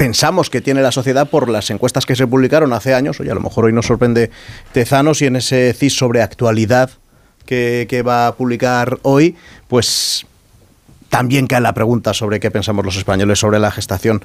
pensamos 0.00 0.48
que 0.48 0.62
tiene 0.62 0.80
la 0.80 0.92
sociedad 0.92 1.28
por 1.28 1.50
las 1.50 1.68
encuestas 1.68 2.06
que 2.06 2.16
se 2.16 2.26
publicaron 2.26 2.72
hace 2.72 2.94
años, 2.94 3.20
oye, 3.20 3.32
a 3.32 3.34
lo 3.34 3.42
mejor 3.42 3.66
hoy 3.66 3.74
nos 3.74 3.84
sorprende 3.84 4.30
Tezanos 4.72 5.20
y 5.20 5.26
en 5.26 5.36
ese 5.36 5.74
CIS 5.74 5.94
sobre 5.94 6.22
actualidad 6.22 6.88
que, 7.44 7.86
que 7.86 8.00
va 8.00 8.28
a 8.28 8.34
publicar 8.34 8.98
hoy, 9.02 9.36
pues 9.68 10.24
también 11.10 11.46
cae 11.46 11.60
la 11.60 11.74
pregunta 11.74 12.14
sobre 12.14 12.40
qué 12.40 12.50
pensamos 12.50 12.82
los 12.82 12.96
españoles 12.96 13.40
sobre 13.40 13.58
la 13.58 13.70
gestación 13.70 14.24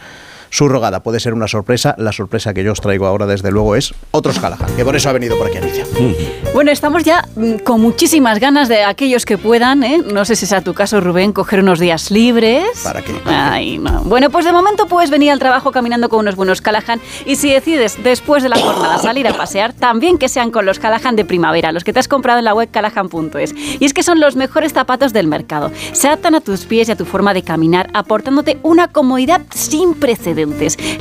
subrogada. 0.55 1.01
Puede 1.01 1.19
ser 1.19 1.33
una 1.33 1.47
sorpresa. 1.47 1.95
La 1.97 2.11
sorpresa 2.11 2.53
que 2.53 2.63
yo 2.63 2.71
os 2.71 2.81
traigo 2.81 3.05
ahora, 3.05 3.25
desde 3.25 3.51
luego, 3.51 3.75
es 3.75 3.93
otros 4.11 4.39
Callahan, 4.39 4.75
que 4.75 4.85
por 4.85 4.95
eso 4.95 5.09
ha 5.09 5.13
venido 5.13 5.37
por 5.37 5.47
aquí 5.47 5.57
Alicia. 5.57 5.85
Bueno, 6.53 6.71
estamos 6.71 7.03
ya 7.03 7.27
mm, 7.35 7.57
con 7.57 7.81
muchísimas 7.81 8.39
ganas 8.39 8.69
de 8.69 8.83
aquellos 8.83 9.25
que 9.25 9.37
puedan, 9.37 9.83
¿eh? 9.83 10.01
no 10.05 10.23
sé 10.23 10.35
si 10.35 10.45
sea 10.45 10.61
tu 10.61 10.73
caso, 10.73 11.01
Rubén, 11.01 11.33
coger 11.33 11.59
unos 11.59 11.79
días 11.79 12.09
libres. 12.11 12.65
¿Para 12.83 13.01
qué? 13.01 13.13
Ay, 13.25 13.77
no. 13.77 14.03
Bueno, 14.03 14.29
pues 14.29 14.45
de 14.45 14.53
momento 14.53 14.87
puedes 14.87 15.09
venir 15.09 15.31
al 15.31 15.39
trabajo 15.39 15.71
caminando 15.71 16.07
con 16.07 16.19
unos 16.19 16.35
buenos 16.35 16.61
Callahan 16.61 17.01
y 17.25 17.35
si 17.35 17.51
decides 17.51 18.01
después 18.01 18.41
de 18.41 18.49
la 18.49 18.57
jornada 18.57 18.97
salir 18.99 19.27
a 19.27 19.33
pasear, 19.33 19.73
también 19.73 20.17
que 20.17 20.29
sean 20.29 20.51
con 20.51 20.65
los 20.65 20.79
Callahan 20.79 21.17
de 21.17 21.25
primavera, 21.25 21.73
los 21.73 21.83
que 21.83 21.91
te 21.91 21.99
has 21.99 22.07
comprado 22.07 22.39
en 22.39 22.45
la 22.45 22.53
web 22.53 22.69
callahan.es. 22.71 23.53
Y 23.79 23.83
es 23.83 23.93
que 23.93 24.03
son 24.03 24.21
los 24.21 24.37
mejores 24.37 24.71
zapatos 24.71 25.11
del 25.11 25.27
mercado. 25.27 25.71
Se 25.91 26.07
adaptan 26.07 26.35
a 26.35 26.41
tus 26.41 26.65
pies 26.65 26.87
y 26.87 26.93
a 26.93 26.95
tu 26.95 27.03
forma 27.05 27.33
de 27.33 27.41
caminar, 27.41 27.89
aportándote 27.93 28.57
una 28.63 28.87
comodidad 28.87 29.41
sin 29.53 29.93
precedentes 29.95 30.44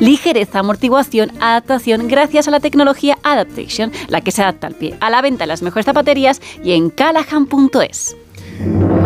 ligereza, 0.01 0.61
amortiguación, 0.61 1.33
adaptación 1.41 2.09
gracias 2.09 2.49
a 2.49 2.51
la 2.51 2.61
tecnología 2.61 3.19
Adaptation, 3.23 3.93
la 4.09 4.21
que 4.21 4.31
se 4.31 4.43
adapta 4.43 4.67
al 4.67 4.75
pie. 4.75 4.97
A 5.01 5.11
la 5.11 5.23
venta 5.23 5.45
en 5.45 5.49
las 5.49 5.63
mejores 5.63 5.87
zapaterías 5.87 6.41
y 6.63 6.73
en 6.73 6.91
callahan.es. 6.91 8.17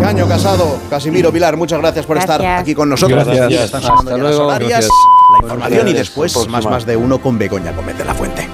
Caño 0.01 0.29
Casado, 0.29 0.79
Casimiro 0.91 1.33
Pilar, 1.33 1.57
muchas 1.57 1.81
gracias 1.81 2.07
por 2.07 2.19
estar 2.19 2.45
aquí 2.45 2.75
con 2.75 2.89
nosotros. 2.89 3.27
Gracias. 3.27 3.75
Hasta 3.75 4.17
luego. 4.17 4.51
la 4.51 4.65
información 5.43 5.89
y 5.89 5.93
después 5.93 6.49
más 6.49 6.65
más 6.65 6.87
de 6.87 6.97
uno 6.97 7.21
con 7.21 7.39
Begoña 7.39 7.73
Gómez 7.73 7.97
de 7.99 8.05
la 8.05 8.15
Fuente. 8.15 8.49